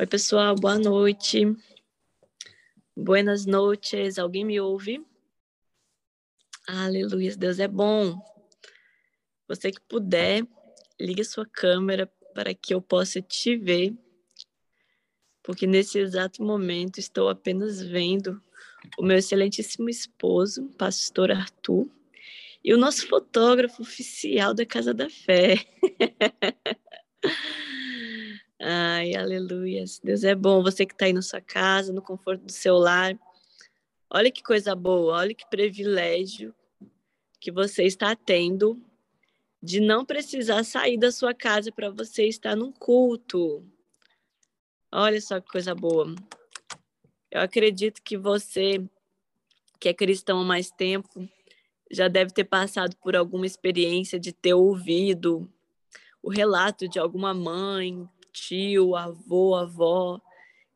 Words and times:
Oi, 0.00 0.06
pessoal, 0.06 0.54
boa 0.54 0.78
noite. 0.78 1.44
Buenas 2.96 3.44
noches. 3.46 4.16
Alguém 4.16 4.44
me 4.44 4.60
ouve? 4.60 5.04
Aleluia, 6.68 7.36
Deus 7.36 7.58
é 7.58 7.66
bom. 7.66 8.16
Você 9.48 9.72
que 9.72 9.80
puder, 9.88 10.46
ligue 11.00 11.24
sua 11.24 11.44
câmera 11.44 12.06
para 12.32 12.54
que 12.54 12.72
eu 12.72 12.80
possa 12.80 13.20
te 13.20 13.56
ver, 13.56 13.92
porque 15.42 15.66
nesse 15.66 15.98
exato 15.98 16.44
momento 16.44 17.00
estou 17.00 17.28
apenas 17.28 17.82
vendo 17.82 18.40
o 18.96 19.02
meu 19.02 19.16
excelentíssimo 19.16 19.90
esposo, 19.90 20.68
pastor 20.78 21.32
Arthur, 21.32 21.90
e 22.62 22.72
o 22.72 22.78
nosso 22.78 23.08
fotógrafo 23.08 23.82
oficial 23.82 24.54
da 24.54 24.64
Casa 24.64 24.94
da 24.94 25.10
Fé. 25.10 25.56
Ai, 28.60 29.14
aleluia. 29.14 29.84
Deus 30.02 30.24
é 30.24 30.34
bom. 30.34 30.62
Você 30.62 30.84
que 30.84 30.92
está 30.92 31.06
aí 31.06 31.12
na 31.12 31.22
sua 31.22 31.40
casa, 31.40 31.92
no 31.92 32.02
conforto 32.02 32.44
do 32.44 32.52
seu 32.52 32.76
lar. 32.76 33.18
Olha 34.10 34.30
que 34.32 34.42
coisa 34.42 34.74
boa, 34.74 35.18
olha 35.18 35.34
que 35.34 35.46
privilégio 35.48 36.54
que 37.38 37.52
você 37.52 37.84
está 37.84 38.16
tendo 38.16 38.82
de 39.62 39.80
não 39.80 40.04
precisar 40.04 40.64
sair 40.64 40.96
da 40.96 41.12
sua 41.12 41.34
casa 41.34 41.70
para 41.70 41.90
você 41.90 42.26
estar 42.26 42.56
num 42.56 42.72
culto. 42.72 43.64
Olha 44.90 45.20
só 45.20 45.40
que 45.40 45.50
coisa 45.50 45.74
boa. 45.74 46.14
Eu 47.30 47.42
acredito 47.42 48.02
que 48.02 48.16
você, 48.16 48.82
que 49.78 49.90
é 49.90 49.94
cristão 49.94 50.40
há 50.40 50.44
mais 50.44 50.70
tempo, 50.70 51.28
já 51.90 52.08
deve 52.08 52.32
ter 52.32 52.44
passado 52.44 52.96
por 52.96 53.14
alguma 53.14 53.44
experiência 53.44 54.18
de 54.18 54.32
ter 54.32 54.54
ouvido 54.54 55.52
o 56.22 56.30
relato 56.30 56.88
de 56.88 56.98
alguma 56.98 57.34
mãe, 57.34 58.08
tio, 58.32 58.96
avô, 58.96 59.54
avó 59.54 60.20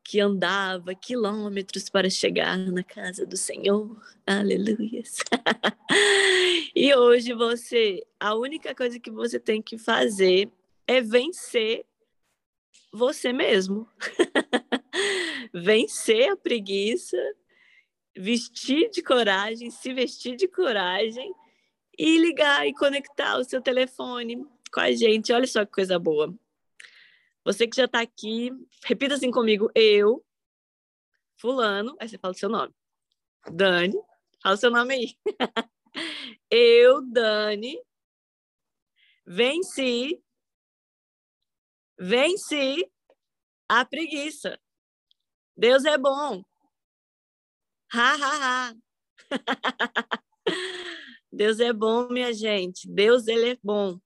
que 0.05 0.19
andava 0.19 0.95
quilômetros 0.95 1.89
para 1.89 2.11
chegar 2.11 2.59
na 2.59 2.83
casa 2.83 3.25
do 3.25 3.37
Senhor. 3.37 3.97
Aleluia. 4.27 5.03
e 6.75 6.93
hoje 6.95 7.33
você, 7.33 8.05
a 8.19 8.35
única 8.35 8.75
coisa 8.75 8.99
que 8.99 9.11
você 9.11 9.39
tem 9.39 9.63
que 9.63 9.79
fazer 9.79 10.51
é 10.87 11.01
vencer 11.01 11.87
você 12.93 13.33
mesmo. 13.33 13.89
vencer 15.55 16.31
a 16.31 16.37
preguiça 16.37 17.17
vestir 18.17 18.91
de 18.91 19.03
coragem, 19.03 19.71
se 19.71 19.93
vestir 19.93 20.37
de 20.37 20.47
coragem 20.47 21.35
e 21.99 22.19
ligar 22.19 22.67
e 22.67 22.75
conectar 22.75 23.39
o 23.39 23.45
seu 23.45 23.61
telefone 23.61 24.47
com 24.73 24.81
a 24.81 24.93
gente. 24.93 25.33
Olha 25.33 25.47
só 25.47 25.65
que 25.65 25.73
coisa 25.73 25.99
boa. 25.99 26.35
Você 27.45 27.67
que 27.67 27.77
já 27.77 27.87
está 27.87 28.01
aqui, 28.01 28.51
repita 28.85 29.15
assim 29.15 29.31
comigo: 29.31 29.71
eu, 29.75 30.25
Fulano, 31.37 31.97
aí 32.01 32.09
você 32.09 32.19
fala 32.19 32.33
o 32.33 32.39
seu 32.39 32.49
nome. 32.49 32.73
Dani, 33.51 33.97
fala 34.43 34.55
o 34.55 34.59
seu 34.59 34.71
nome 34.71 34.95
aí. 34.95 35.17
eu, 36.51 37.03
Dani, 37.11 37.81
venci, 39.27 40.23
venci 41.99 42.89
a 43.69 43.85
preguiça. 43.85 44.59
Deus 45.57 45.85
é 45.85 45.99
bom. 45.99 46.43
Ha, 47.93 48.15
ha, 48.15 48.71
ha. 48.71 48.75
Deus 51.33 51.61
é 51.61 51.73
bom, 51.73 52.09
minha 52.09 52.33
gente. 52.33 52.89
Deus, 52.89 53.27
ele 53.27 53.51
é 53.51 53.59
bom. 53.63 53.99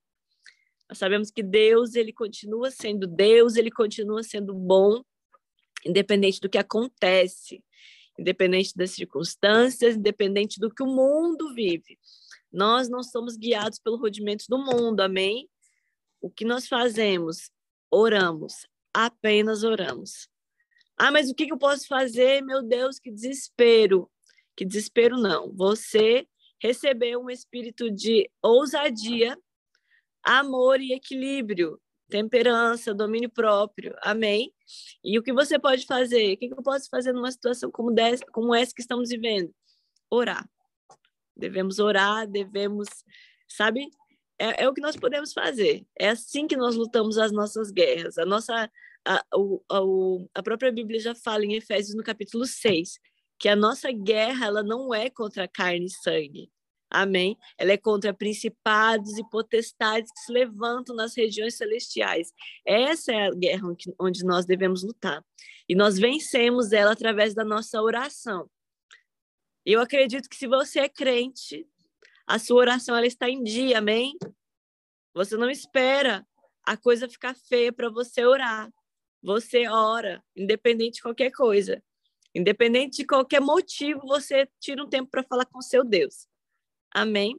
Nós 0.89 0.99
sabemos 0.99 1.31
que 1.31 1.43
Deus, 1.43 1.95
ele 1.95 2.13
continua 2.13 2.71
sendo 2.71 3.07
Deus, 3.07 3.57
ele 3.57 3.71
continua 3.71 4.23
sendo 4.23 4.55
bom, 4.55 5.03
independente 5.85 6.41
do 6.41 6.49
que 6.49 6.59
acontece, 6.59 7.63
independente 8.19 8.73
das 8.77 8.91
circunstâncias, 8.93 9.97
independente 9.97 10.61
do 10.61 10.71
que 10.71 10.83
o 10.83 10.87
mundo 10.87 11.53
vive. 11.55 11.99
Nós 12.53 12.89
não 12.89 13.03
somos 13.03 13.37
guiados 13.37 13.79
pelo 13.79 13.97
rudimento 13.97 14.45
do 14.49 14.59
mundo, 14.59 15.01
amém? 15.01 15.49
O 16.21 16.31
que 16.31 16.45
nós 16.45 16.67
fazemos? 16.67 17.51
Oramos, 17.91 18.67
apenas 18.95 19.63
oramos. 19.63 20.29
Ah, 20.97 21.11
mas 21.11 21.29
o 21.29 21.35
que, 21.35 21.51
eu 21.53 21.59
posso 21.59 21.87
fazer? 21.87 22.43
Meu 22.43 22.63
Deus, 22.63 22.99
que 22.99 23.11
desespero. 23.11 24.11
Que 24.57 24.65
desespero 24.65 25.19
não. 25.19 25.53
Você 25.55 26.27
recebeu 26.59 27.21
um 27.21 27.29
espírito 27.29 27.91
de 27.91 28.31
ousadia, 28.43 29.37
amor 30.27 30.81
e 30.81 30.93
equilíbrio, 30.93 31.81
temperança, 32.09 32.95
domínio 32.95 33.31
próprio. 33.31 33.95
Amém? 34.03 34.53
E 35.05 35.19
o 35.19 35.23
que 35.23 35.33
você 35.33 35.59
pode 35.59 35.87
fazer? 35.87 36.35
O 36.35 36.37
que 36.37 36.47
eu 36.53 36.63
posso 36.63 36.89
fazer 36.91 37.13
numa 37.13 37.31
situação 37.31 37.71
como, 37.71 37.93
dessa, 37.93 38.25
como 38.33 38.55
essa 38.55 38.75
que 38.75 38.81
estamos 38.81 39.11
vivendo? 39.11 39.55
Orar. 40.11 40.49
Devemos 41.37 41.79
orar, 41.79 42.27
devemos, 42.27 42.89
sabe? 43.49 43.89
É, 44.39 44.65
é 44.65 44.69
o 44.69 44.75
que 44.75 44.81
nós 44.81 44.97
podemos 44.97 45.33
fazer. 45.33 45.87
É 45.99 46.09
assim 46.11 46.47
que 46.47 46.57
nós 46.57 46.77
lutamos 46.77 47.19
as 47.19 47.33
nossas 47.33 47.71
guerras. 47.71 48.19
A 48.19 48.27
nossa 48.27 48.71
a, 49.07 49.15
a, 49.15 49.81
a 50.35 50.43
própria 50.43 50.73
Bíblia 50.73 50.99
já 50.99 51.15
fala 51.15 51.45
em 51.45 51.55
Efésios 51.55 51.95
no 51.95 52.03
capítulo 52.03 52.45
6 52.45 52.99
que 53.39 53.49
a 53.49 53.57
nossa 53.57 53.93
guerra 53.93 54.47
ela 54.47 54.63
não 54.63 54.95
é 54.95 55.11
contra 55.11 55.47
carne 55.47 55.87
e 55.87 55.91
sangue. 55.91 56.51
Amém? 56.99 57.37
Ela 57.59 57.73
é 57.73 57.77
contra 57.77 58.15
principados 58.15 59.19
e 59.19 59.29
potestades 59.29 60.11
que 60.11 60.21
se 60.21 60.33
levantam 60.33 60.97
nas 60.97 61.15
regiões 61.15 61.55
celestiais. 61.55 62.33
Essa 62.67 63.13
é 63.13 63.27
a 63.27 63.31
guerra 63.35 63.69
onde 64.01 64.25
nós 64.25 64.47
devemos 64.47 64.83
lutar. 64.83 65.23
E 65.69 65.75
nós 65.75 65.99
vencemos 65.99 66.73
ela 66.73 66.93
através 66.93 67.35
da 67.35 67.45
nossa 67.45 67.83
oração. 67.83 68.49
Eu 69.63 69.83
acredito 69.83 70.27
que 70.27 70.37
se 70.37 70.47
você 70.47 70.81
é 70.81 70.89
crente, 70.89 71.69
a 72.27 72.39
sua 72.39 72.61
oração 72.61 72.97
ela 72.97 73.07
está 73.07 73.29
em 73.29 73.43
dia, 73.43 73.77
amém? 73.77 74.17
Você 75.13 75.37
não 75.37 75.51
espera 75.51 76.27
a 76.65 76.79
coisa 76.79 77.11
ficar 77.11 77.35
feia 77.35 77.71
para 77.71 77.91
você 77.91 78.25
orar. 78.25 78.73
Você 79.23 79.69
ora, 79.69 80.25
independente 80.35 80.95
de 80.95 81.03
qualquer 81.03 81.31
coisa. 81.31 81.83
Independente 82.35 82.97
de 82.99 83.05
qualquer 83.05 83.43
motivo, 83.43 84.01
você 84.07 84.49
tira 84.59 84.83
um 84.83 84.89
tempo 84.89 85.11
para 85.11 85.25
falar 85.25 85.45
com 85.45 85.61
seu 85.61 85.85
Deus. 85.85 86.27
Amém? 86.97 87.39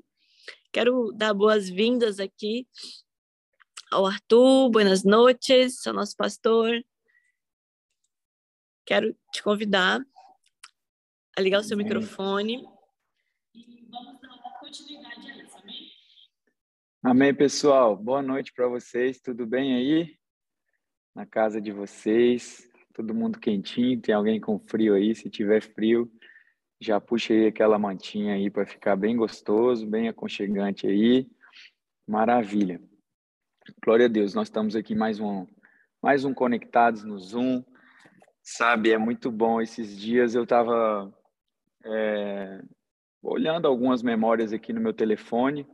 Quero 0.71 1.11
dar 1.13 1.33
boas-vindas 1.33 2.19
aqui 2.19 2.67
ao 3.91 4.05
Arthur, 4.05 4.69
buenas 4.69 5.03
noches, 5.03 5.81
seu 5.81 5.91
nosso 5.91 6.15
pastor. 6.15 6.79
Quero 8.85 9.17
te 9.33 9.41
convidar 9.41 9.99
a 11.35 11.41
ligar 11.41 11.61
o 11.61 11.63
seu 11.63 11.73
amém. 11.73 11.87
microfone 11.87 12.63
e 13.55 13.83
vamos 13.89 14.21
dar 14.21 14.59
continuidade 14.59 15.31
a 15.31 15.43
isso, 15.43 15.57
amém? 15.57 15.91
Amém, 17.01 17.33
pessoal. 17.33 17.97
Boa 17.97 18.21
noite 18.21 18.53
para 18.53 18.67
vocês. 18.67 19.19
Tudo 19.19 19.47
bem 19.47 19.73
aí? 19.73 20.15
na 21.15 21.25
casa 21.25 21.59
de 21.59 21.71
vocês, 21.71 22.69
todo 22.93 23.11
mundo 23.11 23.39
quentinho, 23.39 23.99
tem 23.99 24.13
alguém 24.13 24.39
com 24.39 24.59
frio 24.59 24.93
aí, 24.93 25.15
se 25.15 25.31
tiver 25.31 25.63
frio, 25.63 26.11
já 26.79 26.99
puxa 27.01 27.33
aí 27.33 27.47
aquela 27.47 27.79
mantinha 27.79 28.33
aí 28.33 28.49
para 28.49 28.65
ficar 28.65 28.95
bem 28.95 29.15
gostoso, 29.15 29.85
bem 29.85 30.07
aconchegante 30.07 30.87
aí. 30.87 31.29
Maravilha. 32.07 32.79
Glória 33.83 34.05
a 34.05 34.09
Deus, 34.09 34.33
nós 34.33 34.47
estamos 34.47 34.75
aqui 34.75 34.95
mais 34.95 35.19
um 35.19 35.45
mais 36.01 36.23
um 36.23 36.33
conectados 36.33 37.03
no 37.03 37.19
Zoom. 37.19 37.63
Sabe, 38.41 38.91
é 38.91 38.97
muito 38.97 39.31
bom 39.31 39.59
esses 39.59 39.97
dias 39.97 40.35
eu 40.35 40.43
estava 40.43 41.11
é, 41.83 42.61
olhando 43.21 43.67
algumas 43.67 44.01
memórias 44.01 44.53
aqui 44.53 44.71
no 44.71 44.79
meu 44.79 44.93
telefone 44.93 45.67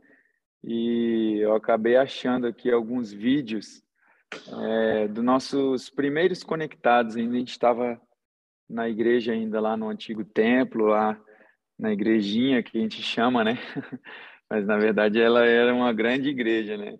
e 0.62 1.38
eu 1.40 1.54
acabei 1.54 1.96
achando 1.96 2.46
aqui 2.46 2.70
alguns 2.70 3.12
vídeos 3.12 3.84
é, 4.62 5.06
dos 5.06 5.22
nossos 5.22 5.90
primeiros 5.90 6.42
conectados, 6.42 7.16
a 7.16 7.20
gente 7.20 7.50
estava 7.50 8.00
na 8.68 8.88
igreja 8.88 9.32
ainda 9.32 9.60
lá 9.60 9.76
no 9.76 9.88
antigo 9.88 10.24
templo, 10.24 10.86
lá 10.86 11.20
na 11.78 11.92
igrejinha 11.92 12.62
que 12.62 12.78
a 12.78 12.80
gente 12.80 13.02
chama, 13.02 13.44
né? 13.44 13.58
Mas 14.50 14.66
na 14.66 14.76
verdade 14.76 15.20
ela 15.20 15.44
era 15.44 15.74
uma 15.74 15.92
grande 15.92 16.28
igreja, 16.28 16.76
né? 16.76 16.98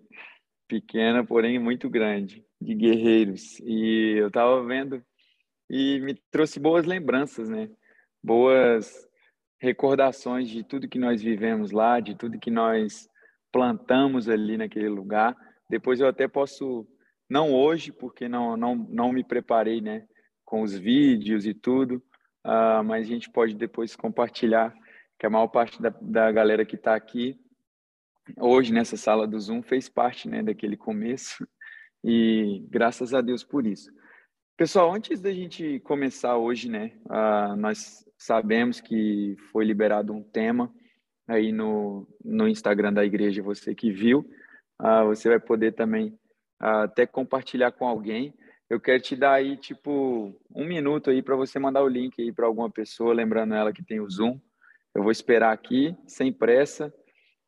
Pequena, 0.67 1.23
porém 1.23 1.59
muito 1.59 1.89
grande, 1.89 2.43
de 2.59 2.73
guerreiros. 2.73 3.59
E 3.59 4.15
eu 4.17 4.27
estava 4.27 4.63
vendo 4.63 5.03
e 5.69 5.99
me 6.01 6.15
trouxe 6.31 6.59
boas 6.59 6.85
lembranças, 6.85 7.49
né? 7.49 7.69
Boas 8.23 9.07
recordações 9.59 10.49
de 10.49 10.63
tudo 10.63 10.87
que 10.87 10.99
nós 10.99 11.21
vivemos 11.21 11.71
lá, 11.71 11.99
de 11.99 12.15
tudo 12.15 12.39
que 12.39 12.51
nós 12.51 13.07
plantamos 13.51 14.27
ali 14.27 14.57
naquele 14.57 14.89
lugar. 14.89 15.35
Depois 15.69 15.99
eu 15.99 16.07
até 16.07 16.27
posso 16.27 16.87
não 17.29 17.53
hoje, 17.53 17.91
porque 17.91 18.27
não, 18.27 18.55
não, 18.55 18.75
não 18.75 19.11
me 19.11 19.23
preparei 19.23 19.81
né, 19.81 20.05
com 20.45 20.61
os 20.61 20.73
vídeos 20.73 21.45
e 21.45 21.53
tudo, 21.53 21.95
uh, 22.45 22.83
mas 22.85 23.05
a 23.05 23.09
gente 23.09 23.29
pode 23.29 23.55
depois 23.55 23.95
compartilhar, 23.95 24.73
que 25.17 25.25
a 25.25 25.29
maior 25.29 25.47
parte 25.47 25.81
da, 25.81 25.89
da 26.01 26.31
galera 26.31 26.65
que 26.65 26.75
está 26.75 26.95
aqui 26.95 27.39
hoje 28.37 28.73
nessa 28.73 28.97
sala 28.97 29.27
do 29.27 29.39
Zoom 29.39 29.61
fez 29.61 29.89
parte 29.89 30.27
né, 30.27 30.41
daquele 30.41 30.77
começo, 30.77 31.47
e 32.03 32.65
graças 32.69 33.13
a 33.13 33.21
Deus 33.21 33.43
por 33.43 33.65
isso. 33.65 33.91
Pessoal, 34.57 34.93
antes 34.93 35.19
da 35.19 35.33
gente 35.33 35.81
começar 35.81 36.37
hoje, 36.37 36.69
né, 36.69 36.93
uh, 37.07 37.55
nós 37.57 38.05
sabemos 38.17 38.79
que 38.79 39.35
foi 39.51 39.65
liberado 39.65 40.13
um 40.13 40.23
tema 40.23 40.73
aí 41.27 41.51
no, 41.51 42.07
no 42.23 42.47
Instagram 42.47 42.93
da 42.93 43.03
igreja, 43.03 43.41
você 43.41 43.75
que 43.75 43.91
viu, 43.91 44.19
uh, 44.81 45.05
você 45.07 45.29
vai 45.29 45.39
poder 45.39 45.73
também 45.73 46.17
uh, 46.61 46.83
até 46.83 47.05
compartilhar 47.05 47.71
com 47.71 47.85
alguém. 47.87 48.33
Eu 48.67 48.79
quero 48.79 49.01
te 49.01 49.15
dar 49.15 49.33
aí, 49.33 49.57
tipo, 49.57 50.35
um 50.53 50.65
minuto 50.65 51.11
aí 51.11 51.21
para 51.21 51.35
você 51.35 51.59
mandar 51.59 51.83
o 51.83 51.87
link 51.87 52.19
aí 52.19 52.31
para 52.31 52.47
alguma 52.47 52.69
pessoa, 52.69 53.13
lembrando 53.13 53.53
ela 53.53 53.71
que 53.71 53.83
tem 53.83 53.99
o 53.99 54.09
Zoom. 54.09 54.39
Eu 54.93 55.03
vou 55.03 55.11
esperar 55.11 55.53
aqui, 55.53 55.95
sem 56.07 56.33
pressa, 56.33 56.91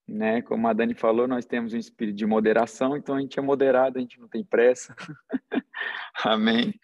né? 0.08 0.44
Como 0.44 0.68
a 0.68 0.74
Dani 0.74 0.94
falou, 0.94 1.28
nós 1.28 1.44
temos 1.44 1.74
um 1.74 1.78
espírito 1.78 2.16
de 2.16 2.26
moderação, 2.26 2.96
então 2.96 3.16
a 3.16 3.20
gente 3.20 3.40
é 3.40 3.42
moderado, 3.42 3.98
a 3.98 4.02
gente 4.02 4.20
não 4.20 4.28
tem 4.28 4.44
pressa. 4.44 4.96
Amém. 6.24 6.80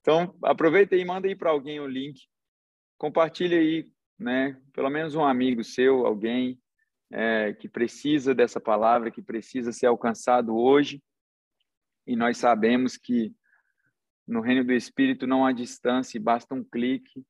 Então, 0.00 0.36
aproveita 0.42 0.96
e 0.96 1.04
manda 1.04 1.28
aí 1.28 1.36
para 1.36 1.50
alguém 1.50 1.78
o 1.78 1.86
link. 1.86 2.22
Compartilha 2.98 3.58
aí, 3.58 3.88
né? 4.18 4.60
Pelo 4.72 4.90
menos 4.90 5.14
um 5.14 5.24
amigo 5.24 5.62
seu, 5.62 6.04
alguém 6.04 6.60
é, 7.12 7.52
que 7.52 7.68
precisa 7.68 8.34
dessa 8.34 8.60
palavra, 8.60 9.12
que 9.12 9.22
precisa 9.22 9.70
ser 9.70 9.86
alcançado 9.86 10.56
hoje. 10.56 11.00
E 12.04 12.16
nós 12.16 12.36
sabemos 12.36 12.96
que 12.96 13.32
no 14.26 14.40
reino 14.40 14.64
do 14.64 14.72
Espírito 14.72 15.26
não 15.26 15.46
há 15.46 15.52
distância, 15.52 16.20
basta 16.20 16.54
um 16.54 16.64
clique, 16.64 17.24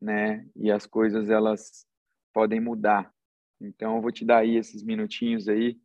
né? 0.00 0.46
E 0.56 0.70
as 0.70 0.86
coisas 0.86 1.28
elas 1.28 1.86
podem 2.32 2.60
mudar. 2.60 3.12
Então 3.60 3.96
eu 3.96 4.02
vou 4.02 4.12
te 4.12 4.24
dar 4.24 4.38
aí 4.38 4.56
esses 4.56 4.82
minutinhos 4.82 5.48
aí 5.48 5.78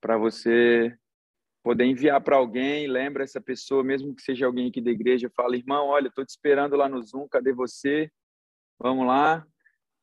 para 0.00 0.16
você 0.16 0.96
poder 1.62 1.84
enviar 1.84 2.20
para 2.22 2.36
alguém, 2.36 2.86
lembra 2.86 3.24
essa 3.24 3.40
pessoa, 3.40 3.84
mesmo 3.84 4.14
que 4.14 4.22
seja 4.22 4.46
alguém 4.46 4.68
aqui 4.68 4.80
da 4.80 4.90
igreja, 4.90 5.30
fala: 5.36 5.56
"Irmão, 5.56 5.88
olha, 5.88 6.08
estou 6.08 6.24
te 6.24 6.30
esperando 6.30 6.76
lá 6.76 6.88
no 6.88 7.02
Zoom, 7.02 7.28
cadê 7.28 7.52
você? 7.52 8.10
Vamos 8.78 9.06
lá". 9.06 9.46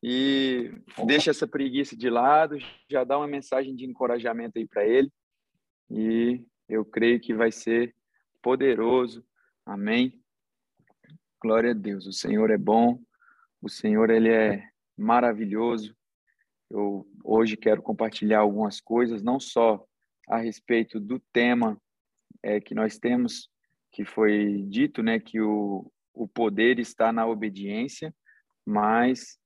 E 0.02 0.70
deixa 1.06 1.30
essa 1.30 1.48
preguiça 1.48 1.96
de 1.96 2.08
lado, 2.08 2.58
já 2.88 3.02
dá 3.02 3.16
uma 3.16 3.26
mensagem 3.26 3.74
de 3.74 3.84
encorajamento 3.86 4.58
aí 4.58 4.66
para 4.66 4.86
ele. 4.86 5.10
E 5.90 6.44
eu 6.68 6.84
creio 6.84 7.18
que 7.18 7.34
vai 7.34 7.50
ser 7.50 7.94
poderoso 8.42 9.24
Amém. 9.66 10.22
Glória 11.42 11.72
a 11.72 11.74
Deus. 11.74 12.06
O 12.06 12.12
Senhor 12.12 12.52
é 12.52 12.56
bom. 12.56 13.02
O 13.60 13.68
Senhor 13.68 14.10
ele 14.10 14.32
é 14.32 14.64
maravilhoso. 14.96 15.92
Eu 16.70 17.04
hoje 17.24 17.56
quero 17.56 17.82
compartilhar 17.82 18.38
algumas 18.38 18.80
coisas, 18.80 19.24
não 19.24 19.40
só 19.40 19.84
a 20.28 20.38
respeito 20.38 21.00
do 21.00 21.18
tema 21.32 21.76
é, 22.44 22.60
que 22.60 22.76
nós 22.76 22.96
temos, 22.96 23.50
que 23.90 24.04
foi 24.04 24.62
dito, 24.68 25.02
né, 25.02 25.18
que 25.18 25.40
o, 25.40 25.90
o 26.14 26.28
poder 26.28 26.78
está 26.78 27.12
na 27.12 27.26
obediência, 27.26 28.14
mas 28.64 29.36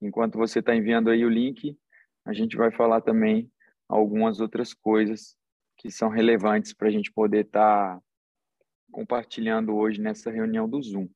enquanto 0.00 0.38
você 0.38 0.60
está 0.60 0.74
enviando 0.74 1.10
aí 1.10 1.22
o 1.22 1.30
link, 1.30 1.76
a 2.24 2.32
gente 2.32 2.56
vai 2.56 2.70
falar 2.70 3.02
também 3.02 3.52
algumas 3.86 4.40
outras 4.40 4.72
coisas 4.72 5.36
que 5.76 5.90
são 5.90 6.08
relevantes 6.08 6.72
para 6.72 6.88
a 6.88 6.90
gente 6.90 7.12
poder 7.12 7.44
estar 7.44 7.96
tá 7.96 8.05
compartilhando 8.96 9.76
hoje 9.76 10.00
nessa 10.00 10.30
reunião 10.30 10.66
do 10.66 10.80
Zoom. 10.80 11.06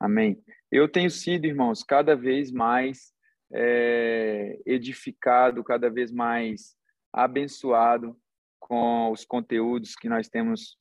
Amém. 0.00 0.42
Eu 0.72 0.88
tenho 0.88 1.10
sido, 1.10 1.44
irmãos, 1.44 1.82
cada 1.82 2.16
vez 2.16 2.50
mais 2.50 3.12
é, 3.52 4.58
edificado, 4.64 5.62
cada 5.62 5.90
vez 5.90 6.10
mais 6.10 6.74
abençoado 7.12 8.18
com 8.58 9.12
os 9.12 9.26
conteúdos 9.26 9.94
que 9.94 10.08
nós 10.08 10.30
temos 10.30 10.78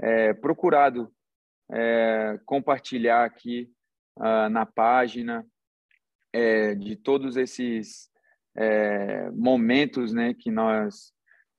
é, 0.00 0.32
procurado 0.32 1.12
é, 1.70 2.40
compartilhar 2.46 3.26
aqui 3.26 3.70
uh, 4.16 4.48
na 4.48 4.64
página, 4.64 5.46
é, 6.32 6.74
de 6.74 6.96
todos 6.96 7.36
esses 7.36 8.08
é, 8.56 9.30
momentos 9.32 10.14
né, 10.14 10.32
que 10.32 10.50
nós 10.50 11.12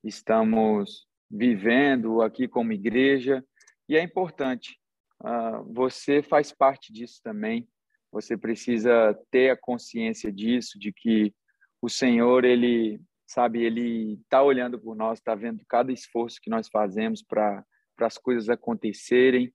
estamos 0.03 1.07
vivendo 1.29 2.23
aqui 2.23 2.47
como 2.47 2.73
igreja 2.73 3.45
e 3.89 3.97
é 3.97 4.03
importante, 4.03 4.79
uh, 5.21 5.73
você 5.73 6.21
faz 6.21 6.51
parte 6.51 6.93
disso 6.93 7.19
também. 7.23 7.67
Você 8.11 8.37
precisa 8.37 9.17
ter 9.31 9.49
a 9.49 9.57
consciência 9.57 10.31
disso, 10.31 10.79
de 10.79 10.93
que 10.93 11.33
o 11.81 11.89
Senhor, 11.89 12.45
ele, 12.45 13.01
sabe, 13.27 13.63
ele 13.63 14.13
está 14.21 14.43
olhando 14.43 14.79
por 14.79 14.95
nós, 14.95 15.17
está 15.17 15.33
vendo 15.33 15.65
cada 15.67 15.91
esforço 15.91 16.39
que 16.41 16.49
nós 16.49 16.69
fazemos 16.69 17.23
para 17.23 17.65
as 17.99 18.17
coisas 18.17 18.47
acontecerem, 18.47 19.51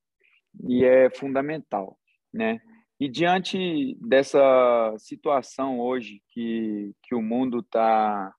e 0.68 0.84
é 0.84 1.10
fundamental, 1.10 1.98
né? 2.32 2.60
E 2.98 3.08
diante 3.08 3.96
dessa 4.00 4.94
situação 4.98 5.80
hoje 5.80 6.22
que, 6.30 6.92
que 7.02 7.14
o 7.14 7.20
mundo 7.20 7.58
está 7.58 8.32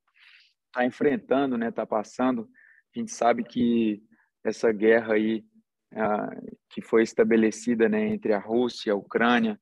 tá 0.72 0.86
enfrentando, 0.86 1.58
né, 1.58 1.70
está 1.70 1.86
passando, 1.86 2.50
a 2.96 3.00
gente 3.00 3.12
sabe 3.12 3.44
que 3.44 4.02
essa 4.44 4.72
guerra 4.72 5.16
aí 5.16 5.44
que 6.70 6.82
foi 6.82 7.04
estabelecida 7.04 7.88
né, 7.88 8.08
entre 8.08 8.34
a 8.34 8.40
Rússia 8.40 8.90
e 8.90 8.92
a 8.92 8.96
Ucrânia, 8.96 9.60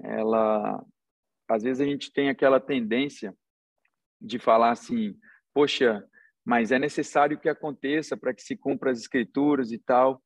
ela, 0.00 0.84
às 1.48 1.62
vezes 1.62 1.80
a 1.80 1.84
gente 1.84 2.12
tem 2.12 2.28
aquela 2.28 2.60
tendência 2.60 3.34
de 4.20 4.38
falar 4.38 4.70
assim, 4.70 5.16
poxa, 5.52 6.04
mas 6.44 6.72
é 6.72 6.78
necessário 6.78 7.38
que 7.38 7.48
aconteça 7.48 8.16
para 8.16 8.34
que 8.34 8.42
se 8.42 8.56
cumpra 8.56 8.90
as 8.90 8.98
escrituras 8.98 9.72
e 9.72 9.78
tal, 9.78 10.22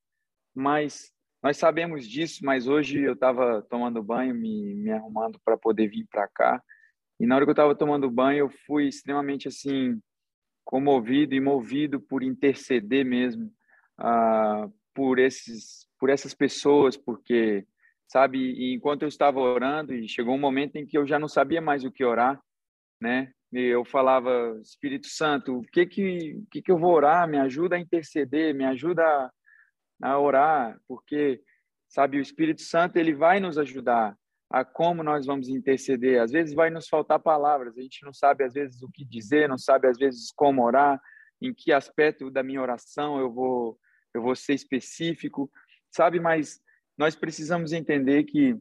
mas 0.55 1.13
nós 1.43 1.57
sabemos 1.57 2.07
disso, 2.09 2.45
mas 2.45 2.67
hoje 2.67 3.03
eu 3.03 3.13
estava 3.13 3.63
tomando 3.63 4.03
banho, 4.03 4.35
me, 4.35 4.75
me 4.75 4.91
arrumando 4.91 5.39
para 5.45 5.57
poder 5.57 5.89
vir 5.89 6.07
para 6.11 6.27
cá, 6.29 6.63
e 7.19 7.27
na 7.27 7.37
hora 7.37 7.45
que 7.45 7.51
eu 7.51 7.53
estava 7.53 7.75
tomando 7.75 8.11
banho, 8.11 8.41
eu 8.41 8.51
fui 8.67 8.89
extremamente 8.89 9.49
assim 9.49 10.01
comovido 10.65 11.35
e 11.35 11.41
movido 11.41 12.01
por 12.01 12.23
interceder 12.23 13.05
mesmo 13.05 13.51
ah, 13.99 14.69
por 14.97 15.19
esses 15.19 15.87
por 15.99 16.11
essas 16.11 16.35
pessoas, 16.35 16.97
porque 16.97 17.67
sabe, 18.07 18.75
enquanto 18.75 19.03
eu 19.03 19.09
estava 19.09 19.41
orando 19.41 19.95
e 19.95 20.09
chegou 20.09 20.35
um 20.35 20.41
momento 20.41 20.77
em 20.77 20.87
que 20.87 20.97
eu 20.99 21.07
já 21.07 21.19
não 21.19 21.29
sabia 21.29 21.61
mais 21.61 21.85
o 21.85 21.91
que 21.91 22.05
orar, 22.05 22.41
né? 23.01 23.33
E 23.53 23.61
eu 23.61 23.85
falava, 23.85 24.59
Espírito 24.63 25.07
Santo, 25.07 25.59
o 25.59 25.63
que 25.63 25.87
que 25.87 26.35
o 26.35 26.47
que 26.51 26.63
que 26.63 26.71
eu 26.73 26.79
vou 26.79 26.93
orar? 26.93 27.29
Me 27.29 27.39
ajuda 27.39 27.77
a 27.77 27.79
interceder, 27.79 28.55
me 28.55 28.65
ajuda 28.65 29.03
a, 29.03 29.31
a 30.03 30.19
orar, 30.19 30.79
porque 30.89 31.41
sabe, 31.89 32.19
o 32.19 32.23
Espírito 32.23 32.63
Santo 32.63 32.97
ele 32.97 33.15
vai 33.15 33.41
nos 33.41 33.59
ajudar 33.59 34.17
a 34.51 34.65
como 34.65 35.03
nós 35.03 35.27
vamos 35.27 35.49
interceder. 35.49 36.21
Às 36.21 36.31
vezes 36.31 36.55
vai 36.55 36.71
nos 36.71 36.89
faltar 36.89 37.19
palavras, 37.21 37.79
a 37.79 37.83
gente 37.83 38.05
não 38.05 38.13
sabe 38.13 38.45
às 38.45 38.53
vezes 38.53 38.83
o 38.83 38.91
que 38.91 39.05
dizer, 39.05 39.49
não 39.49 39.59
sabe 39.59 39.89
às 39.89 39.99
vezes 39.99 40.31
como 40.35 40.65
orar, 40.65 41.01
em 41.41 41.55
que 41.55 41.73
aspecto 41.73 42.31
da 42.31 42.43
minha 42.43 42.61
oração 42.61 43.19
eu 43.19 43.33
vou 43.33 43.79
eu 44.17 44.23
vou 44.23 44.35
ser 44.35 44.55
específico, 44.55 45.51
sabe? 45.91 46.19
Mas 46.19 46.61
nós 46.97 47.15
precisamos 47.15 47.73
entender 47.73 48.25
que 48.25 48.57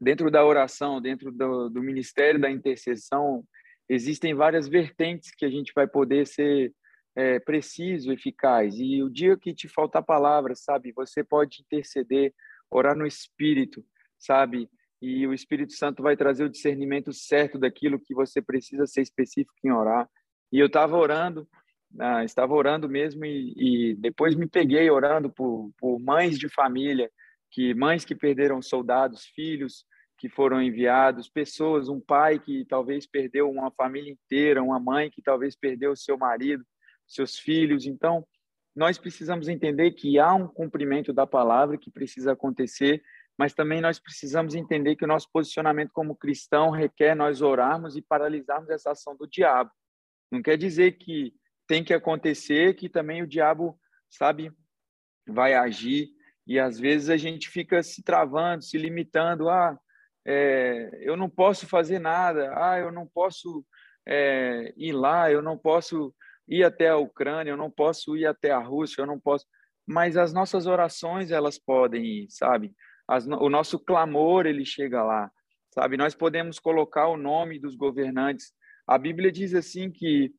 dentro 0.00 0.30
da 0.30 0.44
oração, 0.44 1.00
dentro 1.00 1.30
do, 1.30 1.68
do 1.68 1.82
ministério 1.82 2.40
da 2.40 2.50
intercessão, 2.50 3.44
existem 3.88 4.34
várias 4.34 4.66
vertentes 4.66 5.30
que 5.34 5.44
a 5.44 5.50
gente 5.50 5.72
vai 5.74 5.86
poder 5.86 6.26
ser 6.26 6.72
é, 7.16 7.38
preciso, 7.38 8.12
eficaz. 8.12 8.74
E 8.78 9.02
o 9.02 9.10
dia 9.10 9.36
que 9.36 9.54
te 9.54 9.68
faltar 9.68 10.02
palavras, 10.02 10.64
sabe? 10.64 10.92
Você 10.92 11.22
pode 11.22 11.62
interceder, 11.62 12.34
orar 12.70 12.96
no 12.96 13.06
Espírito, 13.06 13.84
sabe? 14.18 14.68
E 15.00 15.26
o 15.26 15.34
Espírito 15.34 15.74
Santo 15.74 16.02
vai 16.02 16.16
trazer 16.16 16.44
o 16.44 16.50
discernimento 16.50 17.12
certo 17.12 17.58
daquilo 17.58 18.00
que 18.00 18.14
você 18.14 18.40
precisa 18.40 18.86
ser 18.86 19.02
específico 19.02 19.54
em 19.62 19.70
orar. 19.70 20.08
E 20.50 20.58
eu 20.58 20.66
estava 20.66 20.96
orando 20.96 21.46
ah, 21.98 22.24
estava 22.24 22.54
orando 22.54 22.88
mesmo 22.88 23.24
e, 23.24 23.54
e, 23.56 23.94
depois 23.96 24.34
me 24.34 24.46
peguei 24.46 24.90
orando 24.90 25.30
por, 25.30 25.70
por 25.78 25.98
mães 25.98 26.38
de 26.38 26.48
família, 26.48 27.10
que 27.50 27.74
mães 27.74 28.04
que 28.04 28.14
perderam 28.14 28.60
soldados, 28.60 29.26
filhos 29.26 29.84
que 30.16 30.28
foram 30.28 30.62
enviados, 30.62 31.28
pessoas, 31.28 31.88
um 31.88 32.00
pai 32.00 32.38
que 32.38 32.64
talvez 32.64 33.06
perdeu 33.06 33.50
uma 33.50 33.70
família 33.70 34.10
inteira, 34.10 34.62
uma 34.62 34.80
mãe 34.80 35.10
que 35.10 35.20
talvez 35.20 35.56
perdeu 35.56 35.94
seu 35.94 36.16
marido, 36.16 36.64
seus 37.06 37.38
filhos. 37.38 37.84
Então, 37.84 38.26
nós 38.74 38.96
precisamos 38.96 39.48
entender 39.48 39.92
que 39.92 40.18
há 40.18 40.32
um 40.32 40.48
cumprimento 40.48 41.12
da 41.12 41.26
palavra 41.26 41.76
que 41.76 41.90
precisa 41.90 42.32
acontecer, 42.32 43.02
mas 43.36 43.52
também 43.52 43.80
nós 43.80 43.98
precisamos 43.98 44.54
entender 44.54 44.96
que 44.96 45.04
o 45.04 45.08
nosso 45.08 45.28
posicionamento 45.32 45.90
como 45.92 46.16
cristão 46.16 46.70
requer 46.70 47.14
nós 47.14 47.42
orarmos 47.42 47.96
e 47.96 48.02
paralisarmos 48.02 48.70
essa 48.70 48.92
ação 48.92 49.16
do 49.16 49.26
diabo. 49.26 49.70
Não 50.30 50.40
quer 50.40 50.56
dizer 50.56 50.92
que 50.92 51.34
tem 51.66 51.82
que 51.82 51.94
acontecer, 51.94 52.74
que 52.74 52.88
também 52.88 53.22
o 53.22 53.26
diabo, 53.26 53.78
sabe, 54.10 54.52
vai 55.26 55.54
agir. 55.54 56.08
E 56.46 56.58
às 56.58 56.78
vezes 56.78 57.08
a 57.08 57.16
gente 57.16 57.48
fica 57.48 57.82
se 57.82 58.02
travando, 58.02 58.62
se 58.62 58.76
limitando. 58.76 59.48
Ah, 59.48 59.78
é, 60.26 60.90
eu 61.00 61.16
não 61.16 61.28
posso 61.30 61.66
fazer 61.66 61.98
nada. 61.98 62.52
Ah, 62.54 62.78
eu 62.78 62.92
não 62.92 63.06
posso 63.06 63.64
é, 64.06 64.72
ir 64.76 64.92
lá. 64.92 65.30
Eu 65.30 65.40
não 65.40 65.56
posso 65.56 66.14
ir 66.46 66.62
até 66.64 66.90
a 66.90 66.98
Ucrânia. 66.98 67.50
Eu 67.50 67.56
não 67.56 67.70
posso 67.70 68.16
ir 68.16 68.26
até 68.26 68.50
a 68.50 68.58
Rússia. 68.58 69.02
Eu 69.02 69.06
não 69.06 69.18
posso. 69.18 69.46
Mas 69.86 70.16
as 70.16 70.32
nossas 70.32 70.66
orações 70.66 71.30
elas 71.30 71.58
podem 71.58 72.04
ir, 72.04 72.26
sabe? 72.30 72.74
as, 73.08 73.26
o 73.26 73.48
nosso 73.48 73.78
clamor 73.78 74.46
ele 74.46 74.64
chega 74.64 75.02
lá, 75.02 75.30
sabe? 75.72 75.96
Nós 75.96 76.14
podemos 76.14 76.58
colocar 76.58 77.08
o 77.08 77.16
nome 77.16 77.58
dos 77.58 77.74
governantes. 77.74 78.52
A 78.86 78.98
Bíblia 78.98 79.30
diz 79.30 79.54
assim 79.54 79.90
que 79.90 80.32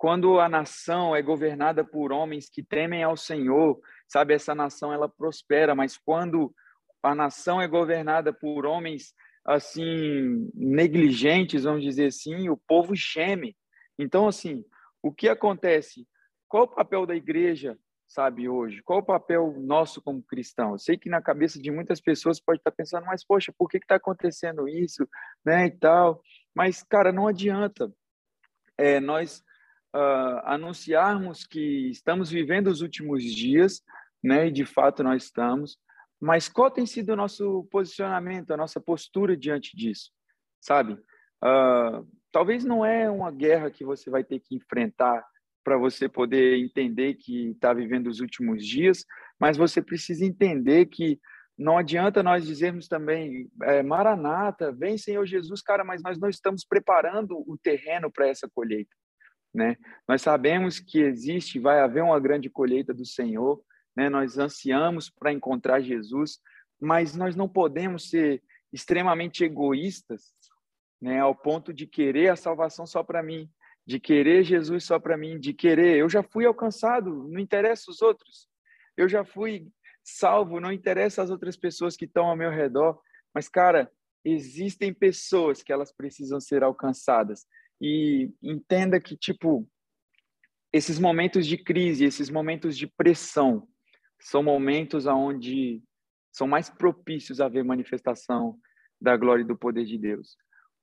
quando 0.00 0.40
a 0.40 0.48
nação 0.48 1.14
é 1.14 1.20
governada 1.20 1.84
por 1.84 2.10
homens 2.10 2.48
que 2.48 2.62
temem 2.62 3.02
ao 3.02 3.18
Senhor, 3.18 3.78
sabe, 4.08 4.32
essa 4.32 4.54
nação 4.54 4.90
ela 4.94 5.06
prospera, 5.06 5.74
mas 5.74 5.98
quando 5.98 6.54
a 7.02 7.14
nação 7.14 7.60
é 7.60 7.68
governada 7.68 8.32
por 8.32 8.64
homens 8.64 9.12
assim 9.44 10.50
negligentes, 10.54 11.64
vamos 11.64 11.82
dizer 11.82 12.06
assim, 12.06 12.48
o 12.48 12.56
povo 12.56 12.94
geme. 12.96 13.54
Então 13.98 14.26
assim, 14.26 14.64
o 15.02 15.12
que 15.12 15.28
acontece? 15.28 16.08
Qual 16.48 16.62
o 16.62 16.74
papel 16.74 17.04
da 17.04 17.14
igreja, 17.14 17.78
sabe, 18.08 18.48
hoje? 18.48 18.82
Qual 18.82 19.00
o 19.00 19.04
papel 19.04 19.54
nosso 19.60 20.00
como 20.00 20.22
cristão? 20.22 20.72
Eu 20.72 20.78
sei 20.78 20.96
que 20.96 21.10
na 21.10 21.20
cabeça 21.20 21.60
de 21.60 21.70
muitas 21.70 22.00
pessoas 22.00 22.40
pode 22.40 22.60
estar 22.60 22.70
pensando, 22.70 23.04
mas 23.04 23.22
poxa, 23.22 23.52
por 23.52 23.68
que 23.68 23.76
está 23.76 23.96
acontecendo 23.96 24.66
isso, 24.66 25.06
né, 25.44 25.66
e 25.66 25.70
tal? 25.72 26.22
Mas 26.54 26.82
cara, 26.82 27.12
não 27.12 27.28
adianta. 27.28 27.92
É, 28.78 28.98
nós 28.98 29.44
uh, 29.94 30.40
anunciarmos 30.44 31.46
que 31.46 31.90
estamos 31.90 32.30
vivendo 32.30 32.68
os 32.68 32.80
últimos 32.80 33.22
dias, 33.22 33.82
né? 34.22 34.48
E 34.48 34.50
de 34.50 34.64
fato 34.64 35.02
nós 35.02 35.24
estamos. 35.24 35.78
Mas 36.20 36.48
qual 36.48 36.70
tem 36.70 36.86
sido 36.86 37.12
o 37.12 37.16
nosso 37.16 37.64
posicionamento, 37.70 38.50
a 38.50 38.56
nossa 38.56 38.80
postura 38.80 39.36
diante 39.36 39.76
disso, 39.76 40.10
sabe? 40.60 40.92
Uh, 41.42 42.06
talvez 42.30 42.64
não 42.64 42.84
é 42.84 43.10
uma 43.10 43.30
guerra 43.30 43.70
que 43.70 43.84
você 43.84 44.10
vai 44.10 44.22
ter 44.22 44.40
que 44.40 44.54
enfrentar 44.54 45.24
para 45.64 45.76
você 45.78 46.08
poder 46.08 46.58
entender 46.58 47.14
que 47.14 47.50
está 47.50 47.72
vivendo 47.72 48.08
os 48.08 48.20
últimos 48.20 48.66
dias, 48.66 49.04
mas 49.38 49.56
você 49.56 49.80
precisa 49.80 50.24
entender 50.24 50.86
que 50.86 51.18
não 51.56 51.76
adianta 51.76 52.22
nós 52.22 52.46
dizermos 52.46 52.88
também, 52.88 53.50
é, 53.62 53.82
Maranata, 53.82 54.72
vem 54.72 54.96
Senhor 54.96 55.26
Jesus, 55.26 55.60
cara, 55.60 55.84
mas 55.84 56.02
nós 56.02 56.18
não 56.18 56.28
estamos 56.28 56.64
preparando 56.64 57.38
o 57.38 57.58
terreno 57.62 58.10
para 58.10 58.28
essa 58.28 58.48
colheita 58.48 58.94
né? 59.52 59.76
Nós 60.08 60.22
sabemos 60.22 60.78
que 60.78 61.00
existe, 61.00 61.58
vai 61.58 61.80
haver 61.80 62.02
uma 62.02 62.20
grande 62.20 62.48
colheita 62.48 62.94
do 62.94 63.04
Senhor, 63.04 63.62
né? 63.96 64.08
Nós 64.08 64.38
ansiamos 64.38 65.10
para 65.10 65.32
encontrar 65.32 65.80
Jesus, 65.80 66.38
mas 66.80 67.16
nós 67.16 67.34
não 67.34 67.48
podemos 67.48 68.08
ser 68.08 68.42
extremamente 68.72 69.44
egoístas, 69.44 70.32
né? 71.00 71.20
Ao 71.20 71.34
ponto 71.34 71.72
de 71.72 71.86
querer 71.86 72.28
a 72.28 72.36
salvação 72.36 72.86
só 72.86 73.02
para 73.02 73.22
mim, 73.22 73.50
de 73.86 73.98
querer 73.98 74.44
Jesus 74.44 74.84
só 74.84 74.98
para 74.98 75.16
mim, 75.16 75.38
de 75.38 75.52
querer, 75.52 75.98
eu 75.98 76.08
já 76.08 76.22
fui 76.22 76.46
alcançado, 76.46 77.28
não 77.28 77.40
interessa 77.40 77.90
os 77.90 78.00
outros. 78.00 78.48
Eu 78.96 79.08
já 79.08 79.24
fui 79.24 79.68
salvo, 80.04 80.60
não 80.60 80.72
interessa 80.72 81.22
as 81.22 81.30
outras 81.30 81.56
pessoas 81.56 81.96
que 81.96 82.04
estão 82.04 82.26
ao 82.26 82.36
meu 82.36 82.50
redor, 82.50 83.00
mas 83.34 83.48
cara, 83.48 83.90
existem 84.24 84.92
pessoas 84.92 85.62
que 85.62 85.72
elas 85.72 85.92
precisam 85.92 86.40
ser 86.40 86.62
alcançadas 86.62 87.46
e 87.80 88.30
entenda 88.42 89.00
que 89.00 89.16
tipo 89.16 89.66
esses 90.72 90.98
momentos 90.98 91.46
de 91.46 91.56
crise, 91.56 92.04
esses 92.04 92.30
momentos 92.30 92.76
de 92.76 92.86
pressão 92.86 93.66
são 94.20 94.42
momentos 94.42 95.06
aonde 95.06 95.82
são 96.30 96.46
mais 96.46 96.70
propícios 96.70 97.40
a 97.40 97.48
ver 97.48 97.64
manifestação 97.64 98.56
da 99.00 99.16
glória 99.16 99.42
e 99.42 99.46
do 99.46 99.58
poder 99.58 99.84
de 99.84 99.98
Deus. 99.98 100.36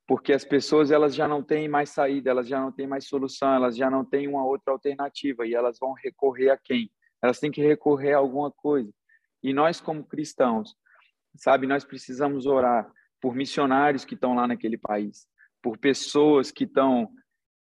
Porque 0.06 0.34
as 0.34 0.44
pessoas 0.44 0.92
elas 0.92 1.16
já 1.16 1.28
não 1.28 1.44
têm 1.44 1.68
mais 1.68 1.90
saída, 1.90 2.30
elas 2.30 2.48
já 2.48 2.60
não 2.60 2.72
têm 2.72 2.88
mais 2.88 3.08
solução, 3.08 3.54
elas 3.54 3.78
já 3.78 3.90
não 3.90 4.04
têm 4.04 4.28
uma 4.28 4.46
outra 4.46 4.74
alternativa 4.74 5.46
e 5.46 5.54
elas 5.54 5.78
vão 5.80 5.94
recorrer 5.94 6.50
a 6.50 6.58
quem? 6.58 6.92
Elas 7.22 7.40
têm 7.40 7.52
que 7.52 7.62
recorrer 7.62 8.14
a 8.14 8.18
alguma 8.18 8.52
coisa. 8.52 8.92
E 9.44 9.54
nós 9.54 9.80
como 9.80 10.04
cristãos, 10.04 10.76
sabe, 11.36 11.68
nós 11.68 11.86
precisamos 11.86 12.46
orar 12.46 12.92
por 13.22 13.36
missionários 13.36 14.04
que 14.04 14.16
estão 14.16 14.34
lá 14.34 14.48
naquele 14.48 14.78
país 14.78 15.28
por 15.68 15.78
pessoas 15.78 16.50
que 16.50 16.64
estão 16.64 17.10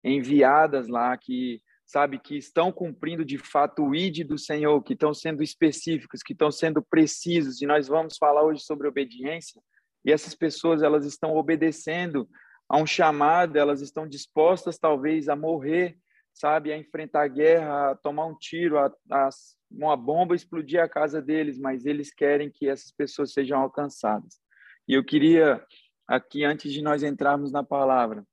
enviadas 0.01 0.87
lá, 0.87 1.17
que 1.17 1.61
sabe 1.85 2.17
que 2.17 2.37
estão 2.37 2.71
cumprindo 2.71 3.25
de 3.25 3.37
fato 3.37 3.83
o 3.83 3.93
id 3.93 4.23
do 4.25 4.37
Senhor, 4.37 4.81
que 4.81 4.93
estão 4.93 5.13
sendo 5.13 5.43
específicos, 5.43 6.23
que 6.23 6.31
estão 6.31 6.49
sendo 6.49 6.81
precisos. 6.81 7.61
E 7.61 7.65
nós 7.65 7.89
vamos 7.89 8.15
falar 8.17 8.43
hoje 8.43 8.61
sobre 8.61 8.87
obediência. 8.87 9.61
E 10.05 10.11
essas 10.13 10.33
pessoas 10.33 10.81
elas 10.81 11.05
estão 11.05 11.35
obedecendo 11.35 12.29
a 12.69 12.77
um 12.77 12.87
chamado, 12.87 13.57
elas 13.57 13.81
estão 13.81 14.07
dispostas 14.07 14.77
talvez 14.77 15.27
a 15.27 15.35
morrer, 15.35 15.97
sabe, 16.33 16.71
a 16.71 16.77
enfrentar 16.77 17.23
a 17.23 17.27
guerra, 17.27 17.91
a 17.91 17.95
tomar 17.95 18.25
um 18.25 18.37
tiro, 18.37 18.77
a, 18.77 18.89
a 19.11 19.29
uma 19.69 19.97
bomba 19.97 20.33
explodir 20.33 20.81
a 20.81 20.87
casa 20.87 21.21
deles, 21.21 21.59
mas 21.59 21.85
eles 21.85 22.13
querem 22.13 22.49
que 22.49 22.69
essas 22.69 22.89
pessoas 22.89 23.33
sejam 23.33 23.59
alcançadas. 23.59 24.39
E 24.87 24.93
eu 24.93 25.03
queria 25.03 25.61
aqui 26.07 26.43
antes 26.43 26.71
de 26.71 26.81
nós 26.81 27.03
entrarmos 27.03 27.51
na 27.51 27.63
palavra, 27.63 28.25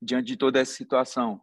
diante 0.00 0.26
de 0.26 0.36
toda 0.36 0.58
essa 0.58 0.72
situação. 0.72 1.40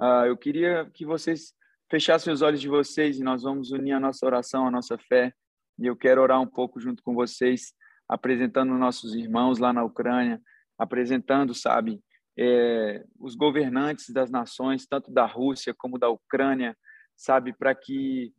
Uh, 0.00 0.26
eu 0.26 0.36
queria 0.36 0.88
que 0.92 1.04
vocês 1.04 1.54
fechassem 1.90 2.32
os 2.32 2.42
olhos 2.42 2.60
de 2.60 2.68
vocês 2.68 3.18
e 3.18 3.22
nós 3.22 3.42
vamos 3.42 3.70
unir 3.70 3.92
a 3.92 4.00
nossa 4.00 4.24
oração, 4.24 4.66
a 4.66 4.70
nossa 4.70 4.96
fé. 4.96 5.34
E 5.78 5.86
eu 5.86 5.96
quero 5.96 6.22
orar 6.22 6.40
um 6.40 6.46
pouco 6.46 6.80
junto 6.80 7.02
com 7.02 7.14
vocês, 7.14 7.72
apresentando 8.08 8.72
nossos 8.74 9.14
irmãos 9.14 9.58
lá 9.58 9.72
na 9.72 9.84
Ucrânia, 9.84 10.40
apresentando, 10.78 11.54
sabe, 11.54 12.00
é, 12.38 13.04
os 13.18 13.34
governantes 13.34 14.10
das 14.10 14.30
nações, 14.30 14.86
tanto 14.86 15.10
da 15.12 15.26
Rússia 15.26 15.74
como 15.76 15.98
da 15.98 16.08
Ucrânia, 16.08 16.76
sabe, 17.16 17.52
para 17.52 17.74
que 17.74 18.32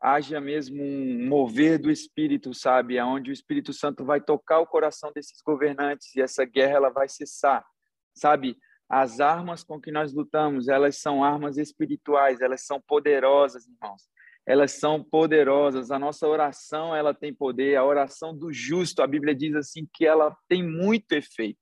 haja 0.00 0.40
mesmo 0.40 0.82
um 0.82 1.28
mover 1.28 1.78
do 1.78 1.90
Espírito, 1.90 2.54
sabe, 2.54 2.98
aonde 2.98 3.30
o 3.30 3.32
Espírito 3.32 3.72
Santo 3.72 4.04
vai 4.04 4.20
tocar 4.20 4.60
o 4.60 4.66
coração 4.66 5.12
desses 5.12 5.42
governantes 5.42 6.14
e 6.16 6.22
essa 6.22 6.44
guerra 6.44 6.76
ela 6.76 6.90
vai 6.90 7.08
cessar, 7.08 7.64
sabe? 8.14 8.56
As 8.88 9.20
armas 9.20 9.62
com 9.62 9.80
que 9.80 9.92
nós 9.92 10.12
lutamos, 10.12 10.68
elas 10.68 10.96
são 10.96 11.22
armas 11.22 11.58
espirituais, 11.58 12.40
elas 12.40 12.62
são 12.62 12.80
poderosas, 12.80 13.66
irmãos. 13.68 14.08
Elas 14.44 14.72
são 14.72 15.04
poderosas. 15.04 15.92
A 15.92 15.98
nossa 15.98 16.26
oração, 16.26 16.92
ela 16.92 17.14
tem 17.14 17.32
poder. 17.32 17.76
A 17.76 17.84
oração 17.84 18.36
do 18.36 18.52
justo, 18.52 19.00
a 19.00 19.06
Bíblia 19.06 19.32
diz 19.32 19.54
assim 19.54 19.86
que 19.94 20.04
ela 20.04 20.36
tem 20.48 20.66
muito 20.66 21.12
efeito. 21.12 21.60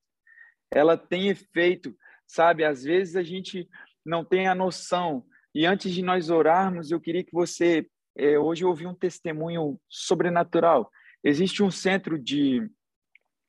Ela 0.71 0.97
tem 0.97 1.27
efeito, 1.27 1.95
sabe? 2.25 2.63
Às 2.63 2.83
vezes 2.83 3.15
a 3.15 3.21
gente 3.21 3.69
não 4.03 4.25
tem 4.25 4.47
a 4.47 4.55
noção. 4.55 5.23
E 5.53 5.67
antes 5.67 5.91
de 5.93 6.01
nós 6.01 6.31
orarmos, 6.31 6.89
eu 6.89 6.99
queria 6.99 7.23
que 7.23 7.31
você 7.31 7.87
é, 8.19 8.37
hoje 8.37 8.63
eu 8.63 8.69
ouvi 8.69 8.85
um 8.85 8.93
testemunho 8.93 9.79
sobrenatural. 9.87 10.91
Existe 11.23 11.63
um 11.63 11.71
centro 11.71 12.19
de 12.19 12.69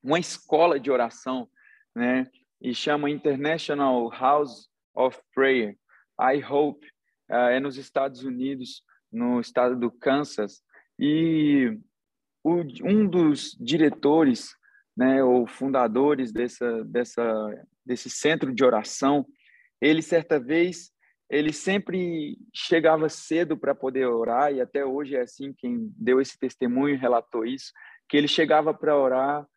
uma 0.01 0.17
escola 0.17 0.79
de 0.79 0.89
oração, 0.89 1.49
né? 1.95 2.29
E 2.61 2.73
chama 2.73 3.09
International 3.09 4.09
House 4.09 4.69
of 4.95 5.19
Prayer. 5.33 5.77
I 6.19 6.43
Hope 6.43 6.85
uh, 7.29 7.49
é 7.49 7.59
nos 7.59 7.77
Estados 7.77 8.23
Unidos, 8.23 8.83
no 9.11 9.41
estado 9.41 9.75
do 9.75 9.91
Kansas. 9.91 10.61
E 10.97 11.77
o, 12.43 12.61
um 12.83 13.07
dos 13.07 13.57
diretores, 13.59 14.55
né, 14.95 15.23
ou 15.23 15.47
fundadores 15.47 16.31
dessa, 16.31 16.83
dessa, 16.85 17.23
desse 17.85 18.09
centro 18.09 18.53
de 18.53 18.63
oração, 18.63 19.25
ele 19.81 20.01
certa 20.01 20.39
vez 20.39 20.91
ele 21.31 21.53
sempre 21.53 22.37
chegava 22.53 23.07
cedo 23.07 23.57
para 23.57 23.73
poder 23.73 24.05
orar, 24.05 24.53
e 24.53 24.59
até 24.59 24.85
hoje 24.85 25.15
é 25.15 25.21
assim, 25.21 25.53
quem 25.53 25.89
deu 25.97 26.19
esse 26.19 26.37
testemunho 26.37 26.99
relatou 26.99 27.45
isso, 27.45 27.71
que 28.09 28.17
ele 28.17 28.27
chegava 28.27 28.73
para 28.73 28.97
orar 28.97 29.47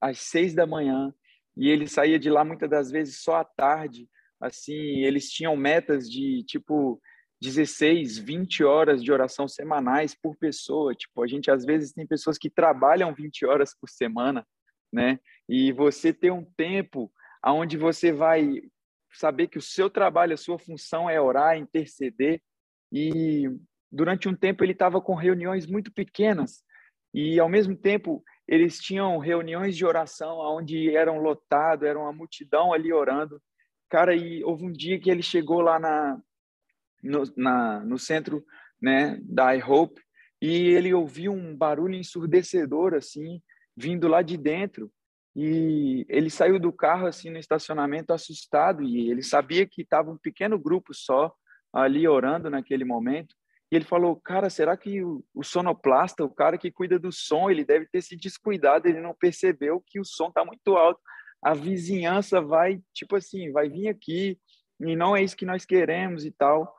às 0.00 0.20
seis 0.20 0.54
da 0.54 0.64
manhã, 0.64 1.12
e 1.56 1.68
ele 1.68 1.88
saía 1.88 2.16
de 2.16 2.30
lá 2.30 2.44
muitas 2.44 2.70
das 2.70 2.92
vezes 2.92 3.24
só 3.24 3.40
à 3.40 3.44
tarde, 3.44 4.08
assim, 4.40 5.02
eles 5.02 5.28
tinham 5.28 5.56
metas 5.56 6.08
de, 6.08 6.44
tipo, 6.44 7.00
16, 7.42 8.18
20 8.18 8.62
horas 8.62 9.02
de 9.02 9.10
oração 9.10 9.48
semanais 9.48 10.14
por 10.14 10.36
pessoa, 10.36 10.94
tipo, 10.94 11.24
a 11.24 11.26
gente 11.26 11.50
às 11.50 11.64
vezes 11.64 11.92
tem 11.92 12.06
pessoas 12.06 12.38
que 12.38 12.48
trabalham 12.48 13.12
20 13.12 13.44
horas 13.46 13.74
por 13.76 13.88
semana, 13.88 14.46
né, 14.92 15.18
e 15.48 15.72
você 15.72 16.12
ter 16.12 16.30
um 16.30 16.44
tempo 16.56 17.10
aonde 17.42 17.76
você 17.76 18.12
vai 18.12 18.62
saber 19.18 19.48
que 19.48 19.58
o 19.58 19.62
seu 19.62 19.88
trabalho, 19.90 20.34
a 20.34 20.38
sua 20.38 20.58
função 20.58 21.08
é 21.08 21.20
orar, 21.20 21.56
interceder. 21.56 22.40
E 22.92 23.44
durante 23.90 24.28
um 24.28 24.34
tempo 24.34 24.64
ele 24.64 24.72
estava 24.72 25.00
com 25.00 25.14
reuniões 25.14 25.66
muito 25.66 25.92
pequenas 25.92 26.64
e 27.12 27.40
ao 27.40 27.48
mesmo 27.48 27.74
tempo 27.74 28.22
eles 28.46 28.78
tinham 28.78 29.18
reuniões 29.18 29.76
de 29.76 29.86
oração 29.86 30.38
onde 30.38 30.94
eram 30.94 31.18
lotado, 31.18 31.86
era 31.86 31.98
uma 31.98 32.12
multidão 32.12 32.72
ali 32.72 32.92
orando. 32.92 33.40
Cara, 33.88 34.14
e 34.14 34.44
houve 34.44 34.66
um 34.66 34.72
dia 34.72 35.00
que 35.00 35.10
ele 35.10 35.22
chegou 35.22 35.60
lá 35.60 35.78
na 35.78 36.20
no, 37.02 37.22
na, 37.36 37.80
no 37.80 37.98
centro, 37.98 38.44
né, 38.80 39.18
da 39.22 39.54
I 39.54 39.62
Hope 39.62 40.00
e 40.42 40.68
ele 40.68 40.92
ouviu 40.92 41.32
um 41.32 41.56
barulho 41.56 41.94
ensurdecedor 41.94 42.94
assim, 42.94 43.40
vindo 43.76 44.08
lá 44.08 44.22
de 44.22 44.36
dentro. 44.36 44.92
E 45.38 46.06
ele 46.08 46.30
saiu 46.30 46.58
do 46.58 46.72
carro 46.72 47.06
assim 47.06 47.28
no 47.28 47.38
estacionamento 47.38 48.10
assustado 48.10 48.82
e 48.82 49.10
ele 49.10 49.22
sabia 49.22 49.66
que 49.66 49.82
estava 49.82 50.10
um 50.10 50.16
pequeno 50.16 50.58
grupo 50.58 50.94
só 50.94 51.30
ali 51.70 52.08
orando 52.08 52.48
naquele 52.48 52.86
momento. 52.86 53.34
E 53.70 53.76
ele 53.76 53.84
falou, 53.84 54.16
cara, 54.16 54.48
será 54.48 54.78
que 54.78 55.04
o, 55.04 55.22
sonoplasta, 55.42 56.24
o 56.24 56.30
cara 56.30 56.56
que 56.56 56.70
cuida 56.70 56.98
do 56.98 57.12
som, 57.12 57.50
ele 57.50 57.66
deve 57.66 57.86
ter 57.86 58.00
se 58.00 58.16
descuidado, 58.16 58.88
ele 58.88 59.00
não 59.00 59.14
percebeu 59.14 59.82
que 59.86 60.00
o 60.00 60.04
som 60.06 60.28
está 60.28 60.42
muito 60.42 60.74
alto. 60.74 61.00
A 61.42 61.52
vizinhança 61.52 62.40
vai, 62.40 62.80
tipo 62.94 63.14
assim, 63.14 63.52
vai 63.52 63.68
vir 63.68 63.88
aqui 63.88 64.38
e 64.80 64.96
não 64.96 65.14
é 65.14 65.22
isso 65.22 65.36
que 65.36 65.44
nós 65.44 65.66
queremos 65.66 66.24
e 66.24 66.30
tal. 66.30 66.74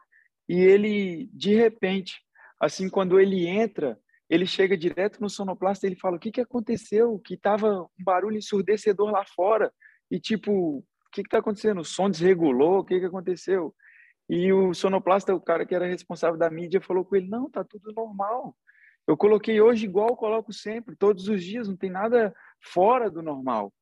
E 0.49 0.59
ele, 0.59 1.29
de 1.31 1.53
repente, 1.53 2.15
assim, 2.59 2.89
quando 2.89 3.19
ele 3.19 3.45
entra, 3.45 3.99
ele 4.29 4.45
chega 4.45 4.77
direto 4.77 5.21
no 5.21 5.29
sonoplasta 5.29 5.85
e 5.85 5.89
ele 5.89 5.99
fala, 5.99 6.17
o 6.17 6.19
que, 6.19 6.31
que 6.31 6.41
aconteceu? 6.41 7.19
Que 7.19 7.37
tava 7.37 7.83
um 7.83 8.03
barulho 8.03 8.37
ensurdecedor 8.37 9.11
lá 9.11 9.23
fora. 9.25 9.71
E 10.11 10.19
tipo, 10.19 10.51
o 10.79 10.83
que 11.11 11.21
está 11.21 11.39
acontecendo? 11.39 11.81
O 11.81 11.85
som 11.85 12.09
desregulou? 12.09 12.79
O 12.79 12.83
que, 12.83 12.99
que 12.99 13.05
aconteceu? 13.05 13.73
E 14.29 14.51
o 14.51 14.73
sonoplasta, 14.73 15.33
o 15.33 15.39
cara 15.39 15.65
que 15.65 15.73
era 15.73 15.87
responsável 15.87 16.37
da 16.37 16.49
mídia, 16.49 16.81
falou 16.81 17.05
com 17.05 17.15
ele: 17.15 17.29
não, 17.29 17.49
tá 17.49 17.63
tudo 17.63 17.93
normal. 17.93 18.55
Eu 19.07 19.15
coloquei 19.15 19.61
hoje 19.61 19.85
igual 19.85 20.09
eu 20.09 20.17
coloco 20.17 20.51
sempre, 20.51 20.97
todos 20.97 21.29
os 21.29 21.41
dias, 21.41 21.69
não 21.69 21.77
tem 21.77 21.89
nada 21.89 22.35
fora 22.61 23.09
do 23.09 23.21
normal. 23.21 23.73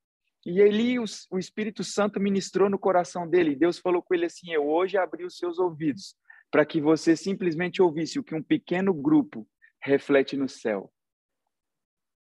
E 0.45 0.61
ali 0.61 0.99
o, 0.99 1.05
o 1.31 1.39
Espírito 1.39 1.83
Santo 1.83 2.19
ministrou 2.19 2.69
no 2.69 2.77
coração 2.77 3.27
dele. 3.27 3.55
Deus 3.55 3.79
falou 3.79 4.03
com 4.03 4.13
ele 4.13 4.25
assim: 4.25 4.51
Eu 4.51 4.67
hoje 4.67 4.97
abri 4.97 5.25
os 5.25 5.37
seus 5.37 5.57
ouvidos 5.57 6.15
para 6.51 6.63
que 6.63 6.79
você 6.79 7.15
simplesmente 7.15 7.81
ouvisse 7.81 8.19
o 8.19 8.23
que 8.23 8.35
um 8.35 8.43
pequeno 8.43 8.93
grupo 8.93 9.47
reflete 9.85 10.35
no 10.35 10.49
céu. 10.49 10.91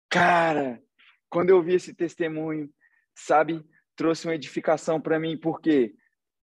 Cara, 0.10 0.82
quando 1.30 1.52
eu 1.52 1.62
vi 1.62 1.76
esse 1.76 1.94
testemunho, 1.94 2.70
sabe, 3.16 3.64
trouxe 3.96 4.28
uma 4.28 4.36
edificação 4.36 5.00
para 5.00 5.20
mim, 5.20 5.38
porque 5.38 5.94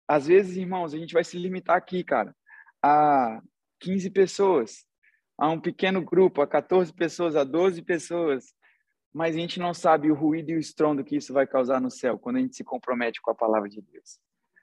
às 0.06 0.26
vezes, 0.26 0.56
irmãos, 0.56 0.94
a 0.94 0.98
gente 0.98 1.14
vai 1.14 1.24
se 1.24 1.38
limitar 1.38 1.76
aqui, 1.76 2.04
cara, 2.04 2.34
a 2.82 3.42
15 3.80 4.10
pessoas, 4.10 4.86
a 5.36 5.48
um 5.48 5.60
pequeno 5.60 6.02
grupo, 6.02 6.42
a 6.42 6.46
14 6.46 6.92
pessoas, 6.92 7.36
a 7.36 7.44
12 7.44 7.82
pessoas, 7.82 8.54
mas 9.12 9.34
a 9.34 9.38
gente 9.38 9.58
não 9.58 9.72
sabe 9.72 10.10
o 10.10 10.14
ruído 10.14 10.50
e 10.50 10.56
o 10.56 10.60
estrondo 10.60 11.04
que 11.04 11.16
isso 11.16 11.32
vai 11.32 11.46
causar 11.46 11.80
no 11.80 11.90
céu 11.90 12.18
quando 12.18 12.36
a 12.36 12.40
gente 12.40 12.56
se 12.56 12.64
compromete 12.64 13.20
com 13.20 13.30
a 13.30 13.34
palavra 13.34 13.68
de 13.68 13.80
Deus. 13.80 14.20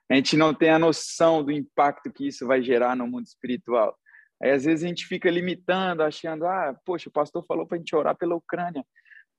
A 0.08 0.14
gente 0.14 0.36
não 0.36 0.54
tem 0.54 0.70
a 0.70 0.78
noção 0.78 1.44
do 1.44 1.50
impacto 1.50 2.12
que 2.12 2.28
isso 2.28 2.46
vai 2.46 2.62
gerar 2.62 2.94
no 2.94 3.06
mundo 3.06 3.26
espiritual. 3.26 3.98
Aí, 4.42 4.50
às 4.50 4.64
vezes, 4.64 4.84
a 4.84 4.88
gente 4.88 5.06
fica 5.06 5.30
limitando, 5.30 6.02
achando, 6.02 6.46
ah, 6.46 6.78
poxa, 6.84 7.08
o 7.08 7.12
pastor 7.12 7.44
falou 7.46 7.66
para 7.66 7.76
a 7.76 7.78
gente 7.78 7.94
orar 7.96 8.16
pela 8.16 8.36
Ucrânia. 8.36 8.84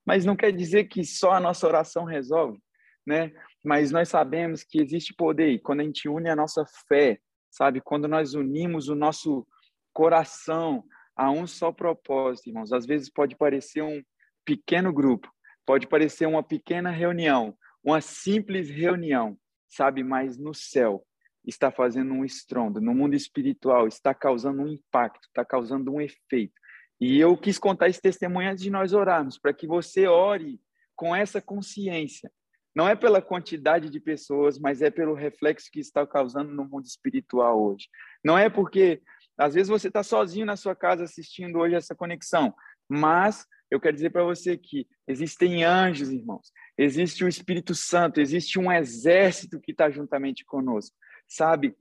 Mas 0.06 0.26
não 0.26 0.36
quer 0.36 0.52
dizer 0.52 0.86
que 0.86 1.04
só 1.04 1.34
a 1.34 1.40
nossa 1.40 1.68
oração 1.68 2.04
resolve 2.06 2.60
né? 3.08 3.32
Mas 3.64 3.90
nós 3.90 4.10
sabemos 4.10 4.64
que 4.64 4.82
existe 4.82 5.14
poder 5.14 5.50
e 5.52 5.60
quando 5.60 5.80
a 5.80 5.84
gente 5.84 6.10
une 6.10 6.30
a 6.30 6.36
nossa 6.36 6.66
fé, 6.90 7.18
sabe? 7.50 7.80
Quando 7.80 8.06
nós 8.06 8.34
unimos 8.34 8.90
o 8.90 8.96
nosso 8.96 9.48
coração 9.94 10.84
a 11.16 11.32
um 11.32 11.48
só 11.48 11.72
propósito, 11.72 12.50
irmãos. 12.50 12.74
Às 12.74 12.86
vezes 12.86 13.10
pode 13.10 13.36
parecer 13.38 13.82
um 13.82 14.04
pequeno 14.44 14.92
grupo, 14.92 15.32
pode 15.66 15.88
parecer 15.88 16.26
uma 16.26 16.44
pequena 16.44 16.92
reunião, 16.92 17.58
uma 17.82 18.02
simples 18.02 18.70
reunião, 18.70 19.38
sabe? 19.70 20.04
Mas 20.04 20.38
no 20.38 20.54
céu 20.54 21.07
está 21.48 21.72
fazendo 21.72 22.14
um 22.14 22.26
estrondo, 22.26 22.82
no 22.82 22.94
mundo 22.94 23.16
espiritual 23.16 23.88
está 23.88 24.14
causando 24.14 24.62
um 24.62 24.68
impacto, 24.68 25.28
está 25.28 25.46
causando 25.46 25.94
um 25.94 26.02
efeito. 26.02 26.54
E 27.00 27.20
eu 27.20 27.38
quis 27.38 27.58
contar 27.58 27.88
esse 27.88 28.02
testemunho 28.02 28.50
antes 28.50 28.64
de 28.64 28.70
nós 28.70 28.94
orarmos, 28.94 29.40
para 29.40 29.54
que 29.54 29.66
você 29.66 30.08
ore 30.08 30.60
com 30.96 31.16
essa 31.16 31.42
consciência 31.42 32.32
não 32.78 32.88
é 32.88 32.96
pela 32.96 33.24
quantidade 33.24 33.90
de 33.90 34.00
pessoas, 34.00 34.60
mas 34.60 34.84
é 34.84 34.92
pelo 34.92 35.16
reflexo 35.16 35.68
que 35.72 35.80
está 35.80 36.06
causando 36.06 36.54
no 36.54 36.64
mundo 36.64 36.86
espiritual 36.86 37.60
hoje. 37.60 37.90
Não 38.24 38.38
é 38.38 38.52
porque, 38.52 39.02
às 39.36 39.56
vezes, 39.56 39.68
você 39.68 39.88
está 39.88 40.04
sozinho 40.04 40.46
na 40.46 40.56
sua 40.56 40.76
casa 40.76 41.04
assistindo 41.04 41.58
hoje 41.58 41.74
essa 41.74 41.96
conexão, 41.96 42.54
mas 42.88 43.48
eu 43.72 43.80
quero 43.80 43.96
dizer 43.96 44.12
para 44.12 44.24
você 44.24 44.56
que 44.56 44.88
existem 45.08 45.64
anjos, 45.64 46.12
irmãos, 46.12 46.52
existe 46.78 47.26
o 47.26 47.28
Espírito 47.28 47.74
Santo, 47.74 48.22
existe 48.22 48.60
um 48.60 48.72
exército 48.72 49.60
que 49.60 49.72
está 49.72 49.90
juntamente 49.90 50.46
conosco, 50.46 50.96
sabe? 51.28 51.76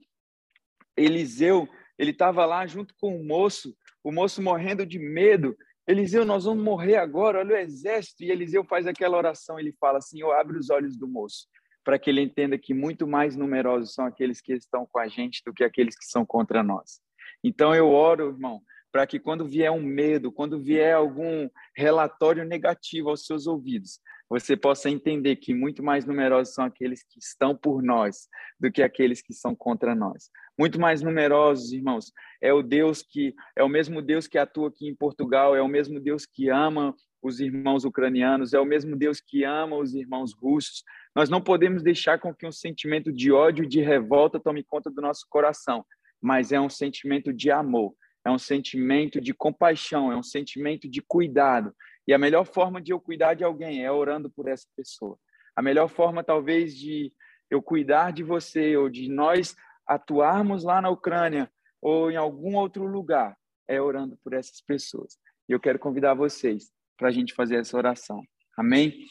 Eliseu, 0.95 1.67
ele 1.97 2.11
estava 2.11 2.45
lá 2.45 2.65
junto 2.65 2.93
com 2.99 3.15
o 3.15 3.23
moço, 3.23 3.75
o 4.03 4.11
moço 4.11 4.41
morrendo 4.41 4.85
de 4.85 4.99
medo, 4.99 5.55
Eliseu, 5.87 6.25
nós 6.25 6.43
vamos 6.43 6.61
morrer 6.61 6.97
agora, 6.97 7.39
olha 7.39 7.55
o 7.55 7.57
exército. 7.57 8.21
E 8.21 8.29
Eliseu 8.29 8.65
faz 8.65 8.85
aquela 8.85 9.17
oração, 9.17 9.57
ele 9.57 9.73
fala 9.79 9.99
assim: 9.99 10.19
Eu 10.19 10.33
abre 10.33 10.57
os 10.57 10.69
olhos 10.69 10.97
do 10.97 11.07
moço, 11.07 11.47
para 11.81 11.97
que 11.97 12.09
ele 12.09 12.21
entenda 12.21 12.57
que 12.57 12.73
muito 12.73 13.07
mais 13.07 13.37
numerosos 13.37 13.93
são 13.93 14.05
aqueles 14.05 14.41
que 14.41 14.51
estão 14.51 14.85
com 14.85 14.99
a 14.99 15.07
gente 15.07 15.41
do 15.45 15.53
que 15.53 15.63
aqueles 15.63 15.97
que 15.97 16.05
são 16.05 16.25
contra 16.25 16.61
nós. 16.61 16.99
Então 17.41 17.73
eu 17.73 17.87
oro, 17.87 18.31
irmão, 18.33 18.61
para 18.91 19.07
que 19.07 19.17
quando 19.17 19.47
vier 19.47 19.71
um 19.71 19.81
medo, 19.81 20.29
quando 20.29 20.61
vier 20.61 20.93
algum 20.93 21.49
relatório 21.73 22.43
negativo 22.43 23.09
aos 23.09 23.25
seus 23.25 23.47
ouvidos, 23.47 24.01
você 24.29 24.57
possa 24.57 24.89
entender 24.89 25.37
que 25.37 25.53
muito 25.53 25.81
mais 25.81 26.05
numerosos 26.05 26.53
são 26.53 26.65
aqueles 26.65 27.03
que 27.03 27.19
estão 27.19 27.55
por 27.55 27.81
nós 27.81 28.27
do 28.59 28.71
que 28.71 28.81
aqueles 28.81 29.21
que 29.21 29.33
são 29.33 29.55
contra 29.55 29.95
nós. 29.95 30.29
Muito 30.57 30.79
mais 30.79 31.01
numerosos, 31.01 31.71
irmãos, 31.71 32.11
é 32.41 32.51
o 32.51 32.61
Deus 32.61 33.01
que 33.01 33.33
é 33.55 33.63
o 33.63 33.69
mesmo 33.69 34.01
Deus 34.01 34.27
que 34.27 34.37
atua 34.37 34.69
aqui 34.69 34.87
em 34.87 34.95
Portugal, 34.95 35.55
é 35.55 35.61
o 35.61 35.67
mesmo 35.67 35.99
Deus 35.99 36.25
que 36.25 36.49
ama 36.49 36.95
os 37.21 37.39
irmãos 37.39 37.85
ucranianos, 37.85 38.53
é 38.53 38.59
o 38.59 38.65
mesmo 38.65 38.95
Deus 38.95 39.21
que 39.21 39.43
ama 39.43 39.77
os 39.77 39.93
irmãos 39.93 40.33
russos. 40.33 40.83
Nós 41.15 41.29
não 41.29 41.41
podemos 41.41 41.83
deixar 41.83 42.19
com 42.19 42.33
que 42.33 42.45
um 42.45 42.51
sentimento 42.51 43.11
de 43.11 43.31
ódio 43.31 43.65
e 43.65 43.67
de 43.67 43.81
revolta 43.81 44.39
tome 44.39 44.63
conta 44.63 44.89
do 44.89 45.01
nosso 45.01 45.25
coração, 45.29 45.85
mas 46.21 46.51
é 46.51 46.59
um 46.59 46.69
sentimento 46.69 47.33
de 47.33 47.51
amor, 47.51 47.93
é 48.25 48.31
um 48.31 48.37
sentimento 48.37 49.21
de 49.21 49.33
compaixão, 49.33 50.11
é 50.11 50.17
um 50.17 50.23
sentimento 50.23 50.89
de 50.89 51.01
cuidado, 51.01 51.73
e 52.07 52.13
a 52.13 52.17
melhor 52.17 52.45
forma 52.45 52.81
de 52.81 52.93
eu 52.93 52.99
cuidar 52.99 53.33
de 53.33 53.43
alguém 53.43 53.83
é 53.83 53.91
orando 53.91 54.29
por 54.29 54.47
essa 54.47 54.67
pessoa. 54.75 55.19
A 55.55 55.61
melhor 55.61 55.89
forma, 55.89 56.23
talvez, 56.23 56.75
de 56.75 57.11
eu 57.49 57.61
cuidar 57.61 58.11
de 58.11 58.23
você 58.23 58.77
ou 58.77 58.89
de 58.89 59.09
nós 59.09 59.55
atuarmos 59.85 60.63
lá 60.63 60.81
na 60.81 60.89
Ucrânia 60.89 61.51
ou 61.81 62.11
em 62.11 62.15
algum 62.15 62.55
outro 62.55 62.85
lugar 62.85 63.37
é 63.67 63.81
orando 63.81 64.17
por 64.23 64.33
essas 64.33 64.61
pessoas. 64.61 65.17
E 65.47 65.51
eu 65.51 65.59
quero 65.59 65.79
convidar 65.79 66.13
vocês 66.13 66.71
para 66.97 67.09
a 67.09 67.11
gente 67.11 67.33
fazer 67.33 67.57
essa 67.57 67.77
oração. 67.77 68.23
Amém? 68.57 69.05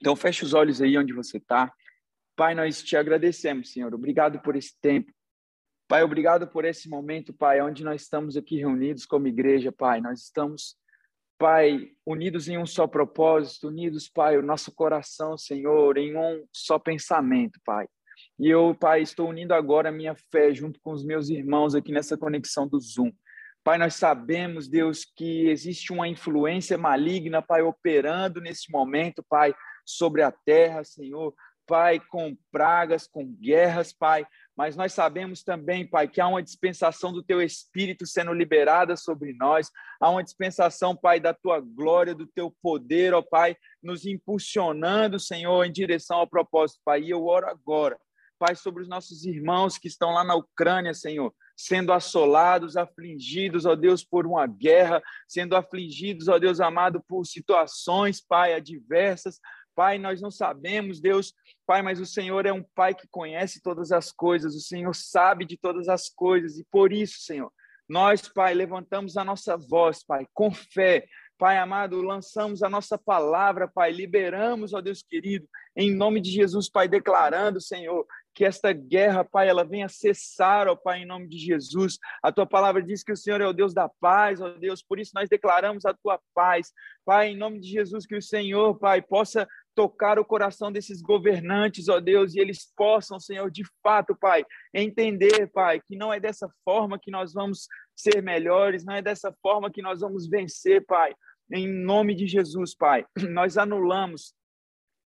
Então, 0.00 0.16
feche 0.16 0.44
os 0.44 0.54
olhos 0.54 0.80
aí 0.80 0.96
onde 0.98 1.12
você 1.12 1.36
está. 1.36 1.72
Pai, 2.34 2.54
nós 2.54 2.82
te 2.82 2.96
agradecemos, 2.96 3.72
Senhor. 3.72 3.94
Obrigado 3.94 4.40
por 4.40 4.56
esse 4.56 4.78
tempo. 4.80 5.12
Pai, 5.86 6.02
obrigado 6.02 6.48
por 6.48 6.64
esse 6.64 6.88
momento, 6.88 7.32
Pai, 7.32 7.60
onde 7.60 7.84
nós 7.84 8.02
estamos 8.02 8.36
aqui 8.36 8.56
reunidos 8.56 9.04
como 9.04 9.28
igreja, 9.28 9.70
Pai. 9.70 10.00
Nós 10.00 10.22
estamos 10.22 10.76
Pai, 11.42 11.88
unidos 12.06 12.46
em 12.46 12.56
um 12.56 12.64
só 12.64 12.86
propósito, 12.86 13.66
unidos, 13.66 14.08
Pai, 14.08 14.38
o 14.38 14.42
nosso 14.42 14.72
coração, 14.72 15.36
Senhor, 15.36 15.98
em 15.98 16.16
um 16.16 16.46
só 16.52 16.78
pensamento, 16.78 17.58
Pai. 17.64 17.88
E 18.38 18.48
eu, 18.48 18.76
Pai, 18.78 19.02
estou 19.02 19.28
unindo 19.28 19.52
agora 19.52 19.88
a 19.88 19.92
minha 19.92 20.14
fé 20.30 20.54
junto 20.54 20.78
com 20.80 20.92
os 20.92 21.04
meus 21.04 21.30
irmãos 21.30 21.74
aqui 21.74 21.90
nessa 21.90 22.16
conexão 22.16 22.68
do 22.68 22.78
Zoom. 22.78 23.10
Pai, 23.64 23.76
nós 23.76 23.96
sabemos, 23.96 24.68
Deus, 24.68 25.04
que 25.04 25.48
existe 25.48 25.92
uma 25.92 26.06
influência 26.06 26.78
maligna, 26.78 27.42
Pai, 27.42 27.60
operando 27.60 28.40
nesse 28.40 28.70
momento, 28.70 29.20
Pai, 29.28 29.52
sobre 29.84 30.22
a 30.22 30.30
terra, 30.30 30.84
Senhor. 30.84 31.34
Pai, 31.66 32.00
com 32.00 32.36
pragas, 32.50 33.06
com 33.06 33.26
guerras, 33.26 33.92
Pai, 33.92 34.26
mas 34.56 34.76
nós 34.76 34.92
sabemos 34.92 35.42
também, 35.42 35.86
Pai, 35.86 36.06
que 36.06 36.20
há 36.20 36.28
uma 36.28 36.42
dispensação 36.42 37.12
do 37.12 37.22
Teu 37.22 37.40
Espírito 37.40 38.06
sendo 38.06 38.32
liberada 38.32 38.96
sobre 38.96 39.32
nós, 39.32 39.70
há 40.00 40.10
uma 40.10 40.22
dispensação, 40.22 40.94
Pai, 40.94 41.18
da 41.18 41.32
Tua 41.32 41.60
glória, 41.60 42.14
do 42.14 42.26
Teu 42.26 42.54
poder, 42.62 43.14
ó 43.14 43.22
Pai, 43.22 43.56
nos 43.82 44.04
impulsionando, 44.04 45.18
Senhor, 45.18 45.64
em 45.64 45.72
direção 45.72 46.18
ao 46.18 46.26
propósito, 46.26 46.80
Pai. 46.84 47.02
E 47.02 47.10
eu 47.10 47.24
oro 47.24 47.48
agora, 47.48 47.98
Pai, 48.38 48.54
sobre 48.54 48.82
os 48.82 48.88
nossos 48.88 49.24
irmãos 49.24 49.78
que 49.78 49.88
estão 49.88 50.12
lá 50.12 50.22
na 50.22 50.34
Ucrânia, 50.34 50.92
Senhor, 50.92 51.32
sendo 51.56 51.92
assolados, 51.92 52.76
afligidos, 52.76 53.64
ó 53.64 53.74
Deus, 53.74 54.04
por 54.04 54.26
uma 54.26 54.46
guerra, 54.46 55.02
sendo 55.28 55.56
afligidos, 55.56 56.28
ó 56.28 56.38
Deus 56.38 56.60
amado, 56.60 57.02
por 57.06 57.24
situações, 57.24 58.20
Pai, 58.20 58.54
adversas. 58.54 59.40
Pai, 59.74 59.98
nós 59.98 60.20
não 60.20 60.30
sabemos, 60.30 61.00
Deus, 61.00 61.34
Pai, 61.66 61.82
mas 61.82 62.00
o 62.00 62.06
Senhor 62.06 62.46
é 62.46 62.52
um 62.52 62.64
Pai 62.74 62.94
que 62.94 63.08
conhece 63.08 63.62
todas 63.62 63.92
as 63.92 64.12
coisas, 64.12 64.54
o 64.54 64.60
Senhor 64.60 64.94
sabe 64.94 65.44
de 65.44 65.56
todas 65.56 65.88
as 65.88 66.08
coisas, 66.08 66.58
e 66.58 66.64
por 66.70 66.92
isso, 66.92 67.20
Senhor, 67.20 67.52
nós, 67.88 68.28
Pai, 68.28 68.54
levantamos 68.54 69.16
a 69.16 69.24
nossa 69.24 69.56
voz, 69.56 70.04
Pai, 70.04 70.26
com 70.32 70.52
fé, 70.52 71.06
Pai 71.38 71.58
amado, 71.58 72.00
lançamos 72.00 72.62
a 72.62 72.68
nossa 72.68 72.96
palavra, 72.96 73.66
Pai, 73.66 73.90
liberamos, 73.90 74.72
ó 74.72 74.80
Deus 74.80 75.02
querido, 75.02 75.46
em 75.76 75.92
nome 75.92 76.20
de 76.20 76.30
Jesus, 76.30 76.70
Pai, 76.70 76.86
declarando, 76.86 77.60
Senhor, 77.60 78.06
que 78.34 78.44
esta 78.44 78.72
guerra, 78.72 79.24
Pai, 79.24 79.48
ela 79.48 79.64
venha 79.64 79.88
cessar, 79.88 80.68
ó 80.68 80.76
Pai, 80.76 81.00
em 81.00 81.06
nome 81.06 81.28
de 81.28 81.38
Jesus. 81.38 81.98
A 82.22 82.32
tua 82.32 82.46
palavra 82.46 82.82
diz 82.82 83.02
que 83.02 83.12
o 83.12 83.16
Senhor 83.16 83.40
é 83.40 83.46
o 83.46 83.52
Deus 83.52 83.74
da 83.74 83.88
paz, 84.00 84.40
ó 84.40 84.50
Deus, 84.50 84.82
por 84.82 84.98
isso 84.98 85.12
nós 85.14 85.28
declaramos 85.28 85.84
a 85.84 85.92
tua 85.92 86.20
paz. 86.34 86.72
Pai, 87.04 87.28
em 87.28 87.36
nome 87.36 87.60
de 87.60 87.68
Jesus, 87.68 88.06
que 88.06 88.16
o 88.16 88.22
Senhor, 88.22 88.78
Pai, 88.78 89.02
possa 89.02 89.46
tocar 89.74 90.18
o 90.18 90.24
coração 90.24 90.70
desses 90.70 91.00
governantes, 91.00 91.88
ó 91.88 91.98
Deus, 91.98 92.34
e 92.34 92.40
eles 92.40 92.70
possam, 92.76 93.18
Senhor, 93.18 93.50
de 93.50 93.62
fato, 93.82 94.14
Pai, 94.14 94.44
entender, 94.74 95.50
Pai, 95.52 95.80
que 95.80 95.96
não 95.96 96.12
é 96.12 96.20
dessa 96.20 96.48
forma 96.64 96.98
que 96.98 97.10
nós 97.10 97.32
vamos 97.32 97.66
ser 97.96 98.22
melhores, 98.22 98.84
não 98.84 98.94
é 98.94 99.02
dessa 99.02 99.34
forma 99.42 99.70
que 99.70 99.82
nós 99.82 100.00
vamos 100.00 100.28
vencer, 100.28 100.84
Pai. 100.84 101.14
Em 101.50 101.68
nome 101.68 102.14
de 102.14 102.26
Jesus, 102.26 102.74
Pai, 102.74 103.04
nós 103.30 103.56
anulamos, 103.56 104.34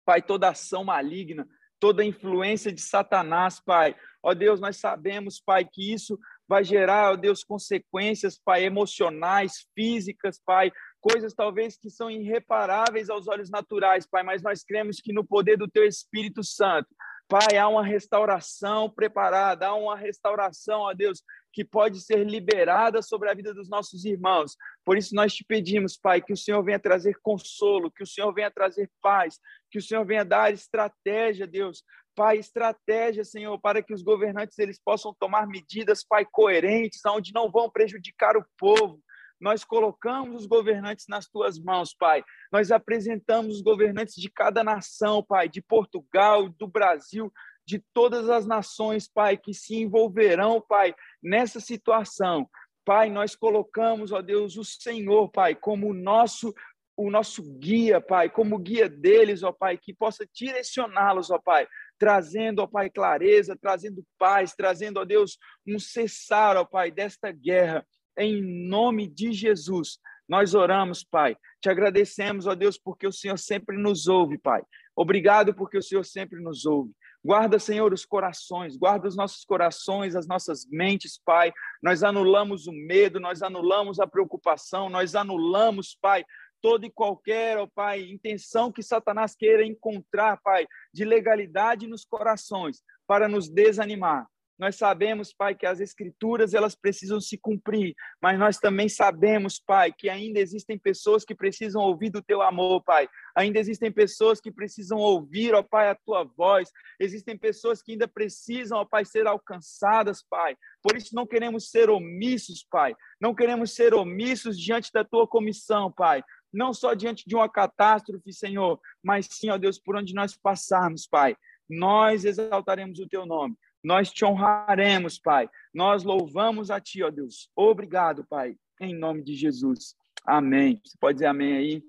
Pai, 0.04 0.22
toda 0.22 0.50
ação 0.50 0.84
maligna, 0.84 1.46
toda 1.78 2.04
influência 2.04 2.70
de 2.70 2.80
Satanás, 2.80 3.60
Pai. 3.60 3.96
Ó 4.22 4.34
Deus, 4.34 4.60
nós 4.60 4.76
sabemos, 4.76 5.40
Pai, 5.40 5.64
que 5.64 5.92
isso 5.92 6.18
vai 6.46 6.62
gerar, 6.62 7.12
ó 7.12 7.16
Deus, 7.16 7.42
consequências, 7.42 8.38
Pai, 8.38 8.64
emocionais, 8.64 9.66
físicas, 9.74 10.40
Pai, 10.44 10.70
coisas 11.00 11.34
talvez 11.34 11.76
que 11.76 11.90
são 11.90 12.10
irreparáveis 12.10 13.08
aos 13.08 13.26
olhos 13.26 13.50
naturais, 13.50 14.06
Pai, 14.06 14.22
mas 14.22 14.42
nós 14.42 14.62
cremos 14.62 15.00
que 15.00 15.12
no 15.12 15.24
poder 15.24 15.56
do 15.56 15.68
Teu 15.68 15.84
Espírito 15.84 16.44
Santo, 16.44 16.88
Pai, 17.30 17.56
há 17.56 17.68
uma 17.68 17.84
restauração 17.84 18.90
preparada, 18.90 19.68
há 19.68 19.74
uma 19.74 19.96
restauração, 19.96 20.80
ó 20.80 20.92
Deus, 20.92 21.22
que 21.52 21.64
pode 21.64 22.00
ser 22.00 22.26
liberada 22.26 23.02
sobre 23.02 23.30
a 23.30 23.34
vida 23.34 23.54
dos 23.54 23.68
nossos 23.68 24.04
irmãos. 24.04 24.56
Por 24.84 24.98
isso 24.98 25.14
nós 25.14 25.32
te 25.32 25.44
pedimos, 25.44 25.96
Pai, 25.96 26.20
que 26.20 26.32
o 26.32 26.36
Senhor 26.36 26.60
venha 26.64 26.78
trazer 26.78 27.16
consolo, 27.22 27.90
que 27.90 28.02
o 28.02 28.06
Senhor 28.06 28.32
venha 28.34 28.50
trazer 28.50 28.90
paz, 29.00 29.38
que 29.70 29.78
o 29.78 29.82
Senhor 29.82 30.04
venha 30.04 30.24
dar 30.24 30.52
estratégia, 30.52 31.46
Deus. 31.46 31.84
Pai, 32.16 32.38
estratégia, 32.38 33.24
Senhor, 33.24 33.58
para 33.60 33.80
que 33.80 33.94
os 33.94 34.02
governantes 34.02 34.58
eles 34.58 34.80
possam 34.84 35.14
tomar 35.18 35.46
medidas, 35.46 36.04
Pai, 36.04 36.26
coerentes, 36.30 37.00
onde 37.06 37.32
não 37.32 37.48
vão 37.48 37.70
prejudicar 37.70 38.36
o 38.36 38.44
povo, 38.58 39.00
nós 39.40 39.64
colocamos 39.64 40.42
os 40.42 40.46
governantes 40.46 41.06
nas 41.08 41.26
tuas 41.26 41.58
mãos, 41.58 41.94
Pai. 41.94 42.22
Nós 42.52 42.70
apresentamos 42.70 43.56
os 43.56 43.62
governantes 43.62 44.14
de 44.16 44.30
cada 44.30 44.62
nação, 44.62 45.22
Pai, 45.22 45.48
de 45.48 45.62
Portugal, 45.62 46.48
do 46.50 46.66
Brasil, 46.66 47.32
de 47.66 47.82
todas 47.94 48.28
as 48.28 48.46
nações, 48.46 49.08
Pai, 49.08 49.36
que 49.36 49.54
se 49.54 49.76
envolverão, 49.76 50.60
Pai, 50.60 50.94
nessa 51.22 51.58
situação. 51.58 52.48
Pai, 52.84 53.08
nós 53.08 53.34
colocamos, 53.34 54.12
ó 54.12 54.20
Deus, 54.20 54.56
o 54.56 54.64
Senhor, 54.64 55.30
Pai, 55.30 55.54
como 55.54 55.88
o 55.88 55.94
nosso 55.94 56.54
o 56.96 57.10
nosso 57.10 57.42
guia, 57.58 57.98
Pai, 57.98 58.28
como 58.28 58.58
guia 58.58 58.86
deles, 58.86 59.42
ó 59.42 59.50
Pai, 59.50 59.78
que 59.78 59.94
possa 59.94 60.28
direcioná-los, 60.34 61.30
ó 61.30 61.38
Pai, 61.38 61.66
trazendo, 61.98 62.60
ó 62.60 62.66
Pai, 62.66 62.90
clareza, 62.90 63.56
trazendo 63.58 64.04
paz, 64.18 64.54
trazendo, 64.54 65.00
ó 65.00 65.04
Deus, 65.06 65.38
um 65.66 65.78
cessar, 65.78 66.58
ó 66.58 66.64
Pai, 66.64 66.90
desta 66.90 67.32
guerra 67.32 67.86
em 68.18 68.42
nome 68.42 69.08
de 69.08 69.32
Jesus. 69.32 69.98
Nós 70.28 70.54
oramos, 70.54 71.02
Pai. 71.02 71.36
Te 71.60 71.68
agradecemos, 71.68 72.46
ó 72.46 72.54
Deus, 72.54 72.78
porque 72.78 73.06
o 73.06 73.12
Senhor 73.12 73.38
sempre 73.38 73.76
nos 73.76 74.06
ouve, 74.06 74.38
Pai. 74.38 74.62
Obrigado 74.94 75.54
porque 75.54 75.78
o 75.78 75.82
Senhor 75.82 76.04
sempre 76.04 76.40
nos 76.40 76.64
ouve. 76.66 76.92
Guarda, 77.22 77.58
Senhor, 77.58 77.92
os 77.92 78.06
corações, 78.06 78.76
guarda 78.76 79.06
os 79.06 79.16
nossos 79.16 79.44
corações, 79.44 80.16
as 80.16 80.26
nossas 80.26 80.66
mentes, 80.70 81.20
Pai. 81.22 81.52
Nós 81.82 82.02
anulamos 82.02 82.66
o 82.66 82.72
medo, 82.72 83.20
nós 83.20 83.42
anulamos 83.42 84.00
a 84.00 84.06
preocupação, 84.06 84.88
nós 84.88 85.14
anulamos, 85.14 85.98
Pai, 86.00 86.24
toda 86.62 86.86
e 86.86 86.90
qualquer, 86.90 87.58
ó 87.58 87.66
Pai, 87.66 88.02
intenção 88.02 88.72
que 88.72 88.82
Satanás 88.82 89.34
queira 89.34 89.64
encontrar, 89.64 90.40
Pai, 90.42 90.66
de 90.94 91.04
legalidade 91.04 91.86
nos 91.86 92.04
corações 92.04 92.82
para 93.06 93.28
nos 93.28 93.48
desanimar. 93.48 94.26
Nós 94.60 94.76
sabemos, 94.76 95.32
Pai, 95.32 95.54
que 95.54 95.64
as 95.64 95.80
escrituras 95.80 96.52
elas 96.52 96.74
precisam 96.74 97.18
se 97.18 97.38
cumprir, 97.38 97.94
mas 98.20 98.38
nós 98.38 98.58
também 98.58 98.90
sabemos, 98.90 99.58
Pai, 99.58 99.90
que 99.90 100.06
ainda 100.06 100.38
existem 100.38 100.78
pessoas 100.78 101.24
que 101.24 101.34
precisam 101.34 101.80
ouvir 101.80 102.10
do 102.10 102.20
teu 102.20 102.42
amor, 102.42 102.84
Pai. 102.84 103.08
Ainda 103.34 103.58
existem 103.58 103.90
pessoas 103.90 104.38
que 104.38 104.52
precisam 104.52 104.98
ouvir, 104.98 105.54
ó 105.54 105.62
Pai, 105.62 105.88
a 105.88 105.94
tua 105.94 106.24
voz. 106.24 106.70
Existem 107.00 107.38
pessoas 107.38 107.80
que 107.80 107.92
ainda 107.92 108.06
precisam, 108.06 108.76
ó 108.76 108.84
Pai, 108.84 109.02
ser 109.06 109.26
alcançadas, 109.26 110.22
Pai. 110.28 110.54
Por 110.82 110.94
isso 110.94 111.14
não 111.14 111.26
queremos 111.26 111.70
ser 111.70 111.88
omissos, 111.88 112.62
Pai. 112.70 112.94
Não 113.18 113.34
queremos 113.34 113.74
ser 113.74 113.94
omissos 113.94 114.60
diante 114.60 114.92
da 114.92 115.02
tua 115.02 115.26
comissão, 115.26 115.90
Pai 115.90 116.22
não 116.52 116.74
só 116.74 116.94
diante 116.94 117.28
de 117.28 117.36
uma 117.36 117.48
catástrofe, 117.48 118.32
Senhor, 118.32 118.80
mas 119.00 119.28
sim, 119.30 119.50
ó 119.50 119.56
Deus, 119.56 119.78
por 119.78 119.94
onde 119.94 120.12
nós 120.12 120.36
passarmos, 120.36 121.06
Pai. 121.06 121.36
Nós 121.68 122.24
exaltaremos 122.24 122.98
o 122.98 123.08
teu 123.08 123.24
nome. 123.24 123.54
Nós 123.82 124.10
te 124.10 124.24
honraremos, 124.24 125.18
Pai. 125.18 125.48
Nós 125.72 126.04
louvamos 126.04 126.70
a 126.70 126.80
Ti, 126.80 127.02
ó 127.02 127.10
Deus. 127.10 127.50
Obrigado, 127.56 128.26
Pai, 128.26 128.56
em 128.80 128.94
nome 128.94 129.22
de 129.22 129.34
Jesus. 129.34 129.94
Amém. 130.24 130.80
Você 130.84 130.96
pode 131.00 131.16
dizer 131.16 131.26
amém 131.26 131.56
aí? 131.56 131.82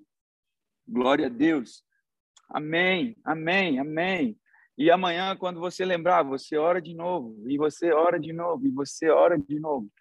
Glória 0.87 1.27
a 1.27 1.29
Deus. 1.29 1.83
Amém, 2.49 3.15
amém, 3.23 3.79
amém. 3.79 4.37
E 4.77 4.89
amanhã, 4.89 5.35
quando 5.37 5.59
você 5.59 5.85
lembrar, 5.85 6.23
você 6.23 6.57
ora 6.57 6.81
de 6.81 6.93
novo, 6.93 7.49
e 7.49 7.57
você 7.57 7.91
ora 7.91 8.19
de 8.19 8.33
novo, 8.33 8.65
e 8.65 8.69
você 8.69 9.09
ora 9.09 9.37
de 9.37 9.59
novo. 9.59 9.91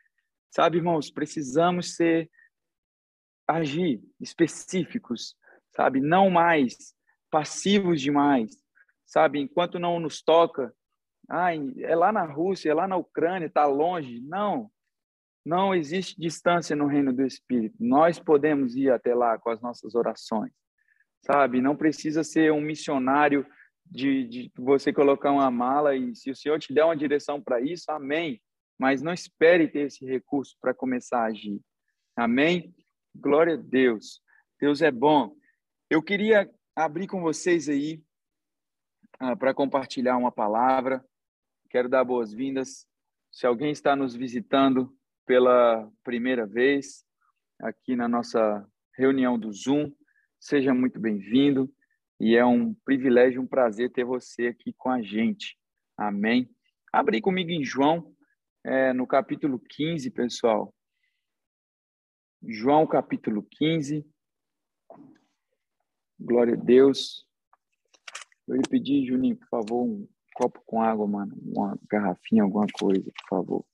Sabe, 0.51 0.79
irmãos, 0.79 1.11
precisamos 1.11 1.95
ser, 1.95 2.31
agir 3.47 4.01
específicos, 4.21 5.37
sabe? 5.75 6.01
Não 6.01 6.31
mais 6.31 6.95
passivos 7.31 8.01
demais, 8.01 8.51
sabe? 9.05 9.41
Enquanto 9.41 9.79
não 9.79 10.01
nos 10.01 10.23
toca, 10.23 10.75
ah, 11.31 11.55
é 11.55 11.95
lá 11.95 12.11
na 12.11 12.25
Rússia, 12.25 12.71
é 12.71 12.75
lá 12.75 12.89
na 12.89 12.97
Ucrânia, 12.97 13.47
está 13.47 13.65
longe. 13.65 14.21
Não, 14.23 14.69
não 15.47 15.73
existe 15.73 16.21
distância 16.21 16.75
no 16.75 16.87
reino 16.87 17.13
do 17.13 17.25
Espírito. 17.25 17.77
Nós 17.79 18.19
podemos 18.19 18.75
ir 18.75 18.91
até 18.91 19.15
lá 19.15 19.39
com 19.39 19.49
as 19.49 19.61
nossas 19.61 19.95
orações, 19.95 20.53
sabe? 21.25 21.61
Não 21.61 21.77
precisa 21.77 22.25
ser 22.25 22.53
um 22.53 22.61
missionário 22.61 23.47
de, 23.87 24.25
de 24.25 24.53
você 24.57 24.93
colocar 24.93 25.31
uma 25.31 25.51
mala 25.53 25.95
e 25.95 26.17
se 26.17 26.33
o 26.33 26.37
Senhor 26.37 26.59
te 26.59 26.75
der 26.75 26.85
uma 26.85 26.97
direção 26.97 27.41
para 27.41 27.61
isso, 27.61 27.93
amém. 27.93 28.43
Mas 28.77 29.01
não 29.01 29.13
espere 29.13 29.69
ter 29.69 29.87
esse 29.87 30.05
recurso 30.05 30.57
para 30.61 30.75
começar 30.75 31.21
a 31.21 31.27
agir. 31.27 31.61
Amém? 32.17 32.75
Glória 33.15 33.55
a 33.55 33.57
Deus. 33.57 34.21
Deus 34.61 34.83
é 34.83 34.91
bom. 34.91 35.37
Eu 35.89 36.03
queria 36.03 36.51
abrir 36.75 37.07
com 37.07 37.21
vocês 37.21 37.69
aí 37.69 38.03
ah, 39.21 39.37
para 39.37 39.55
compartilhar 39.55 40.17
uma 40.17 40.33
palavra. 40.33 41.05
Quero 41.71 41.89
dar 41.89 42.03
boas-vindas. 42.03 42.85
Se 43.31 43.47
alguém 43.47 43.71
está 43.71 43.95
nos 43.95 44.17
visitando 44.17 44.93
pela 45.25 45.89
primeira 46.03 46.45
vez 46.45 47.05
aqui 47.61 47.95
na 47.95 48.09
nossa 48.09 48.69
reunião 48.97 49.39
do 49.39 49.53
Zoom, 49.53 49.93
seja 50.41 50.75
muito 50.75 50.99
bem-vindo. 50.99 51.73
E 52.19 52.35
é 52.35 52.45
um 52.45 52.75
privilégio, 52.75 53.41
um 53.41 53.47
prazer 53.47 53.93
ter 53.93 54.03
você 54.03 54.49
aqui 54.49 54.73
com 54.77 54.91
a 54.91 55.01
gente. 55.01 55.57
Amém. 55.97 56.51
Abri 56.93 57.21
comigo 57.21 57.53
em 57.53 57.65
João, 57.65 58.13
é, 58.65 58.93
no 58.93 59.07
capítulo 59.07 59.61
15, 59.61 60.11
pessoal. 60.11 60.75
João, 62.43 62.85
capítulo 62.85 63.47
15. 63.49 64.05
Glória 66.19 66.55
a 66.55 66.61
Deus. 66.61 67.25
Eu 68.49 68.57
ia 68.57 68.63
pedir, 68.69 69.07
Juninho, 69.07 69.37
por 69.37 69.49
favor, 69.49 69.85
um 69.85 70.09
copo 70.35 70.63
com 70.67 70.83
água, 70.83 71.07
mano. 71.07 71.35
Uma 71.43 71.79
garrafinha, 71.89 72.43
alguma 72.43 72.67
coisa, 72.73 73.05
por 73.05 73.29
favor. 73.29 73.65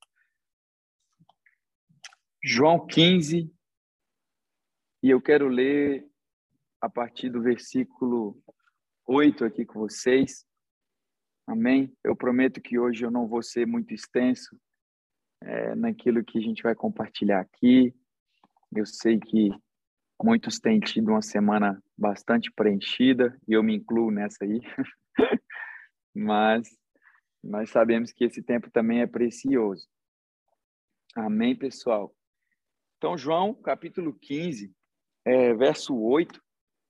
João 2.43 2.87
15. 2.87 3.53
E 5.03 5.11
eu 5.11 5.21
quero 5.21 5.49
ler 5.49 6.07
a 6.81 6.89
partir 6.89 7.31
do 7.31 7.43
versículo 7.43 8.41
8 9.07 9.45
aqui 9.45 9.65
com 9.65 9.81
vocês. 9.81 10.47
Amém? 11.47 11.97
Eu 12.03 12.17
prometo 12.17 12.61
que 12.61 12.79
hoje 12.79 13.05
eu 13.05 13.11
não 13.11 13.29
vou 13.29 13.43
ser 13.43 13.67
muito 13.67 13.95
extenso 13.95 14.57
é, 15.43 15.75
naquilo 15.75 16.25
que 16.25 16.39
a 16.39 16.41
gente 16.41 16.63
vai 16.63 16.75
compartilhar 16.75 17.41
aqui. 17.41 17.95
Eu 18.75 18.85
sei 18.85 19.19
que 19.19 19.51
muitos 20.23 20.59
têm 20.59 20.81
tido 20.81 21.11
uma 21.11 21.23
semana 21.23 21.81
bastante 21.97 22.51
preenchida 22.51 23.39
e 23.47 23.53
eu 23.53 23.63
me 23.63 23.77
incluo 23.77 24.11
nessa 24.11 24.45
aí. 24.45 24.61
mas 26.17 26.69
nós 27.45 27.71
sabemos 27.71 28.11
que 28.11 28.25
esse 28.25 28.43
tempo 28.43 28.71
também 28.71 29.03
é 29.03 29.07
precioso. 29.07 29.87
Amém, 31.15 31.55
pessoal? 31.55 32.15
Então, 32.97 33.17
João, 33.17 33.55
capítulo 33.55 34.15
15, 34.15 34.75
é, 35.25 35.53
verso 35.55 35.95
8, 35.95 36.43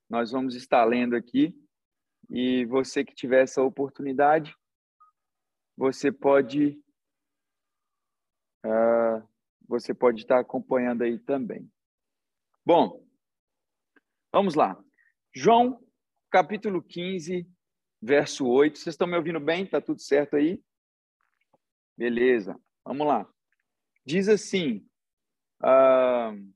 nós 0.09 0.31
vamos 0.31 0.55
estar 0.55 0.85
lendo 0.85 1.17
aqui. 1.17 1.53
E 2.31 2.65
você 2.67 3.05
que 3.05 3.15
tiver 3.15 3.43
essa 3.43 3.63
oportunidade, 3.63 4.55
você 5.77 6.11
pode 6.11 6.81
uh, 8.65 9.29
você 9.69 9.93
pode 9.93 10.21
estar 10.21 10.39
acompanhando 10.39 11.03
aí 11.03 11.19
também. 11.19 11.71
Bom, 12.65 13.05
vamos 14.33 14.55
lá. 14.55 14.81
João, 15.35 15.85
capítulo 16.31 16.83
15, 16.83 17.47
verso 18.01 18.47
8. 18.47 18.79
Vocês 18.79 18.95
estão 18.95 19.07
me 19.07 19.17
ouvindo 19.17 19.41
bem? 19.41 19.65
Está 19.65 19.81
tudo 19.81 20.01
certo 20.01 20.37
aí? 20.37 20.63
Beleza, 21.97 22.61
vamos 22.85 23.07
lá. 23.07 23.29
Diz 24.05 24.29
assim: 24.29 24.87
uh, 25.63 26.55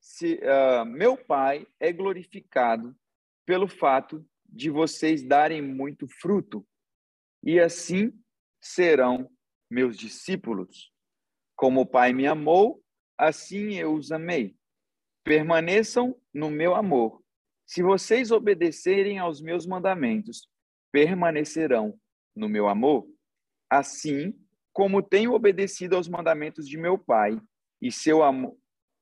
se, 0.00 0.40
uh, 0.42 0.84
Meu 0.84 1.16
Pai 1.16 1.66
é 1.78 1.92
glorificado 1.92 2.96
pelo 3.44 3.68
fato 3.68 4.26
de 4.46 4.70
vocês 4.70 5.22
darem 5.22 5.62
muito 5.62 6.08
fruto, 6.08 6.66
e 7.42 7.60
assim 7.60 8.12
serão 8.60 9.30
meus 9.70 9.96
discípulos. 9.96 10.92
Como 11.54 11.82
o 11.82 11.86
Pai 11.86 12.12
me 12.12 12.26
amou, 12.26 12.82
assim 13.16 13.74
eu 13.74 13.94
os 13.94 14.10
amei. 14.10 14.56
Permaneçam 15.22 16.18
no 16.32 16.50
meu 16.50 16.74
amor. 16.74 17.22
Se 17.70 17.84
vocês 17.84 18.32
obedecerem 18.32 19.20
aos 19.20 19.40
meus 19.40 19.64
mandamentos, 19.64 20.48
permanecerão 20.90 21.96
no 22.34 22.48
meu 22.48 22.66
amor. 22.66 23.08
Assim 23.70 24.36
como 24.72 25.00
tenho 25.00 25.34
obedecido 25.34 25.94
aos 25.94 26.08
mandamentos 26.08 26.68
de 26.68 26.76
meu 26.76 26.98
Pai, 26.98 27.40
e 27.80 27.92
seu 27.92 28.24
amor 28.24 28.58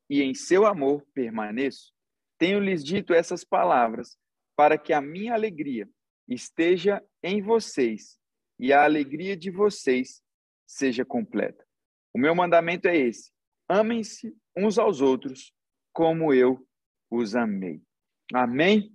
e 0.08 0.20
em 0.20 0.34
seu 0.34 0.66
amor 0.66 1.02
permaneço. 1.14 1.94
Tenho 2.36 2.60
lhes 2.60 2.84
dito 2.84 3.14
essas 3.14 3.42
palavras 3.42 4.18
para 4.54 4.76
que 4.76 4.92
a 4.92 5.00
minha 5.00 5.32
alegria 5.32 5.88
esteja 6.28 7.02
em 7.22 7.40
vocês 7.40 8.18
e 8.58 8.70
a 8.70 8.84
alegria 8.84 9.34
de 9.34 9.50
vocês 9.50 10.22
seja 10.66 11.06
completa. 11.06 11.66
O 12.14 12.18
meu 12.18 12.34
mandamento 12.34 12.86
é 12.86 12.98
esse: 12.98 13.32
amem-se 13.66 14.36
uns 14.54 14.78
aos 14.78 15.00
outros 15.00 15.54
como 15.90 16.34
eu 16.34 16.62
os 17.10 17.34
amei. 17.34 17.87
Amém? 18.32 18.92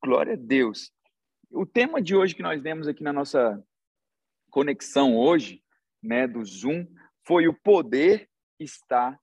Glória 0.00 0.34
a 0.34 0.36
Deus. 0.36 0.92
O 1.50 1.66
tema 1.66 2.00
de 2.00 2.14
hoje 2.14 2.34
que 2.34 2.42
nós 2.42 2.62
demos 2.62 2.86
aqui 2.86 3.02
na 3.02 3.12
nossa 3.12 3.60
conexão 4.50 5.16
hoje, 5.16 5.62
né, 6.00 6.28
do 6.28 6.44
Zoom, 6.44 6.86
foi 7.26 7.48
o 7.48 7.54
poder 7.54 8.30
está 8.60 9.18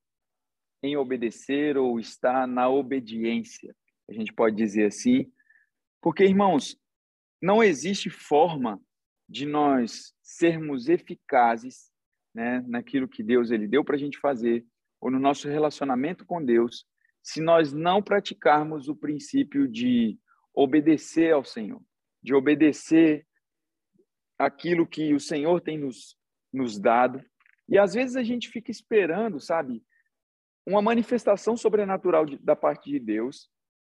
em 0.83 0.97
obedecer 0.97 1.77
ou 1.77 1.99
está 1.99 2.45
na 2.45 2.67
obediência. 2.69 3.73
A 4.09 4.13
gente 4.13 4.33
pode 4.33 4.55
dizer 4.55 4.87
assim, 4.87 5.31
porque 6.01 6.25
irmãos, 6.25 6.77
não 7.41 7.63
existe 7.63 8.09
forma 8.09 8.81
de 9.29 9.45
nós 9.45 10.13
sermos 10.21 10.89
eficazes 10.89 11.89
né, 12.35 12.61
naquilo 12.67 13.07
que 13.07 13.23
Deus 13.23 13.49
ele 13.49 13.67
deu 13.67 13.83
para 13.83 13.95
a 13.95 13.99
gente 13.99 14.19
fazer, 14.19 14.65
ou 14.99 15.09
no 15.09 15.19
nosso 15.19 15.47
relacionamento 15.47 16.25
com 16.25 16.43
Deus, 16.43 16.85
se 17.23 17.41
nós 17.41 17.71
não 17.71 18.03
praticarmos 18.03 18.89
o 18.89 18.95
princípio 18.95 19.67
de 19.67 20.19
obedecer 20.53 21.33
ao 21.33 21.43
Senhor, 21.43 21.81
de 22.21 22.35
obedecer 22.35 23.25
aquilo 24.37 24.85
que 24.85 25.13
o 25.13 25.19
Senhor 25.19 25.61
tem 25.61 25.77
nos, 25.77 26.17
nos 26.51 26.77
dado. 26.77 27.23
E 27.67 27.77
às 27.79 27.93
vezes 27.93 28.17
a 28.17 28.23
gente 28.23 28.49
fica 28.49 28.69
esperando, 28.69 29.39
sabe, 29.39 29.81
uma 30.67 30.81
manifestação 30.81 31.55
sobrenatural 31.55 32.25
de, 32.25 32.37
da 32.37 32.55
parte 32.55 32.91
de 32.91 32.99
Deus, 32.99 33.49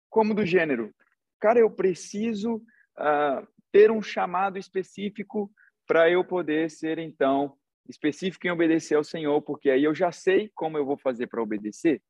como 0.08 0.34
do 0.34 0.44
gênero, 0.44 0.92
cara, 1.38 1.60
eu 1.60 1.70
preciso 1.70 2.56
uh, 2.56 3.46
ter 3.72 3.90
um 3.90 4.02
chamado 4.02 4.58
específico 4.58 5.50
para 5.86 6.10
eu 6.10 6.24
poder 6.24 6.70
ser, 6.70 6.98
então, 6.98 7.56
específico 7.88 8.46
em 8.46 8.50
obedecer 8.50 8.96
ao 8.96 9.04
Senhor, 9.04 9.40
porque 9.42 9.70
aí 9.70 9.84
eu 9.84 9.94
já 9.94 10.12
sei 10.12 10.50
como 10.54 10.76
eu 10.76 10.84
vou 10.84 10.96
fazer 10.96 11.26
para 11.28 11.42
obedecer. 11.42 12.02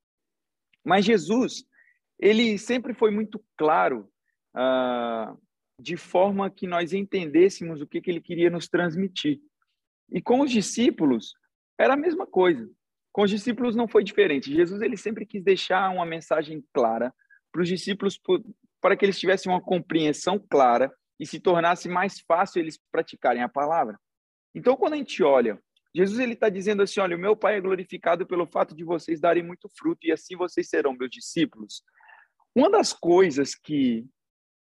Mas 0.84 1.04
Jesus, 1.04 1.64
ele 2.18 2.58
sempre 2.58 2.94
foi 2.94 3.10
muito 3.10 3.42
claro, 3.56 4.08
uh, 4.56 5.38
de 5.80 5.96
forma 5.96 6.50
que 6.50 6.66
nós 6.66 6.92
entendêssemos 6.92 7.80
o 7.80 7.86
que, 7.86 8.00
que 8.00 8.10
ele 8.10 8.20
queria 8.20 8.50
nos 8.50 8.68
transmitir. 8.68 9.40
E 10.10 10.20
com 10.20 10.40
os 10.40 10.50
discípulos, 10.50 11.34
era 11.78 11.94
a 11.94 11.96
mesma 11.96 12.26
coisa. 12.26 12.68
Com 13.12 13.22
os 13.22 13.30
discípulos 13.30 13.74
não 13.74 13.88
foi 13.88 14.04
diferente. 14.04 14.52
Jesus 14.52 14.82
ele 14.82 14.96
sempre 14.96 15.24
quis 15.24 15.42
deixar 15.42 15.90
uma 15.90 16.04
mensagem 16.04 16.64
clara 16.72 17.12
para 17.50 17.62
os 17.62 17.68
discípulos 17.68 18.20
para 18.80 18.96
que 18.96 19.04
eles 19.04 19.18
tivessem 19.18 19.50
uma 19.50 19.60
compreensão 19.60 20.38
clara 20.38 20.92
e 21.18 21.26
se 21.26 21.40
tornasse 21.40 21.88
mais 21.88 22.20
fácil 22.20 22.60
eles 22.60 22.78
praticarem 22.90 23.42
a 23.42 23.48
palavra. 23.48 23.98
Então, 24.54 24.76
quando 24.76 24.94
a 24.94 24.96
gente 24.96 25.22
olha, 25.22 25.60
Jesus 25.94 26.18
ele 26.20 26.34
está 26.34 26.48
dizendo 26.48 26.82
assim, 26.82 27.00
olha, 27.00 27.16
o 27.16 27.20
meu 27.20 27.36
Pai 27.36 27.56
é 27.56 27.60
glorificado 27.60 28.26
pelo 28.26 28.46
fato 28.46 28.74
de 28.74 28.84
vocês 28.84 29.20
darem 29.20 29.42
muito 29.42 29.68
fruto 29.76 30.06
e 30.06 30.12
assim 30.12 30.36
vocês 30.36 30.68
serão 30.68 30.94
meus 30.94 31.10
discípulos. 31.10 31.82
Uma 32.54 32.70
das 32.70 32.92
coisas 32.92 33.54
que 33.54 34.06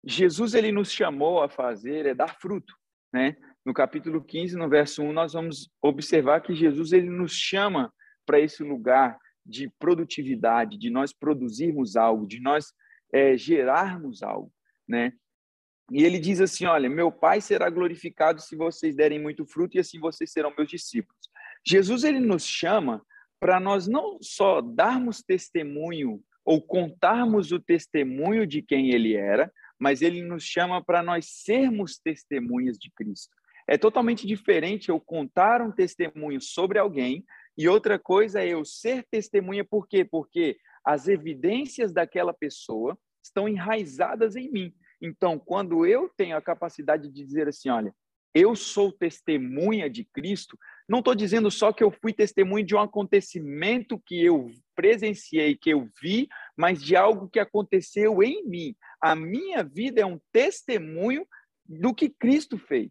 Jesus 0.04 0.54
ele 0.54 0.72
nos 0.72 0.92
chamou 0.92 1.42
a 1.42 1.50
fazer 1.50 2.06
é 2.06 2.14
dar 2.14 2.40
fruto, 2.40 2.74
né? 3.14 3.36
No 3.66 3.74
capítulo 3.74 4.24
15, 4.24 4.56
no 4.56 4.70
verso 4.70 5.04
1, 5.04 5.12
nós 5.12 5.34
vamos 5.34 5.70
observar 5.82 6.42
que 6.42 6.56
Jesus 6.56 6.94
ele 6.94 7.10
nos 7.10 7.34
chama 7.34 7.94
para 8.26 8.40
esse 8.40 8.64
lugar 8.64 9.18
de 9.46 9.70
produtividade, 9.78 10.78
de 10.78 10.90
nós 10.90 11.12
produzirmos 11.12 11.96
algo, 11.96 12.26
de 12.26 12.40
nós 12.40 12.74
é, 13.14 13.36
gerarmos 13.38 14.24
algo, 14.24 14.52
né? 14.88 15.14
E 15.92 16.04
ele 16.04 16.20
diz 16.20 16.40
assim: 16.40 16.66
Olha, 16.66 16.90
meu 16.90 17.12
Pai 17.12 17.42
será 17.42 17.70
glorificado 17.70 18.42
se 18.42 18.56
vocês 18.56 18.96
derem 18.96 19.20
muito 19.20 19.46
fruto, 19.46 19.78
e 19.78 19.80
assim 19.80 20.00
vocês 20.00 20.32
serão 20.32 20.54
meus 20.58 20.70
discípulos. 20.70 21.20
Jesus 21.66 22.04
ele 22.04 22.20
nos 22.20 22.46
chama 22.46 23.02
para 23.40 23.60
nós 23.60 23.88
não 23.88 24.18
só 24.22 24.62
darmos 24.62 25.22
testemunho 25.22 26.22
ou 26.46 26.62
contarmos 26.62 27.52
o 27.52 27.60
testemunho 27.60 28.46
de 28.46 28.62
quem 28.62 28.92
ele 28.92 29.16
era, 29.16 29.52
mas 29.80 30.02
ele 30.02 30.22
nos 30.24 30.44
chama 30.44 30.84
para 30.84 31.02
nós 31.02 31.26
sermos 31.28 31.98
testemunhas 31.98 32.78
de 32.78 32.92
Cristo. 32.92 33.36
É 33.68 33.78
totalmente 33.78 34.26
diferente 34.26 34.90
eu 34.90 35.00
contar 35.00 35.62
um 35.62 35.72
testemunho 35.72 36.42
sobre 36.42 36.80
alguém 36.80 37.24
e 37.58 37.68
outra 37.68 38.00
coisa 38.00 38.42
é 38.42 38.48
eu 38.48 38.66
ser 38.66 39.06
testemunha, 39.12 39.64
por 39.64 39.88
quê? 39.88 40.04
Porque 40.04 40.58
as 40.84 41.08
evidências 41.08 41.94
daquela 41.94 42.34
pessoa 42.34 42.98
estão 43.24 43.48
enraizadas 43.48 44.36
em 44.36 44.50
mim. 44.50 44.74
Então, 45.02 45.40
quando 45.40 45.86
eu 45.86 46.10
tenho 46.16 46.36
a 46.36 46.42
capacidade 46.42 47.10
de 47.10 47.24
dizer 47.24 47.48
assim, 47.48 47.70
olha, 47.70 47.94
eu 48.34 48.56
sou 48.56 48.92
testemunha 48.92 49.90
de 49.90 50.04
Cristo, 50.04 50.58
não 50.88 51.00
estou 51.00 51.16
dizendo 51.16 51.50
só 51.50 51.74
que 51.74 51.84
eu 51.84 51.92
fui 51.92 52.14
testemunha 52.14 52.64
de 52.64 52.76
um 52.76 52.80
acontecimento 52.80 54.00
que 54.06 54.24
eu 54.24 54.52
presenciei, 54.76 55.56
que 55.56 55.72
eu 55.72 55.88
vi, 56.02 56.28
mas 56.56 56.82
de 56.82 56.96
algo 56.96 57.30
que 57.30 57.40
aconteceu 57.40 58.22
em 58.22 58.46
mim. 58.46 58.76
A 59.02 59.16
minha 59.16 59.64
vida 59.64 60.02
é 60.02 60.06
um 60.06 60.20
testemunho 60.32 61.28
do 61.66 61.94
que 61.94 62.10
Cristo 62.10 62.58
fez. 62.58 62.90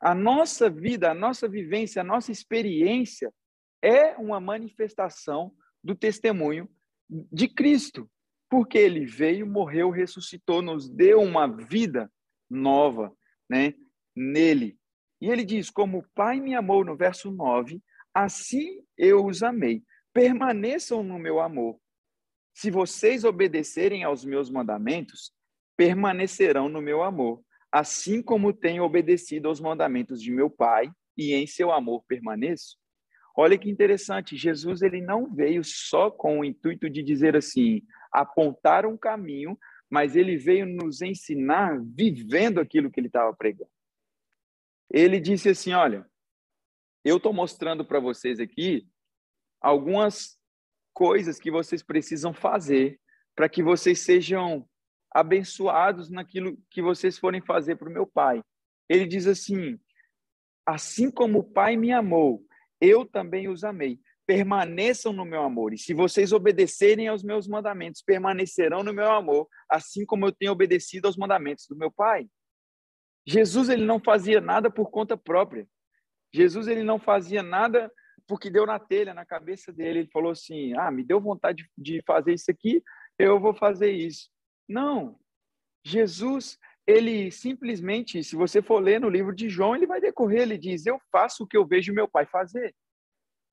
A 0.00 0.14
nossa 0.14 0.68
vida, 0.68 1.10
a 1.10 1.14
nossa 1.14 1.48
vivência, 1.48 2.00
a 2.00 2.04
nossa 2.04 2.32
experiência 2.32 3.32
é 3.80 4.16
uma 4.16 4.40
manifestação 4.40 5.54
do 5.82 5.94
testemunho 5.94 6.68
de 7.08 7.48
Cristo 7.48 8.10
porque 8.52 8.76
ele 8.76 9.06
veio, 9.06 9.46
morreu, 9.46 9.88
ressuscitou, 9.88 10.60
nos 10.60 10.86
deu 10.86 11.22
uma 11.22 11.46
vida 11.46 12.12
nova, 12.50 13.10
né, 13.48 13.72
nele. 14.14 14.78
E 15.22 15.30
ele 15.30 15.42
diz: 15.42 15.70
"Como 15.70 16.00
o 16.00 16.06
Pai 16.14 16.38
me 16.38 16.54
amou", 16.54 16.84
no 16.84 16.94
verso 16.94 17.30
9, 17.30 17.82
assim 18.12 18.84
eu 18.94 19.24
os 19.24 19.42
amei. 19.42 19.82
Permaneçam 20.12 21.02
no 21.02 21.18
meu 21.18 21.40
amor. 21.40 21.80
Se 22.52 22.70
vocês 22.70 23.24
obedecerem 23.24 24.04
aos 24.04 24.22
meus 24.22 24.50
mandamentos, 24.50 25.32
permanecerão 25.74 26.68
no 26.68 26.82
meu 26.82 27.02
amor, 27.02 27.42
assim 27.72 28.20
como 28.20 28.52
tenho 28.52 28.84
obedecido 28.84 29.48
aos 29.48 29.60
mandamentos 29.60 30.20
de 30.20 30.30
meu 30.30 30.50
Pai, 30.50 30.92
e 31.16 31.32
em 31.32 31.46
seu 31.46 31.72
amor 31.72 32.04
permaneço. 32.06 32.76
Olha 33.34 33.56
que 33.56 33.70
interessante, 33.70 34.36
Jesus 34.36 34.82
ele 34.82 35.00
não 35.00 35.34
veio 35.34 35.64
só 35.64 36.10
com 36.10 36.40
o 36.40 36.44
intuito 36.44 36.90
de 36.90 37.02
dizer 37.02 37.34
assim: 37.34 37.80
apontar 38.12 38.84
um 38.86 38.96
caminho, 38.96 39.58
mas 39.88 40.14
ele 40.16 40.36
veio 40.36 40.66
nos 40.66 41.02
ensinar 41.02 41.80
vivendo 41.82 42.60
aquilo 42.60 42.90
que 42.90 43.00
ele 43.00 43.06
estava 43.06 43.34
pregando. 43.34 43.70
Ele 44.90 45.18
disse 45.18 45.48
assim: 45.48 45.72
Olha, 45.72 46.06
eu 47.04 47.16
estou 47.16 47.32
mostrando 47.32 47.84
para 47.84 47.98
vocês 47.98 48.38
aqui 48.38 48.86
algumas 49.60 50.38
coisas 50.92 51.38
que 51.38 51.50
vocês 51.50 51.82
precisam 51.82 52.34
fazer 52.34 53.00
para 53.34 53.48
que 53.48 53.62
vocês 53.62 54.00
sejam 54.00 54.68
abençoados 55.10 56.10
naquilo 56.10 56.58
que 56.70 56.82
vocês 56.82 57.18
forem 57.18 57.40
fazer 57.40 57.76
para 57.76 57.88
o 57.88 57.92
meu 57.92 58.06
pai. 58.06 58.42
Ele 58.88 59.06
diz 59.06 59.26
assim: 59.26 59.78
assim 60.66 61.10
como 61.10 61.40
o 61.40 61.44
pai 61.44 61.76
me 61.76 61.92
amou, 61.92 62.44
eu 62.80 63.04
também 63.06 63.48
os 63.48 63.64
amei 63.64 64.00
permaneçam 64.32 65.12
no 65.12 65.26
meu 65.26 65.42
amor. 65.42 65.74
E 65.74 65.78
se 65.78 65.92
vocês 65.92 66.32
obedecerem 66.32 67.06
aos 67.06 67.22
meus 67.22 67.46
mandamentos, 67.46 68.00
permanecerão 68.00 68.82
no 68.82 68.90
meu 68.90 69.10
amor, 69.10 69.46
assim 69.68 70.06
como 70.06 70.24
eu 70.24 70.32
tenho 70.32 70.52
obedecido 70.52 71.06
aos 71.06 71.18
mandamentos 71.18 71.66
do 71.68 71.76
meu 71.76 71.92
Pai. 71.92 72.26
Jesus 73.26 73.68
ele 73.68 73.84
não 73.84 74.00
fazia 74.00 74.40
nada 74.40 74.70
por 74.70 74.90
conta 74.90 75.18
própria. 75.18 75.68
Jesus 76.32 76.66
ele 76.66 76.82
não 76.82 76.98
fazia 76.98 77.42
nada 77.42 77.92
porque 78.26 78.48
deu 78.48 78.64
na 78.64 78.78
telha, 78.78 79.12
na 79.12 79.26
cabeça 79.26 79.70
dele. 79.70 79.98
Ele 79.98 80.10
falou 80.10 80.32
assim: 80.32 80.72
"Ah, 80.78 80.90
me 80.90 81.04
deu 81.04 81.20
vontade 81.20 81.68
de 81.76 82.02
fazer 82.06 82.32
isso 82.32 82.50
aqui, 82.50 82.82
eu 83.18 83.38
vou 83.38 83.52
fazer 83.52 83.90
isso". 83.90 84.30
Não. 84.66 85.20
Jesus 85.84 86.58
ele 86.86 87.30
simplesmente, 87.30 88.24
se 88.24 88.34
você 88.34 88.62
for 88.62 88.80
ler 88.80 88.98
no 88.98 89.10
livro 89.10 89.34
de 89.34 89.50
João, 89.50 89.76
ele 89.76 89.86
vai 89.86 90.00
decorrer, 90.00 90.40
ele 90.40 90.56
diz: 90.56 90.86
"Eu 90.86 90.98
faço 91.12 91.44
o 91.44 91.46
que 91.46 91.56
eu 91.56 91.66
vejo 91.66 91.92
meu 91.92 92.08
pai 92.08 92.24
fazer". 92.24 92.74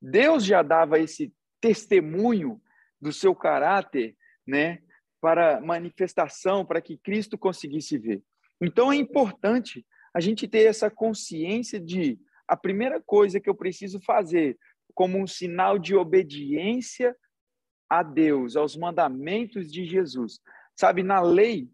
Deus 0.00 0.44
já 0.44 0.62
dava 0.62 0.98
esse 0.98 1.32
testemunho 1.60 2.60
do 3.00 3.12
seu 3.12 3.34
caráter, 3.34 4.16
né, 4.46 4.82
para 5.20 5.60
manifestação, 5.60 6.64
para 6.64 6.80
que 6.80 6.96
Cristo 6.96 7.36
conseguisse 7.36 7.98
ver. 7.98 8.22
Então 8.60 8.90
é 8.92 8.96
importante 8.96 9.86
a 10.14 10.20
gente 10.20 10.48
ter 10.48 10.64
essa 10.64 10.90
consciência 10.90 11.78
de 11.78 12.18
a 12.48 12.56
primeira 12.56 13.00
coisa 13.00 13.38
que 13.38 13.48
eu 13.48 13.54
preciso 13.54 14.00
fazer 14.00 14.58
como 14.94 15.18
um 15.18 15.26
sinal 15.26 15.78
de 15.78 15.94
obediência 15.94 17.16
a 17.88 18.02
Deus, 18.02 18.56
aos 18.56 18.76
mandamentos 18.76 19.70
de 19.70 19.84
Jesus. 19.84 20.40
Sabe, 20.76 21.02
na 21.02 21.20
lei, 21.20 21.68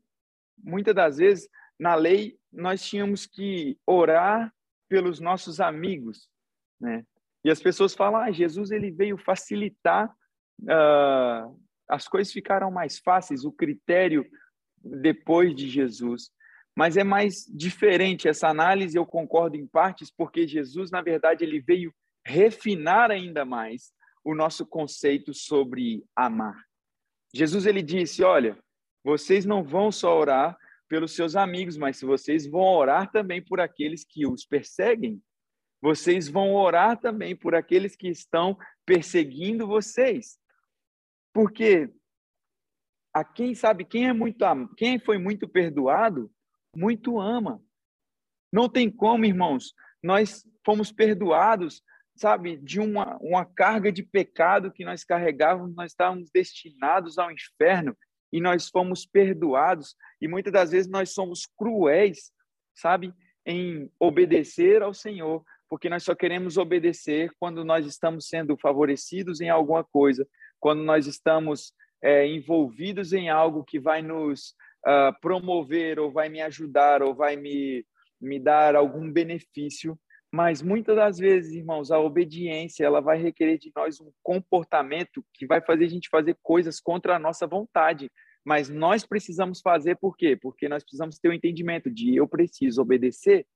muitas 0.59 0.95
das 0.95 1.17
vezes, 1.19 1.49
na 1.79 1.95
lei, 1.95 2.39
nós 2.53 2.85
tínhamos 2.85 3.27
que 3.27 3.79
orar 3.87 4.53
pelos 4.89 5.21
nossos 5.21 5.61
amigos, 5.61 6.29
né? 6.81 7.05
E 7.47 7.51
as 7.51 7.63
pessoas 7.63 7.95
falam, 7.95 8.21
ah, 8.21 8.33
Jesus 8.33 8.73
ele 8.73 8.91
veio 8.91 9.17
facilitar, 9.17 10.13
uh, 10.63 11.57
as 11.89 12.09
coisas 12.09 12.33
ficaram 12.33 12.73
mais 12.73 12.99
fáceis, 12.99 13.45
o 13.45 13.53
critério 13.53 14.27
depois 14.83 15.55
de 15.55 15.69
Jesus. 15.69 16.33
Mas 16.77 16.97
é 16.97 17.05
mais 17.05 17.47
diferente 17.49 18.27
essa 18.27 18.49
análise, 18.49 18.99
eu 18.99 19.07
concordo 19.07 19.57
em 19.57 19.65
partes, 19.65 20.11
porque 20.11 20.49
Jesus, 20.49 20.91
na 20.91 21.01
verdade, 21.01 21.45
ele 21.45 21.61
veio 21.61 21.95
refinar 22.27 23.13
ainda 23.13 23.45
mais 23.45 23.93
o 24.25 24.35
nosso 24.35 24.67
conceito 24.67 25.33
sobre 25.33 26.03
amar. 26.17 26.61
Jesus 27.33 27.65
ele 27.65 27.81
disse, 27.81 28.25
olha, 28.25 28.59
vocês 29.05 29.47
não 29.47 29.63
vão 29.63 29.93
só 29.93 30.19
orar 30.19 30.59
pelos 30.89 31.13
seus 31.13 31.37
amigos, 31.37 31.77
mas 31.77 32.01
vocês 32.01 32.45
vão 32.45 32.75
orar 32.75 33.09
também 33.13 33.41
por 33.41 33.61
aqueles 33.61 34.05
que 34.05 34.27
os 34.27 34.45
perseguem. 34.45 35.23
Vocês 35.81 36.29
vão 36.29 36.55
orar 36.55 36.99
também 36.99 37.37
por 37.37 37.55
aqueles 37.55 37.95
que 37.95 38.09
estão 38.09 38.59
perseguindo 38.85 39.67
vocês. 39.67 40.39
Porque 41.33 41.91
a 43.13 43.25
quem 43.25 43.55
sabe 43.55 43.85
quem 43.85 44.09
é 44.09 44.13
muito 44.13 44.45
quem 44.77 44.99
foi 44.99 45.19
muito 45.19 45.49
perdoado, 45.49 46.31
muito 46.75 47.19
ama. 47.21 47.63
Não 48.53 48.69
tem 48.69 48.91
como, 48.91 49.25
irmãos. 49.25 49.75
Nós 50.03 50.47
fomos 50.65 50.93
perdoados, 50.93 51.83
sabe, 52.15 52.57
de 52.59 52.81
uma, 52.81 53.17
uma 53.21 53.45
carga 53.45 53.91
de 53.91 54.03
pecado 54.03 54.73
que 54.73 54.85
nós 54.85 55.05
carregávamos, 55.05 55.75
nós 55.75 55.93
estávamos 55.93 56.31
destinados 56.31 57.19
ao 57.19 57.31
inferno 57.31 57.97
e 58.33 58.41
nós 58.41 58.69
fomos 58.69 59.07
perdoados 59.07 59.97
e 60.21 60.29
muitas 60.29 60.53
das 60.53 60.71
vezes 60.71 60.91
nós 60.91 61.11
somos 61.11 61.47
cruéis, 61.47 62.33
sabe, 62.75 63.15
em 63.45 63.91
obedecer 64.01 64.83
ao 64.83 64.93
Senhor, 64.93 65.45
porque 65.69 65.89
nós 65.89 66.03
só 66.03 66.15
queremos 66.15 66.57
obedecer 66.57 67.31
quando 67.39 67.65
nós 67.65 67.87
estamos 67.87 68.29
sendo 68.29 68.57
favorecidos 68.57 69.41
em 69.41 69.49
alguma 69.49 69.85
coisa, 69.85 70.27
quando 70.61 70.83
nós 70.83 71.07
estamos 71.07 71.73
é, 72.03 72.27
envolvidos 72.27 73.13
em 73.13 73.29
algo 73.29 73.65
que 73.65 73.79
vai 73.79 74.03
nos 74.03 74.55
uh, 74.87 75.19
promover 75.21 75.99
ou 75.99 76.11
vai 76.11 76.29
me 76.29 76.41
ajudar 76.41 77.03
ou 77.03 77.15
vai 77.15 77.37
me, 77.37 77.85
me 78.21 78.39
dar 78.39 78.77
algum 78.77 79.11
benefício. 79.11 79.99
Mas 80.33 80.61
muitas 80.61 80.97
das 80.97 81.19
vezes, 81.19 81.55
irmãos, 81.55 81.91
a 81.91 81.99
obediência 81.99 82.85
ela 82.85 83.01
vai 83.01 83.21
requerer 83.21 83.59
de 83.59 83.73
nós 83.75 84.01
um 84.01 84.11
comportamento 84.23 85.25
que 85.33 85.47
vai 85.47 85.61
fazer 85.61 85.85
a 85.85 85.89
gente 85.89 86.09
fazer 86.09 86.37
coisas 86.43 86.81
contra 86.81 87.17
a 87.17 87.19
nossa 87.19 87.47
vontade. 87.47 88.11
Mas 88.45 88.69
nós 88.69 89.05
precisamos 89.05 89.61
fazer 89.61 89.97
por 89.97 90.17
quê? 90.17 90.37
Porque 90.37 90.69
nós 90.69 90.83
precisamos 90.83 91.19
ter 91.19 91.29
o 91.29 91.31
um 91.31 91.35
entendimento 91.35 91.91
de 91.91 92.15
eu 92.17 92.29
preciso 92.29 92.83
obedecer. 92.83 93.47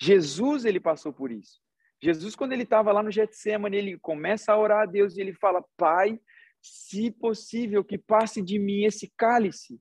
Jesus 0.00 0.64
ele 0.64 0.80
passou 0.80 1.12
por 1.12 1.30
isso. 1.30 1.60
Jesus 2.02 2.34
quando 2.36 2.52
ele 2.52 2.64
estava 2.64 2.92
lá 2.92 3.02
no 3.02 3.10
Getsemane, 3.10 3.76
ele 3.76 3.98
começa 3.98 4.52
a 4.52 4.58
orar 4.58 4.82
a 4.82 4.86
Deus 4.86 5.16
e 5.16 5.20
ele 5.20 5.32
fala: 5.32 5.64
"Pai, 5.76 6.20
se 6.60 7.10
possível 7.10 7.84
que 7.84 7.98
passe 7.98 8.42
de 8.42 8.58
mim 8.58 8.84
esse 8.84 9.12
cálice, 9.16 9.80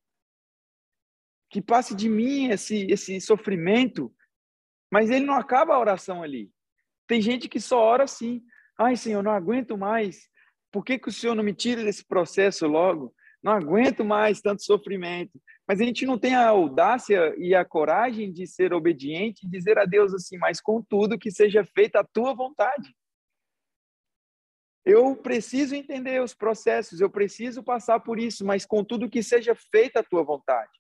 que 1.50 1.62
passe 1.62 1.96
de 1.96 2.10
mim 2.10 2.50
esse 2.50 2.86
esse 2.90 3.20
sofrimento, 3.22 4.14
mas 4.92 5.10
ele 5.10 5.26
não 5.26 5.34
acaba 5.34 5.74
a 5.74 5.80
oração 5.80 6.22
ali. 6.22 6.52
Tem 7.08 7.22
gente 7.22 7.50
que 7.50 7.60
só 7.60 7.80
ora 7.80 8.04
assim. 8.04 8.44
Ai, 8.78 8.96
Senhor, 8.96 9.22
não 9.24 9.32
aguento 9.32 9.78
mais. 9.78 10.30
Por 10.72 10.84
que, 10.84 10.98
que 10.98 11.10
o 11.10 11.12
Senhor 11.12 11.36
não 11.36 11.44
me 11.44 11.54
tira 11.54 11.84
desse 11.84 12.06
processo 12.06 12.66
logo? 12.68 13.14
Não 13.42 13.52
aguento 13.52 14.04
mais 14.04 14.42
tanto 14.42 14.64
sofrimento. 14.64 15.40
Mas 15.68 15.80
a 15.80 15.84
gente 15.86 16.06
não 16.06 16.18
tem 16.18 16.36
a 16.36 16.48
audácia 16.48 17.34
e 17.38 17.56
a 17.56 17.64
coragem 17.64 18.32
de 18.32 18.46
ser 18.46 18.74
obediente 18.74 19.46
e 19.46 19.50
dizer 19.50 19.78
a 19.78 19.86
Deus 19.86 20.14
assim, 20.14 20.38
mas 20.38 20.60
contudo 20.60 21.18
que 21.18 21.32
seja 21.32 21.64
feita 21.64 22.02
a 22.02 22.04
tua 22.04 22.34
vontade. 22.34 22.94
Eu 24.86 25.16
preciso 25.16 25.74
entender 25.74 26.22
os 26.22 26.34
processos, 26.34 27.00
eu 27.00 27.10
preciso 27.10 27.64
passar 27.64 28.02
por 28.02 28.20
isso, 28.20 28.46
mas 28.46 28.66
contudo 28.66 29.10
que 29.10 29.24
seja 29.24 29.56
feita 29.56 30.02
a 30.02 30.04
tua 30.04 30.24
vontade. 30.24 30.72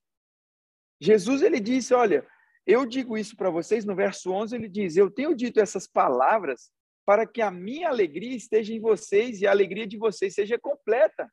Jesus 1.01 1.41
ele 1.41 1.61
disse, 1.61 1.93
olha, 1.93 2.27
eu 2.65 2.85
digo 2.85 3.17
isso 3.17 3.35
para 3.35 3.49
vocês, 3.49 3.83
no 3.83 3.95
verso 3.95 4.31
11 4.31 4.55
ele 4.55 4.69
diz: 4.69 4.95
Eu 4.95 5.11
tenho 5.11 5.35
dito 5.35 5.59
essas 5.59 5.85
palavras 5.85 6.71
para 7.05 7.27
que 7.27 7.41
a 7.41 7.51
minha 7.51 7.89
alegria 7.89 8.35
esteja 8.35 8.73
em 8.73 8.79
vocês 8.79 9.41
e 9.41 9.47
a 9.47 9.51
alegria 9.51 9.85
de 9.85 9.97
vocês 9.97 10.33
seja 10.33 10.57
completa. 10.57 11.29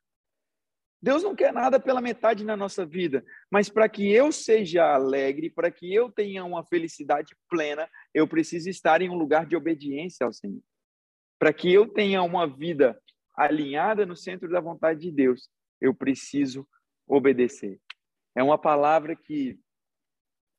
Deus 1.01 1.23
não 1.23 1.35
quer 1.35 1.51
nada 1.51 1.79
pela 1.79 1.99
metade 1.99 2.45
na 2.45 2.55
nossa 2.55 2.85
vida, 2.85 3.25
mas 3.49 3.69
para 3.69 3.89
que 3.89 4.11
eu 4.11 4.31
seja 4.31 4.93
alegre, 4.93 5.49
para 5.49 5.71
que 5.71 5.91
eu 5.91 6.11
tenha 6.11 6.45
uma 6.45 6.63
felicidade 6.63 7.35
plena, 7.49 7.89
eu 8.13 8.27
preciso 8.27 8.69
estar 8.69 9.01
em 9.01 9.09
um 9.09 9.17
lugar 9.17 9.47
de 9.47 9.55
obediência 9.55 10.25
ao 10.25 10.31
Senhor. 10.31 10.61
Para 11.39 11.51
que 11.51 11.73
eu 11.73 11.87
tenha 11.87 12.21
uma 12.21 12.45
vida 12.45 13.01
alinhada 13.35 14.05
no 14.05 14.15
centro 14.15 14.47
da 14.47 14.61
vontade 14.61 14.99
de 14.99 15.11
Deus, 15.11 15.49
eu 15.79 15.91
preciso 15.91 16.67
obedecer. 17.07 17.79
É 18.35 18.43
uma 18.43 18.59
palavra 18.59 19.15
que 19.15 19.59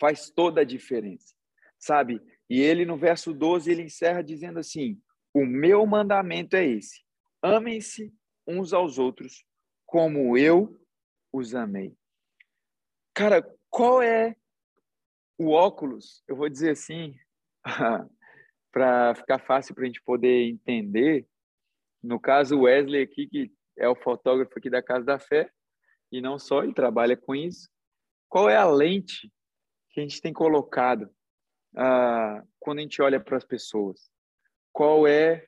faz 0.00 0.28
toda 0.28 0.62
a 0.62 0.64
diferença, 0.64 1.32
sabe? 1.78 2.20
E 2.50 2.60
ele, 2.60 2.84
no 2.84 2.96
verso 2.96 3.32
12, 3.32 3.70
ele 3.70 3.82
encerra 3.82 4.22
dizendo 4.22 4.58
assim: 4.58 5.00
O 5.32 5.46
meu 5.46 5.86
mandamento 5.86 6.56
é 6.56 6.66
esse: 6.66 7.00
amem-se 7.40 8.12
uns 8.44 8.72
aos 8.72 8.98
outros 8.98 9.44
como 9.92 10.38
eu 10.38 10.80
os 11.30 11.54
amei. 11.54 11.94
Cara, 13.12 13.42
qual 13.68 14.00
é 14.00 14.34
o 15.38 15.50
óculos? 15.50 16.24
Eu 16.26 16.34
vou 16.34 16.48
dizer 16.48 16.70
assim, 16.70 17.14
para 18.72 19.14
ficar 19.14 19.38
fácil 19.40 19.74
para 19.74 19.84
a 19.84 19.86
gente 19.86 20.00
poder 20.00 20.48
entender. 20.48 21.28
No 22.02 22.18
caso, 22.18 22.56
o 22.56 22.62
Wesley 22.62 23.02
aqui, 23.02 23.26
que 23.26 23.52
é 23.76 23.86
o 23.86 23.94
fotógrafo 23.94 24.58
aqui 24.58 24.70
da 24.70 24.82
Casa 24.82 25.04
da 25.04 25.18
Fé, 25.18 25.52
e 26.10 26.22
não 26.22 26.38
só, 26.38 26.64
ele 26.64 26.72
trabalha 26.72 27.14
com 27.14 27.34
isso. 27.34 27.68
Qual 28.30 28.48
é 28.48 28.56
a 28.56 28.64
lente 28.64 29.30
que 29.90 30.00
a 30.00 30.02
gente 30.02 30.22
tem 30.22 30.32
colocado 30.32 31.14
ah, 31.76 32.42
quando 32.58 32.78
a 32.78 32.82
gente 32.82 33.02
olha 33.02 33.20
para 33.20 33.36
as 33.36 33.44
pessoas? 33.44 34.10
Qual 34.72 35.06
é 35.06 35.46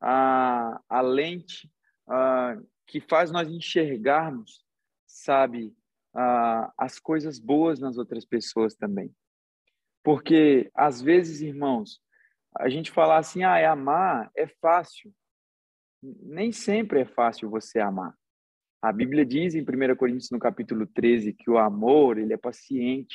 a, 0.00 0.80
a 0.88 1.00
lente 1.00 1.68
ah, 2.08 2.56
que 2.90 3.00
faz 3.00 3.30
nós 3.30 3.48
enxergarmos, 3.48 4.64
sabe, 5.06 5.72
as 6.76 6.98
coisas 6.98 7.38
boas 7.38 7.78
nas 7.78 7.96
outras 7.96 8.24
pessoas 8.24 8.74
também? 8.74 9.14
Porque, 10.02 10.70
às 10.74 11.00
vezes, 11.00 11.40
irmãos, 11.40 12.00
a 12.58 12.68
gente 12.68 12.90
falar 12.90 13.18
assim, 13.18 13.44
ah, 13.44 13.58
é 13.58 13.66
amar 13.66 14.30
é 14.36 14.46
fácil. 14.46 15.14
Nem 16.02 16.50
sempre 16.50 17.00
é 17.00 17.04
fácil 17.04 17.48
você 17.48 17.78
amar. 17.78 18.14
A 18.82 18.90
Bíblia 18.92 19.24
diz 19.24 19.54
em 19.54 19.60
1 19.60 19.94
Coríntios, 19.94 20.30
no 20.30 20.38
capítulo 20.38 20.86
13, 20.86 21.32
que 21.34 21.50
o 21.50 21.58
amor, 21.58 22.18
ele 22.18 22.32
é 22.32 22.38
paciente, 22.38 23.14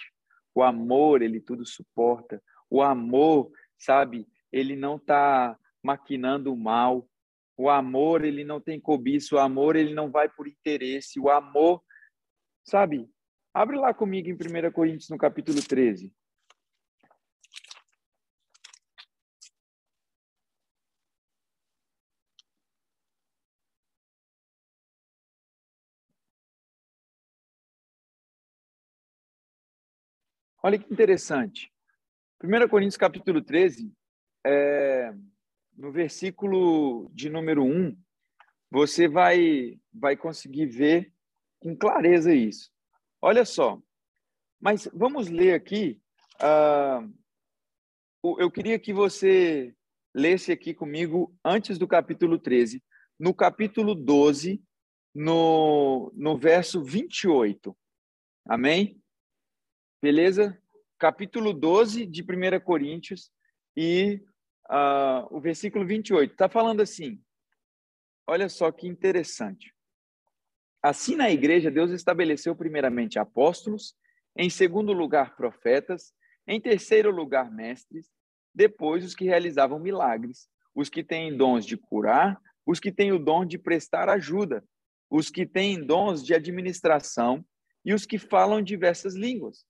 o 0.53 0.63
amor, 0.63 1.21
ele 1.21 1.41
tudo 1.41 1.65
suporta. 1.65 2.41
O 2.69 2.81
amor, 2.81 3.51
sabe, 3.77 4.27
ele 4.51 4.75
não 4.75 4.95
está 4.95 5.57
maquinando 5.83 6.53
o 6.53 6.57
mal. 6.57 7.09
O 7.58 7.70
amor, 7.70 8.24
ele 8.26 8.44
não 8.44 8.60
tem 8.60 8.80
cobiça. 8.80 9.36
O 9.36 9.39
amor, 9.39 9.76
ele 9.76 9.94
não 9.94 10.12
vai 10.12 10.30
por 10.30 10.48
interesse. 10.48 11.20
O 11.20 11.30
amor, 11.30 11.82
sabe? 12.63 13.10
Abre 13.54 13.78
lá 13.78 13.94
comigo 13.94 14.30
em 14.30 14.34
1 14.34 14.72
Coríntios, 14.72 15.10
no 15.10 15.18
capítulo 15.18 15.62
13. 15.62 16.13
Olha 30.62 30.80
que 30.80 30.91
interessante. 30.91 31.72
1 32.43 32.68
Coríntios 32.68 32.97
capítulo 32.97 33.39
13, 33.39 33.93
é, 34.43 35.14
no 35.76 35.91
versículo 35.91 37.09
de 37.13 37.30
número 37.30 37.63
1, 37.63 37.97
você 38.71 39.07
vai, 39.07 39.80
vai 39.93 40.15
conseguir 40.15 40.65
ver 40.65 41.13
com 41.59 41.76
clareza 41.76 42.34
isso. 42.34 42.71
Olha 43.21 43.45
só, 43.45 43.82
mas 44.59 44.88
vamos 44.93 45.28
ler 45.28 45.53
aqui. 45.53 46.01
Uh, 46.41 47.13
eu 48.39 48.49
queria 48.49 48.80
que 48.80 48.93
você 48.93 49.76
lesse 50.13 50.51
aqui 50.51 50.73
comigo 50.73 51.36
antes 51.43 51.78
do 51.78 51.88
capítulo 51.88 52.39
13. 52.39 52.84
No 53.19 53.34
capítulo 53.34 53.93
12, 53.93 54.61
no, 55.13 56.11
no 56.15 56.38
verso 56.38 56.84
28. 56.84 57.76
Amém? 58.47 59.01
Beleza? 60.01 60.61
Capítulo 60.97 61.53
12 61.53 62.05
de 62.05 62.21
1 62.21 62.59
Coríntios 62.63 63.32
e 63.76 64.21
uh, 64.70 65.28
o 65.30 65.39
versículo 65.39 65.86
28. 65.86 66.32
Está 66.32 66.49
falando 66.49 66.82
assim. 66.82 67.22
Olha 68.28 68.49
só 68.49 68.72
que 68.72 68.88
interessante. 68.88 69.74
Assim, 70.82 71.16
na 71.16 71.30
igreja, 71.30 71.72
Deus 71.72 71.91
estabeleceu 71.91 72.55
primeiramente 72.55 73.18
apóstolos, 73.18 73.95
em 74.38 74.49
segundo 74.49 74.93
lugar, 74.93 75.36
profetas, 75.36 76.13
em 76.47 76.61
terceiro 76.61 77.09
lugar, 77.09 77.51
mestres, 77.51 78.11
depois 78.53 79.03
os 79.03 79.16
que 79.16 79.26
realizavam 79.26 79.80
milagres, 79.80 80.47
os 80.74 80.89
que 80.89 81.03
têm 81.03 81.36
dons 81.36 81.66
de 81.66 81.76
curar, 81.76 82.39
os 82.66 82.80
que 82.80 82.91
têm 82.91 83.11
o 83.11 83.20
dom 83.20 83.45
de 83.45 83.57
prestar 83.57 84.09
ajuda, 84.09 84.63
os 85.09 85.30
que 85.30 85.45
têm 85.45 85.84
dons 85.84 86.24
de 86.24 86.34
administração 86.34 87.45
e 87.84 87.93
os 87.93 88.05
que 88.05 88.18
falam 88.18 88.61
diversas 88.61 89.16
línguas. 89.16 89.66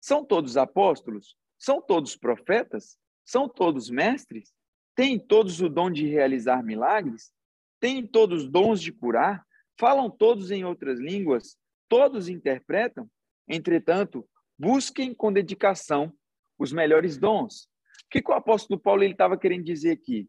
São 0.00 0.24
todos 0.24 0.56
apóstolos? 0.56 1.36
São 1.58 1.80
todos 1.80 2.16
profetas? 2.16 2.98
São 3.26 3.48
todos 3.48 3.90
mestres? 3.90 4.54
Têm 4.94 5.18
todos 5.18 5.60
o 5.60 5.68
dom 5.68 5.90
de 5.90 6.06
realizar 6.06 6.62
milagres? 6.62 7.32
Têm 7.80 8.06
todos 8.06 8.48
dons 8.48 8.80
de 8.80 8.92
curar? 8.92 9.44
Falam 9.78 10.08
todos 10.08 10.50
em 10.50 10.64
outras 10.64 11.00
línguas? 11.00 11.58
Todos 11.88 12.28
interpretam? 12.28 13.10
Entretanto, 13.48 14.26
busquem 14.56 15.12
com 15.12 15.32
dedicação 15.32 16.14
os 16.58 16.72
melhores 16.72 17.18
dons. 17.18 17.64
O 18.04 18.08
que, 18.10 18.22
que 18.22 18.30
o 18.30 18.34
apóstolo 18.34 18.80
Paulo 18.80 19.02
estava 19.02 19.36
querendo 19.36 19.64
dizer 19.64 19.90
aqui? 19.90 20.28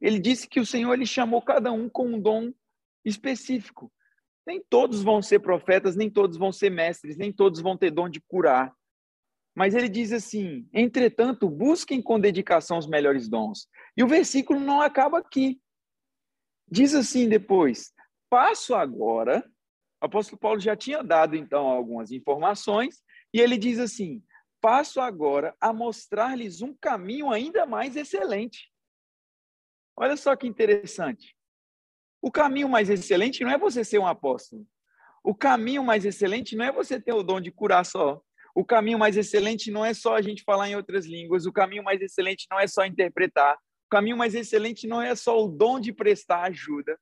Ele 0.00 0.18
disse 0.18 0.48
que 0.48 0.60
o 0.60 0.66
Senhor 0.66 0.92
ele 0.92 1.06
chamou 1.06 1.40
cada 1.40 1.72
um 1.72 1.88
com 1.88 2.06
um 2.06 2.20
dom 2.20 2.52
específico. 3.04 3.92
Nem 4.46 4.62
todos 4.68 5.02
vão 5.02 5.22
ser 5.22 5.40
profetas, 5.40 5.96
nem 5.96 6.10
todos 6.10 6.36
vão 6.36 6.52
ser 6.52 6.70
mestres, 6.70 7.16
nem 7.16 7.32
todos 7.32 7.60
vão 7.60 7.76
ter 7.76 7.90
dom 7.90 8.08
de 8.08 8.20
curar. 8.20 8.74
Mas 9.58 9.74
ele 9.74 9.88
diz 9.88 10.12
assim: 10.12 10.68
entretanto, 10.72 11.50
busquem 11.50 12.00
com 12.00 12.20
dedicação 12.20 12.78
os 12.78 12.86
melhores 12.86 13.28
dons. 13.28 13.68
E 13.96 14.04
o 14.04 14.06
versículo 14.06 14.60
não 14.60 14.80
acaba 14.80 15.18
aqui. 15.18 15.60
Diz 16.70 16.94
assim 16.94 17.28
depois: 17.28 17.92
passo 18.30 18.72
agora. 18.72 19.44
O 20.00 20.06
apóstolo 20.06 20.38
Paulo 20.38 20.60
já 20.60 20.76
tinha 20.76 21.02
dado 21.02 21.34
então 21.34 21.66
algumas 21.66 22.12
informações, 22.12 23.02
e 23.34 23.40
ele 23.40 23.58
diz 23.58 23.80
assim: 23.80 24.22
passo 24.60 25.00
agora 25.00 25.56
a 25.60 25.72
mostrar-lhes 25.72 26.62
um 26.62 26.72
caminho 26.72 27.28
ainda 27.28 27.66
mais 27.66 27.96
excelente. 27.96 28.72
Olha 29.96 30.16
só 30.16 30.36
que 30.36 30.46
interessante. 30.46 31.34
O 32.22 32.30
caminho 32.30 32.68
mais 32.68 32.88
excelente 32.88 33.42
não 33.42 33.50
é 33.50 33.58
você 33.58 33.82
ser 33.82 33.98
um 33.98 34.06
apóstolo. 34.06 34.64
O 35.24 35.34
caminho 35.34 35.82
mais 35.82 36.04
excelente 36.04 36.54
não 36.54 36.64
é 36.64 36.70
você 36.70 37.00
ter 37.00 37.12
o 37.12 37.24
dom 37.24 37.40
de 37.40 37.50
curar 37.50 37.84
só. 37.84 38.22
O 38.58 38.64
caminho 38.64 38.98
mais 38.98 39.16
excelente 39.16 39.70
não 39.70 39.84
é 39.84 39.94
só 39.94 40.16
a 40.16 40.20
gente 40.20 40.42
falar 40.42 40.68
em 40.68 40.74
outras 40.74 41.06
línguas. 41.06 41.46
O 41.46 41.52
caminho 41.52 41.84
mais 41.84 42.02
excelente 42.02 42.44
não 42.50 42.58
é 42.58 42.66
só 42.66 42.84
interpretar. 42.84 43.54
O 43.54 43.88
caminho 43.88 44.16
mais 44.16 44.34
excelente 44.34 44.84
não 44.84 45.00
é 45.00 45.14
só 45.14 45.40
o 45.40 45.46
dom 45.46 45.78
de 45.78 45.92
prestar 45.92 46.42
ajuda. 46.42 46.98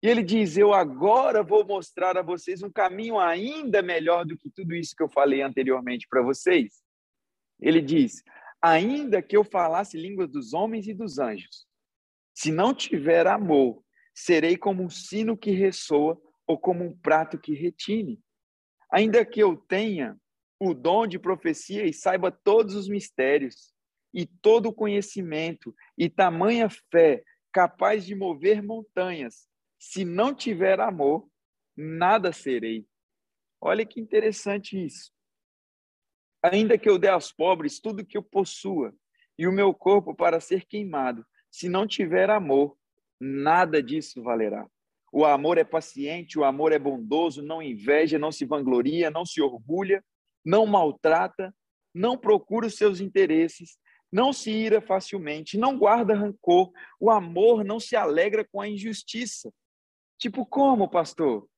E 0.00 0.06
ele 0.06 0.22
diz: 0.22 0.56
Eu 0.56 0.72
agora 0.72 1.42
vou 1.42 1.66
mostrar 1.66 2.16
a 2.16 2.22
vocês 2.22 2.62
um 2.62 2.70
caminho 2.70 3.18
ainda 3.18 3.82
melhor 3.82 4.24
do 4.24 4.38
que 4.38 4.48
tudo 4.48 4.76
isso 4.76 4.94
que 4.96 5.02
eu 5.02 5.08
falei 5.08 5.42
anteriormente 5.42 6.06
para 6.08 6.22
vocês. 6.22 6.74
Ele 7.60 7.82
diz: 7.82 8.22
Ainda 8.62 9.20
que 9.20 9.36
eu 9.36 9.42
falasse 9.42 9.98
línguas 9.98 10.30
dos 10.30 10.54
homens 10.54 10.86
e 10.86 10.94
dos 10.94 11.18
anjos, 11.18 11.66
se 12.32 12.52
não 12.52 12.72
tiver 12.72 13.26
amor, 13.26 13.82
serei 14.14 14.56
como 14.56 14.84
um 14.84 14.88
sino 14.88 15.36
que 15.36 15.50
ressoa 15.50 16.16
ou 16.46 16.56
como 16.56 16.84
um 16.84 16.96
prato 16.96 17.36
que 17.36 17.56
retine. 17.56 18.20
Ainda 18.88 19.24
que 19.24 19.42
eu 19.42 19.56
tenha 19.56 20.16
o 20.58 20.74
dom 20.74 21.06
de 21.06 21.18
profecia 21.18 21.84
e 21.84 21.92
saiba 21.92 22.30
todos 22.30 22.74
os 22.74 22.88
mistérios, 22.88 23.74
e 24.16 24.24
todo 24.24 24.70
o 24.70 24.72
conhecimento 24.72 25.74
e 25.96 26.08
tamanha 26.08 26.70
fé 26.90 27.22
capaz 27.52 28.06
de 28.06 28.14
mover 28.14 28.62
montanhas, 28.62 29.46
se 29.78 30.06
não 30.06 30.34
tiver 30.34 30.80
amor, 30.80 31.28
nada 31.76 32.32
serei. 32.32 32.86
Olha 33.60 33.84
que 33.84 34.00
interessante 34.00 34.82
isso. 34.82 35.12
Ainda 36.42 36.78
que 36.78 36.88
eu 36.88 36.98
dê 36.98 37.08
aos 37.08 37.30
pobres 37.30 37.78
tudo 37.78 38.06
que 38.06 38.16
eu 38.16 38.22
possua 38.22 38.94
e 39.38 39.46
o 39.46 39.52
meu 39.52 39.74
corpo 39.74 40.14
para 40.14 40.40
ser 40.40 40.64
queimado, 40.64 41.26
se 41.50 41.68
não 41.68 41.86
tiver 41.86 42.30
amor, 42.30 42.74
nada 43.20 43.82
disso 43.82 44.22
valerá. 44.22 44.66
O 45.12 45.26
amor 45.26 45.58
é 45.58 45.64
paciente, 45.64 46.38
o 46.38 46.44
amor 46.44 46.72
é 46.72 46.78
bondoso, 46.78 47.42
não 47.42 47.62
inveja, 47.62 48.18
não 48.18 48.32
se 48.32 48.46
vangloria, 48.46 49.10
não 49.10 49.26
se 49.26 49.42
orgulha, 49.42 50.02
não 50.46 50.64
maltrata, 50.64 51.52
não 51.92 52.16
procura 52.16 52.68
os 52.68 52.76
seus 52.76 53.00
interesses, 53.00 53.76
não 54.12 54.32
se 54.32 54.50
ira 54.52 54.80
facilmente, 54.80 55.58
não 55.58 55.76
guarda 55.76 56.14
rancor. 56.14 56.72
O 57.00 57.10
amor 57.10 57.64
não 57.64 57.80
se 57.80 57.96
alegra 57.96 58.46
com 58.50 58.60
a 58.60 58.68
injustiça. 58.68 59.52
Tipo, 60.16 60.46
como, 60.46 60.88
pastor? 60.88 61.48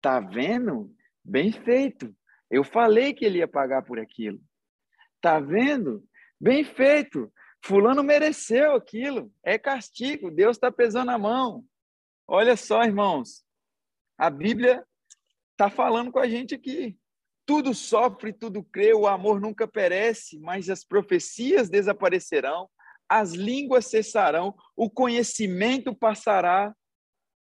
Tá 0.00 0.18
vendo? 0.18 0.92
Bem 1.22 1.52
feito. 1.52 2.16
Eu 2.50 2.64
falei 2.64 3.12
que 3.12 3.24
ele 3.24 3.38
ia 3.38 3.46
pagar 3.46 3.82
por 3.82 4.00
aquilo. 4.00 4.40
Tá 5.20 5.38
vendo? 5.38 6.02
Bem 6.40 6.64
feito. 6.64 7.30
Fulano 7.62 8.02
mereceu 8.02 8.74
aquilo, 8.74 9.30
é 9.44 9.58
castigo, 9.58 10.30
Deus 10.30 10.56
está 10.56 10.72
pesando 10.72 11.10
a 11.10 11.18
mão. 11.18 11.64
Olha 12.26 12.56
só, 12.56 12.82
irmãos, 12.82 13.44
a 14.16 14.30
Bíblia 14.30 14.82
está 15.52 15.68
falando 15.68 16.10
com 16.10 16.18
a 16.18 16.28
gente 16.28 16.54
aqui. 16.54 16.98
Tudo 17.50 17.74
sofre, 17.74 18.32
tudo 18.32 18.62
crê, 18.62 18.94
o 18.94 19.08
amor 19.08 19.40
nunca 19.40 19.66
perece, 19.66 20.38
mas 20.38 20.70
as 20.70 20.84
profecias 20.84 21.68
desaparecerão, 21.68 22.70
as 23.08 23.32
línguas 23.32 23.86
cessarão, 23.86 24.54
o 24.76 24.88
conhecimento 24.88 25.92
passará. 25.92 26.72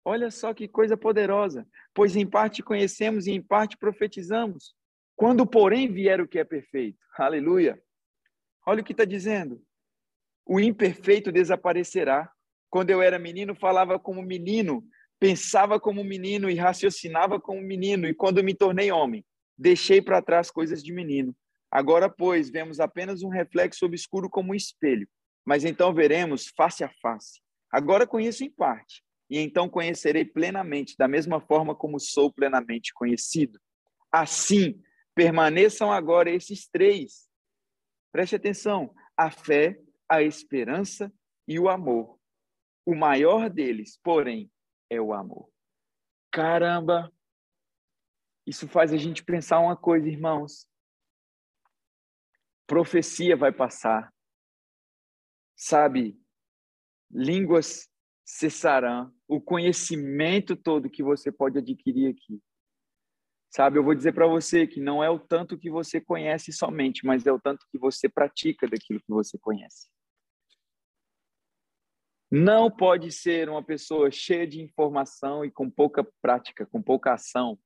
Olha 0.06 0.32
só 0.32 0.54
que 0.54 0.70
coisa 0.70 0.96
poderosa. 0.96 1.68
Pois 1.94 2.16
em 2.16 2.26
parte 2.26 2.64
conhecemos 2.64 3.28
e 3.28 3.32
em 3.32 3.42
parte 3.42 3.78
profetizamos. 3.78 4.74
Quando, 5.18 5.46
porém, 5.46 5.92
vier 5.92 6.22
o 6.22 6.28
que 6.30 6.40
é 6.40 6.46
perfeito. 6.46 6.98
Aleluia. 7.18 7.78
Olha 8.66 8.80
o 8.80 8.86
que 8.86 8.94
está 8.94 9.04
dizendo 9.04 9.62
o 10.46 10.62
imperfeito 10.62 11.30
desaparecerá. 11.30 12.32
Quando 12.70 12.90
eu 12.90 13.02
era 13.02 13.20
menino, 13.20 13.54
falava 13.54 14.00
como 14.00 14.24
menino, 14.24 14.82
pensava 15.20 15.78
como 15.78 16.04
menino 16.06 16.50
e 16.50 16.56
raciocinava 16.56 17.38
como 17.38 17.62
menino, 17.62 18.08
e 18.08 18.16
quando 18.16 18.42
me 18.44 18.56
tornei 18.56 18.92
homem, 18.92 19.24
deixei 19.60 20.02
para 20.02 20.22
trás 20.22 20.50
coisas 20.50 20.82
de 20.82 20.94
menino. 20.94 21.36
Agora, 21.70 22.10
pois, 22.10 22.50
vemos 22.50 22.80
apenas 22.80 23.22
um 23.22 23.30
reflexo 23.30 23.86
obscuro 23.86 24.30
como 24.30 24.54
um 24.54 24.56
espelho, 24.56 25.08
mas 25.46 25.66
então 25.66 25.94
veremos 25.94 26.48
face 26.56 26.84
a 26.84 26.90
face. 27.02 27.42
Agora 27.72 28.08
conheço 28.08 28.44
em 28.44 28.50
parte, 28.50 29.04
e 29.30 29.38
então 29.38 29.70
conhecerei 29.70 30.24
plenamente, 30.24 30.96
da 30.98 31.08
mesma 31.08 31.42
forma 31.42 31.76
como 31.76 32.00
sou 32.00 32.32
plenamente 32.34 32.94
conhecido. 32.94 33.60
Assim, 34.12 34.82
permaneçam 35.14 35.92
agora 35.92 36.32
esses 36.32 36.68
três. 36.68 37.30
Preste 38.12 38.36
atenção: 38.36 38.96
a 39.16 39.30
fé, 39.30 39.80
a 40.10 40.24
esperança 40.24 41.14
e 41.48 41.60
o 41.60 41.70
amor. 41.70 42.18
O 42.86 42.96
maior 42.96 43.50
deles, 43.50 44.00
porém, 44.02 44.50
é 44.90 45.00
o 45.00 45.14
amor. 45.14 45.48
Caramba! 46.32 47.12
Isso 48.50 48.68
faz 48.68 48.92
a 48.92 48.98
gente 48.98 49.24
pensar 49.24 49.60
uma 49.60 49.78
coisa, 49.78 50.10
irmãos. 50.10 50.68
Profecia 52.66 53.38
vai 53.38 53.52
passar. 53.52 54.12
Sabe? 55.56 56.20
Línguas 57.12 57.88
cessarão. 58.26 59.14
O 59.28 59.40
conhecimento 59.40 60.56
todo 60.56 60.90
que 60.90 61.04
você 61.04 61.32
pode 61.32 61.60
adquirir 61.60 62.10
aqui. 62.10 62.42
Sabe, 63.52 63.78
eu 63.78 63.84
vou 63.84 63.94
dizer 63.94 64.14
para 64.14 64.26
você 64.26 64.66
que 64.66 64.80
não 64.80 65.04
é 65.04 65.12
o 65.12 65.20
tanto 65.20 65.56
que 65.56 65.70
você 65.70 66.02
conhece 66.02 66.52
somente, 66.52 67.06
mas 67.06 67.28
é 67.28 67.32
o 67.32 67.40
tanto 67.40 67.68
que 67.72 67.78
você 67.78 68.10
pratica 68.10 68.68
daquilo 68.68 69.00
que 69.00 69.12
você 69.12 69.38
conhece. 69.38 69.92
Não 72.32 72.72
pode 72.72 73.12
ser 73.12 73.48
uma 73.48 73.64
pessoa 73.64 74.10
cheia 74.10 74.48
de 74.48 74.60
informação 74.60 75.46
e 75.46 75.52
com 75.52 75.70
pouca 75.70 76.04
prática, 76.20 76.66
com 76.66 76.82
pouca 76.82 77.14
ação. 77.14 77.60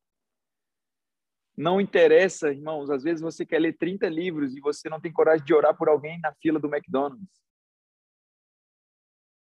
Não 1.56 1.80
interessa, 1.80 2.52
irmãos, 2.52 2.90
às 2.90 3.04
vezes 3.04 3.22
você 3.22 3.46
quer 3.46 3.60
ler 3.60 3.78
30 3.78 4.10
livros 4.10 4.56
e 4.56 4.60
você 4.60 4.90
não 4.90 5.00
tem 5.00 5.12
coragem 5.12 5.46
de 5.46 5.54
orar 5.54 5.78
por 5.78 5.88
alguém 5.88 6.20
na 6.20 6.34
fila 6.34 6.60
do 6.60 6.74
McDonald's. 6.74 7.44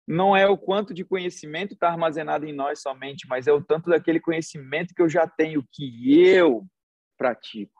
Não 0.07 0.35
é 0.35 0.47
o 0.47 0.57
quanto 0.57 0.91
de 0.91 1.05
conhecimento 1.05 1.75
está 1.75 1.89
armazenado 1.89 2.43
em 2.47 2.51
nós 2.51 2.81
somente, 2.81 3.27
mas 3.27 3.45
é 3.45 3.53
o 3.53 3.63
tanto 3.63 3.91
daquele 3.91 4.19
conhecimento 4.19 4.93
que 4.95 5.01
eu 5.03 5.07
já 5.07 5.27
tenho, 5.27 5.63
que 5.71 6.19
eu 6.19 6.65
pratico. 7.15 7.79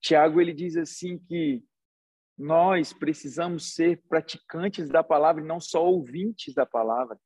Tiago 0.00 0.40
ele 0.40 0.54
diz 0.54 0.76
assim 0.76 1.18
que 1.18 1.62
nós 2.38 2.94
precisamos 2.94 3.74
ser 3.74 4.02
praticantes 4.08 4.88
da 4.88 5.04
palavra 5.04 5.42
e 5.42 5.46
não 5.46 5.60
só 5.60 5.84
ouvintes 5.84 6.54
da 6.54 6.64
palavra. 6.64 7.18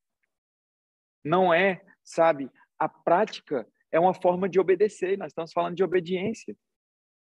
Não 1.23 1.53
é, 1.53 1.81
sabe, 2.03 2.51
a 2.77 2.87
prática 2.87 3.65
é 3.91 3.99
uma 3.99 4.13
forma 4.13 4.47
de 4.47 4.59
obedecer. 4.59 5.17
Nós 5.17 5.31
estamos 5.31 5.51
falando 5.51 5.75
de 5.75 5.83
obediência. 5.83 6.55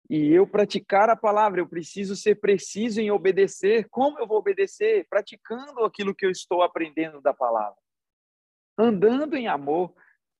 E 0.09 0.31
eu 0.31 0.45
praticar 0.45 1.09
a 1.09 1.15
palavra, 1.15 1.59
eu 1.59 1.67
preciso 1.67 2.15
ser 2.15 2.35
preciso 2.35 3.01
em 3.01 3.09
obedecer. 3.09 3.87
Como 3.89 4.19
eu 4.19 4.27
vou 4.27 4.37
obedecer? 4.37 5.05
Praticando 5.09 5.83
aquilo 5.83 6.13
que 6.13 6.25
eu 6.25 6.29
estou 6.29 6.61
aprendendo 6.61 7.19
da 7.21 7.33
palavra. 7.33 7.77
Andando 8.77 9.35
em 9.35 9.47
amor. 9.47 9.93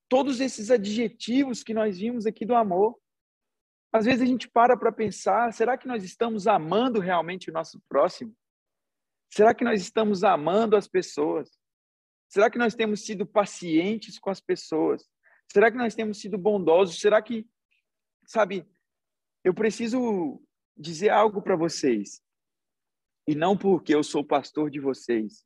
Todos 0.08 0.40
esses 0.40 0.70
adjetivos 0.70 1.64
que 1.64 1.74
nós 1.74 1.98
vimos 1.98 2.26
aqui 2.26 2.46
do 2.46 2.54
amor. 2.54 2.96
Às 3.92 4.04
vezes 4.04 4.22
a 4.22 4.26
gente 4.26 4.48
para 4.48 4.76
para 4.76 4.92
pensar: 4.92 5.52
será 5.52 5.76
que 5.76 5.88
nós 5.88 6.04
estamos 6.04 6.46
amando 6.46 7.00
realmente 7.00 7.50
o 7.50 7.52
nosso 7.52 7.80
próximo? 7.88 8.32
Será 9.32 9.52
que 9.52 9.64
nós 9.64 9.80
estamos 9.80 10.22
amando 10.22 10.76
as 10.76 10.86
pessoas? 10.86 11.50
Será 12.28 12.50
que 12.50 12.58
nós 12.58 12.74
temos 12.74 13.04
sido 13.04 13.26
pacientes 13.26 14.18
com 14.18 14.30
as 14.30 14.40
pessoas? 14.40 15.08
Será 15.52 15.70
que 15.70 15.76
nós 15.76 15.94
temos 15.94 16.20
sido 16.20 16.36
bondosos? 16.36 17.00
Será 17.00 17.22
que, 17.22 17.46
sabe, 18.26 18.66
eu 19.44 19.54
preciso 19.54 20.42
dizer 20.76 21.08
algo 21.08 21.40
para 21.40 21.56
vocês. 21.56 22.20
E 23.26 23.34
não 23.34 23.56
porque 23.56 23.94
eu 23.94 24.02
sou 24.02 24.24
pastor 24.24 24.70
de 24.70 24.78
vocês, 24.78 25.44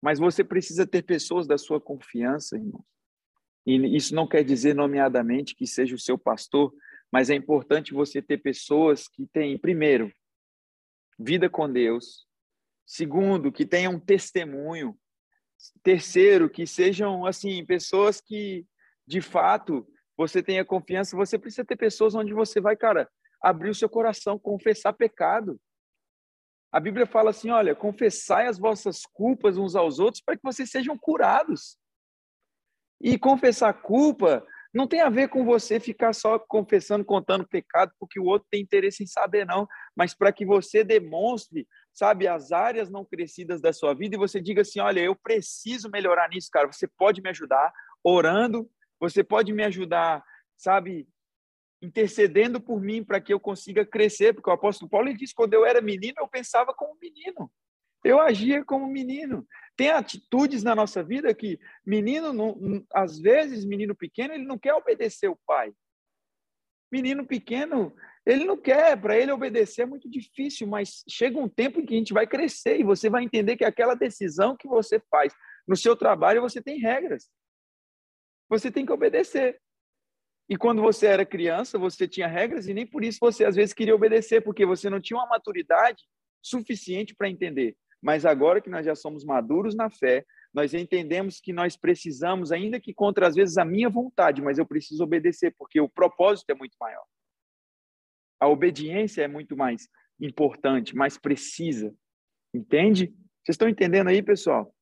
mas 0.00 0.18
você 0.18 0.44
precisa 0.44 0.86
ter 0.86 1.02
pessoas 1.02 1.46
da 1.46 1.58
sua 1.58 1.80
confiança, 1.80 2.56
irmão. 2.56 2.84
E 3.66 3.96
isso 3.96 4.14
não 4.14 4.28
quer 4.28 4.44
dizer 4.44 4.74
nomeadamente 4.74 5.54
que 5.54 5.66
seja 5.66 5.94
o 5.94 5.98
seu 5.98 6.18
pastor, 6.18 6.74
mas 7.10 7.30
é 7.30 7.34
importante 7.34 7.92
você 7.92 8.20
ter 8.20 8.38
pessoas 8.38 9.08
que 9.08 9.26
têm, 9.26 9.58
primeiro, 9.58 10.12
vida 11.18 11.48
com 11.48 11.70
Deus, 11.70 12.26
segundo, 12.86 13.52
que 13.52 13.64
tenham 13.64 13.98
testemunho, 13.98 14.98
terceiro, 15.82 16.50
que 16.50 16.66
sejam 16.66 17.24
assim 17.24 17.64
pessoas 17.64 18.20
que 18.20 18.66
de 19.06 19.20
fato 19.20 19.86
você 20.16 20.42
tenha 20.42 20.64
confiança, 20.64 21.16
você 21.16 21.38
precisa 21.38 21.64
ter 21.64 21.76
pessoas 21.76 22.14
onde 22.14 22.32
você 22.32 22.60
vai, 22.60 22.76
cara, 22.76 23.08
abrir 23.42 23.70
o 23.70 23.74
seu 23.74 23.88
coração, 23.88 24.38
confessar 24.38 24.92
pecado. 24.92 25.60
A 26.72 26.80
Bíblia 26.80 27.06
fala 27.06 27.30
assim: 27.30 27.50
olha, 27.50 27.74
confessai 27.74 28.46
as 28.46 28.58
vossas 28.58 29.02
culpas 29.12 29.58
uns 29.58 29.76
aos 29.76 29.98
outros 29.98 30.22
para 30.24 30.36
que 30.36 30.42
vocês 30.42 30.70
sejam 30.70 30.96
curados. 30.96 31.76
E 33.00 33.18
confessar 33.18 33.72
culpa 33.74 34.46
não 34.72 34.88
tem 34.88 35.00
a 35.00 35.08
ver 35.08 35.28
com 35.28 35.44
você 35.44 35.78
ficar 35.78 36.12
só 36.12 36.36
confessando, 36.36 37.04
contando 37.04 37.46
pecado, 37.46 37.92
porque 37.98 38.18
o 38.18 38.24
outro 38.24 38.48
tem 38.50 38.60
interesse 38.60 39.04
em 39.04 39.06
saber, 39.06 39.46
não. 39.46 39.68
Mas 39.94 40.14
para 40.14 40.32
que 40.32 40.44
você 40.44 40.82
demonstre, 40.82 41.68
sabe, 41.92 42.26
as 42.26 42.50
áreas 42.50 42.90
não 42.90 43.04
crescidas 43.04 43.60
da 43.60 43.72
sua 43.72 43.94
vida 43.94 44.16
e 44.16 44.18
você 44.18 44.40
diga 44.40 44.62
assim: 44.62 44.80
olha, 44.80 45.00
eu 45.00 45.14
preciso 45.14 45.90
melhorar 45.90 46.28
nisso, 46.28 46.48
cara. 46.50 46.66
Você 46.72 46.88
pode 46.88 47.22
me 47.22 47.30
ajudar 47.30 47.72
orando, 48.02 48.68
você 49.00 49.22
pode 49.22 49.52
me 49.52 49.64
ajudar, 49.64 50.24
sabe, 50.56 51.08
intercedendo 51.82 52.60
por 52.60 52.80
mim 52.80 53.04
para 53.04 53.20
que 53.20 53.32
eu 53.32 53.38
consiga 53.38 53.84
crescer, 53.84 54.32
porque 54.32 54.48
o 54.48 54.52
apóstolo 54.52 54.90
Paulo 54.90 55.08
ele 55.08 55.18
diz: 55.18 55.32
quando 55.32 55.54
eu 55.54 55.64
era 55.64 55.80
menino, 55.80 56.14
eu 56.18 56.28
pensava 56.28 56.72
como 56.74 56.98
menino. 57.00 57.50
Eu 58.04 58.20
agia 58.20 58.62
como 58.64 58.86
menino. 58.86 59.46
Tem 59.76 59.90
atitudes 59.90 60.62
na 60.62 60.74
nossa 60.74 61.02
vida 61.02 61.34
que 61.34 61.58
menino, 61.86 62.32
não, 62.32 62.84
às 62.92 63.18
vezes, 63.18 63.64
menino 63.64 63.94
pequeno, 63.94 64.34
ele 64.34 64.44
não 64.44 64.58
quer 64.58 64.74
obedecer 64.74 65.28
o 65.28 65.38
pai. 65.46 65.72
Menino 66.92 67.26
pequeno, 67.26 67.94
ele 68.26 68.44
não 68.44 68.56
quer, 68.56 69.00
para 69.00 69.18
ele 69.18 69.32
obedecer 69.32 69.82
é 69.82 69.86
muito 69.86 70.08
difícil, 70.08 70.66
mas 70.66 71.02
chega 71.08 71.38
um 71.38 71.48
tempo 71.48 71.80
em 71.80 71.86
que 71.86 71.94
a 71.94 71.96
gente 71.96 72.12
vai 72.12 72.26
crescer 72.26 72.78
e 72.78 72.84
você 72.84 73.08
vai 73.08 73.24
entender 73.24 73.56
que 73.56 73.64
aquela 73.64 73.94
decisão 73.94 74.56
que 74.56 74.68
você 74.68 75.00
faz 75.10 75.34
no 75.66 75.76
seu 75.76 75.96
trabalho, 75.96 76.42
você 76.42 76.62
tem 76.62 76.78
regras. 76.78 77.30
Você 78.48 78.70
tem 78.70 78.84
que 78.84 78.92
obedecer. 78.92 79.60
E 80.48 80.56
quando 80.56 80.82
você 80.82 81.06
era 81.06 81.24
criança, 81.24 81.78
você 81.78 82.06
tinha 82.06 82.26
regras 82.26 82.68
e 82.68 82.74
nem 82.74 82.86
por 82.86 83.02
isso 83.02 83.18
você 83.20 83.44
às 83.44 83.56
vezes 83.56 83.72
queria 83.72 83.94
obedecer, 83.94 84.42
porque 84.42 84.66
você 84.66 84.90
não 84.90 85.00
tinha 85.00 85.18
uma 85.18 85.28
maturidade 85.28 86.04
suficiente 86.42 87.14
para 87.14 87.30
entender. 87.30 87.76
Mas 88.02 88.26
agora 88.26 88.60
que 88.60 88.68
nós 88.68 88.84
já 88.84 88.94
somos 88.94 89.24
maduros 89.24 89.74
na 89.74 89.88
fé, 89.88 90.26
nós 90.52 90.74
entendemos 90.74 91.40
que 91.40 91.52
nós 91.52 91.76
precisamos, 91.76 92.52
ainda 92.52 92.78
que 92.78 92.92
contra 92.92 93.26
às 93.26 93.34
vezes 93.34 93.56
a 93.56 93.64
minha 93.64 93.88
vontade, 93.88 94.42
mas 94.42 94.58
eu 94.58 94.66
preciso 94.66 95.02
obedecer, 95.02 95.54
porque 95.58 95.80
o 95.80 95.88
propósito 95.88 96.50
é 96.50 96.54
muito 96.54 96.76
maior. 96.78 97.04
A 98.38 98.46
obediência 98.48 99.22
é 99.22 99.28
muito 99.28 99.56
mais 99.56 99.88
importante, 100.20 100.94
mais 100.94 101.16
precisa. 101.16 101.94
Entende? 102.52 103.06
Vocês 103.42 103.54
estão 103.54 103.68
entendendo 103.68 104.08
aí, 104.08 104.22
pessoal? 104.22 104.72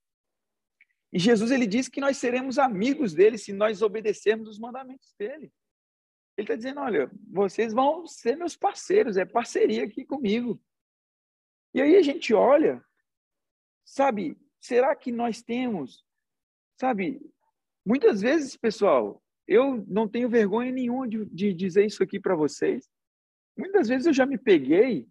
E 1.13 1.19
Jesus 1.19 1.51
ele 1.51 1.67
diz 1.67 1.89
que 1.89 2.01
nós 2.01 2.17
seremos 2.17 2.59
amigos 2.59 3.13
dele 3.13 3.37
se 3.37 3.53
nós 3.53 3.83
obedecermos 3.83 4.49
os 4.49 4.59
mandamentos 4.59 5.15
dele. 5.19 5.53
Ele 6.37 6.45
está 6.45 6.57
dizendo: 6.57 6.81
olha, 6.81 7.11
vocês 7.31 7.75
vão 7.75 8.07
ser 8.07 8.37
meus 8.37 8.57
parceiros, 8.57 9.17
é 9.17 9.25
parceria 9.25 9.85
aqui 9.85 10.05
comigo. 10.05 10.61
E 11.75 11.81
aí 11.81 11.97
a 11.97 12.03
gente 12.03 12.33
olha, 12.33 12.83
sabe, 13.85 14.39
será 14.61 14.95
que 14.97 15.13
nós 15.13 15.43
temos, 15.43 16.05
sabe, 16.79 17.21
muitas 17.85 18.21
vezes, 18.21 18.57
pessoal, 18.57 19.23
eu 19.47 19.85
não 19.87 20.09
tenho 20.09 20.29
vergonha 20.29 20.71
nenhuma 20.71 21.09
de, 21.09 21.25
de 21.27 21.53
dizer 21.53 21.85
isso 21.85 22.03
aqui 22.03 22.21
para 22.21 22.35
vocês. 22.35 22.89
Muitas 23.57 23.89
vezes 23.89 24.07
eu 24.07 24.13
já 24.13 24.25
me 24.25 24.39
peguei, 24.39 25.09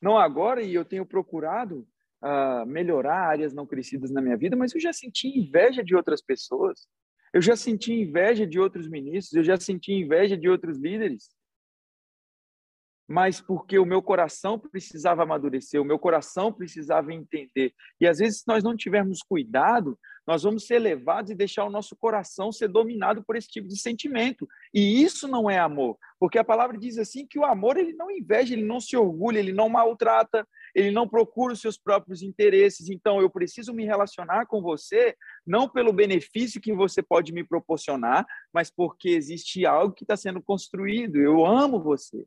não 0.00 0.18
agora, 0.18 0.62
e 0.62 0.74
eu 0.74 0.84
tenho 0.84 1.06
procurado 1.06 1.86
uh, 2.26 2.66
melhorar 2.66 3.28
áreas 3.28 3.54
não 3.54 3.66
crescidas 3.66 4.10
na 4.10 4.20
minha 4.20 4.36
vida, 4.36 4.56
mas 4.56 4.74
eu 4.74 4.80
já 4.80 4.92
senti 4.92 5.28
inveja 5.28 5.82
de 5.84 5.94
outras 5.94 6.20
pessoas. 6.20 6.88
Eu 7.32 7.40
já 7.40 7.54
senti 7.54 7.92
inveja 7.92 8.46
de 8.46 8.58
outros 8.58 8.88
ministros, 8.88 9.34
eu 9.34 9.44
já 9.44 9.56
senti 9.56 9.92
inveja 9.92 10.36
de 10.36 10.48
outros 10.48 10.78
líderes. 10.78 11.28
Mas 13.08 13.40
porque 13.40 13.78
o 13.78 13.86
meu 13.86 14.02
coração 14.02 14.58
precisava 14.58 15.22
amadurecer, 15.22 15.80
o 15.80 15.84
meu 15.84 15.98
coração 15.98 16.52
precisava 16.52 17.12
entender. 17.12 17.72
E 18.00 18.06
às 18.06 18.18
vezes, 18.18 18.40
se 18.40 18.44
nós 18.48 18.64
não 18.64 18.76
tivermos 18.76 19.20
cuidado, 19.22 19.98
nós 20.26 20.42
vamos 20.42 20.66
ser 20.66 20.80
levados 20.80 21.30
e 21.30 21.34
deixar 21.34 21.64
o 21.64 21.70
nosso 21.70 21.94
coração 21.94 22.50
ser 22.50 22.66
dominado 22.66 23.22
por 23.24 23.36
esse 23.36 23.46
tipo 23.46 23.68
de 23.68 23.78
sentimento. 23.78 24.48
E 24.74 25.02
isso 25.02 25.28
não 25.28 25.48
é 25.48 25.58
amor, 25.58 25.96
porque 26.18 26.36
a 26.36 26.44
palavra 26.44 26.76
diz 26.76 26.98
assim 26.98 27.24
que 27.24 27.38
o 27.38 27.44
amor 27.44 27.76
ele 27.76 27.92
não 27.92 28.10
inveja, 28.10 28.52
ele 28.52 28.64
não 28.64 28.80
se 28.80 28.96
orgulha, 28.96 29.38
ele 29.38 29.52
não 29.52 29.68
maltrata, 29.68 30.46
ele 30.74 30.90
não 30.90 31.08
procura 31.08 31.52
os 31.52 31.60
seus 31.60 31.78
próprios 31.78 32.22
interesses. 32.22 32.90
Então, 32.90 33.20
eu 33.20 33.30
preciso 33.30 33.72
me 33.72 33.84
relacionar 33.84 34.46
com 34.46 34.60
você, 34.60 35.14
não 35.46 35.68
pelo 35.68 35.92
benefício 35.92 36.60
que 36.60 36.72
você 36.72 37.02
pode 37.02 37.32
me 37.32 37.44
proporcionar, 37.44 38.26
mas 38.52 38.68
porque 38.68 39.10
existe 39.10 39.64
algo 39.64 39.94
que 39.94 40.02
está 40.02 40.16
sendo 40.16 40.42
construído. 40.42 41.16
Eu 41.16 41.46
amo 41.46 41.80
você. 41.80 42.26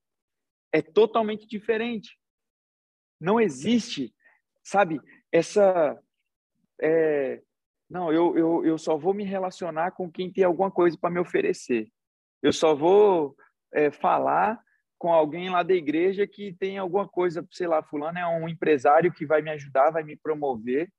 É 0.72 0.82
totalmente 0.82 1.48
diferente. 1.48 2.18
Não 3.20 3.40
existe, 3.40 4.14
sabe, 4.64 5.00
essa. 5.32 5.98
É, 6.82 7.42
não, 7.90 8.14
eu, 8.14 8.38
eu, 8.38 8.66
eu 8.66 8.78
só 8.78 8.96
vou 8.96 9.14
me 9.14 9.24
relacionar 9.24 9.92
com 9.92 10.10
quem 10.12 10.32
tem 10.32 10.44
alguma 10.44 10.72
coisa 10.72 10.98
para 10.98 11.10
me 11.10 11.20
oferecer. 11.20 11.92
Eu 12.42 12.54
só 12.54 12.76
vou 12.76 13.36
é, 13.74 13.92
falar 13.92 14.62
com 14.98 15.12
alguém 15.12 15.50
lá 15.50 15.64
da 15.64 15.74
igreja 15.74 16.28
que 16.28 16.54
tem 16.54 16.78
alguma 16.78 17.08
coisa, 17.08 17.46
sei 17.52 17.68
lá, 17.68 17.82
fulano 17.82 18.20
é 18.20 18.28
um 18.28 18.48
empresário 18.48 19.14
que 19.14 19.26
vai 19.26 19.42
me 19.42 19.50
ajudar, 19.52 19.92
vai 19.92 20.04
me 20.04 20.16
promover. 20.16 20.92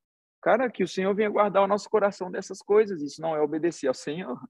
Cara, 0.42 0.70
que 0.70 0.82
o 0.82 0.88
Senhor 0.88 1.14
venha 1.14 1.28
guardar 1.28 1.62
o 1.62 1.66
nosso 1.66 1.88
coração 1.88 2.30
dessas 2.30 2.62
coisas. 2.62 3.02
Isso 3.02 3.20
não 3.20 3.36
é 3.36 3.40
obedecer 3.40 3.88
ao 3.88 3.94
Senhor. 3.94 4.40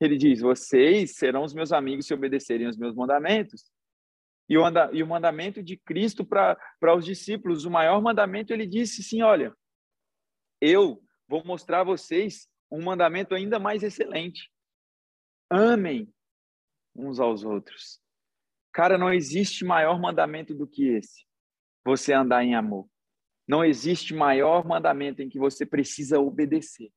Ele 0.00 0.16
diz: 0.16 0.40
Vocês 0.40 1.16
serão 1.16 1.42
os 1.42 1.52
meus 1.52 1.72
amigos 1.72 2.06
se 2.06 2.14
obedecerem 2.14 2.68
os 2.68 2.76
meus 2.76 2.94
mandamentos. 2.94 3.64
E 4.50 4.58
o, 4.58 4.64
e 4.92 5.00
o 5.00 5.06
mandamento 5.06 5.62
de 5.62 5.76
Cristo 5.76 6.26
para 6.26 6.58
os 6.96 7.04
discípulos, 7.04 7.64
o 7.64 7.70
maior 7.70 8.02
mandamento, 8.02 8.52
ele 8.52 8.66
disse 8.66 9.00
sim: 9.00 9.22
Olha, 9.22 9.54
eu 10.60 11.00
vou 11.28 11.44
mostrar 11.44 11.82
a 11.82 11.84
vocês 11.84 12.48
um 12.68 12.82
mandamento 12.82 13.32
ainda 13.32 13.60
mais 13.60 13.84
excelente. 13.84 14.50
Amem 15.48 16.12
uns 16.96 17.20
aos 17.20 17.44
outros. 17.44 18.00
Cara, 18.72 18.98
não 18.98 19.14
existe 19.14 19.64
maior 19.64 20.00
mandamento 20.00 20.52
do 20.52 20.66
que 20.66 20.88
esse. 20.88 21.24
Você 21.84 22.12
andar 22.12 22.44
em 22.44 22.56
amor. 22.56 22.88
Não 23.46 23.64
existe 23.64 24.12
maior 24.12 24.66
mandamento 24.66 25.22
em 25.22 25.28
que 25.28 25.38
você 25.38 25.64
precisa 25.64 26.18
obedecer. 26.18 26.92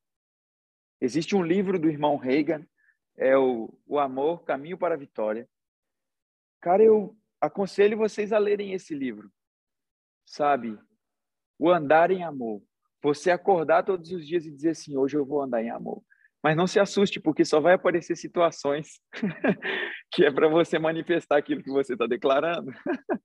Existe 1.00 1.36
um 1.36 1.42
livro 1.42 1.78
do 1.78 1.88
irmão 1.88 2.16
Reagan, 2.16 2.66
é 3.16 3.36
o, 3.36 3.72
o 3.86 3.98
Amor, 3.98 4.44
Caminho 4.44 4.78
para 4.78 4.94
a 4.94 4.98
Vitória. 4.98 5.48
Cara, 6.60 6.82
eu 6.82 7.16
aconselho 7.44 7.98
vocês 7.98 8.32
a 8.32 8.38
lerem 8.38 8.72
esse 8.72 8.94
livro. 8.94 9.30
Sabe? 10.26 10.78
O 11.58 11.70
andar 11.70 12.10
em 12.10 12.24
amor. 12.24 12.62
Você 13.02 13.30
acordar 13.30 13.84
todos 13.84 14.10
os 14.10 14.26
dias 14.26 14.46
e 14.46 14.50
dizer 14.50 14.70
assim: 14.70 14.96
hoje 14.96 15.16
eu 15.16 15.24
vou 15.24 15.42
andar 15.42 15.62
em 15.62 15.70
amor. 15.70 16.02
Mas 16.42 16.56
não 16.56 16.66
se 16.66 16.78
assuste, 16.78 17.20
porque 17.20 17.44
só 17.44 17.58
vai 17.58 17.74
aparecer 17.74 18.16
situações 18.16 19.00
que 20.12 20.24
é 20.24 20.30
para 20.30 20.46
você 20.46 20.78
manifestar 20.78 21.38
aquilo 21.38 21.62
que 21.62 21.70
você 21.70 21.94
está 21.94 22.06
declarando. 22.06 22.70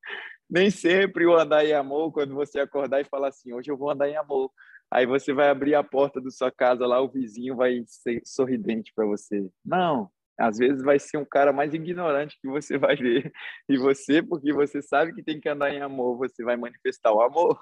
Nem 0.50 0.72
sempre 0.72 1.28
o 1.28 1.36
andar 1.36 1.66
em 1.66 1.74
amor, 1.74 2.12
quando 2.12 2.34
você 2.34 2.60
acordar 2.60 3.02
e 3.02 3.06
falar 3.06 3.28
assim, 3.28 3.54
hoje 3.54 3.70
eu 3.70 3.78
vou 3.78 3.92
andar 3.92 4.10
em 4.10 4.16
amor. 4.16 4.52
Aí 4.90 5.06
você 5.06 5.34
vai 5.34 5.50
abrir 5.50 5.76
a 5.76 5.84
porta 5.84 6.20
da 6.20 6.32
sua 6.32 6.52
casa 6.52 6.88
lá, 6.88 7.00
o 7.02 7.10
vizinho 7.10 7.56
vai 7.56 7.84
ser 7.86 8.22
sorridente 8.26 8.92
para 8.96 9.06
você. 9.06 9.48
Não, 9.64 10.10
às 10.40 10.58
vezes 10.58 10.82
vai 10.82 10.98
ser 10.98 11.18
um 11.18 11.26
cara 11.26 11.52
mais 11.52 11.74
ignorante 11.74 12.40
que 12.42 12.48
você 12.48 12.78
vai 12.78 12.96
ver. 12.96 13.32
E 13.68 13.78
você, 13.78 14.24
porque 14.24 14.54
você 14.54 14.82
sabe 14.82 15.14
que 15.14 15.24
tem 15.24 15.40
que 15.40 15.50
andar 15.50 15.74
em 15.74 15.82
amor, 15.82 16.18
você 16.18 16.44
vai 16.44 16.56
manifestar 16.56 17.12
o 17.12 17.22
amor. 17.22 17.60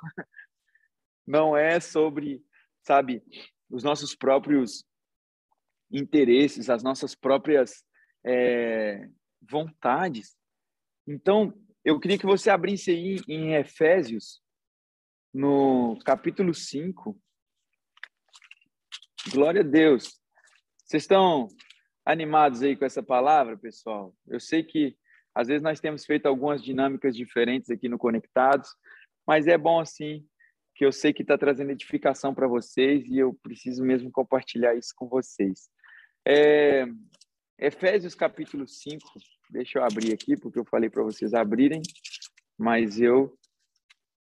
Não 1.25 1.57
é 1.57 1.80
sobre, 1.80 2.41
sabe, 2.86 3.21
os 3.69 3.84
nossos 3.84 4.15
próprios 4.15 4.86
interesses, 5.91 6.69
as 6.69 6.84
nossas 6.84 7.15
próprias 7.15 7.84
é, 8.25 9.09
vontades. 9.41 10.38
Então, 11.05 11.53
eu 11.84 11.99
queria 11.99 12.17
que 12.17 12.25
você 12.25 12.49
abrisse 12.49 12.91
aí 12.91 13.17
em 13.28 13.55
Efésios, 13.55 14.41
no 15.34 15.97
capítulo 16.05 16.53
5. 16.53 17.19
Glória 19.32 19.61
a 19.61 19.65
Deus. 19.65 20.19
Vocês 20.86 21.03
estão 21.03 21.47
animados 22.08 22.64
aí 22.64 22.76
com 22.76 22.86
essa 22.86 23.03
palavra, 23.03 23.58
pessoal? 23.58 24.16
Eu 24.26 24.39
sei 24.39 24.64
que 24.64 24.95
às 25.36 25.49
vezes 25.49 25.62
nós 25.62 25.82
temos 25.82 26.05
feito 26.05 26.26
algumas 26.26 26.64
dinâmicas 26.64 27.16
diferentes 27.16 27.70
aqui 27.70 27.89
no 27.89 27.97
Conectados, 27.97 28.70
mas 29.28 29.45
é 29.45 29.58
bom 29.58 29.80
assim, 29.80 30.26
que 30.74 30.86
eu 30.86 30.91
sei 30.91 31.12
que 31.12 31.22
está 31.22 31.38
trazendo 31.38 31.72
edificação 31.72 32.34
para 32.34 32.47
vocês 32.47 33.05
e 33.08 33.18
eu 33.18 33.34
preciso 33.43 33.84
mesmo 33.84 34.10
compartilhar 34.10 34.74
isso 34.74 34.93
com 34.95 35.08
vocês. 35.10 35.70
É, 36.26 36.86
Efésios 37.60 38.16
capítulo 38.16 38.66
5, 38.66 38.99
deixa 39.49 39.78
eu 39.78 39.84
abrir 39.84 40.14
aqui, 40.14 40.38
porque 40.38 40.58
eu 40.58 40.66
falei 40.66 40.89
para 40.89 41.03
vocês 41.03 41.34
abrirem, 41.34 41.82
mas 42.58 43.01
eu 43.01 43.38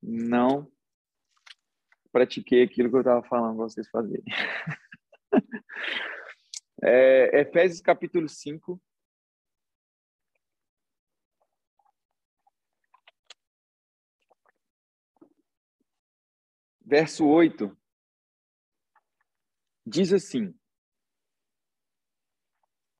não 0.02 0.68
pratiquei 2.10 2.64
aquilo 2.64 2.90
que 2.90 2.96
eu 2.96 3.00
estava 3.00 3.22
falando 3.22 3.56
para 3.56 3.68
vocês 3.68 3.88
fazerem. 3.88 4.24
É, 6.82 7.40
Efésios 7.40 7.80
capítulo 7.80 8.28
5. 8.28 8.80
Verso 16.84 17.26
8. 17.26 17.76
Diz 19.84 20.12
assim: 20.12 20.54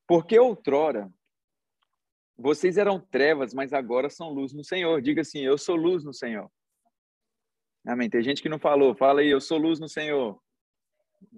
Porque 0.07 0.37
outrora 0.37 1.11
vocês 2.37 2.77
eram 2.77 2.99
trevas, 2.99 3.53
mas 3.53 3.73
agora 3.73 4.09
são 4.09 4.29
luz 4.29 4.53
no 4.53 4.63
Senhor. 4.63 5.01
Diga 5.01 5.21
assim: 5.21 5.39
Eu 5.39 5.57
sou 5.57 5.75
luz 5.75 6.03
no 6.03 6.13
Senhor. 6.13 6.51
Amém. 7.85 8.09
Tem 8.09 8.21
gente 8.21 8.41
que 8.41 8.49
não 8.49 8.59
falou. 8.59 8.95
Fala 8.95 9.21
aí, 9.21 9.29
eu 9.29 9.41
sou 9.41 9.57
luz 9.57 9.79
no 9.79 9.87
Senhor. 9.87 10.41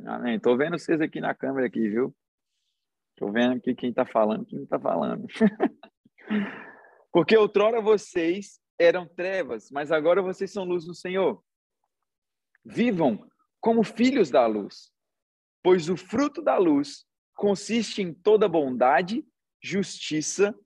Amém. 0.06 0.40
Tô 0.40 0.58
vendo 0.58 0.78
vocês 0.78 1.00
aqui 1.02 1.20
na 1.22 1.34
câmera 1.34 1.68
aqui, 1.68 1.88
viu? 1.88 2.16
Estou 3.22 3.32
vendo 3.32 3.58
aqui 3.58 3.76
quem 3.76 3.92
está 3.92 4.04
falando, 4.04 4.48
quem 4.48 4.58
não 4.58 4.64
está 4.64 4.80
falando. 4.80 5.28
Porque 7.14 7.38
outrora 7.38 7.80
vocês 7.80 8.60
eram 8.80 9.08
trevas, 9.08 9.70
mas 9.70 9.92
agora 9.92 10.24
vocês 10.24 10.52
são 10.52 10.64
luz 10.64 10.88
no 10.88 10.96
Senhor. 10.96 11.40
Vivam 12.66 13.30
como 13.60 13.84
filhos 13.84 14.32
da 14.32 14.48
luz, 14.48 14.92
pois 15.62 15.88
o 15.88 15.96
fruto 15.96 16.42
da 16.42 16.58
luz 16.58 17.06
consiste 17.36 18.02
em 18.02 18.12
toda 18.12 18.50
bondade, 18.50 19.24
justiça 19.62 20.58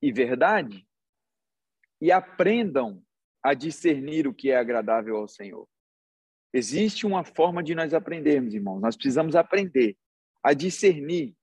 e 0.00 0.10
verdade. 0.10 0.88
E 2.00 2.10
aprendam 2.10 3.04
a 3.42 3.52
discernir 3.52 4.26
o 4.26 4.32
que 4.32 4.50
é 4.50 4.56
agradável 4.56 5.16
ao 5.18 5.28
Senhor. 5.28 5.68
Existe 6.50 7.04
uma 7.04 7.24
forma 7.24 7.62
de 7.62 7.74
nós 7.74 7.92
aprendermos, 7.92 8.54
irmãos. 8.54 8.80
Nós 8.80 8.96
precisamos 8.96 9.36
aprender 9.36 9.98
a 10.42 10.54
discernir 10.54 11.36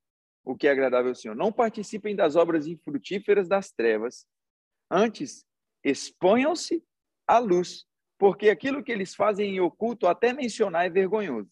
o 0.48 0.56
que 0.56 0.66
é 0.66 0.72
agradável 0.72 1.10
ao 1.10 1.16
Senhor. 1.16 1.36
Não 1.36 1.52
participem 1.52 2.16
das 2.16 2.38
obras 2.38 2.68
infrutíferas 2.68 3.50
das 3.50 3.70
trevas. 3.70 4.26
Antes, 4.90 5.46
exponham-se 5.84 6.82
à 7.28 7.38
luz, 7.38 7.86
porque 8.18 8.50
aquilo 8.50 8.82
que 8.82 8.92
eles 8.92 9.14
fazem 9.14 9.56
em 9.56 9.60
oculto, 9.60 10.08
até 10.08 10.32
mencionar, 10.32 10.86
é 10.86 10.90
vergonhoso. 10.90 11.52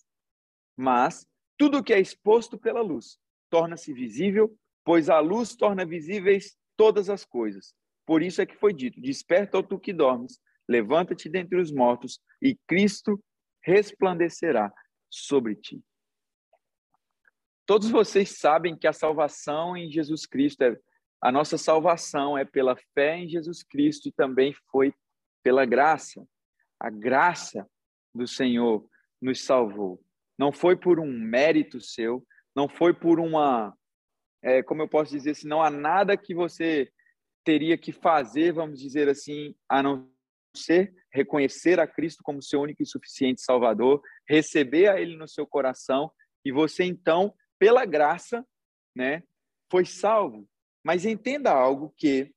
Mas 0.78 1.28
tudo 1.58 1.84
que 1.84 1.94
é 1.94 2.00
exposto 2.00 2.58
pela 2.58 2.82
luz 2.82 3.20
torna-se 3.50 3.92
visível, 3.94 4.58
pois 4.86 5.10
a 5.10 5.20
luz 5.20 5.58
torna 5.58 5.86
visíveis 5.86 6.58
todas 6.78 7.10
as 7.10 7.26
coisas. 7.26 7.76
Por 8.06 8.22
isso 8.22 8.42
é 8.42 8.46
que 8.46 8.56
foi 8.56 8.74
dito: 8.74 9.02
Desperta, 9.02 9.58
ó 9.58 9.62
tu 9.62 9.78
que 9.78 9.92
dormes, 9.92 10.40
levanta-te 10.70 11.28
dentre 11.28 11.60
os 11.60 11.70
mortos, 11.70 12.22
e 12.42 12.58
Cristo 12.66 13.22
resplandecerá 13.62 14.72
sobre 15.10 15.56
ti. 15.56 15.84
Todos 17.66 17.90
vocês 17.90 18.38
sabem 18.38 18.78
que 18.78 18.88
a 18.88 18.94
salvação 18.94 19.76
em 19.76 19.92
Jesus 19.92 20.26
Cristo, 20.26 20.62
é, 20.62 20.78
a 21.22 21.32
nossa 21.32 21.58
salvação 21.58 22.38
é 22.38 22.46
pela 22.46 22.76
fé 22.94 23.18
em 23.18 23.28
Jesus 23.28 23.64
Cristo 23.64 24.08
e 24.08 24.12
também 24.12 24.54
foi 24.72 24.94
pela 25.44 25.66
graça. 25.66 26.26
A 26.80 26.90
graça 26.90 27.68
do 28.14 28.28
Senhor 28.28 28.88
nos 29.20 29.44
salvou. 29.44 30.00
Não 30.38 30.52
foi 30.52 30.76
por 30.76 31.00
um 31.00 31.12
mérito 31.12 31.82
seu, 31.82 32.26
não 32.56 32.70
foi 32.70 32.94
por 32.94 33.20
uma, 33.20 33.76
é, 34.44 34.62
como 34.62 34.84
eu 34.84 34.88
posso 34.88 35.12
dizer, 35.12 35.36
se 35.36 35.48
não 35.48 35.64
há 35.64 35.70
nada 35.70 36.16
que 36.16 36.36
você 36.36 36.92
teria 37.44 37.78
que 37.78 37.92
fazer, 37.92 38.54
vamos 38.54 38.80
dizer 38.80 39.10
assim, 39.10 39.56
a 39.68 39.82
não 39.82 40.10
ser 40.56 40.94
reconhecer 41.12 41.80
a 41.80 41.88
Cristo 41.88 42.22
como 42.24 42.42
seu 42.42 42.62
único 42.62 42.84
e 42.84 42.86
suficiente 42.86 43.42
Salvador, 43.42 44.02
receber 44.28 44.88
a 44.88 45.00
Ele 45.00 45.16
no 45.16 45.28
seu 45.28 45.48
coração 45.48 46.12
e 46.44 46.52
você 46.52 46.84
então 46.84 47.34
pela 47.66 47.84
graça, 47.84 48.46
né, 48.96 49.24
foi 49.72 49.88
salvo. 49.88 50.48
Mas 50.84 51.04
entenda 51.04 51.52
algo 51.52 51.92
que 51.98 52.32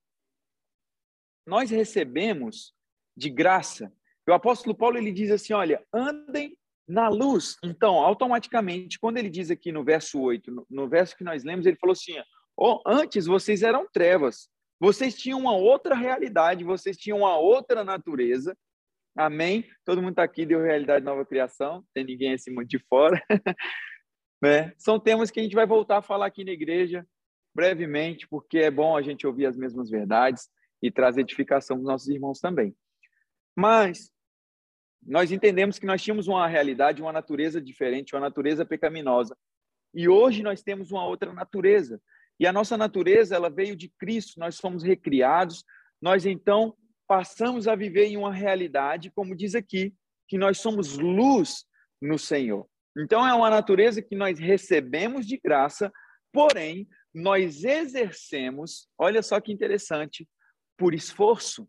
nós 1.46 1.70
recebemos 1.70 2.72
de 3.14 3.28
graça. 3.28 3.92
O 4.26 4.32
apóstolo 4.32 4.74
Paulo 4.74 4.96
ele 4.96 5.12
diz 5.12 5.30
assim, 5.30 5.52
olha, 5.52 5.86
andem 5.92 6.56
na 6.88 7.10
luz. 7.10 7.58
Então, 7.62 7.96
automaticamente, 7.96 8.98
quando 8.98 9.18
ele 9.18 9.28
diz 9.28 9.50
aqui 9.50 9.70
no 9.70 9.84
verso 9.84 10.18
8, 10.18 10.50
no, 10.50 10.66
no 10.70 10.88
verso 10.88 11.14
que 11.14 11.24
nós 11.24 11.44
lemos, 11.44 11.66
ele 11.66 11.76
falou 11.76 11.92
assim: 11.92 12.14
oh, 12.56 12.80
antes 12.86 13.26
vocês 13.26 13.62
eram 13.62 13.86
trevas, 13.92 14.48
vocês 14.80 15.14
tinham 15.14 15.38
uma 15.38 15.54
outra 15.54 15.94
realidade, 15.94 16.64
vocês 16.64 16.96
tinham 16.96 17.18
uma 17.18 17.36
outra 17.36 17.84
natureza. 17.84 18.56
Amém? 19.14 19.62
Todo 19.84 20.00
mundo 20.00 20.12
está 20.12 20.22
aqui, 20.22 20.46
deu 20.46 20.62
realidade 20.62 21.04
nova 21.04 21.26
criação, 21.26 21.84
tem 21.92 22.02
ninguém 22.02 22.32
assim 22.32 22.50
muito 22.50 22.70
de 22.70 22.78
fora. 22.78 23.22
Né? 24.40 24.72
São 24.78 25.00
temas 25.00 25.30
que 25.30 25.40
a 25.40 25.42
gente 25.42 25.54
vai 25.54 25.66
voltar 25.66 25.98
a 25.98 26.02
falar 26.02 26.26
aqui 26.26 26.44
na 26.44 26.52
igreja 26.52 27.06
brevemente, 27.54 28.28
porque 28.28 28.58
é 28.58 28.70
bom 28.70 28.96
a 28.96 29.02
gente 29.02 29.26
ouvir 29.26 29.46
as 29.46 29.56
mesmas 29.56 29.90
verdades 29.90 30.48
e 30.80 30.90
trazer 30.90 31.22
edificação 31.22 31.76
para 31.76 31.82
os 31.82 31.88
nossos 31.88 32.08
irmãos 32.08 32.38
também. 32.38 32.74
Mas 33.56 34.12
nós 35.04 35.32
entendemos 35.32 35.78
que 35.78 35.86
nós 35.86 36.02
tínhamos 36.02 36.28
uma 36.28 36.46
realidade, 36.46 37.02
uma 37.02 37.12
natureza 37.12 37.60
diferente, 37.60 38.14
uma 38.14 38.20
natureza 38.20 38.64
pecaminosa. 38.64 39.36
E 39.94 40.08
hoje 40.08 40.42
nós 40.42 40.62
temos 40.62 40.92
uma 40.92 41.04
outra 41.06 41.32
natureza. 41.32 42.00
E 42.38 42.46
a 42.46 42.52
nossa 42.52 42.76
natureza, 42.76 43.34
ela 43.34 43.50
veio 43.50 43.74
de 43.74 43.88
Cristo, 43.88 44.38
nós 44.38 44.58
fomos 44.58 44.82
recriados, 44.82 45.64
nós 46.00 46.24
então 46.26 46.76
passamos 47.06 47.66
a 47.66 47.74
viver 47.74 48.06
em 48.06 48.16
uma 48.16 48.32
realidade, 48.32 49.10
como 49.10 49.34
diz 49.34 49.54
aqui, 49.54 49.94
que 50.28 50.38
nós 50.38 50.58
somos 50.58 50.98
luz 50.98 51.64
no 52.00 52.18
Senhor. 52.18 52.68
Então, 52.96 53.26
é 53.26 53.32
uma 53.34 53.50
natureza 53.50 54.02
que 54.02 54.16
nós 54.16 54.38
recebemos 54.38 55.26
de 55.26 55.38
graça, 55.38 55.92
porém, 56.32 56.88
nós 57.14 57.64
exercemos, 57.64 58.88
olha 58.98 59.22
só 59.22 59.40
que 59.40 59.52
interessante, 59.52 60.28
por 60.76 60.94
esforço. 60.94 61.68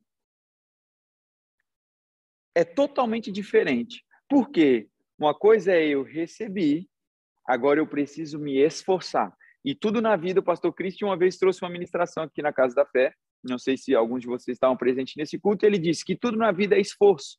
É 2.56 2.64
totalmente 2.64 3.32
diferente. 3.32 4.04
Por 4.28 4.50
quê? 4.50 4.88
Uma 5.18 5.34
coisa 5.34 5.74
é 5.74 5.88
eu 5.88 6.04
recebi, 6.04 6.90
agora 7.46 7.80
eu 7.80 7.88
preciso 7.88 8.40
me 8.40 8.58
esforçar. 8.58 9.36
E 9.66 9.76
tudo 9.76 10.02
na 10.02 10.16
vida, 10.16 10.40
o 10.40 10.44
pastor 10.44 10.74
Cristo 10.74 11.06
uma 11.06 11.18
vez 11.18 11.38
trouxe 11.38 11.62
uma 11.64 11.70
ministração 11.70 12.24
aqui 12.24 12.42
na 12.42 12.54
Casa 12.54 12.76
da 12.76 12.86
Fé, 12.86 13.14
não 13.44 13.58
sei 13.58 13.78
se 13.78 13.96
alguns 13.96 14.22
de 14.22 14.28
vocês 14.28 14.56
estavam 14.56 14.78
presentes 14.78 15.16
nesse 15.16 15.40
culto, 15.40 15.66
ele 15.66 15.78
disse 15.78 16.04
que 16.04 16.16
tudo 16.16 16.38
na 16.38 16.52
vida 16.52 16.76
é 16.76 16.82
esforço. 16.82 17.38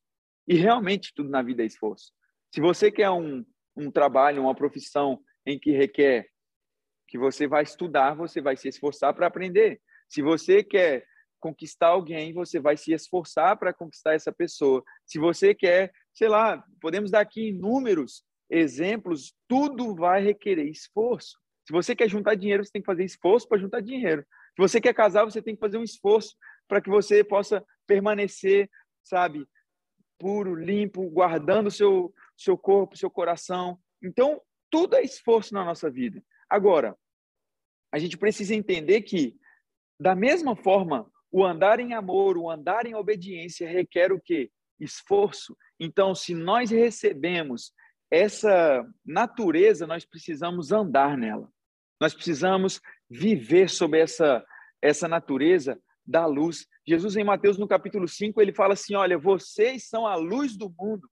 E 0.49 0.55
realmente 0.55 1.13
tudo 1.15 1.31
na 1.31 1.43
vida 1.43 1.63
é 1.63 1.67
esforço. 1.67 2.13
Se 2.55 2.61
você 2.61 2.91
quer 2.91 3.11
um, 3.11 3.45
um 3.77 3.91
trabalho, 3.91 4.43
uma 4.43 4.55
profissão 4.55 5.21
em 5.47 5.59
que 5.59 5.73
requer 5.73 6.29
que 7.09 7.19
você 7.19 7.47
vai 7.47 7.63
estudar, 7.63 8.15
você 8.15 8.41
vai 8.41 8.57
se 8.57 8.69
esforçar 8.69 9.13
para 9.15 9.27
aprender. 9.27 9.81
Se 10.09 10.23
você 10.23 10.63
quer 10.63 11.05
conquistar 11.41 11.89
alguém, 11.89 12.33
você 12.33 12.61
vai 12.61 12.77
se 12.77 12.93
esforçar 12.93 13.59
para 13.59 13.73
conquistar 13.73 14.15
essa 14.15 14.31
pessoa. 14.31 14.85
Se 15.07 15.19
você 15.19 15.55
quer, 15.55 15.93
sei 16.13 16.29
lá, 16.29 16.63
podemos 16.81 17.11
dar 17.11 17.21
aqui 17.21 17.49
inúmeros 17.49 18.23
exemplos, 18.49 19.35
tudo 19.49 19.95
vai 19.95 20.23
requerer 20.23 20.69
esforço. 20.69 21.39
Se 21.67 21.73
você 21.73 21.95
quer 21.97 22.09
juntar 22.09 22.35
dinheiro, 22.35 22.65
você 22.65 22.73
tem 22.73 22.83
que 22.83 22.87
fazer 22.87 23.05
esforço 23.05 23.49
para 23.49 23.59
juntar 23.59 23.81
dinheiro. 23.81 24.23
Se 24.23 24.59
você 24.59 24.81
quer 24.81 24.93
casar, 24.93 25.25
você 25.25 25.41
tem 25.41 25.55
que 25.55 25.61
fazer 25.61 25.79
um 25.79 25.85
esforço 25.85 26.37
para 26.69 26.81
que 26.81 26.91
você 26.91 27.25
possa 27.25 27.65
permanecer, 27.87 28.69
sabe, 29.03 29.47
puro, 30.19 30.55
limpo, 30.55 31.09
guardando 31.11 31.69
o 31.69 31.71
seu, 31.71 32.13
seu 32.41 32.57
corpo, 32.57 32.97
seu 32.97 33.11
coração. 33.11 33.79
Então, 34.03 34.41
tudo 34.71 34.97
é 34.97 35.03
esforço 35.03 35.53
na 35.53 35.65
nossa 35.65 35.91
vida. 35.91 36.23
Agora, 36.49 36.97
a 37.93 37.99
gente 37.99 38.17
precisa 38.17 38.55
entender 38.55 39.03
que, 39.03 39.37
da 40.01 40.15
mesma 40.15 40.57
forma, 40.57 41.11
o 41.31 41.45
andar 41.45 41.79
em 41.79 41.93
amor, 41.93 42.39
o 42.39 42.51
andar 42.51 42.87
em 42.87 42.95
obediência 42.95 43.69
requer 43.69 44.11
o 44.11 44.21
quê? 44.21 44.51
Esforço. 44.79 45.57
Então, 45.79 46.15
se 46.15 46.35
nós 46.35 46.71
recebemos 46.71 47.73
essa 48.11 48.85
natureza, 49.05 49.87
nós 49.87 50.05
precisamos 50.05 50.73
andar 50.73 51.17
nela. 51.19 51.49
Nós 52.01 52.15
precisamos 52.15 52.81
viver 53.09 53.69
sob 53.69 53.99
essa, 53.99 54.45
essa 54.81 55.07
natureza 55.07 55.79
da 56.07 56.25
luz. 56.25 56.67
Jesus, 56.87 57.17
em 57.17 57.23
Mateus, 57.25 57.59
no 57.59 57.69
capítulo 57.69 58.09
5, 58.09 58.41
ele 58.41 58.55
fala 58.55 58.73
assim: 58.73 58.95
Olha, 58.95 59.19
vocês 59.19 59.87
são 59.89 60.07
a 60.07 60.17
luz 60.17 60.57
do 60.57 60.71
mundo 60.71 61.09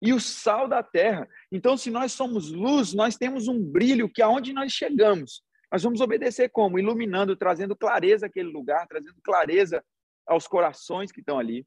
e 0.00 0.12
o 0.12 0.20
sal 0.20 0.66
da 0.66 0.82
terra. 0.82 1.28
Então, 1.52 1.76
se 1.76 1.90
nós 1.90 2.12
somos 2.12 2.50
luz, 2.50 2.94
nós 2.94 3.16
temos 3.16 3.48
um 3.48 3.62
brilho 3.62 4.08
que 4.08 4.22
aonde 4.22 4.52
nós 4.52 4.72
chegamos, 4.72 5.42
nós 5.70 5.82
vamos 5.82 6.00
obedecer 6.00 6.48
como? 6.48 6.78
Iluminando, 6.78 7.36
trazendo 7.36 7.76
clareza 7.76 8.26
àquele 8.26 8.48
lugar, 8.48 8.86
trazendo 8.88 9.20
clareza 9.22 9.84
aos 10.26 10.46
corações 10.48 11.12
que 11.12 11.20
estão 11.20 11.38
ali. 11.38 11.66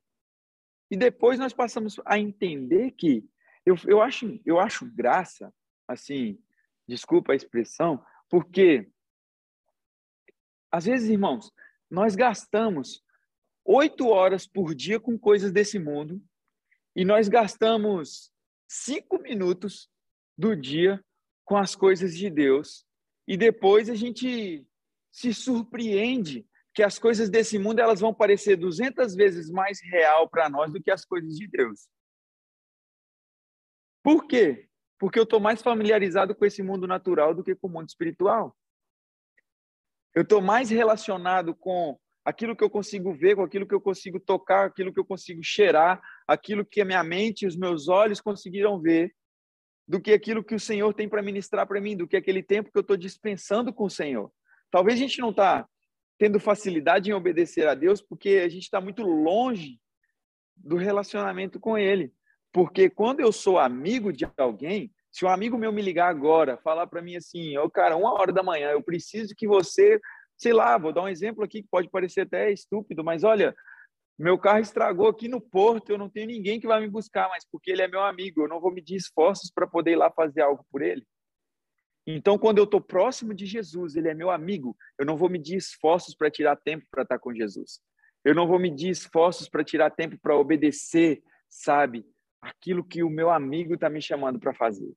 E 0.92 0.98
depois 0.98 1.40
nós 1.40 1.54
passamos 1.54 2.00
a 2.06 2.20
entender 2.20 2.92
que 2.92 3.24
eu, 3.66 3.76
eu, 3.86 4.02
acho, 4.02 4.40
eu 4.46 4.60
acho 4.60 4.86
graça, 4.94 5.54
assim, 5.88 6.38
desculpa 6.88 7.32
a 7.32 7.36
expressão, 7.36 8.04
porque 8.30 8.90
às 10.72 10.86
vezes, 10.86 11.10
irmãos, 11.10 11.52
nós 11.90 12.16
gastamos 12.16 13.04
oito 13.64 14.08
horas 14.08 14.48
por 14.48 14.74
dia 14.74 15.00
com 15.00 15.18
coisas 15.18 15.52
desse 15.52 15.78
mundo 15.78 16.22
e 16.96 17.04
nós 17.04 17.28
gastamos 17.28 18.32
cinco 18.68 19.20
minutos 19.20 19.90
do 20.38 20.56
dia 20.56 21.04
com 21.46 21.58
as 21.58 21.76
coisas 21.76 22.16
de 22.16 22.30
Deus 22.30 22.86
e 23.28 23.38
depois 23.38 23.90
a 23.90 23.96
gente 23.96 24.66
se 25.12 25.34
surpreende 25.34 26.48
que 26.74 26.82
as 26.82 26.98
coisas 26.98 27.30
desse 27.30 27.60
mundo 27.60 27.80
elas 27.80 28.00
vão 28.00 28.14
parecer 28.14 28.56
200 28.56 29.16
vezes 29.16 29.50
mais 29.50 29.80
real 29.82 30.28
para 30.28 30.50
nós 30.50 30.72
do 30.72 30.82
que 30.82 30.90
as 30.90 31.06
coisas 31.06 31.36
de 31.36 31.48
Deus. 31.48 31.88
Por 34.02 34.28
quê? 34.28 34.68
Porque 35.00 35.20
eu 35.20 35.24
estou 35.24 35.40
mais 35.40 35.62
familiarizado 35.62 36.34
com 36.36 36.46
esse 36.46 36.64
mundo 36.64 36.88
natural 36.88 37.34
do 37.34 37.44
que 37.44 37.56
com 37.56 37.68
o 37.68 37.70
mundo 37.70 37.88
espiritual. 37.88 38.58
Eu 40.16 40.24
estou 40.24 40.42
mais 40.42 40.70
relacionado 40.70 41.56
com 41.56 41.98
aquilo 42.26 42.56
que 42.56 42.64
eu 42.64 42.70
consigo 42.70 43.14
ver, 43.14 43.36
com 43.36 43.44
aquilo 43.44 43.68
que 43.68 43.76
eu 43.76 43.82
consigo 43.82 44.20
tocar, 44.20 44.66
aquilo 44.66 44.94
que 44.94 45.00
eu 45.00 45.06
consigo 45.06 45.44
cheirar, 45.44 46.02
aquilo 46.28 46.66
que 46.66 46.82
a 46.82 46.86
minha 46.86 47.04
mente 47.04 47.44
e 47.44 47.48
os 47.48 47.56
meus 47.56 47.88
olhos 47.88 48.22
conseguiram 48.22 48.80
ver, 48.80 49.14
do 49.88 50.00
que 50.00 50.14
aquilo 50.14 50.44
que 50.44 50.56
o 50.56 50.60
Senhor 50.60 50.94
tem 50.94 51.10
para 51.10 51.22
ministrar 51.22 51.68
para 51.68 51.82
mim, 51.82 51.98
do 51.98 52.08
que 52.08 52.16
aquele 52.16 52.42
tempo 52.42 52.72
que 52.72 52.78
eu 52.78 52.82
estou 52.82 52.96
dispensando 52.96 53.74
com 53.74 53.86
o 53.86 53.90
Senhor. 53.90 54.32
Talvez 54.72 54.98
a 54.98 55.02
gente 55.02 55.20
não 55.20 55.30
está 55.30 55.68
tendo 56.18 56.40
facilidade 56.40 57.10
em 57.10 57.14
obedecer 57.14 57.68
a 57.68 57.74
Deus 57.74 58.02
porque 58.02 58.42
a 58.46 58.50
gente 58.50 58.64
está 58.64 58.80
muito 58.80 59.04
longe 59.04 59.80
do 60.56 60.78
relacionamento 60.78 61.60
com 61.60 61.78
Ele. 61.78 62.14
Porque 62.52 62.90
quando 62.90 63.20
eu 63.20 63.32
sou 63.32 63.60
amigo 63.60 64.14
de 64.14 64.26
alguém, 64.38 64.94
se 65.12 65.26
um 65.26 65.30
amigo 65.30 65.58
meu 65.58 65.74
me 65.74 65.82
ligar 65.82 66.08
agora, 66.08 66.58
falar 66.58 66.88
para 66.88 67.02
mim 67.02 67.18
assim, 67.18 67.58
ô 67.58 67.66
oh, 67.66 67.70
cara, 67.70 67.98
uma 67.98 68.14
hora 68.14 68.32
da 68.32 68.42
manhã, 68.42 68.70
eu 68.72 68.82
preciso 68.82 69.36
que 69.36 69.48
você 69.48 70.00
sei 70.38 70.54
lá, 70.54 70.78
vou 70.78 70.92
dar 70.92 71.04
um 71.04 71.08
exemplo 71.08 71.44
aqui 71.44 71.62
que 71.62 71.70
pode 71.70 71.90
parecer 71.90 72.22
até 72.22 72.52
estúpido, 72.52 73.04
mas 73.04 73.24
olha, 73.24 73.56
meu 74.18 74.38
carro 74.38 74.60
estragou 74.60 75.08
aqui 75.08 75.28
no 75.28 75.42
porto, 75.42 75.90
eu 75.90 75.98
não 75.98 76.10
tenho 76.10 76.28
ninguém 76.28 76.60
que 76.60 76.68
vai 76.68 76.80
me 76.80 76.88
buscar, 76.88 77.28
mas 77.30 77.46
porque 77.50 77.72
ele 77.72 77.82
é 77.82 77.88
meu 77.88 78.02
amigo, 78.02 78.42
eu 78.42 78.48
não 78.48 78.60
vou 78.62 78.72
medir 78.72 78.96
esforços 78.96 79.52
para 79.52 79.68
poder 79.68 79.92
ir 79.92 79.96
lá 79.96 80.12
fazer 80.12 80.42
algo 80.42 80.66
por 80.72 80.82
ele. 80.82 81.06
Então, 82.06 82.38
quando 82.38 82.58
eu 82.58 82.66
estou 82.66 82.82
próximo 82.82 83.34
de 83.34 83.46
Jesus, 83.46 83.96
ele 83.96 84.10
é 84.10 84.14
meu 84.14 84.30
amigo, 84.30 84.76
eu 85.00 85.06
não 85.06 85.16
vou 85.16 85.30
medir 85.30 85.56
esforços 85.56 86.14
para 86.14 86.30
tirar 86.30 86.56
tempo 86.58 86.86
para 86.92 87.04
estar 87.04 87.18
com 87.18 87.34
Jesus. 87.34 87.80
Eu 88.24 88.36
não 88.36 88.48
vou 88.48 88.60
medir 88.60 88.90
esforços 88.90 89.50
para 89.50 89.64
tirar 89.64 89.90
tempo 89.90 90.18
para 90.22 90.38
obedecer, 90.38 91.24
sabe, 91.50 92.06
aquilo 92.42 92.84
que 92.84 93.04
o 93.04 93.10
meu 93.10 93.30
amigo 93.30 93.74
está 93.74 93.90
me 93.90 94.02
chamando 94.02 94.40
para 94.40 94.54
fazer. 94.54 94.94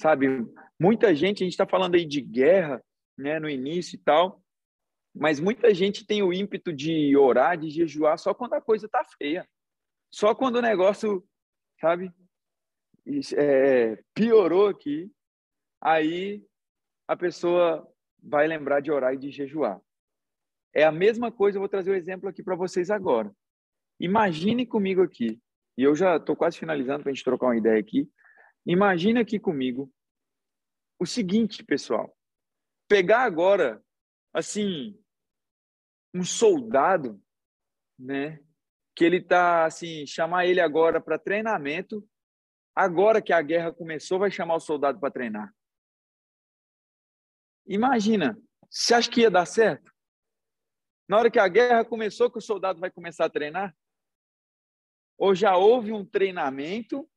Sabe, 0.00 0.26
muita 0.78 1.14
gente, 1.14 1.42
a 1.42 1.46
gente 1.46 1.52
está 1.52 1.66
falando 1.66 1.94
aí 1.94 2.04
de 2.04 2.20
guerra, 2.20 2.82
né, 3.16 3.38
no 3.38 3.48
início 3.48 3.96
e 3.96 3.98
tal. 3.98 4.41
Mas 5.14 5.38
muita 5.38 5.74
gente 5.74 6.06
tem 6.06 6.22
o 6.22 6.32
ímpeto 6.32 6.72
de 6.72 7.16
orar, 7.16 7.56
de 7.56 7.68
jejuar 7.68 8.18
só 8.18 8.32
quando 8.32 8.54
a 8.54 8.60
coisa 8.60 8.88
tá 8.88 9.04
feia. 9.18 9.48
Só 10.10 10.34
quando 10.34 10.56
o 10.56 10.62
negócio, 10.62 11.26
sabe, 11.80 12.12
é, 13.36 14.02
piorou 14.14 14.68
aqui, 14.68 15.10
aí 15.80 16.44
a 17.06 17.16
pessoa 17.16 17.86
vai 18.22 18.46
lembrar 18.46 18.80
de 18.80 18.90
orar 18.90 19.14
e 19.14 19.18
de 19.18 19.30
jejuar. 19.30 19.80
É 20.74 20.84
a 20.84 20.92
mesma 20.92 21.30
coisa, 21.30 21.56
eu 21.56 21.60
vou 21.60 21.68
trazer 21.68 21.90
o 21.90 21.92
um 21.92 21.96
exemplo 21.96 22.28
aqui 22.28 22.42
para 22.42 22.56
vocês 22.56 22.90
agora. 22.90 23.30
Imagine 24.00 24.66
comigo 24.66 25.02
aqui, 25.02 25.40
e 25.76 25.82
eu 25.82 25.94
já 25.94 26.16
estou 26.16 26.34
quase 26.34 26.58
finalizando 26.58 27.02
para 27.02 27.10
a 27.10 27.14
gente 27.14 27.24
trocar 27.24 27.46
uma 27.46 27.56
ideia 27.56 27.78
aqui. 27.78 28.10
Imagine 28.64 29.20
aqui 29.20 29.38
comigo 29.38 29.92
o 30.98 31.04
seguinte, 31.04 31.64
pessoal 31.64 32.14
pegar 32.92 33.20
agora, 33.20 33.82
assim, 34.34 35.01
um 36.14 36.24
soldado, 36.24 37.22
né? 37.98 38.40
Que 38.94 39.04
ele 39.04 39.20
tá 39.20 39.64
assim, 39.64 40.06
chamar 40.06 40.46
ele 40.46 40.60
agora 40.60 41.00
para 41.00 41.18
treinamento. 41.18 42.06
Agora 42.74 43.22
que 43.22 43.32
a 43.32 43.42
guerra 43.42 43.72
começou, 43.72 44.18
vai 44.18 44.30
chamar 44.30 44.56
o 44.56 44.60
soldado 44.60 44.98
para 44.98 45.10
treinar. 45.10 45.54
Imagina, 47.66 48.38
você 48.68 48.94
acha 48.94 49.10
que 49.10 49.20
ia 49.20 49.30
dar 49.30 49.46
certo? 49.46 49.92
Na 51.08 51.18
hora 51.18 51.30
que 51.30 51.38
a 51.38 51.48
guerra 51.48 51.84
começou, 51.84 52.30
que 52.30 52.38
o 52.38 52.42
soldado 52.42 52.80
vai 52.80 52.90
começar 52.90 53.26
a 53.26 53.30
treinar? 53.30 53.76
Ou 55.18 55.34
já 55.34 55.56
houve 55.56 55.92
um 55.92 56.04
treinamento, 56.04 57.08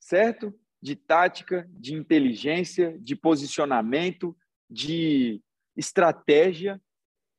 certo? 0.00 0.52
De 0.80 0.96
tática, 0.96 1.66
de 1.70 1.94
inteligência, 1.94 2.98
de 2.98 3.14
posicionamento, 3.14 4.36
de 4.68 5.40
estratégia 5.76 6.80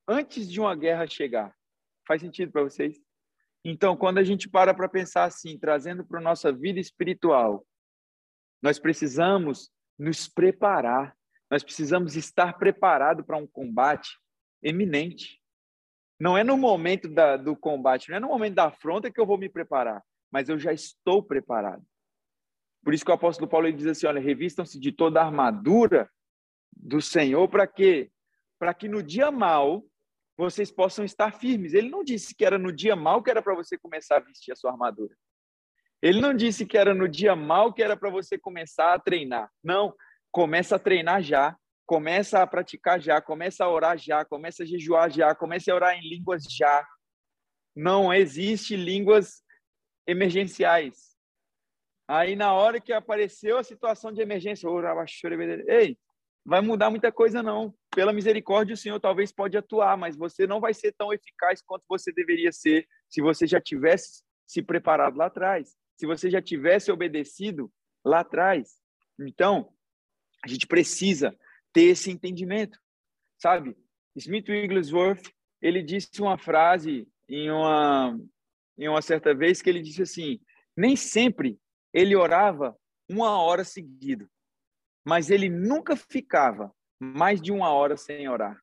antes 0.08 0.50
de 0.50 0.60
uma 0.60 0.76
guerra 0.76 1.08
chegar. 1.08 1.56
Faz 2.08 2.22
sentido 2.22 2.52
para 2.52 2.64
vocês? 2.64 3.00
Então, 3.66 3.96
quando 3.96 4.18
a 4.18 4.24
gente 4.24 4.50
para 4.50 4.74
para 4.74 4.90
pensar 4.90 5.24
assim, 5.26 5.58
trazendo 5.58 6.06
para 6.06 6.20
a 6.20 6.24
nossa 6.24 6.52
vida 6.52 6.80
espiritual, 6.80 7.66
nós 8.62 8.78
precisamos 8.78 9.72
nos 9.98 10.28
preparar, 10.28 11.16
nós 11.50 11.64
precisamos 11.64 12.16
estar 12.16 12.58
preparado 12.58 13.24
para 13.24 13.38
um 13.38 13.48
combate 13.48 14.20
eminente. 14.62 15.42
Não 16.20 16.38
é 16.38 16.44
no 16.44 16.58
momento 16.58 17.08
da, 17.08 17.38
do 17.38 17.56
combate, 17.56 18.10
não 18.10 18.18
é 18.18 18.20
no 18.20 18.28
momento 18.28 18.56
da 18.56 18.66
afronta 18.66 19.12
que 19.12 19.20
eu 19.20 19.26
vou 19.26 19.38
me 19.38 19.50
preparar, 19.50 20.04
mas 20.32 20.50
eu 20.50 20.60
já 20.60 20.74
estou 20.74 21.24
preparado. 21.24 21.84
Por 22.84 22.94
isso 22.94 23.06
que 23.06 23.12
o 23.12 23.14
apóstolo 23.14 23.48
Paulo 23.50 23.72
diz 23.72 23.88
assim: 23.88 24.08
olha, 24.08 24.20
revistam-se 24.20 24.80
de 24.80 24.92
toda 24.92 25.22
a 25.22 25.26
armadura 25.26 26.10
do 26.76 27.02
Senhor 27.02 27.48
para 27.48 27.66
quê? 27.66 28.12
Para 28.60 28.74
que 28.74 28.88
no 28.88 29.02
dia 29.02 29.32
mal 29.32 29.84
vocês 30.38 30.72
possam 30.72 31.06
estar 31.06 31.32
firmes. 31.32 31.74
Ele 31.74 31.90
não 31.90 32.04
disse 32.04 32.34
que 32.36 32.46
era 32.46 32.58
no 32.58 32.72
dia 32.72 32.96
mal 32.96 33.22
que 33.22 33.30
era 33.30 33.42
para 33.42 33.56
você 33.56 33.78
começar 33.78 34.18
a 34.18 34.20
vestir 34.20 34.52
a 34.52 34.56
sua 34.56 34.72
armadura. 34.72 35.16
Ele 36.02 36.20
não 36.20 36.34
disse 36.34 36.66
que 36.66 36.78
era 36.78 36.94
no 36.94 37.08
dia 37.08 37.36
mal 37.36 37.74
que 37.74 37.82
era 37.82 37.96
para 37.96 38.10
você 38.10 38.38
começar 38.38 38.94
a 38.94 39.00
treinar. 39.00 39.50
Não, 39.64 39.96
começa 40.32 40.76
a 40.76 40.80
treinar 40.80 41.22
já, 41.22 41.56
começa 41.86 42.42
a 42.42 42.48
praticar 42.48 43.00
já, 43.00 43.22
começa 43.22 43.64
a 43.64 43.70
orar 43.70 43.98
já, 43.98 44.26
começa 44.26 44.64
a 44.64 44.66
jejuar 44.66 45.10
já, 45.10 45.34
começa 45.34 45.72
a 45.72 45.76
orar 45.76 45.96
em 45.96 46.02
línguas 46.02 46.44
já. 46.44 46.86
Não 47.76 48.14
existe 48.14 48.76
línguas 48.76 49.44
emergenciais. 50.06 51.14
Aí 52.08 52.36
na 52.36 52.54
hora 52.54 52.82
que 52.82 52.92
apareceu 52.92 53.58
a 53.58 53.64
situação 53.64 54.12
de 54.12 54.22
emergência, 54.22 54.68
ei, 55.68 55.98
vai 56.46 56.62
mudar 56.62 56.90
muita 56.90 57.12
coisa, 57.12 57.42
não. 57.42 57.74
Pela 57.96 58.14
misericórdia, 58.14 58.74
o 58.74 58.78
Senhor 58.78 59.00
talvez 59.00 59.32
pode 59.32 59.58
atuar, 59.58 59.98
mas 59.98 60.16
você 60.16 60.46
não 60.46 60.60
vai 60.60 60.74
ser 60.74 60.92
tão 60.94 61.14
eficaz 61.14 61.62
quanto 61.62 61.84
você 61.88 62.12
deveria 62.12 62.52
ser 62.52 62.88
se 63.10 63.22
você 63.22 63.48
já 63.48 63.62
tivesse 63.62 64.24
se 64.46 64.62
preparado 64.62 65.18
lá 65.18 65.28
atrás, 65.28 65.76
se 65.98 66.06
você 66.06 66.30
já 66.30 66.42
tivesse 66.42 66.92
obedecido 66.92 67.72
lá 68.04 68.20
atrás. 68.20 68.78
Então, 69.20 69.74
a 70.44 70.48
gente 70.48 70.68
precisa 70.68 71.38
ter 71.72 71.84
esse 71.84 72.12
entendimento, 72.12 72.78
sabe? 73.38 73.76
Smith 74.16 74.50
Wigglesworth, 74.50 75.32
ele 75.62 75.82
disse 75.82 76.22
uma 76.22 76.38
frase 76.38 77.08
em 77.30 77.50
uma, 77.50 78.20
em 78.78 78.90
uma 78.90 79.02
certa 79.02 79.34
vez 79.34 79.62
que 79.62 79.70
ele 79.70 79.82
disse 79.82 80.02
assim: 80.02 80.40
nem 80.76 80.96
sempre 80.96 81.58
ele 81.94 82.16
orava 82.16 82.78
uma 83.10 83.42
hora 83.42 83.64
seguida 83.64 84.30
mas 85.06 85.30
ele 85.30 85.50
nunca 85.50 85.96
ficava 85.96 86.74
mais 87.00 87.42
de 87.42 87.52
uma 87.52 87.70
hora 87.70 87.98
sem 87.98 88.28
orar. 88.30 88.58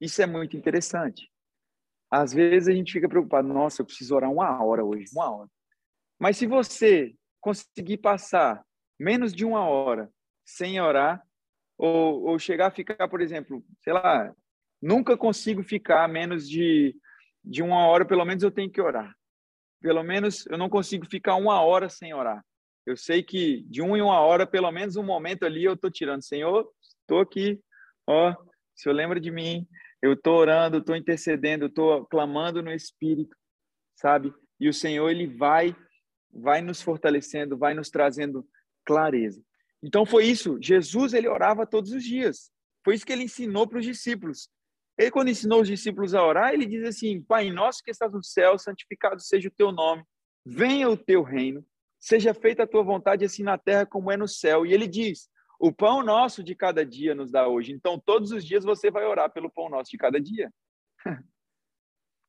Isso 0.00 0.20
é 0.22 0.26
muito 0.26 0.56
interessante. 0.56 1.30
Às 2.10 2.32
vezes 2.32 2.68
a 2.68 2.72
gente 2.72 2.92
fica 2.92 3.08
preocupado, 3.08 3.46
nossa, 3.46 3.82
eu 3.82 3.86
preciso 3.86 4.16
orar 4.16 4.30
uma 4.30 4.62
hora 4.64 4.84
hoje, 4.84 5.06
uma 5.12 5.30
hora. 5.30 5.50
Mas 6.18 6.36
se 6.36 6.46
você 6.46 7.14
conseguir 7.40 7.98
passar 7.98 8.64
menos 8.98 9.32
de 9.32 9.44
uma 9.44 9.64
hora 9.64 10.10
sem 10.44 10.80
orar, 10.80 11.22
ou, 11.78 12.24
ou 12.24 12.38
chegar 12.38 12.66
a 12.66 12.70
ficar, 12.70 13.08
por 13.08 13.20
exemplo, 13.20 13.64
sei 13.80 13.92
lá, 13.92 14.34
nunca 14.82 15.16
consigo 15.16 15.62
ficar 15.62 16.06
menos 16.08 16.48
de, 16.48 16.94
de 17.42 17.62
uma 17.62 17.86
hora, 17.86 18.04
pelo 18.04 18.24
menos 18.24 18.42
eu 18.42 18.50
tenho 18.50 18.70
que 18.70 18.80
orar. 18.80 19.14
Pelo 19.80 20.02
menos 20.02 20.46
eu 20.46 20.58
não 20.58 20.68
consigo 20.68 21.06
ficar 21.06 21.36
uma 21.36 21.62
hora 21.62 21.88
sem 21.88 22.12
orar. 22.12 22.44
Eu 22.90 22.96
sei 22.96 23.22
que 23.22 23.62
de 23.68 23.80
uma 23.80 23.96
em 23.96 24.02
uma 24.02 24.20
hora, 24.20 24.46
pelo 24.46 24.70
menos 24.72 24.96
um 24.96 25.02
momento 25.02 25.44
ali, 25.44 25.64
eu 25.64 25.74
estou 25.74 25.90
tirando. 25.90 26.22
Senhor, 26.22 26.68
estou 27.00 27.20
aqui, 27.20 27.60
ó, 28.06 28.32
o 28.32 28.36
Senhor 28.74 28.94
lembra 28.94 29.20
de 29.20 29.30
mim, 29.30 29.66
eu 30.02 30.14
estou 30.14 30.36
orando, 30.36 30.78
estou 30.78 30.96
intercedendo, 30.96 31.66
estou 31.66 32.04
clamando 32.06 32.62
no 32.62 32.72
Espírito, 32.72 33.36
sabe? 33.94 34.32
E 34.58 34.68
o 34.68 34.74
Senhor, 34.74 35.08
Ele 35.08 35.26
vai, 35.26 35.76
vai 36.32 36.60
nos 36.60 36.82
fortalecendo, 36.82 37.56
vai 37.56 37.74
nos 37.74 37.90
trazendo 37.90 38.44
clareza. 38.84 39.40
Então 39.82 40.04
foi 40.04 40.26
isso. 40.26 40.58
Jesus 40.60 41.14
ele 41.14 41.28
orava 41.28 41.66
todos 41.66 41.92
os 41.92 42.02
dias. 42.02 42.50
Foi 42.84 42.94
isso 42.94 43.06
que 43.06 43.12
ele 43.12 43.24
ensinou 43.24 43.66
para 43.66 43.78
os 43.78 43.84
discípulos. 43.84 44.48
Ele 44.98 45.10
quando 45.10 45.30
ensinou 45.30 45.62
os 45.62 45.68
discípulos 45.68 46.14
a 46.14 46.24
orar, 46.24 46.52
ele 46.52 46.66
diz 46.66 46.84
assim: 46.84 47.22
Pai 47.22 47.50
nosso 47.50 47.82
que 47.82 47.90
estás 47.90 48.12
no 48.12 48.22
céu, 48.22 48.58
santificado 48.58 49.20
seja 49.20 49.48
o 49.48 49.52
teu 49.52 49.72
nome. 49.72 50.02
Venha 50.44 50.88
o 50.88 50.96
teu 50.96 51.22
reino. 51.22 51.64
Seja 52.00 52.32
feita 52.32 52.62
a 52.62 52.66
tua 52.66 52.82
vontade 52.82 53.24
assim 53.26 53.42
na 53.42 53.58
terra 53.58 53.84
como 53.84 54.10
é 54.10 54.16
no 54.16 54.26
céu. 54.26 54.64
E 54.64 54.72
ele 54.72 54.88
diz: 54.88 55.28
O 55.60 55.70
pão 55.70 56.02
nosso 56.02 56.42
de 56.42 56.54
cada 56.54 56.84
dia 56.84 57.14
nos 57.14 57.30
dá 57.30 57.46
hoje. 57.46 57.72
Então 57.72 58.00
todos 58.00 58.32
os 58.32 58.44
dias 58.44 58.64
você 58.64 58.90
vai 58.90 59.04
orar 59.04 59.30
pelo 59.30 59.50
pão 59.50 59.68
nosso 59.68 59.90
de 59.90 59.98
cada 59.98 60.18
dia. 60.18 60.50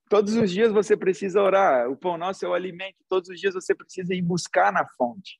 Todos 0.09 0.35
os 0.35 0.51
dias 0.51 0.73
você 0.73 0.97
precisa 0.97 1.41
orar. 1.41 1.89
O 1.89 1.95
pão 1.95 2.17
nosso 2.17 2.45
é 2.45 2.49
o 2.49 2.53
alimento. 2.53 2.97
Todos 3.07 3.29
os 3.29 3.39
dias 3.39 3.53
você 3.53 3.73
precisa 3.73 4.13
ir 4.13 4.21
buscar 4.21 4.69
na 4.69 4.85
fonte. 4.85 5.39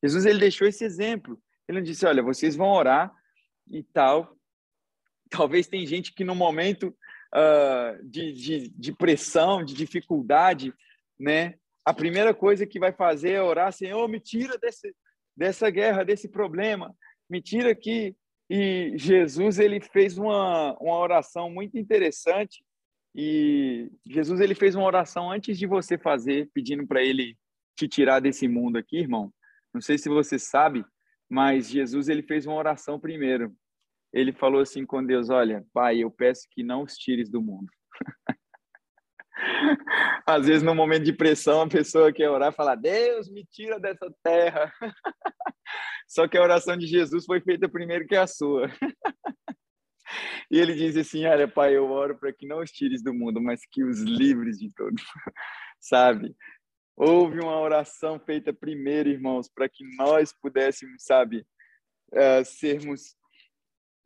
Jesus 0.00 0.24
ele 0.24 0.38
deixou 0.38 0.68
esse 0.68 0.84
exemplo. 0.84 1.42
Ele 1.66 1.82
disse, 1.82 2.06
olha, 2.06 2.22
vocês 2.22 2.54
vão 2.54 2.68
orar 2.68 3.12
e 3.68 3.82
tal. 3.82 4.36
Talvez 5.28 5.66
tem 5.66 5.84
gente 5.84 6.14
que 6.14 6.22
no 6.22 6.36
momento 6.36 6.96
uh, 7.34 8.08
de, 8.08 8.32
de, 8.32 8.68
de 8.68 8.92
pressão, 8.92 9.64
de 9.64 9.74
dificuldade, 9.74 10.72
né? 11.18 11.58
A 11.84 11.92
primeira 11.92 12.32
coisa 12.32 12.66
que 12.66 12.78
vai 12.78 12.92
fazer 12.92 13.32
é 13.32 13.42
orar, 13.42 13.72
Senhor, 13.72 14.08
me 14.08 14.20
tira 14.20 14.56
desse, 14.58 14.94
dessa 15.36 15.68
guerra, 15.70 16.04
desse 16.04 16.28
problema, 16.28 16.94
me 17.28 17.40
tira 17.40 17.70
aqui. 17.70 18.16
E 18.48 18.92
Jesus 18.96 19.58
ele 19.58 19.80
fez 19.80 20.18
uma, 20.18 20.76
uma 20.78 20.98
oração 20.98 21.50
muito 21.50 21.78
interessante. 21.78 22.62
E 23.14 23.90
Jesus 24.06 24.40
ele 24.40 24.54
fez 24.54 24.74
uma 24.74 24.86
oração 24.86 25.30
antes 25.30 25.58
de 25.58 25.66
você 25.66 25.98
fazer, 25.98 26.50
pedindo 26.54 26.86
para 26.86 27.02
ele 27.02 27.36
te 27.76 27.88
tirar 27.88 28.20
desse 28.20 28.46
mundo 28.46 28.76
aqui, 28.76 28.98
irmão. 28.98 29.32
Não 29.72 29.80
sei 29.80 29.98
se 29.98 30.08
você 30.08 30.38
sabe, 30.38 30.84
mas 31.28 31.68
Jesus 31.68 32.08
ele 32.08 32.22
fez 32.22 32.46
uma 32.46 32.56
oração 32.56 33.00
primeiro. 33.00 33.54
Ele 34.12 34.32
falou 34.32 34.60
assim 34.60 34.84
com 34.84 35.04
Deus: 35.04 35.30
Olha, 35.30 35.64
Pai, 35.72 35.98
eu 35.98 36.10
peço 36.10 36.46
que 36.50 36.62
não 36.62 36.82
os 36.82 36.94
tires 36.94 37.30
do 37.30 37.40
mundo. 37.40 37.70
Às 40.26 40.46
vezes, 40.46 40.62
no 40.62 40.74
momento 40.74 41.04
de 41.04 41.12
pressão, 41.12 41.62
a 41.62 41.68
pessoa 41.68 42.12
quer 42.12 42.28
orar 42.30 42.52
e 42.52 42.56
falar: 42.56 42.76
Deus, 42.76 43.30
me 43.30 43.44
tira 43.44 43.78
dessa 43.78 44.12
terra. 44.22 44.72
Só 46.08 46.28
que 46.28 46.36
a 46.36 46.42
oração 46.42 46.76
de 46.76 46.86
Jesus 46.86 47.24
foi 47.24 47.40
feita 47.40 47.68
primeiro 47.68 48.06
que 48.06 48.16
a 48.16 48.26
sua. 48.26 48.70
E 50.50 50.58
ele 50.58 50.74
diz 50.74 50.96
assim: 50.96 51.24
Olha, 51.26 51.48
Pai, 51.48 51.76
eu 51.76 51.90
oro 51.90 52.18
para 52.18 52.32
que 52.32 52.46
não 52.46 52.60
os 52.60 52.70
tires 52.70 53.02
do 53.02 53.14
mundo, 53.14 53.40
mas 53.40 53.62
que 53.70 53.82
os 53.82 54.00
livres 54.00 54.58
de 54.58 54.70
todo. 54.74 54.94
Sabe? 55.80 56.36
Houve 56.94 57.40
uma 57.40 57.58
oração 57.58 58.20
feita 58.20 58.52
primeiro, 58.52 59.08
irmãos, 59.08 59.48
para 59.48 59.68
que 59.68 59.82
nós 59.96 60.32
pudéssemos, 60.32 61.02
sabe, 61.02 61.44
uh, 62.12 62.44
sermos 62.44 63.16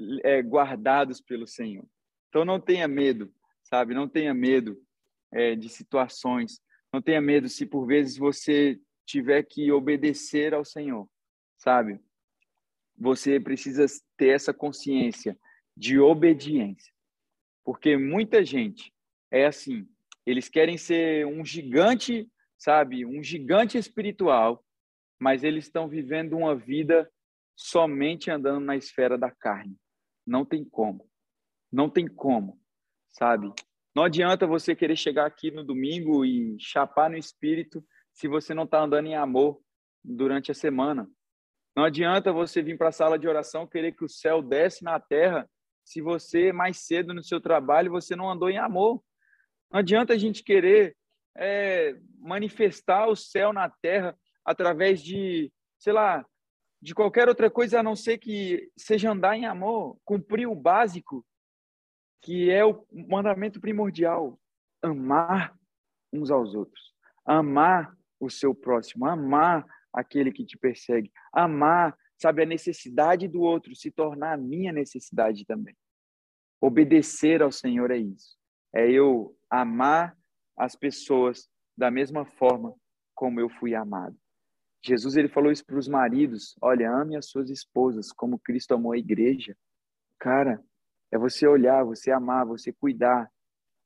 uh, 0.01 0.49
guardados 0.49 1.21
pelo 1.21 1.47
Senhor. 1.47 1.85
Então 2.29 2.45
não 2.45 2.61
tenha 2.61 2.87
medo, 2.87 3.31
sabe? 3.65 3.93
Não 3.93 4.09
tenha 4.09 4.33
medo 4.33 4.81
uh, 5.33 5.57
de 5.57 5.69
situações. 5.69 6.61
Não 6.93 7.03
tenha 7.03 7.21
medo 7.21 7.49
se 7.49 7.67
por 7.67 7.87
vezes 7.87 8.17
você 8.17 8.79
tiver 9.05 9.43
que 9.45 9.71
obedecer 9.71 10.55
ao 10.55 10.65
Senhor, 10.65 11.09
sabe? 11.59 12.01
Você 12.99 13.39
precisa 13.39 13.87
ter 14.17 14.29
essa 14.29 14.53
consciência 14.53 15.39
de 15.77 15.99
obediência. 15.99 16.93
Porque 17.65 17.97
muita 17.97 18.45
gente 18.45 18.93
é 19.31 19.47
assim, 19.47 19.87
eles 20.25 20.49
querem 20.49 20.79
ser 20.79 21.27
um 21.27 21.45
gigante 21.45 22.31
sabe, 22.59 23.05
um 23.05 23.23
gigante 23.23 23.79
espiritual, 23.79 24.65
mas 25.19 25.45
eles 25.45 25.65
estão 25.65 25.89
vivendo 25.89 26.37
uma 26.37 26.55
vida 26.55 27.11
somente 27.55 28.31
andando 28.31 28.65
na 28.65 28.77
esfera 28.77 29.17
da 29.17 29.31
carne. 29.31 29.77
Não 30.27 30.45
tem 30.45 30.65
como. 30.65 31.09
Não 31.71 31.89
tem 31.89 32.07
como, 32.07 32.61
sabe? 33.09 33.53
Não 33.97 34.05
adianta 34.05 34.47
você 34.47 34.77
querer 34.77 34.95
chegar 34.95 35.25
aqui 35.25 35.51
no 35.51 35.65
domingo 35.65 36.23
e 36.23 36.55
chapar 36.61 37.09
no 37.09 37.17
espírito 37.17 37.83
se 38.13 38.29
você 38.29 38.53
não 38.53 38.65
está 38.65 38.83
andando 38.83 39.07
em 39.07 39.17
amor 39.17 39.59
durante 40.05 40.51
a 40.51 40.55
semana. 40.55 41.09
Não 41.75 41.83
adianta 41.83 42.31
você 42.31 42.61
vir 42.61 42.77
para 42.77 42.91
a 42.91 42.93
sala 42.93 43.19
de 43.19 43.27
oração 43.27 43.67
querer 43.67 43.93
que 43.93 44.05
o 44.05 44.09
céu 44.09 44.43
desce 44.43 44.85
na 44.85 45.01
terra 45.01 45.49
se 45.83 46.03
você 46.03 46.53
mais 46.53 46.81
cedo 46.81 47.15
no 47.15 47.25
seu 47.25 47.41
trabalho 47.41 47.91
você 47.91 48.15
não 48.15 48.31
andou 48.31 48.51
em 48.51 48.59
amor. 48.59 49.03
Não 49.73 49.81
adianta 49.81 50.13
a 50.13 50.19
gente 50.19 50.45
querer 50.45 50.95
é, 51.35 51.97
manifestar 52.19 53.09
o 53.09 53.17
céu 53.17 53.51
na 53.51 53.71
terra 53.71 54.15
através 54.45 55.03
de, 55.03 55.51
sei 55.79 55.95
lá, 55.95 56.23
de 56.83 56.95
qualquer 56.95 57.31
outra 57.31 57.51
coisa 57.51 57.81
a 57.81 57.83
não 57.83 57.97
ser 57.97 58.19
que 58.19 58.71
seja 58.77 59.11
andar 59.11 59.39
em 59.39 59.47
amor, 59.47 59.97
cumprir 60.05 60.47
o 60.47 60.55
básico, 60.55 61.25
que 62.23 62.51
é 62.51 62.65
o 62.65 62.85
mandamento 62.91 63.61
primordial: 63.61 64.39
amar 64.83 65.57
uns 66.13 66.31
aos 66.31 66.55
outros, 66.55 66.95
amar 67.25 67.97
o 68.19 68.31
seu 68.31 68.55
próximo, 68.55 69.07
amar 69.07 69.67
aquele 69.93 70.33
que 70.33 70.45
te 70.45 70.57
persegue, 70.57 71.11
amar, 71.33 71.97
sabe, 72.19 72.43
a 72.43 72.47
necessidade 72.47 73.27
do 73.29 73.41
outro 73.41 73.75
se 73.75 73.91
tornar 73.91 74.35
a 74.35 74.39
minha 74.39 74.73
necessidade 74.73 75.45
também. 75.45 75.77
Obedecer 76.61 77.43
ao 77.43 77.53
Senhor 77.53 77.91
é 77.91 77.99
isso. 77.99 78.37
É 78.75 78.91
eu 78.91 79.37
amar 79.51 80.17
as 80.57 80.75
pessoas 80.75 81.49
da 81.77 81.91
mesma 81.91 82.25
forma 82.25 82.75
como 83.15 83.41
eu 83.41 83.49
fui 83.49 83.75
amado. 83.75 84.17
Jesus 84.85 85.17
ele 85.17 85.29
falou 85.29 85.51
isso 85.51 85.65
para 85.65 85.79
os 85.79 85.89
maridos: 85.89 86.57
olha, 86.61 86.91
ame 86.91 87.17
as 87.17 87.27
suas 87.27 87.51
esposas 87.51 88.13
como 88.13 88.39
Cristo 88.39 88.75
amou 88.75 88.93
a 88.93 88.99
igreja. 88.99 89.57
Cara, 90.19 90.63
é 91.11 91.19
você 91.19 91.47
olhar, 91.47 91.85
você 91.85 92.11
amar, 92.11 92.47
você 92.47 92.73
cuidar, 92.73 93.31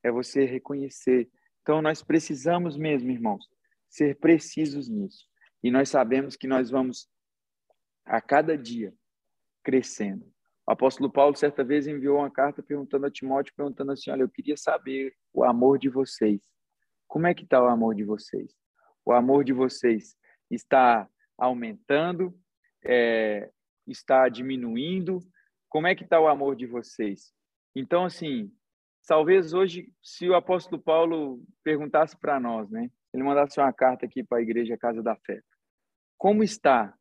é 0.02 0.10
você 0.10 0.44
reconhecer. 0.44 1.28
Então 1.62 1.82
nós 1.82 2.02
precisamos 2.02 2.76
mesmo, 2.76 3.10
irmãos, 3.10 3.48
ser 3.88 4.16
precisos 4.18 4.88
nisso. 4.88 5.26
E 5.62 5.70
nós 5.70 5.88
sabemos 5.88 6.36
que 6.36 6.46
nós 6.46 6.70
vamos 6.70 7.08
a 8.04 8.20
cada 8.20 8.56
dia 8.56 8.94
crescendo. 9.62 10.24
O 10.66 10.72
apóstolo 10.72 11.10
Paulo 11.10 11.36
certa 11.36 11.64
vez 11.64 11.86
enviou 11.86 12.18
uma 12.18 12.30
carta 12.30 12.62
perguntando 12.62 13.06
a 13.06 13.10
Timóteo, 13.10 13.52
perguntando 13.56 13.92
assim: 13.92 14.10
olha, 14.10 14.22
eu 14.22 14.28
queria 14.28 14.56
saber 14.56 15.14
o 15.32 15.44
amor 15.44 15.78
de 15.78 15.88
vocês. 15.88 16.40
Como 17.06 17.26
é 17.26 17.34
que 17.34 17.44
está 17.44 17.62
o 17.62 17.66
amor 17.66 17.94
de 17.94 18.04
vocês? 18.04 18.54
O 19.04 19.12
amor 19.12 19.44
de 19.44 19.52
vocês 19.52 20.16
está 20.50 21.08
aumentando? 21.36 22.32
É, 22.84 23.50
está 23.86 24.28
diminuindo? 24.28 25.18
Como 25.70 25.86
é 25.86 25.94
que 25.94 26.04
está 26.04 26.20
o 26.20 26.28
amor 26.28 26.54
de 26.54 26.66
vocês? 26.66 27.32
Então, 27.74 28.04
assim, 28.04 28.52
talvez 29.08 29.54
hoje, 29.54 29.90
se 30.02 30.28
o 30.28 30.34
apóstolo 30.34 30.80
Paulo 30.82 31.42
perguntasse 31.64 32.14
para 32.18 32.38
nós, 32.38 32.70
né? 32.70 32.90
Ele 33.14 33.22
mandasse 33.22 33.58
uma 33.58 33.72
carta 33.72 34.04
aqui 34.04 34.22
para 34.22 34.38
a 34.38 34.42
igreja 34.42 34.76
Casa 34.76 35.02
da 35.02 35.16
Fé. 35.16 35.40
Como 36.18 36.44
está 36.44 36.94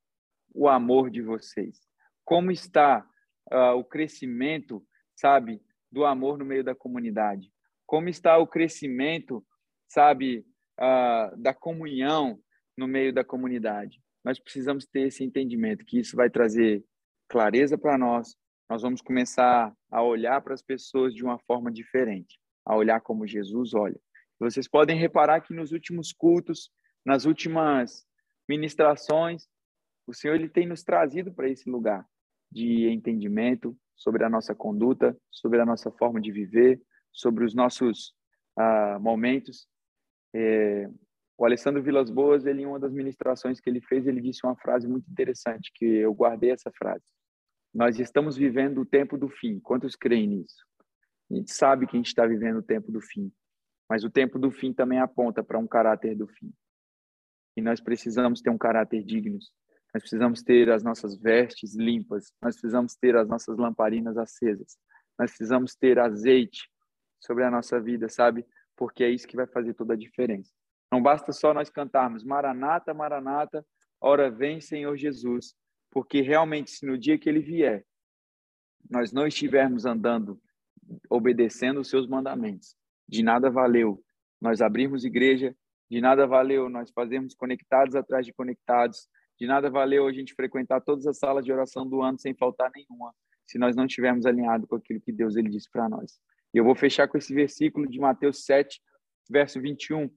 o 0.53 0.69
amor 0.69 1.09
de 1.09 1.21
vocês? 1.21 1.81
Como 2.23 2.49
está 2.49 3.05
uh, 3.51 3.75
o 3.75 3.83
crescimento, 3.83 4.81
sabe, 5.13 5.61
do 5.91 6.05
amor 6.05 6.37
no 6.37 6.45
meio 6.45 6.63
da 6.63 6.73
comunidade? 6.73 7.51
Como 7.85 8.07
está 8.07 8.37
o 8.37 8.47
crescimento 8.47 9.45
sabe, 9.89 10.45
uh, 10.79 11.35
da 11.35 11.53
comunhão 11.53 12.39
no 12.77 12.87
meio 12.87 13.11
da 13.11 13.23
comunidade. 13.23 14.01
Nós 14.23 14.39
precisamos 14.39 14.85
ter 14.85 15.07
esse 15.07 15.23
entendimento 15.23 15.83
que 15.83 15.99
isso 15.99 16.15
vai 16.15 16.29
trazer 16.29 16.83
clareza 17.27 17.77
para 17.77 17.97
nós. 17.97 18.37
Nós 18.69 18.83
vamos 18.83 19.01
começar 19.01 19.73
a 19.89 20.03
olhar 20.03 20.39
para 20.41 20.53
as 20.53 20.61
pessoas 20.61 21.15
de 21.15 21.23
uma 21.23 21.39
forma 21.39 21.71
diferente, 21.71 22.39
a 22.63 22.75
olhar 22.75 23.01
como 23.01 23.25
Jesus 23.25 23.73
olha. 23.73 23.99
Vocês 24.39 24.67
podem 24.67 24.95
reparar 24.95 25.41
que 25.41 25.53
nos 25.53 25.71
últimos 25.71 26.13
cultos, 26.13 26.69
nas 27.03 27.25
últimas 27.25 28.05
ministrações, 28.47 29.47
o 30.05 30.13
Senhor 30.13 30.35
ele 30.35 30.47
tem 30.47 30.67
nos 30.67 30.83
trazido 30.83 31.33
para 31.33 31.49
esse 31.49 31.69
lugar 31.69 32.05
de 32.51 32.87
entendimento 32.89 33.75
sobre 33.95 34.23
a 34.23 34.29
nossa 34.29 34.53
conduta, 34.53 35.17
sobre 35.31 35.59
a 35.59 35.65
nossa 35.65 35.91
forma 35.91 36.21
de 36.21 36.31
viver, 36.31 36.79
sobre 37.11 37.43
os 37.43 37.55
nossos 37.55 38.13
uh, 38.57 38.99
momentos 38.99 39.67
é, 40.33 40.87
O 41.37 41.45
Alessandro 41.45 41.81
Vilas 41.81 42.09
Boas, 42.09 42.45
ele, 42.45 42.61
em 42.61 42.65
uma 42.65 42.79
das 42.79 42.93
ministrações 42.93 43.59
que 43.59 43.69
ele 43.69 43.81
fez, 43.81 44.05
ele 44.05 44.21
disse 44.21 44.45
uma 44.45 44.55
frase 44.55 44.87
muito 44.87 45.09
interessante, 45.09 45.71
que 45.73 45.85
eu 45.85 46.13
guardei 46.13 46.51
essa 46.51 46.71
frase. 46.77 47.05
Nós 47.73 47.99
estamos 47.99 48.35
vivendo 48.35 48.81
o 48.81 48.85
tempo 48.85 49.17
do 49.17 49.29
fim. 49.29 49.59
Quantos 49.59 49.95
creem 49.95 50.27
nisso? 50.27 50.65
A 51.31 51.35
gente 51.35 51.53
sabe 51.53 51.85
que 51.85 51.95
a 51.95 51.99
gente 51.99 52.07
está 52.07 52.25
vivendo 52.25 52.57
o 52.57 52.63
tempo 52.63 52.91
do 52.91 52.99
fim, 52.99 53.31
mas 53.87 54.03
o 54.03 54.09
tempo 54.09 54.39
do 54.39 54.49
fim 54.49 54.73
também 54.73 54.99
aponta 54.99 55.43
para 55.43 55.59
um 55.59 55.67
caráter 55.67 56.15
do 56.15 56.27
fim. 56.27 56.51
E 57.55 57.61
nós 57.61 57.79
precisamos 57.79 58.41
ter 58.41 58.49
um 58.49 58.57
caráter 58.57 59.03
digno. 59.03 59.37
Nós 59.93 60.01
precisamos 60.01 60.41
ter 60.41 60.69
as 60.71 60.83
nossas 60.83 61.17
vestes 61.19 61.75
limpas. 61.75 62.31
Nós 62.41 62.55
precisamos 62.55 62.95
ter 62.95 63.15
as 63.15 63.27
nossas 63.27 63.57
lamparinas 63.57 64.17
acesas. 64.17 64.77
Nós 65.17 65.31
precisamos 65.31 65.75
ter 65.75 65.99
azeite 65.99 66.69
sobre 67.19 67.43
a 67.43 67.51
nossa 67.51 67.79
vida, 67.79 68.07
sabe? 68.07 68.45
Porque 68.75 69.03
é 69.03 69.09
isso 69.09 69.27
que 69.27 69.35
vai 69.35 69.47
fazer 69.47 69.73
toda 69.73 69.93
a 69.93 69.97
diferença. 69.97 70.51
Não 70.91 71.01
basta 71.01 71.31
só 71.31 71.53
nós 71.53 71.69
cantarmos 71.69 72.23
Maranata, 72.23 72.93
Maranata, 72.93 73.65
ora 74.01 74.31
vem, 74.31 74.61
Senhor 74.61 74.95
Jesus, 74.95 75.53
porque 75.91 76.21
realmente 76.21 76.71
se 76.71 76.85
no 76.85 76.97
dia 76.97 77.17
que 77.17 77.27
ele 77.27 77.39
vier, 77.39 77.85
nós 78.89 79.11
não 79.11 79.27
estivermos 79.27 79.85
andando 79.85 80.41
obedecendo 81.09 81.79
os 81.81 81.89
seus 81.89 82.07
mandamentos, 82.07 82.75
de 83.07 83.21
nada 83.21 83.49
valeu 83.49 84.03
nós 84.41 84.61
abrirmos 84.61 85.03
igreja, 85.03 85.55
de 85.89 85.99
nada 85.99 86.25
valeu 86.25 86.69
nós 86.69 86.91
fazermos 86.91 87.33
conectados 87.33 87.95
atrás 87.95 88.25
de 88.25 88.33
conectados, 88.33 89.07
de 89.39 89.47
nada 89.47 89.69
valeu 89.69 90.07
a 90.07 90.13
gente 90.13 90.33
frequentar 90.33 90.81
todas 90.81 91.05
as 91.07 91.17
salas 91.17 91.43
de 91.43 91.51
oração 91.51 91.87
do 91.87 92.01
ano 92.01 92.19
sem 92.19 92.33
faltar 92.33 92.71
nenhuma, 92.73 93.13
se 93.45 93.57
nós 93.57 93.75
não 93.75 93.85
estivermos 93.85 94.25
alinhados 94.25 94.67
com 94.67 94.75
aquilo 94.75 95.01
que 95.01 95.11
Deus 95.11 95.35
ele 95.35 95.49
disse 95.49 95.69
para 95.69 95.89
nós. 95.89 96.19
E 96.53 96.57
eu 96.57 96.63
vou 96.63 96.75
fechar 96.75 97.07
com 97.07 97.17
esse 97.17 97.33
versículo 97.33 97.87
de 97.87 97.99
Mateus 97.99 98.45
7, 98.45 98.81
verso 99.29 99.61
21. 99.61 100.09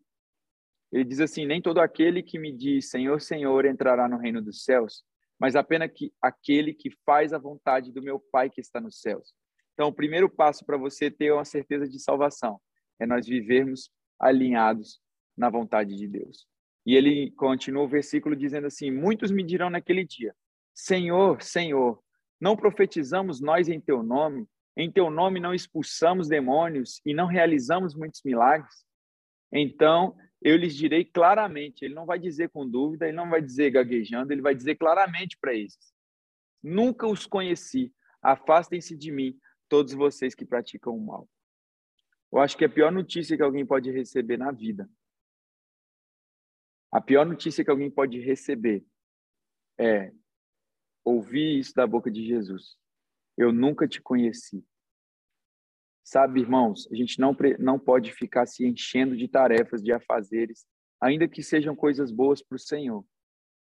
Ele 0.91 1.05
diz 1.05 1.21
assim: 1.21 1.47
Nem 1.47 1.61
todo 1.61 1.79
aquele 1.79 2.23
que 2.23 2.39
me 2.39 2.53
diz 2.53 2.91
Senhor, 2.91 3.21
Senhor 3.21 3.65
entrará 3.65 4.09
no 4.09 4.19
reino 4.19 4.43
dos 4.43 4.65
céus, 4.65 5.05
mas 5.43 5.57
apenas 5.57 5.91
que 5.93 6.15
aquele 6.23 6.73
que 6.73 6.89
faz 7.05 7.33
a 7.33 7.39
vontade 7.39 7.91
do 7.91 8.01
meu 8.01 8.21
Pai 8.31 8.49
que 8.49 8.61
está 8.61 8.81
nos 8.81 9.01
céus. 9.01 9.35
Então, 9.75 9.89
o 9.89 9.93
primeiro 9.93 10.31
passo 10.31 10.65
para 10.65 10.77
você 10.77 11.11
ter 11.11 11.33
uma 11.33 11.45
certeza 11.45 11.89
de 11.89 11.99
salvação 11.99 12.61
é 13.01 13.05
nós 13.05 13.27
vivermos 13.27 13.91
alinhados 14.21 15.01
na 15.37 15.51
vontade 15.51 15.97
de 15.97 16.07
Deus. 16.07 16.47
E 16.87 16.95
ele 16.95 17.33
continua 17.33 17.83
o 17.83 17.89
versículo 17.89 18.37
dizendo 18.37 18.69
assim: 18.69 18.93
Muitos 18.93 19.33
me 19.33 19.43
dirão 19.43 19.69
naquele 19.69 20.05
dia: 20.05 20.33
Senhor, 20.73 21.43
Senhor, 21.43 22.01
não 22.41 22.55
profetizamos 22.57 23.41
nós 23.41 23.69
em 23.69 23.81
teu 23.81 24.01
nome? 24.01 24.47
Em 24.77 24.93
teu 24.93 25.11
nome 25.11 25.41
não 25.41 25.53
expulsamos 25.53 26.29
demônios 26.29 27.01
e 27.05 27.13
não 27.13 27.27
realizamos 27.27 27.97
muitos 27.97 28.23
milagres? 28.25 28.85
Então 29.53 30.15
eu 30.43 30.57
lhes 30.57 30.75
direi 30.75 31.05
claramente: 31.05 31.85
ele 31.85 31.95
não 31.95 32.05
vai 32.05 32.19
dizer 32.19 32.51
com 32.51 32.69
dúvida, 32.69 33.07
ele 33.07 33.17
não 33.17 33.31
vai 33.31 33.41
dizer 33.41 33.71
gaguejando, 33.71 34.33
ele 34.33 34.43
vai 34.43 34.55
dizer 34.55 34.77
claramente 34.77 35.39
para 35.39 35.55
eles: 35.55 35.79
Nunca 36.63 37.07
os 37.07 37.27
conheci, 37.27 37.95
afastem-se 38.21 38.97
de 38.97 39.11
mim, 39.11 39.39
todos 39.69 39.93
vocês 39.93 40.35
que 40.35 40.45
praticam 40.45 40.97
o 40.97 41.01
mal. 41.01 41.29
Eu 42.33 42.39
acho 42.39 42.57
que 42.57 42.65
a 42.65 42.69
pior 42.69 42.91
notícia 42.91 43.37
que 43.37 43.43
alguém 43.43 43.65
pode 43.65 43.91
receber 43.91 44.37
na 44.37 44.51
vida, 44.51 44.89
a 46.91 47.01
pior 47.01 47.25
notícia 47.25 47.65
que 47.65 47.71
alguém 47.71 47.91
pode 47.91 48.19
receber 48.19 48.85
é 49.79 50.13
ouvir 51.05 51.59
isso 51.59 51.75
da 51.75 51.87
boca 51.87 52.11
de 52.11 52.25
Jesus. 52.27 52.77
Eu 53.37 53.53
nunca 53.53 53.89
te 53.89 54.01
conheci. 54.01 54.65
Sabe, 56.05 56.41
irmãos, 56.41 56.89
a 56.91 56.95
gente 56.97 57.19
não, 57.21 57.37
não 57.59 57.79
pode 57.79 58.13
ficar 58.13 58.47
se 58.47 58.67
enchendo 58.67 59.17
de 59.17 59.29
tarefas, 59.29 59.83
de 59.83 59.93
afazeres, 59.93 60.67
ainda 61.01 61.29
que 61.29 61.43
sejam 61.43 61.77
coisas 61.77 62.11
boas 62.11 62.43
para 62.43 62.57
o 62.57 62.59
Senhor, 62.59 63.05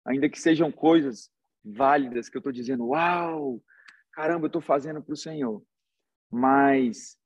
ainda 0.06 0.30
que 0.30 0.40
sejam 0.40 0.72
coisas 0.72 1.30
válidas 1.64 2.30
que 2.30 2.38
eu 2.38 2.40
estou 2.40 2.52
dizendo, 2.52 2.88
uau, 2.88 3.62
caramba, 4.14 4.46
eu 4.46 4.48
estou 4.48 4.62
fazendo 4.62 5.02
para 5.02 5.14
o 5.14 5.18
Senhor. 5.18 5.64
Mas 6.32 7.18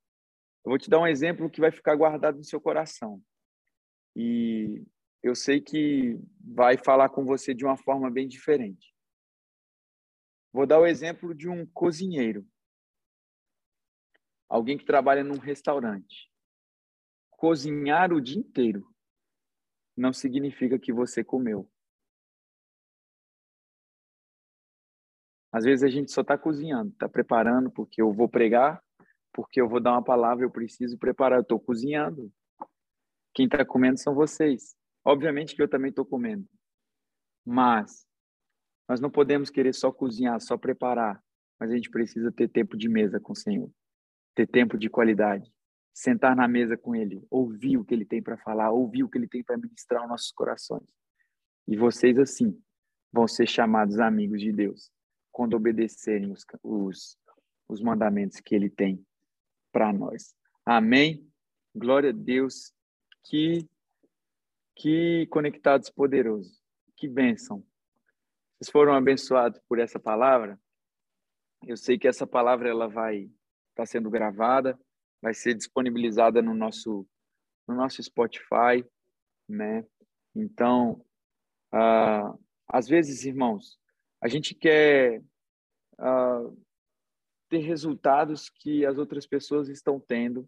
eu 0.65 0.69
vou 0.69 0.77
te 0.77 0.89
dar 0.89 0.99
um 0.99 1.07
exemplo 1.07 1.49
que 1.49 1.61
vai 1.61 1.71
ficar 1.71 1.95
guardado 1.95 2.37
no 2.37 2.43
seu 2.43 2.59
coração. 2.59 3.21
E 4.15 4.83
eu 5.21 5.35
sei 5.35 5.61
que 5.61 6.19
vai 6.39 6.77
falar 6.77 7.09
com 7.09 7.25
você 7.25 7.53
de 7.53 7.65
uma 7.65 7.77
forma 7.77 8.09
bem 8.09 8.27
diferente. 8.27 8.93
Vou 10.51 10.67
dar 10.67 10.79
o 10.79 10.85
exemplo 10.85 11.33
de 11.33 11.49
um 11.49 11.65
cozinheiro. 11.65 12.47
Alguém 14.49 14.77
que 14.77 14.85
trabalha 14.85 15.23
num 15.23 15.37
restaurante. 15.37 16.31
Cozinhar 17.31 18.13
o 18.13 18.21
dia 18.21 18.39
inteiro 18.39 18.87
não 19.95 20.13
significa 20.13 20.79
que 20.79 20.93
você 20.93 21.23
comeu. 21.23 21.69
Às 25.51 25.65
vezes 25.65 25.83
a 25.83 25.87
gente 25.87 26.11
só 26.11 26.21
está 26.21 26.35
cozinhando, 26.37 26.91
está 26.91 27.07
preparando 27.07 27.69
porque 27.69 28.01
eu 28.01 28.11
vou 28.11 28.27
pregar, 28.27 28.83
porque 29.31 29.61
eu 29.61 29.69
vou 29.69 29.79
dar 29.79 29.91
uma 29.91 30.03
palavra, 30.03 30.43
eu 30.43 30.51
preciso 30.51 30.97
preparar, 30.97 31.37
eu 31.37 31.43
estou 31.43 31.59
cozinhando. 31.59 32.31
Quem 33.35 33.45
está 33.45 33.63
comendo 33.63 33.99
são 33.99 34.15
vocês. 34.15 34.75
Obviamente 35.05 35.55
que 35.55 35.61
eu 35.61 35.67
também 35.67 35.89
estou 35.89 36.05
comendo. 36.05 36.47
Mas 37.45 38.07
nós 38.87 38.99
não 38.99 39.09
podemos 39.09 39.49
querer 39.49 39.73
só 39.73 39.91
cozinhar, 39.91 40.39
só 40.39 40.57
preparar, 40.57 41.21
mas 41.59 41.71
a 41.71 41.75
gente 41.75 41.89
precisa 41.89 42.31
ter 42.31 42.47
tempo 42.47 42.75
de 42.75 42.89
mesa 42.89 43.19
com 43.19 43.33
o 43.33 43.35
Senhor, 43.35 43.69
ter 44.33 44.47
tempo 44.47 44.77
de 44.77 44.89
qualidade, 44.89 45.51
sentar 45.93 46.35
na 46.35 46.47
mesa 46.47 46.75
com 46.75 46.95
Ele, 46.95 47.25
ouvir 47.29 47.77
o 47.77 47.85
que 47.85 47.93
Ele 47.93 48.05
tem 48.05 48.21
para 48.21 48.37
falar, 48.37 48.71
ouvir 48.71 49.03
o 49.03 49.09
que 49.09 49.17
Ele 49.17 49.27
tem 49.27 49.43
para 49.43 49.57
ministrar 49.57 50.01
aos 50.01 50.09
nossos 50.09 50.31
corações. 50.31 50.87
E 51.67 51.77
vocês, 51.77 52.17
assim, 52.17 52.59
vão 53.11 53.27
ser 53.27 53.47
chamados 53.47 53.99
amigos 53.99 54.41
de 54.41 54.51
Deus 54.51 54.91
quando 55.31 55.55
obedecerem 55.55 56.31
os, 56.31 56.45
os, 56.61 57.17
os 57.67 57.81
mandamentos 57.81 58.39
que 58.39 58.55
Ele 58.55 58.69
tem 58.69 59.05
para 59.71 59.93
nós. 59.93 60.35
Amém? 60.65 61.27
Glória 61.75 62.09
a 62.09 62.13
Deus. 62.13 62.73
Que, 63.25 63.67
que 64.75 65.27
conectados 65.27 65.89
poderosos. 65.89 66.61
Que 66.95 67.07
bênção. 67.07 67.63
Vocês 68.59 68.71
foram 68.71 68.93
abençoados 68.93 69.59
por 69.67 69.79
essa 69.79 69.99
palavra? 69.99 70.59
Eu 71.65 71.77
sei 71.77 71.97
que 71.97 72.07
essa 72.07 72.27
palavra 72.27 72.69
ela 72.69 72.87
vai 72.87 73.29
estar 73.73 73.83
tá 73.83 73.85
sendo 73.85 74.09
gravada, 74.09 74.79
vai 75.21 75.33
ser 75.33 75.53
disponibilizada 75.53 76.41
no 76.41 76.53
nosso 76.53 77.07
no 77.67 77.75
nosso 77.75 78.03
Spotify, 78.03 78.85
né? 79.47 79.85
Então, 80.35 81.05
uh, 81.73 82.37
às 82.67 82.87
vezes, 82.87 83.23
irmãos, 83.23 83.79
a 84.21 84.27
gente 84.27 84.53
quer 84.53 85.21
uh, 85.93 86.65
ter 87.49 87.59
resultados 87.59 88.49
que 88.49 88.85
as 88.85 88.97
outras 88.97 89.25
pessoas 89.25 89.69
estão 89.69 89.99
tendo, 89.99 90.45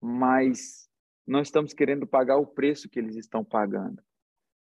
mas 0.00 0.88
não 1.26 1.40
estamos 1.40 1.72
querendo 1.72 2.06
pagar 2.06 2.36
o 2.36 2.46
preço 2.46 2.88
que 2.88 2.98
eles 2.98 3.16
estão 3.16 3.44
pagando, 3.44 4.02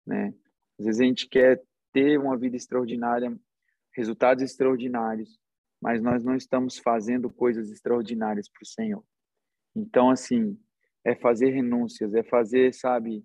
né? 0.06 0.34
Às 0.78 0.86
vezes 0.86 1.00
a 1.00 1.04
gente 1.04 1.28
quer 1.28 1.62
ter 1.92 2.18
uma 2.18 2.36
vida 2.36 2.56
extraordinária, 2.56 3.36
resultados 3.92 4.42
extraordinários, 4.42 5.38
mas 5.80 6.02
nós 6.02 6.24
não 6.24 6.36
estamos 6.36 6.78
fazendo 6.78 7.30
coisas 7.30 7.70
extraordinárias 7.70 8.48
para 8.48 8.62
o 8.62 8.66
Senhor. 8.66 9.04
Então, 9.74 10.10
assim, 10.10 10.58
é 11.04 11.14
fazer 11.14 11.50
renúncias, 11.50 12.14
é 12.14 12.22
fazer, 12.22 12.74
sabe, 12.74 13.24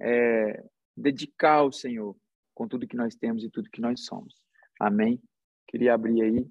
é 0.00 0.64
dedicar 0.96 1.56
ao 1.56 1.72
Senhor 1.72 2.16
com 2.54 2.68
tudo 2.68 2.86
que 2.86 2.96
nós 2.96 3.14
temos 3.14 3.44
e 3.44 3.50
tudo 3.50 3.70
que 3.70 3.80
nós 3.80 4.04
somos. 4.04 4.34
Amém? 4.80 5.20
Queria 5.68 5.94
abrir 5.94 6.22
aí 6.22 6.46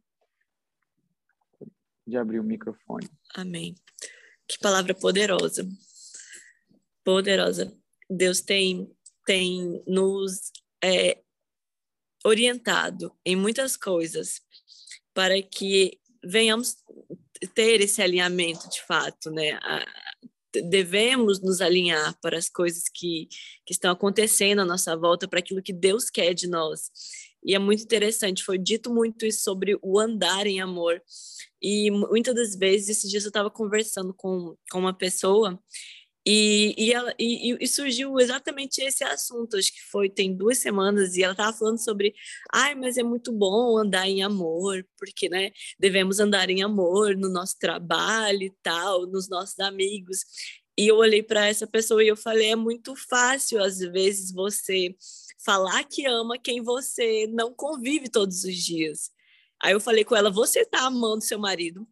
de 2.06 2.18
abrir 2.18 2.40
o 2.40 2.44
microfone. 2.44 3.08
Amém. 3.36 3.76
Que 4.48 4.58
palavra 4.60 4.94
poderosa. 4.94 5.68
Poderosa. 7.04 7.74
Deus 8.10 8.42
tem, 8.42 8.92
tem 9.26 9.82
nos 9.88 10.52
é, 10.84 11.22
orientado 12.26 13.16
em 13.26 13.36
muitas 13.36 13.78
coisas 13.78 14.42
para 15.14 15.42
que 15.42 16.00
venhamos 16.24 16.78
ter 17.54 17.82
esse 17.82 18.02
alinhamento 18.02 18.70
de 18.70 18.82
fato, 18.84 19.32
né? 19.32 19.60
devemos 20.54 21.42
nos 21.42 21.62
alinhar 21.62 22.18
para 22.22 22.38
as 22.38 22.50
coisas 22.50 22.84
que, 22.94 23.28
que 23.66 23.74
estão 23.74 23.92
acontecendo 23.92 24.60
à 24.60 24.66
nossa 24.66 24.96
volta, 24.98 25.28
para 25.28 25.40
aquilo 25.40 25.62
que 25.62 25.72
Deus 25.72 26.10
quer 26.10 26.34
de 26.34 26.48
nós. 26.48 26.92
E 27.44 27.56
é 27.56 27.60
muito 27.60 27.84
interessante, 27.84 28.44
foi 28.44 28.58
dito 28.58 28.94
muito 28.94 29.26
isso 29.26 29.44
sobre 29.44 29.78
o 29.82 29.98
andar 29.98 30.46
em 30.46 30.60
amor. 30.60 31.02
E 31.62 31.90
muitas 31.90 32.36
das 32.36 32.56
vezes, 32.56 32.90
esses 32.90 33.10
dias 33.10 33.24
eu 33.24 33.30
estava 33.30 33.50
conversando 33.50 34.14
com, 34.14 34.56
com 34.70 34.80
uma 34.80 34.94
pessoa 34.94 35.60
e, 36.26 36.76
e, 36.78 36.94
ela, 36.94 37.14
e, 37.18 37.58
e, 37.60 37.68
surgiu 37.68 38.20
exatamente 38.20 38.82
esse 38.82 39.04
assunto, 39.04 39.58
acho 39.58 39.74
que 39.74 39.82
foi 39.82 40.10
tem 40.10 40.36
duas 40.36 40.60
semanas, 40.60 41.16
e 41.16 41.24
ela 41.24 41.34
estava 41.34 41.56
falando 41.58 41.84
sobre, 41.84 42.14
ai, 42.54 42.76
mas 42.76 42.98
é 42.98 43.04
muito 43.04 43.32
bom 43.32 43.78
andar 43.78 44.08
em 44.08 44.22
amor, 44.22 44.86
porque, 44.98 45.28
né, 45.30 45.52
devemos 45.80 46.20
andar 46.20 46.50
em 46.50 46.62
amor 46.62 47.16
no 47.18 47.30
nosso 47.30 47.58
trabalho 47.60 48.44
e 48.44 48.54
tal, 48.62 49.08
nos 49.08 49.28
nossos 49.30 49.60
amigos. 49.60 50.20
E 50.78 50.88
eu 50.88 50.98
olhei 50.98 51.24
para 51.24 51.48
essa 51.48 51.68
pessoa 51.68 52.04
e 52.04 52.08
eu 52.08 52.18
falei: 52.18 52.52
é 52.52 52.56
muito 52.56 52.96
fácil, 52.96 53.62
às 53.64 53.80
vezes, 53.80 54.32
você 54.32 54.96
falar 55.44 55.84
que 55.86 56.06
ama 56.06 56.38
quem 56.40 56.62
você 56.62 57.28
não 57.28 57.54
convive 57.54 58.10
todos 58.10 58.44
os 58.44 58.56
dias. 58.56 59.12
Aí 59.62 59.74
eu 59.74 59.80
falei 59.80 60.04
com 60.04 60.16
ela: 60.16 60.32
você 60.32 60.66
tá 60.66 60.86
amando 60.86 61.24
seu 61.24 61.40
marido? 61.40 61.88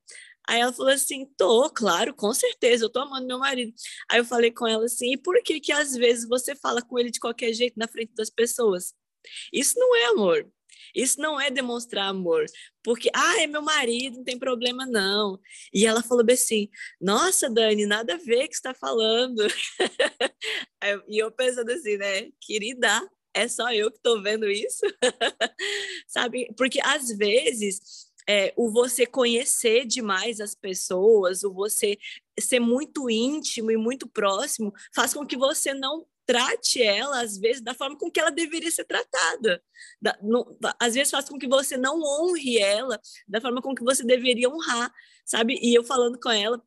Aí 0.50 0.62
ela 0.62 0.74
falou 0.74 0.92
assim: 0.92 1.28
tô, 1.38 1.70
claro, 1.70 2.12
com 2.16 2.34
certeza, 2.34 2.84
eu 2.86 2.90
tô 2.90 3.00
amando 3.02 3.28
meu 3.28 3.38
marido. 3.38 3.72
Aí 4.10 4.20
eu 4.20 4.26
falei 4.26 4.52
com 4.52 4.68
ela 4.68 4.86
assim: 4.86 5.14
e 5.14 5.18
por 5.18 5.42
que 5.44 5.60
que 5.60 5.72
às 5.72 5.94
vezes 5.94 6.28
você 6.28 6.56
fala 6.56 6.82
com 6.82 6.98
ele 6.98 7.12
de 7.12 7.20
qualquer 7.20 7.54
jeito 7.54 7.78
na 7.78 7.88
frente 7.88 8.14
das 8.16 8.32
pessoas? 8.32 8.96
Isso 9.54 9.80
não 9.80 9.96
é 9.96 10.06
amor. 10.08 10.52
Isso 10.96 11.22
não 11.22 11.40
é 11.40 11.52
demonstrar 11.52 12.08
amor, 12.08 12.46
porque, 12.84 13.12
ah, 13.14 13.40
é 13.42 13.46
meu 13.46 13.62
marido, 13.62 14.18
não 14.18 14.24
tem 14.24 14.40
problema 14.40 14.88
não. 14.88 15.40
E 15.72 15.86
ela 15.86 16.02
falou 16.02 16.26
assim: 16.32 16.68
nossa, 17.00 17.48
Dani, 17.48 17.86
nada 17.86 18.16
a 18.16 18.18
ver 18.18 18.48
que 18.48 18.56
está 18.56 18.74
falando. 18.74 19.46
e 21.08 21.18
eu 21.20 21.32
pensando 21.32 21.70
assim, 21.72 21.98
né, 21.98 22.30
querida, 22.42 23.08
é 23.36 23.48
só 23.48 23.72
eu 23.72 23.92
que 23.92 23.98
estou 23.98 24.22
vendo 24.24 24.50
isso? 24.50 24.82
Sabe? 26.08 26.52
Porque 26.58 26.80
às 26.84 27.10
vezes 27.16 28.09
é, 28.30 28.54
o 28.56 28.70
você 28.70 29.08
conhecer 29.08 29.88
demais 29.88 30.40
as 30.40 30.54
pessoas, 30.54 31.44
o 31.44 31.52
você 31.52 31.98
ser 32.40 32.60
muito 32.60 33.10
íntimo 33.10 33.72
e 33.72 33.78
muito 33.78 34.08
próximo, 34.08 34.72
faz 34.94 35.16
com 35.16 35.26
que 35.26 35.36
você 35.36 35.74
não 35.74 36.06
trate 36.28 36.80
ela, 36.80 37.22
às 37.22 37.40
vezes, 37.40 37.60
da 37.60 37.74
forma 37.74 37.98
com 37.98 38.12
que 38.12 38.20
ela 38.20 38.30
deveria 38.30 38.70
ser 38.70 38.86
tratada. 38.86 39.64
Da, 40.00 40.16
às 40.80 40.94
vezes 40.94 41.10
faz 41.10 41.28
com 41.28 41.40
que 41.40 41.48
você 41.48 41.76
não 41.76 42.00
honre 42.04 42.60
ela 42.60 43.02
da 43.28 43.42
forma 43.42 43.64
com 43.64 43.74
que 43.74 43.84
você 43.84 44.04
deveria 44.04 44.48
honrar, 44.48 44.94
sabe? 45.26 45.58
E 45.60 45.74
eu 45.74 45.84
falando 45.84 46.20
com 46.20 46.30
ela, 46.30 46.62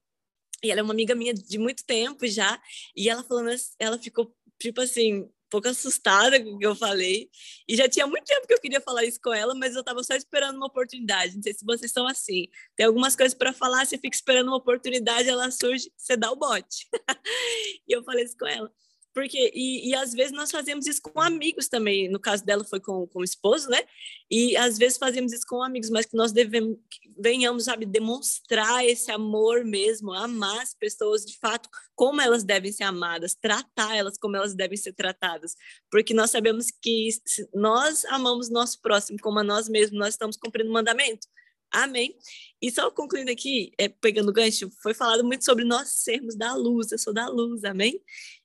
e 0.65 0.71
ela 0.73 0.81
é 0.81 0.83
uma 0.83 0.93
amiga 0.93 1.15
minha 1.15 1.33
de 1.33 1.59
muito 1.59 1.85
tempo 1.87 2.27
já, 2.27 2.61
e 2.97 3.09
ela 3.09 3.23
falando, 3.23 3.55
ela 3.79 3.97
ficou 4.01 4.35
tipo 4.59 4.81
assim, 4.81 5.31
pouco 5.53 5.69
assustada 5.69 6.43
com 6.43 6.55
o 6.55 6.59
que 6.59 6.67
eu 6.67 6.75
falei. 6.75 7.29
E 7.69 7.77
já 7.77 7.87
tinha 7.87 8.07
muito 8.07 8.25
tempo 8.25 8.47
que 8.47 8.55
eu 8.55 8.61
queria 8.61 8.81
falar 8.81 9.05
isso 9.05 9.21
com 9.23 9.35
ela, 9.35 9.55
mas 9.55 9.75
eu 9.75 9.81
estava 9.81 10.03
só 10.03 10.15
esperando 10.15 10.57
uma 10.57 10.67
oportunidade. 10.67 11.37
Não 11.37 11.43
sei 11.43 11.53
se 11.53 11.65
vocês 11.65 11.93
são 11.93 12.07
assim. 12.07 12.49
Tem 12.75 12.87
algumas 12.87 13.15
coisas 13.15 13.37
para 13.37 13.53
falar, 13.53 13.85
você 13.85 13.99
fica 13.99 14.17
esperando 14.17 14.49
uma 14.49 14.57
oportunidade, 14.57 15.29
ela 15.29 15.51
surge, 15.51 15.93
você 15.95 16.17
dá 16.17 16.33
o 16.33 16.37
bote. 16.37 16.89
e 17.87 17.95
eu 17.95 18.03
falei 18.03 18.25
isso 18.25 18.37
com 18.39 18.47
ela. 18.47 18.73
Porque, 19.15 19.53
e, 19.55 19.91
e 19.91 19.95
às 19.95 20.13
vezes 20.13 20.33
nós 20.33 20.51
fazemos 20.51 20.87
isso 20.87 21.03
com 21.03 21.21
amigos 21.21 21.69
também. 21.69 22.09
No 22.09 22.19
caso 22.19 22.45
dela 22.45 22.65
foi 22.65 22.81
com, 22.81 23.07
com 23.07 23.21
o 23.21 23.25
esposo, 23.25 23.69
né? 23.69 23.83
E 24.31 24.57
às 24.57 24.79
vezes 24.79 24.97
fazemos 24.97 25.33
isso 25.33 25.47
com 25.47 25.63
amigos, 25.63 25.91
mas 25.91 26.07
que 26.07 26.17
nós 26.17 26.33
devemos, 26.33 26.79
que 26.91 27.11
venhamos, 27.19 27.65
sabe, 27.65 27.85
demonstrar 27.85 28.85
esse 28.87 29.11
amor 29.11 29.65
mesmo, 29.65 30.13
amar 30.13 30.63
as 30.63 30.75
pessoas 30.75 31.25
de 31.27 31.39
fato 31.39 31.69
como 31.95 32.21
elas 32.21 32.43
devem 32.43 32.73
ser 32.73 32.85
amadas, 32.85 33.35
tratar 33.35 33.95
elas 33.95 34.17
como 34.17 34.37
elas 34.37 34.55
devem 34.55 34.77
ser 34.77 34.95
tratadas. 34.95 35.55
Porque 35.91 36.15
nós 36.15 36.31
sabemos 36.31 36.69
que 36.71 37.11
se 37.27 37.47
nós 37.55 38.05
amamos 38.07 38.49
nosso 38.49 38.81
próximo 38.81 39.19
como 39.21 39.39
a 39.39 39.45
nós 39.45 39.69
mesmos, 39.69 39.99
nós 39.99 40.15
estamos 40.15 40.37
cumprindo 40.37 40.71
o 40.71 40.73
mandamento. 40.73 41.29
Amém. 41.73 42.15
E 42.61 42.71
só 42.71 42.91
concluindo 42.91 43.31
aqui, 43.31 43.73
é, 43.79 43.89
pegando 43.89 44.33
gancho, 44.33 44.71
foi 44.83 44.93
falado 44.93 45.25
muito 45.25 45.45
sobre 45.45 45.65
nós 45.65 45.89
sermos 45.89 46.37
da 46.37 46.55
luz, 46.55 46.93
eu 46.93 46.99
sou 46.99 47.15
da 47.15 47.29
luz, 47.29 47.65
amém? 47.65 47.99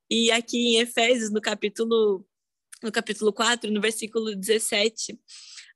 E 0.10 0.32
aqui 0.32 0.58
em 0.58 0.80
Efésios, 0.80 1.30
no 1.30 1.42
capítulo, 1.42 2.26
no 2.82 2.92
capítulo 2.92 3.34
4, 3.34 3.70
no 3.70 3.82
versículo 3.82 4.34
17, 4.34 5.20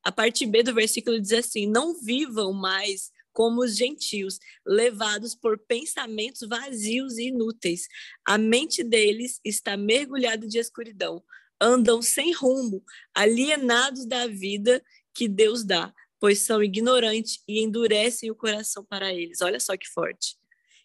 a 0.03 0.11
parte 0.11 0.45
B 0.45 0.63
do 0.63 0.73
versículo 0.73 1.19
diz 1.19 1.33
assim: 1.33 1.67
Não 1.67 1.99
vivam 1.99 2.53
mais 2.53 3.11
como 3.33 3.61
os 3.61 3.75
gentios, 3.75 4.39
levados 4.65 5.35
por 5.35 5.57
pensamentos 5.59 6.47
vazios 6.47 7.17
e 7.17 7.27
inúteis. 7.27 7.87
A 8.25 8.37
mente 8.37 8.83
deles 8.83 9.39
está 9.43 9.75
mergulhada 9.75 10.47
de 10.47 10.57
escuridão. 10.57 11.23
Andam 11.59 12.01
sem 12.01 12.33
rumo, 12.33 12.83
alienados 13.13 14.05
da 14.05 14.27
vida 14.27 14.83
que 15.13 15.27
Deus 15.27 15.63
dá, 15.63 15.93
pois 16.19 16.39
são 16.39 16.63
ignorantes 16.63 17.43
e 17.47 17.61
endurecem 17.61 18.31
o 18.31 18.35
coração 18.35 18.83
para 18.85 19.13
eles. 19.13 19.41
Olha 19.41 19.59
só 19.59 19.75
que 19.77 19.87
forte 19.87 20.40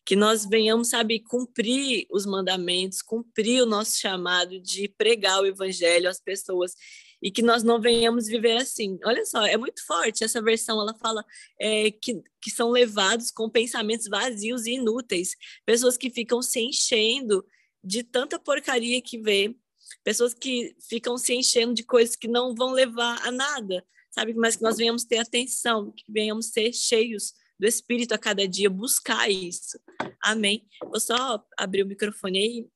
que 0.07 0.15
nós 0.15 0.47
venhamos, 0.47 0.91
sabe, 0.91 1.19
cumprir 1.19 2.07
os 2.13 2.25
mandamentos, 2.25 3.03
cumprir 3.03 3.61
o 3.61 3.67
nosso 3.67 3.99
chamado 3.99 4.61
de 4.61 4.89
pregar 4.89 5.43
o 5.43 5.47
evangelho 5.47 6.09
às 6.09 6.21
pessoas 6.21 6.75
e 7.21 7.29
que 7.29 7.43
nós 7.43 7.65
não 7.65 7.81
venhamos 7.81 8.29
viver 8.29 8.57
assim. 8.57 9.01
Olha 9.05 9.27
só, 9.27 9.45
é 9.45 9.57
muito 9.57 9.85
forte 9.85 10.23
essa 10.23 10.41
versão, 10.41 10.81
ela 10.81 10.95
fala 10.95 11.25
é, 11.61 11.91
que, 11.91 12.23
que 12.41 12.53
são 12.53 12.71
levados 12.71 13.33
com 13.33 13.51
pensamentos 13.51 14.07
vazios 14.07 14.65
e 14.67 14.75
inúteis, 14.75 15.35
pessoas 15.65 15.97
que 15.97 16.09
ficam 16.09 16.41
se 16.41 16.61
enchendo 16.61 17.45
de 17.83 18.05
tanta 18.05 18.39
porcaria 18.39 19.03
que 19.03 19.19
vê, 19.19 19.57
pessoas 20.05 20.33
que 20.33 20.77
ficam 20.89 21.19
se 21.19 21.35
enchendo 21.35 21.75
de 21.75 21.83
coisas 21.83 22.15
que 22.15 22.29
não 22.29 22.55
vão 22.55 22.71
levar 22.71 23.27
a 23.27 23.33
nada, 23.33 23.85
sabe? 24.13 24.35
Mas 24.35 24.55
que 24.55 24.63
nós 24.63 24.77
venhamos 24.77 25.05
ter 25.05 25.19
atenção, 25.19 25.91
que 25.91 26.05
venhamos 26.09 26.47
ser 26.47 26.73
cheios 26.73 27.35
do 27.59 27.67
Espírito 27.67 28.15
a 28.15 28.19
cada 28.19 28.47
dia, 28.47 28.69
buscar 28.69 29.29
isso. 29.31 29.79
Amém. 30.23 30.67
Vou 30.83 31.01
só 31.01 31.43
abrir 31.59 31.83
o 31.83 31.87
microfone 31.87 32.39
aí. 32.39 32.69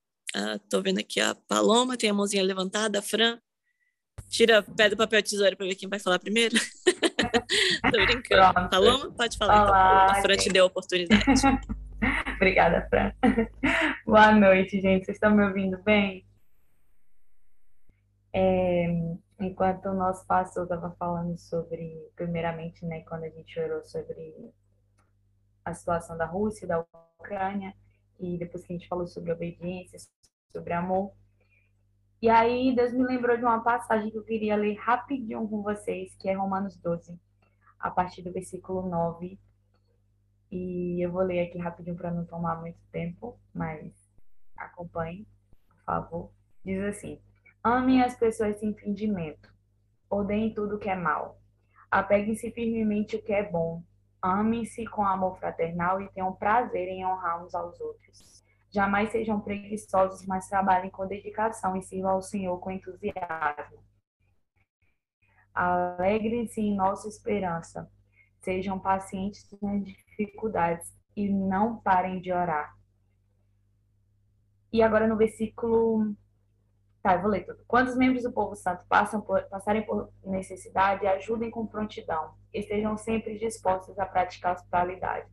Estou 0.57 0.81
uh, 0.81 0.83
vendo 0.83 1.01
aqui 1.01 1.21
a 1.21 1.35
Paloma, 1.35 1.97
tem 1.97 2.09
a 2.09 2.15
mãozinha 2.15 2.43
levantada, 2.43 2.99
a 2.99 3.03
Fran. 3.03 3.39
Tira, 4.29 4.63
pede 4.63 4.95
o 4.95 4.99
papel 4.99 5.23
tesoura 5.23 5.57
para 5.57 5.67
ver 5.67 5.75
quem 5.75 5.89
vai 5.89 5.99
falar 5.99 6.19
primeiro. 6.19 6.55
Tô 7.83 8.07
brincando. 8.07 8.53
Pronto. 8.53 8.71
Paloma, 8.71 9.13
pode 9.13 9.37
falar. 9.37 9.67
Olá, 9.67 10.05
então. 10.05 10.19
A 10.19 10.23
Fran 10.23 10.37
te 10.37 10.49
deu 10.51 10.65
a 10.65 10.67
oportunidade. 10.69 11.25
Obrigada, 12.37 12.87
Fran. 12.89 13.13
Boa 14.07 14.33
noite, 14.33 14.81
gente. 14.81 15.05
Vocês 15.05 15.17
estão 15.17 15.35
me 15.35 15.45
ouvindo 15.45 15.83
bem? 15.83 16.25
É, 18.33 18.87
enquanto 19.41 19.87
o 19.87 19.95
nosso 19.95 20.25
pastor 20.27 20.63
estava 20.63 20.95
falando 20.99 21.37
sobre, 21.37 22.09
primeiramente, 22.15 22.85
né, 22.87 23.01
quando 23.01 23.25
a 23.25 23.29
gente 23.29 23.59
orou 23.59 23.85
sobre 23.85 24.35
a 25.65 25.75
situação 25.75 26.17
da 26.17 26.27
Rússia 26.27 26.67
da 26.67 26.85
Ucrânia, 27.19 27.75
e 28.19 28.39
depois 28.39 28.65
que 28.65 28.73
a 28.73 28.77
gente 28.77 28.89
falou 28.89 29.07
sobre 29.07 29.33
obediência, 29.33 29.99
sobre 30.53 30.73
amor. 30.73 31.13
E 32.21 32.29
aí 32.29 32.75
Deus 32.75 32.93
me 32.93 33.03
lembrou 33.03 33.37
de 33.37 33.45
uma 33.45 33.63
passagem 33.63 34.11
que 34.11 34.19
eu 34.19 34.25
queria 34.25 34.57
ler 34.57 34.75
rapidinho 34.75 35.49
com 35.49 35.63
vocês, 35.63 36.15
que 36.17 36.29
é 36.29 36.35
Romanos 36.35 36.77
12, 36.77 37.19
a 37.79 37.91
partir 37.91 38.23
do 38.23 38.33
versículo 38.33 38.89
9. 38.89 39.39
E 40.51 41.05
eu 41.05 41.11
vou 41.11 41.23
ler 41.23 41.41
aqui 41.41 41.59
rapidinho 41.59 41.97
para 41.97 42.11
não 42.11 42.27
tomar 42.27 42.61
muito 42.61 42.79
tempo, 42.93 43.39
mas 43.55 43.91
acompanhe, 44.57 45.27
por 45.69 45.79
favor. 45.85 46.31
Diz 46.65 46.83
assim: 46.83 47.19
Amem 47.63 48.03
as 48.03 48.17
pessoas 48.17 48.57
sem 48.59 48.75
fingimento. 48.75 49.51
Odeiem 50.11 50.53
tudo 50.53 50.79
que 50.79 50.91
é 50.91 50.97
mal. 50.97 51.41
Apeguem-se 51.91 52.51
firmemente 52.51 53.17
o 53.17 53.23
que 53.23 53.33
é 53.33 53.49
bom 53.49 53.83
Amem-se 54.23 54.85
com 54.87 55.05
amor 55.05 55.39
fraternal 55.39 56.01
e 56.01 56.09
tenham 56.11 56.35
prazer 56.35 56.89
em 56.89 57.07
honrar 57.07 57.45
uns 57.45 57.55
aos 57.55 57.81
outros. 57.81 58.45
Jamais 58.71 59.11
sejam 59.11 59.41
preguiçosos, 59.41 60.25
mas 60.27 60.49
trabalhem 60.49 60.91
com 60.91 61.07
dedicação 61.07 61.77
e 61.77 61.83
sirvam 61.83 62.13
ao 62.13 62.23
Senhor 62.23 62.59
com 62.59 62.71
entusiasmo. 62.71 63.83
Alegrem-se 65.53 66.61
em 66.61 66.77
nossa 66.77 67.09
esperança. 67.09 67.91
Sejam 68.41 68.79
pacientes 68.79 69.49
nas 69.61 69.85
dificuldades 69.85 70.95
e 71.17 71.29
não 71.29 71.79
parem 71.81 72.21
de 72.21 72.33
orar. 72.33 72.77
E 74.73 74.83
agora 74.83 75.09
no 75.09 75.17
versículo 75.17 76.15
Tá, 77.03 77.15
eu 77.15 77.23
vou 77.23 77.31
ler 77.31 77.47
tudo. 77.47 77.65
Quando 77.67 77.89
os 77.89 77.97
membros 77.97 78.25
do 78.25 78.33
povo 78.33 78.55
santo 78.55 78.85
passam 78.87 79.23
por, 79.23 79.43
passarem 79.49 79.85
por 79.87 80.13
necessidade, 80.23 81.07
ajudem 81.07 81.51
com 81.51 81.67
prontidão. 81.67 82.35
Estejam 82.53 82.97
sempre 82.97 83.39
dispostos 83.39 83.99
a 83.99 84.05
praticar 84.05 84.55
hospitalidade. 84.55 85.27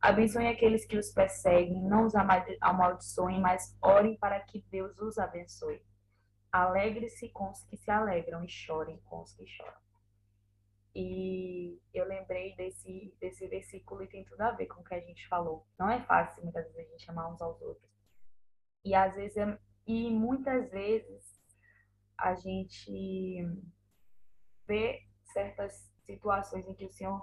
Abençoem 0.00 0.48
aqueles 0.48 0.84
que 0.84 0.98
os 0.98 1.12
perseguem, 1.12 1.82
não 1.82 2.04
os 2.04 2.14
amaldiçoem, 2.60 3.40
mas 3.40 3.76
orem 3.80 4.18
para 4.18 4.40
que 4.40 4.62
Deus 4.70 4.98
os 4.98 5.16
abençoe. 5.18 5.80
Alegre-se 6.52 7.28
com 7.30 7.50
os 7.50 7.62
que 7.64 7.76
se 7.76 7.90
alegram 7.90 8.44
e 8.44 8.48
chorem 8.48 9.00
com 9.04 9.22
os 9.22 9.32
que 9.34 9.46
choram. 9.46 9.84
E 10.94 11.80
eu 11.92 12.06
lembrei 12.06 12.54
desse, 12.54 13.16
desse 13.20 13.48
versículo 13.48 14.02
e 14.02 14.08
tem 14.08 14.24
tudo 14.24 14.40
a 14.42 14.52
ver 14.52 14.66
com 14.66 14.80
o 14.80 14.84
que 14.84 14.94
a 14.94 15.00
gente 15.00 15.26
falou. 15.26 15.66
Não 15.78 15.90
é 15.90 16.00
fácil 16.02 16.42
muitas 16.42 16.64
vezes 16.72 16.88
a 16.88 16.98
gente 16.98 17.10
amar 17.10 17.32
uns 17.32 17.40
aos 17.40 17.60
outros. 17.62 17.90
E 18.84 18.94
às 18.94 19.14
vezes 19.14 19.36
é, 19.36 19.58
e 19.86 20.10
muitas 20.10 20.70
vezes 20.70 21.40
a 22.18 22.34
gente 22.34 23.46
vê 24.66 25.06
certas 25.32 25.92
situações 26.04 26.66
em 26.66 26.74
que 26.74 26.86
o 26.86 26.92
Senhor 26.92 27.22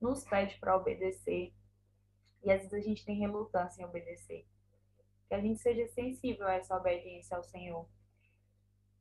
nos 0.00 0.24
pede 0.24 0.58
para 0.58 0.76
obedecer 0.76 1.52
e 2.42 2.50
às 2.50 2.62
vezes 2.62 2.72
a 2.72 2.80
gente 2.80 3.04
tem 3.04 3.18
relutância 3.18 3.82
em 3.82 3.84
obedecer. 3.84 4.46
Que 5.28 5.34
a 5.34 5.40
gente 5.40 5.60
seja 5.60 5.86
sensível 5.88 6.46
a 6.46 6.54
essa 6.54 6.76
obediência 6.76 7.36
ao 7.36 7.44
Senhor 7.44 7.88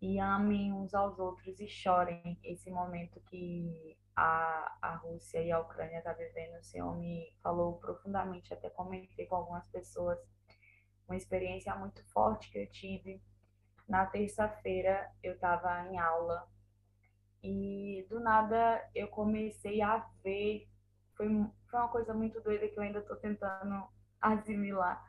e 0.01 0.19
amem 0.19 0.71
uns 0.71 0.93
aos 0.93 1.17
outros 1.19 1.59
e 1.59 1.67
chorem 1.67 2.39
esse 2.43 2.69
momento 2.69 3.19
que 3.21 3.97
a, 4.15 4.77
a 4.81 4.95
Rússia 4.97 5.41
e 5.41 5.51
a 5.51 5.59
Ucrânia 5.59 5.97
estão 5.97 6.13
tá 6.13 6.17
vivendo. 6.17 6.59
O 6.59 6.63
Senhor 6.63 6.97
me 6.97 7.33
falou 7.41 7.77
profundamente, 7.79 8.53
até 8.53 8.69
comentei 8.69 9.25
com 9.25 9.35
algumas 9.35 9.67
pessoas 9.69 10.19
uma 11.09 11.17
experiência 11.17 11.75
muito 11.75 12.03
forte 12.11 12.51
que 12.51 12.59
eu 12.59 12.69
tive. 12.69 13.21
Na 13.87 14.05
terça-feira 14.05 15.11
eu 15.23 15.33
estava 15.33 15.87
em 15.87 15.97
aula 15.97 16.47
e 17.43 18.05
do 18.09 18.19
nada 18.19 18.87
eu 18.93 19.07
comecei 19.07 19.81
a 19.81 19.97
ver. 20.23 20.69
Foi, 21.17 21.27
foi 21.69 21.79
uma 21.79 21.89
coisa 21.89 22.13
muito 22.13 22.39
doida 22.41 22.67
que 22.67 22.77
eu 22.77 22.83
ainda 22.83 22.99
estou 22.99 23.17
tentando 23.17 23.87
assimilar, 24.21 25.03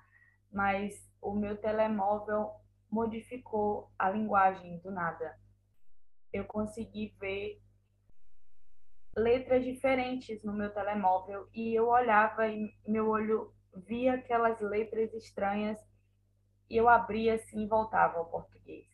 mas 0.51 0.95
o 1.21 1.33
meu 1.35 1.57
telemóvel 1.57 2.51
modificou 2.91 3.93
a 3.99 4.11
linguagem 4.11 4.79
do 4.79 4.91
nada. 4.91 5.39
Eu 6.33 6.45
consegui 6.45 7.15
ver 7.21 7.61
letras 9.17 9.65
diferentes 9.65 10.43
no 10.45 10.53
meu 10.53 10.73
telemóvel 10.73 11.49
e 11.53 11.75
eu 11.75 11.89
olhava 11.89 12.49
e 12.49 12.75
meu 12.87 13.09
olho 13.09 13.53
via 13.75 14.15
aquelas 14.15 14.61
letras 14.61 15.13
estranhas 15.15 15.90
e 16.71 16.77
eu 16.77 16.89
abria 16.89 17.35
assim 17.35 17.65
e 17.65 17.67
voltava 17.67 18.19
ao 18.19 18.27
português. 18.27 18.87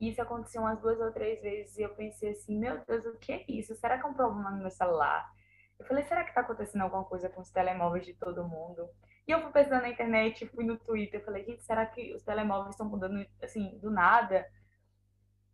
Isso 0.00 0.20
aconteceu 0.20 0.62
umas 0.62 0.80
duas 0.80 0.98
ou 0.98 1.12
três 1.12 1.40
vezes 1.40 1.76
e 1.76 1.82
eu 1.82 1.94
pensei 1.94 2.30
assim, 2.30 2.58
meu 2.58 2.82
Deus, 2.84 3.04
o 3.06 3.18
que 3.18 3.32
é 3.32 3.44
isso? 3.46 3.74
Será 3.76 3.98
que 3.98 4.04
é 4.04 4.08
um 4.08 4.14
problema 4.14 4.50
no 4.50 4.58
meu 4.58 4.70
celular? 4.70 5.30
Eu 5.78 5.86
falei, 5.86 6.04
será 6.04 6.22
que 6.24 6.30
está 6.30 6.40
acontecendo 6.40 6.82
alguma 6.82 7.04
coisa 7.04 7.28
com 7.28 7.40
os 7.40 7.50
telemóveis 7.50 8.04
de 8.06 8.14
todo 8.14 8.48
mundo? 8.48 8.88
E 9.26 9.30
eu 9.30 9.40
fui 9.40 9.52
pensando 9.52 9.82
na 9.82 9.88
internet, 9.88 10.46
fui 10.48 10.64
no 10.64 10.78
Twitter, 10.78 11.24
falei, 11.24 11.44
gente, 11.44 11.62
será 11.62 11.86
que 11.86 12.14
os 12.14 12.22
telemóveis 12.22 12.74
estão 12.74 12.88
mudando 12.88 13.24
assim, 13.42 13.78
do 13.78 13.90
nada? 13.90 14.46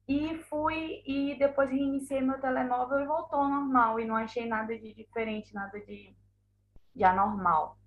E 0.08 0.38
fui 0.44 1.02
e 1.06 1.36
depois 1.38 1.70
reiniciei 1.70 2.20
meu 2.20 2.40
telemóvel 2.40 3.00
e 3.00 3.06
voltou 3.06 3.40
ao 3.40 3.48
normal 3.48 4.00
e 4.00 4.04
não 4.04 4.16
achei 4.16 4.46
nada 4.46 4.76
de 4.76 4.92
diferente, 4.92 5.54
nada 5.54 5.78
de, 5.80 6.14
de 6.94 7.04
anormal. 7.04 7.79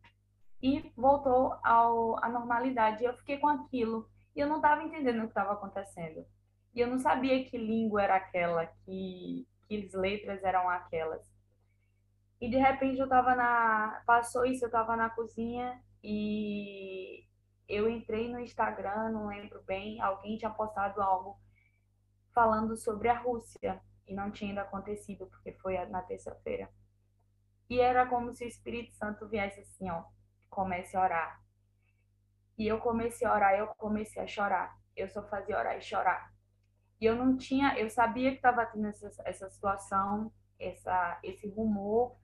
E 0.63 0.91
voltou 0.95 1.53
ao, 1.63 2.23
à 2.23 2.29
normalidade. 2.29 3.03
E 3.03 3.05
eu 3.05 3.13
fiquei 3.17 3.37
com 3.37 3.47
aquilo 3.47 4.09
e 4.35 4.39
eu 4.39 4.47
não 4.47 4.55
estava 4.55 4.81
entendendo 4.81 5.19
o 5.19 5.23
que 5.23 5.27
estava 5.27 5.53
acontecendo. 5.53 6.25
E 6.73 6.79
eu 6.79 6.87
não 6.87 6.97
sabia 6.97 7.43
que 7.45 7.57
língua 7.57 8.01
era 8.01 8.15
aquela, 8.15 8.65
que, 8.65 9.47
que 9.67 9.89
letras 9.93 10.41
eram 10.43 10.69
aquelas. 10.69 11.21
E 12.41 12.49
de 12.49 12.57
repente 12.57 12.97
eu 12.97 13.05
estava 13.05 13.35
na. 13.35 14.01
Passou 14.05 14.45
isso, 14.45 14.63
eu 14.63 14.67
estava 14.67 14.95
na 14.95 15.09
cozinha 15.09 15.81
e 16.03 17.25
eu 17.67 17.89
entrei 17.89 18.31
no 18.31 18.39
Instagram, 18.39 19.09
não 19.09 19.27
lembro 19.27 19.61
bem, 19.63 20.01
alguém 20.01 20.37
tinha 20.37 20.49
postado 20.49 21.01
algo 21.01 21.39
falando 22.33 22.75
sobre 22.75 23.07
a 23.07 23.19
Rússia 23.19 23.81
e 24.07 24.13
não 24.13 24.31
tinha 24.31 24.51
ainda 24.51 24.61
acontecido 24.63 25.27
porque 25.27 25.53
foi 25.53 25.77
na 25.85 26.01
terça-feira. 26.01 26.69
E 27.69 27.79
era 27.79 28.05
como 28.05 28.33
se 28.33 28.43
o 28.43 28.47
Espírito 28.47 28.93
Santo 28.95 29.27
viesse 29.27 29.61
assim, 29.61 29.89
ó, 29.89 30.03
comece 30.53 30.95
a 30.95 31.01
orar. 31.01 31.41
E 32.57 32.67
eu 32.67 32.79
comecei 32.79 33.27
a 33.27 33.33
orar, 33.33 33.53
eu 33.55 33.67
comecei 33.67 34.21
a 34.21 34.27
chorar. 34.27 34.77
Eu 34.95 35.09
só 35.09 35.23
fazia 35.27 35.57
orar 35.57 35.77
e 35.77 35.81
chorar. 35.81 36.31
E 37.01 37.05
eu 37.05 37.15
não 37.15 37.35
tinha, 37.37 37.77
eu 37.77 37.89
sabia 37.89 38.29
que 38.31 38.37
estava 38.37 38.65
tendo 38.65 38.87
essa, 38.87 39.09
essa 39.25 39.49
situação, 39.49 40.31
essa, 40.59 41.19
esse 41.23 41.47
rumor 41.49 42.15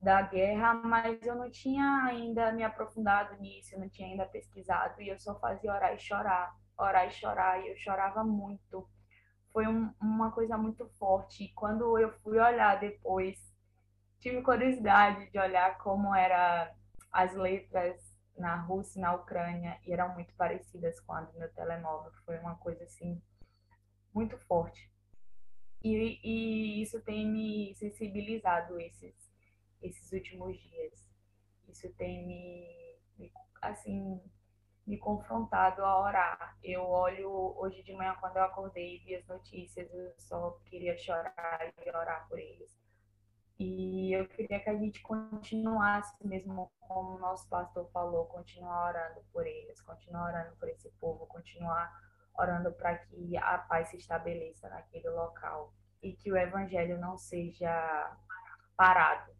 da 0.00 0.20
guerra, 0.22 0.74
mas 0.74 1.24
eu 1.24 1.36
não 1.36 1.50
tinha 1.50 2.04
ainda 2.04 2.52
me 2.52 2.64
aprofundado 2.64 3.40
nisso, 3.40 3.74
eu 3.74 3.80
não 3.80 3.88
tinha 3.88 4.08
ainda 4.08 4.26
pesquisado, 4.26 5.00
e 5.00 5.08
eu 5.08 5.18
só 5.18 5.38
fazia 5.38 5.72
orar 5.72 5.94
e 5.94 5.98
chorar, 5.98 6.52
orar 6.76 7.06
e 7.06 7.10
chorar, 7.12 7.62
e 7.62 7.68
eu 7.68 7.76
chorava 7.76 8.24
muito 8.24 8.86
foi 9.52 9.66
um, 9.66 9.92
uma 10.00 10.32
coisa 10.32 10.56
muito 10.56 10.88
forte. 10.98 11.52
Quando 11.54 11.98
eu 11.98 12.10
fui 12.20 12.38
olhar 12.38 12.80
depois, 12.80 13.38
tive 14.18 14.42
curiosidade 14.42 15.30
de 15.30 15.38
olhar 15.38 15.78
como 15.78 16.14
eram 16.14 16.72
as 17.12 17.34
letras 17.34 18.00
na 18.36 18.56
Rússia 18.62 18.98
e 18.98 19.02
na 19.02 19.14
Ucrânia 19.14 19.78
eram 19.86 20.14
muito 20.14 20.34
parecidas 20.34 20.98
com 21.00 21.12
a 21.12 21.20
do 21.20 21.38
meu 21.38 21.52
telemóvel. 21.52 22.12
Foi 22.24 22.38
uma 22.38 22.56
coisa 22.56 22.84
assim 22.84 23.22
muito 24.14 24.38
forte. 24.38 24.90
E, 25.82 26.20
e 26.22 26.82
isso 26.82 27.00
tem 27.02 27.26
me 27.26 27.74
sensibilizado 27.74 28.80
esses 28.80 29.32
esses 29.82 30.12
últimos 30.12 30.56
dias. 30.58 31.10
Isso 31.68 31.92
tem 31.94 32.26
me, 32.26 32.98
me 33.18 33.32
assim 33.60 34.20
me 34.86 34.98
confrontado 34.98 35.84
a 35.84 36.00
orar. 36.00 36.58
Eu 36.62 36.82
olho 36.82 37.54
hoje 37.56 37.82
de 37.82 37.92
manhã, 37.92 38.16
quando 38.20 38.36
eu 38.36 38.42
acordei 38.44 38.96
e 38.96 38.98
vi 39.00 39.14
as 39.14 39.26
notícias, 39.26 39.92
eu 39.92 40.12
só 40.18 40.50
queria 40.66 40.96
chorar 40.96 41.72
e 41.84 41.88
orar 41.90 42.28
por 42.28 42.38
eles. 42.38 42.81
E 43.58 44.12
eu 44.12 44.26
queria 44.28 44.60
que 44.60 44.70
a 44.70 44.76
gente 44.76 45.00
continuasse, 45.02 46.14
mesmo 46.26 46.70
como 46.80 47.16
o 47.16 47.18
nosso 47.18 47.48
pastor 47.48 47.88
falou, 47.92 48.26
continuar 48.26 48.88
orando 48.88 49.20
por 49.32 49.46
eles, 49.46 49.80
continuar 49.80 50.28
orando 50.28 50.56
por 50.56 50.68
esse 50.68 50.90
povo, 51.00 51.26
continuar 51.26 51.92
orando 52.34 52.72
para 52.72 52.96
que 52.96 53.36
a 53.36 53.58
paz 53.58 53.88
se 53.88 53.98
estabeleça 53.98 54.68
naquele 54.68 55.08
local 55.10 55.72
e 56.02 56.12
que 56.14 56.32
o 56.32 56.36
evangelho 56.36 56.98
não 56.98 57.16
seja 57.16 58.16
parado 58.76 59.32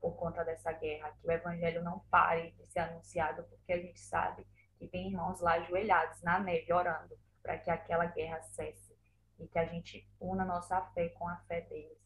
por 0.00 0.16
conta 0.16 0.44
dessa 0.44 0.72
guerra, 0.72 1.12
que 1.20 1.26
o 1.26 1.30
evangelho 1.30 1.82
não 1.82 2.00
pare 2.10 2.52
de 2.52 2.66
ser 2.66 2.80
anunciado, 2.80 3.42
porque 3.44 3.72
a 3.72 3.80
gente 3.80 4.00
sabe 4.00 4.46
e 4.80 4.86
tem 4.86 5.08
irmãos 5.08 5.40
lá 5.40 5.54
ajoelhados 5.54 6.22
na 6.22 6.38
neve 6.38 6.72
orando 6.72 7.18
para 7.42 7.58
que 7.58 7.70
aquela 7.70 8.06
guerra 8.06 8.40
cesse 8.42 8.96
e 9.38 9.46
que 9.46 9.58
a 9.58 9.66
gente 9.66 10.08
una 10.20 10.44
nossa 10.44 10.80
fé 10.92 11.08
com 11.10 11.28
a 11.28 11.36
fé 11.48 11.62
deles 11.62 11.98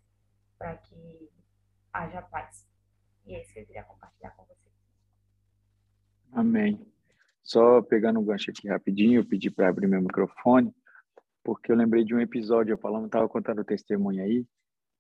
para 0.59 0.77
que 0.77 1.31
haja 1.93 2.23
paz. 2.23 2.67
E 3.27 3.35
é 3.35 3.43
isso 3.43 3.53
que 3.53 3.61
eu 3.61 3.67
queria 3.67 3.85
compartilhar 3.85 4.31
com 4.31 4.45
vocês. 4.45 4.73
Amém. 6.33 6.85
Só 7.43 7.83
pegando 7.83 8.21
um 8.21 8.25
gancho 8.25 8.51
aqui 8.51 8.69
rapidinho, 8.69 9.21
eu 9.21 9.25
pedi 9.25 9.51
para 9.51 9.69
abrir 9.69 9.87
meu 9.87 10.01
microfone, 10.01 10.75
porque 11.43 11.71
eu 11.73 11.77
lembrei 11.77 12.05
de 12.05 12.15
um 12.15 12.21
episódio, 12.21 12.75
a 12.75 12.79
Paloma 12.79 13.07
estava 13.07 13.29
contando 13.29 13.61
o 13.61 13.65
testemunho 13.65 14.23
aí. 14.23 14.47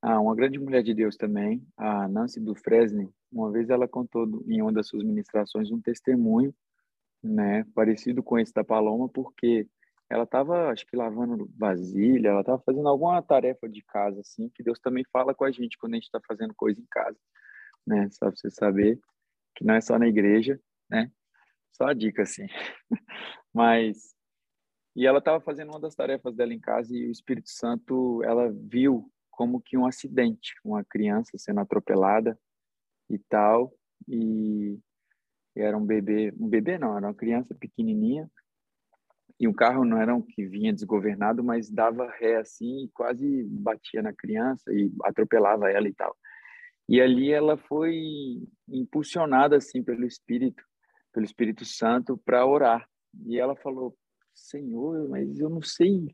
Ah, 0.01 0.21
uma 0.21 0.35
grande 0.35 0.59
mulher 0.59 0.83
de 0.83 0.93
Deus 0.93 1.17
também, 1.17 1.65
a 1.77 2.09
Nancy 2.09 2.41
do 2.41 2.55
Fresney, 2.57 3.09
uma 3.31 3.53
vez 3.53 3.71
ela 3.71 3.87
contou 3.87 4.27
em 4.47 4.61
uma 4.61 4.73
das 4.73 4.89
suas 4.89 5.05
ministrações 5.05 5.71
um 5.71 5.81
testemunho 5.81 6.53
né? 7.23 7.65
Parecido 7.75 8.23
com 8.23 8.39
esse 8.39 8.53
da 8.53 8.65
Paloma, 8.65 9.09
porque 9.09 9.67
ela 10.11 10.25
estava, 10.25 10.69
acho 10.71 10.87
que 10.87 10.97
lavando 10.97 11.51
vasilha, 11.57 12.29
ela 12.29 12.41
estava 12.41 12.63
fazendo 12.65 12.89
alguma 12.89 13.23
tarefa 13.23 13.69
de 13.69 13.83
casa, 13.83 14.21
assim, 14.21 14.49
que 14.51 14.63
Deus 14.63 14.79
também 14.79 15.05
fala 15.13 15.35
com 15.35 15.45
a 15.45 15.51
gente 15.51 15.79
quando 15.79 15.95
a 15.95 15.97
gente 15.97 16.05
está 16.05 16.21
fazendo 16.27 16.55
coisa 16.55 16.81
em 16.81 16.87
casa, 16.91 17.19
né? 17.87 18.09
Só 18.11 18.27
para 18.27 18.37
você 18.37 18.51
saber 18.51 19.01
que 19.55 19.65
não 19.65 19.75
é 19.75 19.81
só 19.81 19.99
na 19.99 20.09
igreja, 20.09 20.61
né? 20.91 21.11
Só 21.73 21.87
a 21.87 21.95
dica, 21.95 22.23
assim. 22.23 22.47
Mas 23.55 24.15
e 24.95 25.07
ela 25.07 25.19
estava 25.19 25.41
fazendo 25.41 25.71
uma 25.71 25.81
das 25.81 25.95
tarefas 25.95 26.35
dela 26.35 26.53
em 26.53 26.61
casa 26.61 26.95
e 26.95 27.07
o 27.09 27.11
Espírito 27.11 27.49
Santo, 27.49 28.23
ela 28.25 28.53
viu 28.53 29.11
como 29.31 29.61
que 29.61 29.77
um 29.77 29.87
acidente, 29.87 30.55
uma 30.63 30.85
criança 30.85 31.31
sendo 31.39 31.61
atropelada 31.61 32.39
e 33.09 33.19
tal, 33.19 33.75
e 34.07 34.79
era 35.57 35.77
um 35.77 35.85
bebê, 35.85 36.33
um 36.39 36.49
bebê 36.49 36.79
não, 36.79 36.97
era 36.97 37.07
uma 37.07 37.15
criança 37.15 37.55
pequenininha, 37.55 38.31
e 39.43 39.49
o 39.49 39.53
carro 39.53 39.85
não 39.85 40.01
era 40.01 40.15
um 40.15 40.23
que 40.23 40.47
vinha 40.47 40.73
desgovernado, 40.73 41.43
mas 41.43 41.69
dava 41.69 42.09
ré 42.09 42.37
assim, 42.37 42.85
e 42.85 42.89
quase 42.95 43.43
batia 43.51 44.01
na 44.01 44.13
criança 44.13 44.73
e 44.73 44.89
atropelava 45.03 45.69
ela 45.69 45.89
e 45.89 45.93
tal. 45.93 46.17
E 46.89 47.01
ali 47.01 47.33
ela 47.33 47.57
foi 47.57 48.47
impulsionada 48.69 49.57
assim 49.57 49.83
pelo 49.83 50.07
Espírito, 50.07 50.63
pelo 51.13 51.27
Espírito 51.27 51.65
Santo 51.65 52.17
para 52.25 52.47
orar. 52.47 52.89
E 53.27 53.37
ela 53.37 53.57
falou: 53.57 53.97
"Senhor, 54.33 55.09
mas 55.09 55.37
eu 55.41 55.51
não 55.51 55.61
sei 55.61 56.07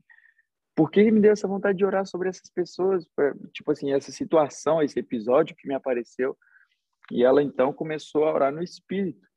por 0.75 0.91
que 0.91 1.11
me 1.11 1.21
deu 1.21 1.33
essa 1.33 1.47
vontade 1.47 1.77
de 1.77 1.85
orar 1.85 2.07
sobre 2.07 2.31
essas 2.31 2.51
pessoas, 2.51 3.07
pra, 3.15 3.35
tipo 3.53 3.71
assim, 3.71 3.93
essa 3.93 4.11
situação, 4.11 4.83
esse 4.83 4.99
episódio 4.99 5.55
que 5.55 5.69
me 5.69 5.75
apareceu". 5.75 6.35
E 7.13 7.23
ela 7.23 7.43
então 7.43 7.75
começou 7.75 8.25
a 8.25 8.33
orar 8.33 8.51
no 8.51 8.63
Espírito. 8.63 9.29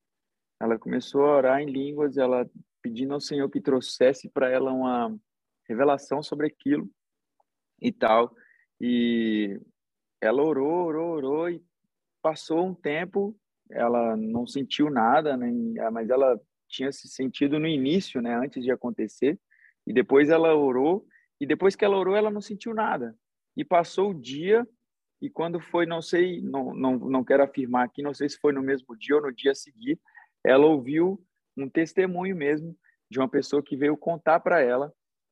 Ela 0.62 0.80
começou 0.80 1.26
a 1.26 1.36
orar 1.36 1.60
em 1.60 1.70
línguas, 1.70 2.16
ela 2.16 2.50
pedindo 2.82 3.14
ao 3.14 3.22
Senhor 3.22 3.50
que 3.50 3.62
trouxesse 3.62 4.30
para 4.30 4.50
ela 4.50 4.72
uma 4.72 5.16
revelação 5.68 6.22
sobre 6.22 6.48
aquilo 6.48 6.90
e 7.82 7.92
tal. 7.92 8.36
E 8.80 9.60
ela 10.20 10.44
orou, 10.44 10.86
orou, 10.86 11.12
orou 11.12 11.50
e 11.50 11.64
passou 12.22 12.66
um 12.66 12.74
tempo, 12.74 13.36
ela 13.70 14.16
não 14.16 14.46
sentiu 14.46 14.90
nada, 14.90 15.36
nem, 15.36 15.74
mas 15.92 16.10
ela 16.10 16.40
tinha 16.68 16.92
se 16.92 17.08
sentido 17.08 17.60
no 17.60 17.68
início, 17.68 18.22
né, 18.22 18.36
antes 18.36 18.64
de 18.64 18.72
acontecer. 18.72 19.40
E 19.86 19.94
depois 19.94 20.30
ela 20.30 20.56
orou 20.56 21.06
e 21.40 21.46
depois 21.46 21.76
que 21.76 21.84
ela 21.84 21.98
orou, 21.98 22.16
ela 22.16 22.30
não 22.30 22.42
sentiu 22.42 22.74
nada. 22.74 23.16
E 23.58 23.66
passou 23.66 24.12
o 24.12 24.20
dia 24.20 24.68
e 25.22 25.30
quando 25.30 25.60
foi, 25.60 25.86
não 25.86 26.02
sei, 26.02 26.42
não, 26.42 26.74
não, 26.74 26.98
não 26.98 27.24
quero 27.24 27.44
afirmar 27.44 27.86
aqui, 27.86 28.02
não 28.02 28.14
sei 28.14 28.28
se 28.28 28.38
foi 28.40 28.52
no 28.52 28.62
mesmo 28.62 28.98
dia 28.98 29.16
ou 29.16 29.22
no 29.22 29.32
dia 29.32 29.54
seguinte, 29.54 30.02
ela 30.44 30.66
ouviu 30.66 31.24
um 31.58 31.70
testemunho 31.70 32.36
mesmo 32.36 32.76
de 33.10 33.20
uma 33.20 33.30
pessoa 33.30 33.62
que 33.62 33.76
veio 33.76 33.98
contar 33.98 34.40
para 34.40 34.62
ela 34.62 34.92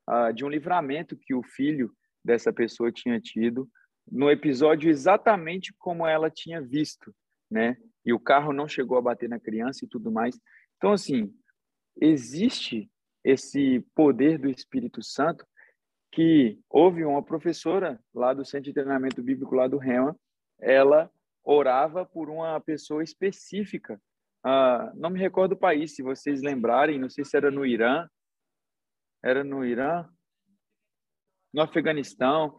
uh, 0.09 0.33
de 0.33 0.43
um 0.43 0.49
livramento 0.49 1.17
que 1.17 1.33
o 1.33 1.43
filho 1.43 1.91
dessa 2.23 2.51
pessoa 2.51 2.91
tinha 2.91 3.19
tido 3.19 3.69
no 4.11 4.29
episódio 4.29 4.89
exatamente 4.89 5.73
como 5.77 6.05
ela 6.05 6.29
tinha 6.29 6.61
visto, 6.61 7.13
né? 7.49 7.77
E 8.05 8.11
o 8.11 8.19
carro 8.19 8.51
não 8.51 8.67
chegou 8.67 8.97
a 8.97 9.01
bater 9.01 9.29
na 9.29 9.39
criança 9.39 9.85
e 9.85 9.87
tudo 9.87 10.11
mais. 10.11 10.39
Então, 10.77 10.93
assim, 10.93 11.33
existe 12.01 12.89
esse 13.23 13.85
poder 13.93 14.39
do 14.39 14.49
Espírito 14.49 15.03
Santo 15.03 15.45
que 16.11 16.59
houve 16.69 17.05
uma 17.05 17.23
professora 17.23 17.99
lá 18.13 18.33
do 18.33 18.43
Centro 18.43 18.65
de 18.65 18.73
Treinamento 18.73 19.21
Bíblico 19.21 19.53
lá 19.53 19.67
do 19.67 19.77
Rema, 19.77 20.17
ela 20.59 21.11
orava 21.43 22.05
por 22.05 22.29
uma 22.29 22.59
pessoa 22.59 23.03
específica. 23.03 24.01
Ah, 24.43 24.91
não 24.95 25.09
me 25.09 25.19
recordo 25.19 25.53
o 25.53 25.59
país, 25.59 25.95
se 25.95 26.01
vocês 26.01 26.41
lembrarem, 26.41 26.99
não 26.99 27.09
sei 27.09 27.25
se 27.25 27.35
era 27.35 27.51
no 27.51 27.65
Irã, 27.65 28.07
era 29.23 29.43
no 29.43 29.65
Irã, 29.65 30.07
no 31.53 31.61
Afeganistão. 31.61 32.55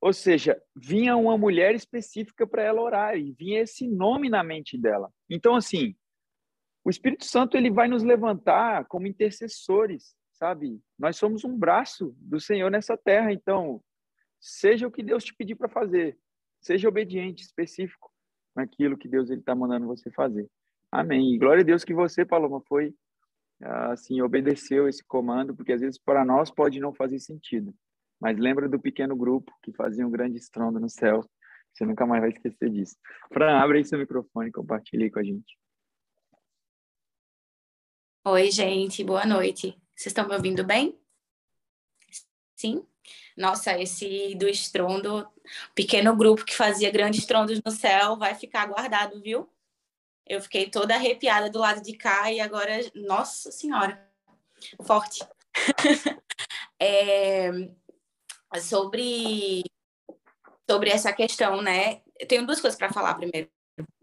Ou 0.00 0.12
seja, 0.12 0.60
vinha 0.74 1.14
uma 1.16 1.36
mulher 1.36 1.74
específica 1.74 2.46
para 2.46 2.62
ela 2.62 2.80
orar 2.80 3.16
e 3.16 3.32
vinha 3.32 3.60
esse 3.60 3.86
nome 3.86 4.30
na 4.30 4.42
mente 4.42 4.78
dela. 4.78 5.12
Então, 5.28 5.54
assim, 5.54 5.94
o 6.82 6.88
Espírito 6.88 7.26
Santo 7.26 7.56
ele 7.56 7.70
vai 7.70 7.86
nos 7.86 8.02
levantar 8.02 8.86
como 8.86 9.06
intercessores, 9.06 10.16
sabe? 10.32 10.80
Nós 10.98 11.16
somos 11.16 11.44
um 11.44 11.56
braço 11.56 12.14
do 12.16 12.40
Senhor 12.40 12.70
nessa 12.70 12.96
terra, 12.96 13.30
então 13.30 13.82
seja 14.40 14.86
o 14.86 14.90
que 14.90 15.02
Deus 15.02 15.22
te 15.22 15.34
pedir 15.34 15.54
para 15.54 15.68
fazer, 15.68 16.18
seja 16.62 16.88
obediente, 16.88 17.42
específico 17.42 18.10
naquilo 18.56 18.96
que 18.96 19.06
Deus 19.06 19.28
está 19.28 19.54
mandando 19.54 19.86
você 19.86 20.10
fazer. 20.10 20.50
Amém. 20.92 21.34
E 21.34 21.38
glória 21.38 21.62
a 21.62 21.64
Deus 21.64 21.84
que 21.84 21.94
você, 21.94 22.24
Paloma, 22.24 22.60
foi 22.68 22.94
assim 23.62 24.22
obedeceu 24.22 24.88
esse 24.88 25.04
comando, 25.04 25.54
porque 25.54 25.72
às 25.72 25.80
vezes 25.80 25.98
para 25.98 26.24
nós 26.24 26.50
pode 26.50 26.80
não 26.80 26.94
fazer 26.94 27.18
sentido. 27.18 27.74
Mas 28.20 28.38
lembra 28.38 28.68
do 28.68 28.80
pequeno 28.80 29.16
grupo 29.16 29.52
que 29.62 29.72
fazia 29.72 30.06
um 30.06 30.10
grande 30.10 30.38
estrondo 30.38 30.80
no 30.80 30.88
céu. 30.88 31.20
Você 31.72 31.84
nunca 31.84 32.06
mais 32.06 32.20
vai 32.20 32.30
esquecer 32.30 32.70
disso. 32.70 32.96
Fran, 33.32 33.58
abre 33.58 33.78
aí 33.78 33.84
seu 33.84 33.98
microfone 33.98 34.48
e 34.48 34.52
compartilhe 34.52 35.10
com 35.10 35.20
a 35.20 35.22
gente. 35.22 35.58
Oi, 38.24 38.50
gente, 38.50 39.02
boa 39.04 39.24
noite. 39.24 39.68
Vocês 39.94 40.06
estão 40.06 40.26
me 40.26 40.34
ouvindo 40.34 40.64
bem? 40.64 40.98
Sim? 42.56 42.84
Nossa, 43.36 43.78
esse 43.80 44.34
do 44.34 44.46
estrondo, 44.46 45.26
pequeno 45.74 46.14
grupo 46.14 46.44
que 46.44 46.54
fazia 46.54 46.90
grandes 46.90 47.20
estrondos 47.20 47.60
no 47.64 47.70
céu, 47.70 48.16
vai 48.16 48.34
ficar 48.34 48.66
guardado, 48.66 49.20
viu? 49.22 49.48
Eu 50.30 50.40
fiquei 50.40 50.70
toda 50.70 50.94
arrepiada 50.94 51.50
do 51.50 51.58
lado 51.58 51.82
de 51.82 51.92
cá 51.92 52.30
e 52.30 52.38
agora, 52.38 52.78
nossa 52.94 53.50
senhora, 53.50 54.00
forte. 54.84 55.26
é, 56.78 57.50
sobre 58.60 59.64
sobre 60.70 60.88
essa 60.88 61.12
questão, 61.12 61.60
né? 61.60 62.00
Eu 62.16 62.28
tenho 62.28 62.46
duas 62.46 62.60
coisas 62.60 62.78
para 62.78 62.92
falar 62.92 63.14
primeiro. 63.14 63.50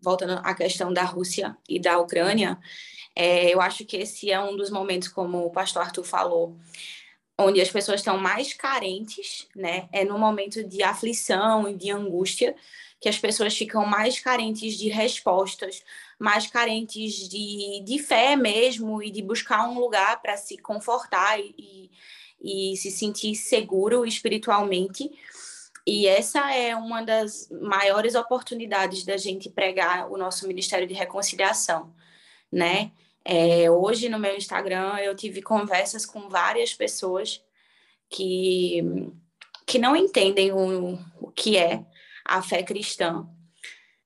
Voltando 0.03 0.41
à 0.43 0.53
questão 0.53 0.91
da 0.91 1.03
Rússia 1.03 1.55
e 1.69 1.79
da 1.79 1.97
Ucrânia, 1.97 2.59
é, 3.15 3.53
eu 3.53 3.61
acho 3.61 3.85
que 3.85 3.95
esse 3.95 4.29
é 4.29 4.37
um 4.37 4.57
dos 4.57 4.69
momentos, 4.69 5.07
como 5.07 5.45
o 5.45 5.51
pastor 5.51 5.83
Arthur 5.83 6.03
falou, 6.03 6.57
onde 7.39 7.61
as 7.61 7.71
pessoas 7.71 8.01
estão 8.01 8.17
mais 8.17 8.53
carentes, 8.53 9.47
né? 9.55 9.87
É 9.93 10.03
no 10.03 10.19
momento 10.19 10.61
de 10.61 10.83
aflição 10.83 11.69
e 11.69 11.73
de 11.73 11.89
angústia 11.89 12.53
que 12.99 13.07
as 13.07 13.17
pessoas 13.17 13.55
ficam 13.55 13.85
mais 13.85 14.19
carentes 14.19 14.77
de 14.77 14.89
respostas, 14.89 15.83
mais 16.19 16.47
carentes 16.47 17.27
de, 17.29 17.81
de 17.83 17.99
fé 17.99 18.35
mesmo 18.35 19.01
e 19.03 19.11
de 19.11 19.21
buscar 19.21 19.67
um 19.69 19.79
lugar 19.79 20.21
para 20.21 20.35
se 20.35 20.57
confortar 20.57 21.39
e, 21.39 21.91
e 22.41 22.75
se 22.77 22.89
sentir 22.91 23.35
seguro 23.35 24.05
espiritualmente. 24.05 25.11
E 25.85 26.05
essa 26.05 26.53
é 26.53 26.75
uma 26.75 27.01
das 27.01 27.49
maiores 27.49 28.15
oportunidades 28.15 29.05
da 29.05 29.15
gente 29.15 29.49
pregar 29.49 30.11
o 30.11 30.17
nosso 30.17 30.47
Ministério 30.47 30.87
de 30.87 30.93
Reconciliação, 30.93 31.93
né? 32.51 32.91
É, 33.23 33.69
hoje 33.69 34.09
no 34.09 34.19
meu 34.19 34.35
Instagram 34.35 34.97
eu 34.99 35.15
tive 35.15 35.41
conversas 35.41 36.05
com 36.05 36.29
várias 36.29 36.73
pessoas 36.73 37.43
que, 38.09 38.81
que 39.65 39.77
não 39.77 39.95
entendem 39.95 40.51
o, 40.51 40.97
o 41.19 41.31
que 41.31 41.57
é 41.57 41.85
a 42.23 42.41
fé 42.41 42.63
cristã 42.63 43.27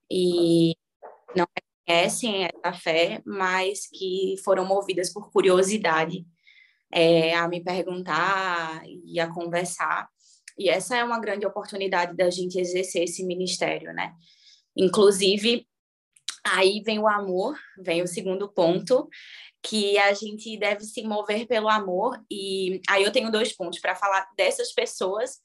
e 0.10 0.76
não 1.36 1.48
conhecem 1.86 2.45
essa 2.45 2.74
fé, 2.74 3.22
mas 3.26 3.88
que 3.88 4.36
foram 4.44 4.66
movidas 4.66 5.12
por 5.12 5.32
curiosidade 5.32 6.26
é, 6.91 7.34
a 7.36 7.48
me 7.48 7.64
perguntar 7.64 8.82
e 8.86 9.20
a 9.20 9.28
conversar. 9.28 10.10
E 10.58 10.70
essa 10.70 10.98
é 10.98 11.03
uma 11.03 11.20
grande 11.20 11.45
oportunidade 11.45 12.16
da 12.16 12.30
gente 12.30 12.60
exercer 12.60 13.03
esse 13.03 13.26
ministério, 13.26 13.94
né? 13.94 14.14
Inclusive, 14.76 15.66
Aí 16.44 16.82
vem 16.84 16.99
o 16.99 17.08
amor, 17.08 17.58
vem 17.78 18.02
o 18.02 18.08
segundo 18.08 18.49
ponto, 18.49 19.08
que 19.62 19.98
a 19.99 20.14
gente 20.14 20.58
deve 20.58 20.84
se 20.84 21.03
mover 21.03 21.45
pelo 21.45 21.70
amor. 21.70 22.20
E 22.32 22.82
aí 22.90 23.03
eu 23.03 23.12
tenho 23.12 23.32
dois 23.32 23.53
pontos 23.53 23.80
para 23.80 23.95
falar 23.95 24.28
dessas 24.36 24.74
pessoas. 24.74 25.40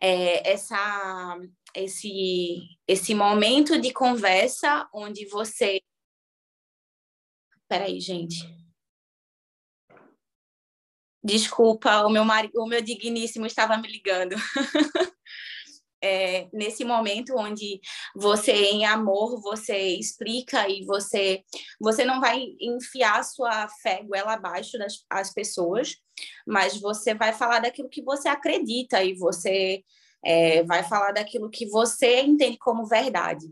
É, 0.00 0.52
essa, 0.52 1.36
esse, 1.74 2.60
esse 2.86 3.14
momento 3.14 3.80
de 3.80 3.92
conversa 3.92 4.88
onde 4.94 5.26
você. 5.26 5.80
Peraí, 7.68 8.00
gente. 8.00 8.36
Desculpa, 11.22 12.06
o 12.06 12.10
meu, 12.10 12.24
marido, 12.24 12.62
o 12.62 12.66
meu 12.66 12.80
digníssimo 12.80 13.44
estava 13.44 13.76
me 13.76 13.88
ligando. 13.88 14.34
é, 16.02 16.48
nesse 16.52 16.84
momento 16.84 17.34
onde 17.36 17.80
você 18.14 18.52
em 18.52 18.84
amor 18.86 19.40
você 19.40 19.76
explica 19.96 20.68
e 20.68 20.84
você 20.84 21.42
você 21.80 22.04
não 22.04 22.20
vai 22.20 22.44
enfiar 22.60 23.24
sua 23.24 23.68
fé 23.82 24.02
goela 24.04 24.34
abaixo 24.34 24.78
das 24.78 25.04
as 25.10 25.32
pessoas 25.32 25.96
mas 26.46 26.80
você 26.80 27.14
vai 27.14 27.32
falar 27.32 27.60
daquilo 27.60 27.88
que 27.88 28.02
você 28.02 28.28
acredita 28.28 29.02
e 29.02 29.14
você 29.14 29.82
é, 30.24 30.62
vai 30.64 30.82
falar 30.82 31.12
daquilo 31.12 31.50
que 31.50 31.66
você 31.66 32.20
entende 32.20 32.58
como 32.58 32.86
verdade 32.86 33.46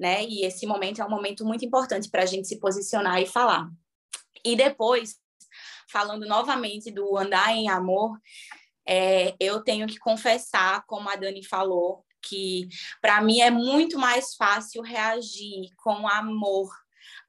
né? 0.00 0.24
E 0.24 0.46
esse 0.46 0.66
momento 0.66 1.02
é 1.02 1.04
um 1.04 1.10
momento 1.10 1.44
muito 1.44 1.62
importante 1.62 2.08
para 2.08 2.22
a 2.22 2.26
gente 2.26 2.48
se 2.48 2.58
posicionar 2.58 3.20
e 3.20 3.26
falar. 3.26 3.70
E 4.42 4.56
depois 4.56 5.16
falando 5.92 6.26
novamente 6.26 6.90
do 6.90 7.18
andar 7.18 7.52
em 7.52 7.68
amor 7.68 8.18
é, 8.90 9.36
eu 9.38 9.62
tenho 9.62 9.86
que 9.86 10.00
confessar, 10.00 10.84
como 10.84 11.08
a 11.08 11.14
Dani 11.14 11.44
falou, 11.44 12.04
que 12.20 12.68
para 13.00 13.20
mim 13.20 13.40
é 13.40 13.48
muito 13.48 13.96
mais 13.96 14.34
fácil 14.34 14.82
reagir 14.82 15.70
com 15.76 16.08
amor 16.08 16.68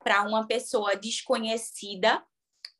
para 0.03 0.23
uma 0.23 0.47
pessoa 0.47 0.95
desconhecida, 0.95 2.23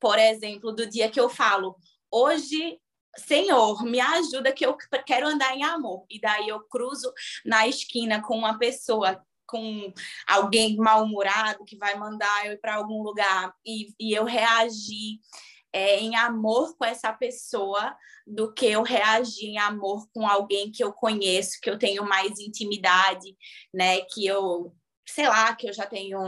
por 0.00 0.18
exemplo, 0.18 0.72
do 0.72 0.84
dia 0.84 1.08
que 1.08 1.20
eu 1.20 1.28
falo, 1.28 1.76
hoje 2.10 2.80
Senhor, 3.16 3.84
me 3.84 4.00
ajuda 4.00 4.50
que 4.52 4.66
eu 4.66 4.76
quero 5.06 5.28
andar 5.28 5.54
em 5.54 5.62
amor. 5.62 6.06
E 6.10 6.18
daí 6.18 6.48
eu 6.48 6.60
cruzo 6.60 7.12
na 7.44 7.68
esquina 7.68 8.22
com 8.22 8.36
uma 8.36 8.58
pessoa, 8.58 9.22
com 9.46 9.92
alguém 10.26 10.76
mal-humorado 10.76 11.62
que 11.64 11.76
vai 11.76 11.94
mandar 11.94 12.46
eu 12.46 12.54
ir 12.54 12.60
para 12.60 12.76
algum 12.76 13.02
lugar 13.02 13.54
e, 13.64 13.94
e 14.00 14.14
eu 14.14 14.24
reagir 14.24 15.20
é, 15.72 15.98
em 15.98 16.14
amor 16.16 16.76
com 16.76 16.84
essa 16.84 17.12
pessoa 17.12 17.96
do 18.26 18.52
que 18.52 18.66
eu 18.66 18.82
reagir 18.82 19.46
em 19.46 19.58
amor 19.58 20.06
com 20.12 20.26
alguém 20.26 20.70
que 20.70 20.84
eu 20.84 20.92
conheço, 20.92 21.58
que 21.62 21.70
eu 21.70 21.78
tenho 21.78 22.04
mais 22.04 22.38
intimidade, 22.38 23.36
né? 23.72 24.00
Que 24.02 24.26
eu, 24.26 24.74
sei 25.06 25.28
lá, 25.28 25.54
que 25.56 25.68
eu 25.68 25.72
já 25.72 25.86
tenho 25.86 26.20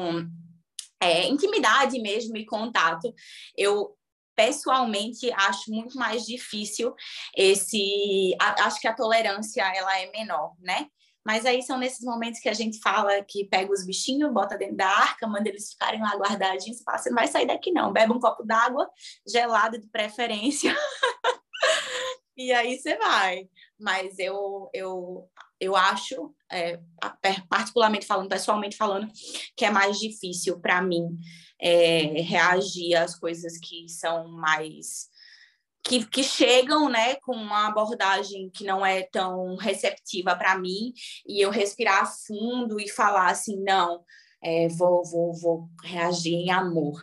é, 1.00 1.26
intimidade 1.26 2.00
mesmo 2.00 2.36
e 2.36 2.46
contato. 2.46 3.12
Eu 3.56 3.96
pessoalmente 4.34 5.30
acho 5.32 5.70
muito 5.70 5.96
mais 5.96 6.24
difícil 6.24 6.92
esse 7.36 8.36
acho 8.40 8.80
que 8.80 8.88
a 8.88 8.94
tolerância 8.94 9.62
ela 9.62 9.96
é 10.00 10.10
menor 10.10 10.54
né 10.58 10.88
mas 11.24 11.46
aí 11.46 11.62
são 11.62 11.78
nesses 11.78 12.04
momentos 12.04 12.40
que 12.40 12.48
a 12.48 12.52
gente 12.52 12.78
fala 12.80 13.22
que 13.22 13.44
pega 13.46 13.72
os 13.72 13.84
bichinhos, 13.84 14.32
bota 14.32 14.58
dentro 14.58 14.76
da 14.76 14.88
arca, 14.88 15.26
manda 15.26 15.48
eles 15.48 15.72
ficarem 15.72 16.00
lá 16.00 16.14
guardadinhos, 16.16 16.82
fala, 16.82 16.98
você 16.98 17.08
não 17.08 17.16
vai 17.16 17.26
sair 17.26 17.46
daqui 17.46 17.72
não, 17.72 17.92
bebe 17.92 18.12
um 18.12 18.20
copo 18.20 18.44
d'água, 18.44 18.88
gelado 19.26 19.78
de 19.78 19.88
preferência, 19.88 20.74
e 22.36 22.52
aí 22.52 22.78
você 22.78 22.96
vai. 22.98 23.48
Mas 23.80 24.18
eu, 24.18 24.68
eu, 24.72 25.28
eu 25.58 25.74
acho, 25.74 26.34
é, 26.50 26.78
particularmente 27.48 28.06
falando, 28.06 28.28
pessoalmente 28.28 28.76
falando, 28.76 29.10
que 29.56 29.64
é 29.64 29.70
mais 29.70 29.98
difícil 29.98 30.60
para 30.60 30.82
mim 30.82 31.18
é, 31.60 32.20
reagir 32.20 32.94
às 32.94 33.18
coisas 33.18 33.58
que 33.58 33.88
são 33.88 34.28
mais 34.28 35.08
que, 35.84 36.04
que 36.06 36.24
chegam 36.24 36.88
né, 36.88 37.16
com 37.16 37.36
uma 37.36 37.68
abordagem 37.68 38.50
que 38.50 38.64
não 38.64 38.84
é 38.84 39.02
tão 39.02 39.54
receptiva 39.56 40.34
para 40.34 40.58
mim, 40.58 40.92
e 41.26 41.44
eu 41.44 41.50
respirar 41.50 42.10
fundo 42.26 42.80
e 42.80 42.88
falar 42.88 43.28
assim, 43.28 43.62
não, 43.62 44.02
é, 44.42 44.68
vou, 44.68 45.04
vou, 45.04 45.32
vou 45.34 45.68
reagir 45.82 46.34
em 46.34 46.50
amor. 46.50 47.02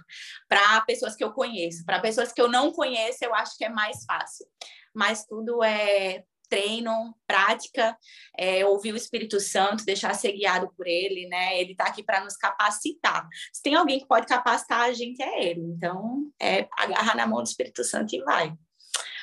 Para 0.50 0.82
pessoas 0.82 1.16
que 1.16 1.24
eu 1.24 1.32
conheço, 1.32 1.86
para 1.86 2.00
pessoas 2.00 2.32
que 2.32 2.42
eu 2.42 2.48
não 2.48 2.72
conheço, 2.72 3.24
eu 3.24 3.34
acho 3.36 3.58
que 3.58 3.66
é 3.66 3.70
mais 3.70 4.04
fácil. 4.06 4.46
Mas 4.94 5.26
tudo 5.26 5.64
é 5.64 6.24
treino, 6.50 7.16
prática, 7.26 7.98
é, 8.38 8.66
ouvir 8.66 8.92
o 8.92 8.98
Espírito 8.98 9.40
Santo, 9.40 9.86
deixar 9.86 10.14
ser 10.14 10.34
guiado 10.34 10.70
por 10.76 10.86
ele, 10.86 11.26
né? 11.30 11.58
Ele 11.58 11.72
está 11.72 11.86
aqui 11.86 12.04
para 12.04 12.22
nos 12.22 12.36
capacitar. 12.36 13.26
Se 13.54 13.64
tem 13.64 13.74
alguém 13.74 14.00
que 14.00 14.08
pode 14.08 14.28
capacitar 14.28 14.82
a 14.82 14.92
gente, 14.92 15.24
é 15.24 15.46
ele. 15.46 15.62
Então, 15.62 16.30
é 16.40 16.68
agarrar 16.78 17.16
na 17.16 17.26
mão 17.26 17.42
do 17.42 17.48
Espírito 17.48 17.86
Santo 17.86 18.14
e 18.14 18.22
vai. 18.22 18.54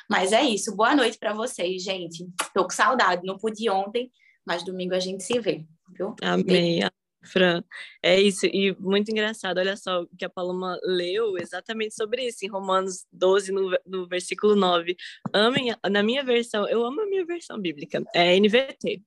Mas 0.09 0.31
é 0.31 0.41
isso. 0.41 0.75
Boa 0.75 0.95
noite 0.95 1.17
para 1.19 1.33
vocês, 1.33 1.83
gente. 1.83 2.27
Tô 2.53 2.63
com 2.63 2.71
saudade. 2.71 3.25
Não 3.25 3.37
pude 3.37 3.69
ontem, 3.69 4.11
mas 4.45 4.63
domingo 4.63 4.95
a 4.95 4.99
gente 4.99 5.23
se 5.23 5.39
vê. 5.39 5.65
Viu? 5.95 6.15
Amém. 6.21 6.81
Fran, 7.21 7.61
é 8.01 8.19
isso, 8.19 8.45
e 8.45 8.73
muito 8.79 9.11
engraçado, 9.11 9.57
olha 9.57 9.75
só 9.75 10.03
o 10.03 10.07
que 10.17 10.23
a 10.23 10.29
Paloma 10.29 10.79
leu 10.83 11.37
exatamente 11.37 11.93
sobre 11.93 12.25
isso, 12.25 12.45
em 12.45 12.47
Romanos 12.47 13.05
12, 13.11 13.51
no, 13.51 13.77
no 13.85 14.07
versículo 14.07 14.55
9. 14.55 14.95
Amem, 15.33 15.75
na 15.91 16.01
minha 16.01 16.23
versão, 16.23 16.65
eu 16.69 16.85
amo 16.85 17.01
a 17.01 17.05
minha 17.05 17.25
versão 17.25 17.59
bíblica, 17.59 18.01
é 18.15 18.39
NVT. 18.39 19.03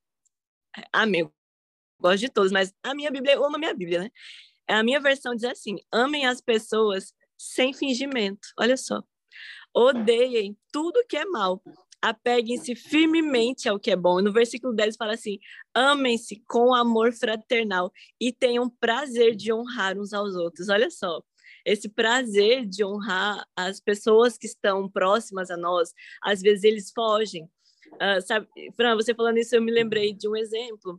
Amém, 0.92 1.26
gosto 1.98 2.20
de 2.20 2.28
todos, 2.28 2.52
mas 2.52 2.74
a 2.82 2.94
minha 2.94 3.10
Bíblia, 3.10 3.32
eu 3.34 3.44
amo 3.46 3.56
a 3.56 3.58
minha 3.58 3.74
Bíblia, 3.74 4.00
né? 4.00 4.10
A 4.68 4.82
minha 4.82 5.00
versão 5.00 5.34
diz 5.34 5.44
assim: 5.44 5.78
amem 5.90 6.26
as 6.26 6.40
pessoas 6.40 7.14
sem 7.38 7.72
fingimento, 7.72 8.48
olha 8.58 8.76
só. 8.76 9.02
Odeiem 9.74 10.56
tudo 10.70 11.04
que 11.08 11.16
é 11.16 11.24
mal, 11.24 11.62
apeguem-se 12.00 12.74
firmemente 12.74 13.68
ao 13.68 13.78
que 13.78 13.90
é 13.90 13.96
bom. 13.96 14.20
No 14.20 14.32
versículo 14.32 14.74
10 14.74 14.96
fala 14.96 15.14
assim: 15.14 15.38
amem-se 15.72 16.42
com 16.48 16.74
amor 16.74 17.12
fraternal 17.12 17.92
e 18.20 18.32
tenham 18.32 18.68
prazer 18.68 19.36
de 19.36 19.52
honrar 19.52 19.96
uns 19.96 20.12
aos 20.12 20.34
outros. 20.34 20.68
Olha 20.68 20.90
só, 20.90 21.22
esse 21.64 21.88
prazer 21.88 22.66
de 22.66 22.84
honrar 22.84 23.46
as 23.56 23.80
pessoas 23.80 24.36
que 24.36 24.46
estão 24.46 24.88
próximas 24.90 25.50
a 25.50 25.56
nós, 25.56 25.92
às 26.22 26.42
vezes 26.42 26.64
eles 26.64 26.90
fogem. 26.92 27.48
Uh, 27.94 28.20
sabe, 28.26 28.48
Fran, 28.74 28.96
você 28.96 29.14
falando 29.14 29.36
isso, 29.36 29.54
eu 29.54 29.62
me 29.62 29.70
lembrei 29.70 30.14
de 30.14 30.26
um 30.26 30.34
exemplo 30.34 30.98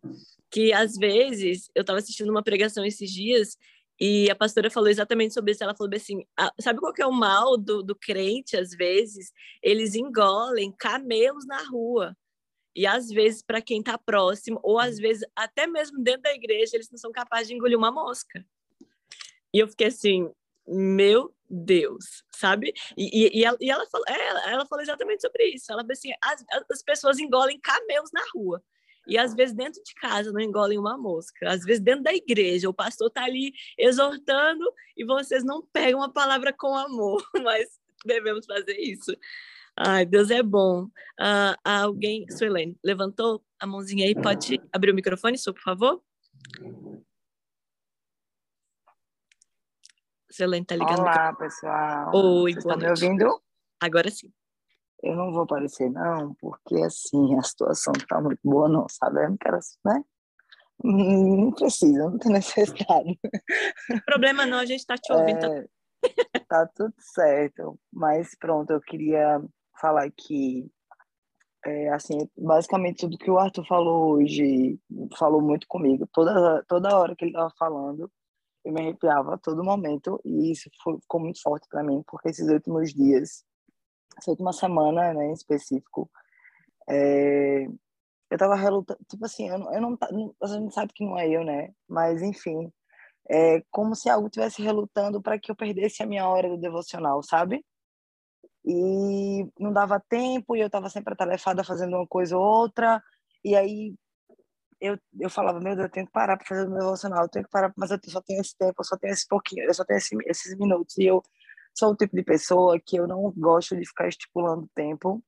que 0.51 0.71
às 0.71 0.95
vezes 0.95 1.69
eu 1.73 1.81
estava 1.81 1.99
assistindo 1.99 2.29
uma 2.29 2.43
pregação 2.43 2.85
esses 2.85 3.09
dias 3.09 3.57
e 4.05 4.29
a 4.29 4.35
pastora 4.35 4.69
falou 4.69 4.89
exatamente 4.89 5.33
sobre 5.33 5.53
isso. 5.53 5.63
Ela 5.63 5.73
falou 5.73 5.89
assim: 5.95 6.25
ah, 6.37 6.51
sabe 6.59 6.77
qual 6.77 6.91
que 6.91 7.01
é 7.01 7.07
o 7.07 7.11
mal 7.11 7.55
do, 7.55 7.81
do 7.81 7.95
crente, 7.95 8.57
às 8.57 8.71
vezes? 8.71 9.31
Eles 9.61 9.95
engolem 9.95 10.73
camelos 10.77 11.45
na 11.45 11.63
rua. 11.63 12.13
E 12.75 12.85
às 12.85 13.07
vezes, 13.07 13.41
para 13.41 13.61
quem 13.61 13.79
está 13.79 13.97
próximo, 13.97 14.59
ou 14.61 14.77
às 14.77 14.97
vezes 14.97 15.23
até 15.33 15.65
mesmo 15.65 16.03
dentro 16.03 16.23
da 16.23 16.33
igreja, 16.33 16.75
eles 16.75 16.91
não 16.91 16.97
são 16.97 17.13
capazes 17.13 17.47
de 17.47 17.53
engolir 17.53 17.77
uma 17.77 17.93
mosca. 17.93 18.45
E 19.53 19.59
eu 19.59 19.69
fiquei 19.69 19.87
assim, 19.87 20.29
meu 20.67 21.33
Deus, 21.49 22.25
sabe? 22.35 22.73
E, 22.97 23.05
e, 23.05 23.39
e, 23.39 23.45
ela, 23.45 23.57
e 23.61 23.71
ela, 23.71 23.85
falou, 23.89 24.05
é, 24.09 24.27
ela, 24.27 24.51
ela, 24.51 24.65
falou 24.65 24.83
exatamente 24.83 25.21
sobre 25.21 25.45
isso. 25.45 25.71
Ela 25.71 25.81
falou 25.81 25.93
assim: 25.93 26.11
as, 26.21 26.43
as 26.69 26.83
pessoas 26.83 27.19
engolem 27.19 27.57
camelos 27.57 28.09
na 28.11 28.23
rua. 28.35 28.61
E 29.07 29.17
às 29.17 29.33
vezes 29.33 29.55
dentro 29.55 29.81
de 29.83 29.93
casa 29.95 30.31
não 30.31 30.39
engolem 30.39 30.77
uma 30.77 30.97
mosca. 30.97 31.49
Às 31.49 31.63
vezes 31.63 31.81
dentro 31.81 32.03
da 32.03 32.13
igreja 32.13 32.69
o 32.69 32.73
pastor 32.73 33.07
está 33.07 33.23
ali 33.23 33.53
exortando 33.77 34.63
e 34.95 35.05
vocês 35.05 35.43
não 35.43 35.61
pegam 35.73 36.01
a 36.01 36.09
palavra 36.09 36.53
com 36.53 36.75
amor, 36.75 37.21
mas 37.43 37.67
devemos 38.05 38.45
fazer 38.45 38.77
isso. 38.77 39.15
Ai, 39.75 40.05
Deus 40.05 40.29
é 40.29 40.43
bom. 40.43 40.83
Uh, 41.19 41.55
alguém, 41.63 42.29
Suelene, 42.29 42.77
levantou 42.83 43.43
a 43.59 43.65
mãozinha 43.65 44.05
aí? 44.05 44.13
Pode 44.13 44.61
abrir 44.71 44.91
o 44.91 44.95
microfone, 44.95 45.37
só, 45.37 45.51
por 45.51 45.61
favor? 45.61 46.03
Suelene, 50.29 50.65
tá 50.65 50.75
ligando? 50.75 50.99
Olá, 50.99 51.33
pessoal. 51.33 52.11
Oi, 52.13 52.53
Vocês 52.53 52.65
estão 52.65 52.77
me 52.77 52.89
ouvindo? 52.89 53.41
Agora 53.81 54.09
sim. 54.09 54.31
Eu 55.03 55.17
não 55.17 55.33
vou 55.33 55.43
aparecer, 55.43 55.91
não, 55.91 56.33
porque 56.35 56.75
assim, 56.77 57.37
a 57.37 57.43
situação 57.43 57.91
não 57.99 58.07
tá 58.07 58.21
muito 58.21 58.39
boa, 58.41 58.69
não, 58.69 58.87
sabe? 58.87 59.21
Eu 59.21 59.31
não 59.31 59.37
quero, 59.37 59.59
né? 59.85 60.01
Não 60.81 61.51
precisa, 61.51 62.09
não 62.09 62.17
tem 62.17 62.31
necessidade. 62.31 63.19
Problema 64.05 64.45
não, 64.45 64.59
a 64.59 64.65
gente 64.65 64.79
está 64.79 64.95
te 64.95 65.11
ouvindo. 65.11 65.45
É, 65.45 65.67
tá 66.47 66.65
tudo 66.73 66.93
certo, 66.99 67.77
mas 67.91 68.29
pronto, 68.39 68.71
eu 68.71 68.79
queria 68.79 69.43
falar 69.79 70.09
que, 70.09 70.71
é, 71.65 71.89
assim, 71.89 72.17
basicamente 72.37 73.01
tudo 73.01 73.17
que 73.17 73.29
o 73.29 73.37
Arthur 73.37 73.65
falou 73.67 74.13
hoje, 74.13 74.79
falou 75.17 75.41
muito 75.41 75.67
comigo. 75.67 76.07
Toda, 76.13 76.63
toda 76.65 76.97
hora 76.97 77.13
que 77.13 77.25
ele 77.25 77.31
estava 77.31 77.51
falando, 77.59 78.09
eu 78.63 78.71
me 78.71 78.79
arrepiava 78.79 79.35
a 79.35 79.37
todo 79.37 79.65
momento, 79.65 80.17
e 80.23 80.49
isso 80.51 80.69
foi, 80.81 80.97
ficou 81.01 81.19
muito 81.19 81.41
forte 81.41 81.67
para 81.69 81.83
mim, 81.83 82.01
porque 82.07 82.29
esses 82.29 82.47
últimos 82.47 82.93
dias 82.93 83.43
essa 84.17 84.31
última 84.31 84.53
semana, 84.53 85.13
né, 85.13 85.27
em 85.27 85.33
específico, 85.33 86.09
é, 86.89 87.65
eu 88.29 88.37
tava 88.37 88.55
relutando, 88.55 88.99
tipo 89.09 89.25
assim, 89.25 89.49
eu, 89.49 89.57
eu 89.71 89.81
não, 89.81 89.97
a 90.41 90.47
gente 90.47 90.73
sabe 90.73 90.93
que 90.93 91.05
não 91.05 91.17
é 91.17 91.29
eu, 91.29 91.43
né, 91.43 91.73
mas 91.87 92.21
enfim, 92.21 92.71
é 93.29 93.61
como 93.71 93.95
se 93.95 94.09
algo 94.09 94.29
tivesse 94.29 94.61
relutando 94.61 95.21
para 95.21 95.39
que 95.39 95.51
eu 95.51 95.55
perdesse 95.55 96.03
a 96.03 96.05
minha 96.05 96.27
hora 96.27 96.49
do 96.49 96.57
devocional, 96.57 97.21
sabe? 97.23 97.65
E 98.65 99.45
não 99.59 99.71
dava 99.73 99.99
tempo, 99.99 100.55
e 100.55 100.61
eu 100.61 100.69
tava 100.69 100.89
sempre 100.89 101.13
atarefada 101.13 101.63
fazendo 101.63 101.95
uma 101.95 102.07
coisa 102.07 102.37
ou 102.37 102.43
outra, 102.43 103.01
e 103.43 103.55
aí 103.55 103.95
eu, 104.79 104.97
eu 105.19 105.29
falava, 105.29 105.59
meu 105.59 105.75
Deus, 105.75 105.87
eu 105.87 105.91
tenho 105.91 106.05
que 106.05 106.11
parar 106.11 106.37
para 106.37 106.45
fazer 106.45 106.67
o 106.67 106.69
meu 106.69 106.79
devocional, 106.79 107.23
eu 107.23 107.29
tenho 107.29 107.45
que 107.45 107.51
parar, 107.51 107.73
mas 107.77 107.91
eu 107.91 107.99
só 108.07 108.21
tenho 108.21 108.41
esse 108.41 108.57
tempo, 108.57 108.75
eu 108.79 108.83
só 108.83 108.97
tenho 108.97 109.13
esse 109.13 109.27
pouquinho, 109.27 109.63
eu 109.65 109.73
só 109.73 109.85
tenho 109.85 109.97
esse, 109.97 110.15
esses 110.25 110.57
minutos, 110.57 110.97
e 110.97 111.05
eu 111.05 111.23
sou 111.73 111.91
o 111.91 111.95
tipo 111.95 112.15
de 112.15 112.23
pessoa 112.23 112.79
que 112.79 112.97
eu 112.97 113.07
não 113.07 113.31
gosto 113.35 113.75
de 113.75 113.87
ficar 113.87 114.07
estipulando 114.07 114.69
tempo 114.75 115.23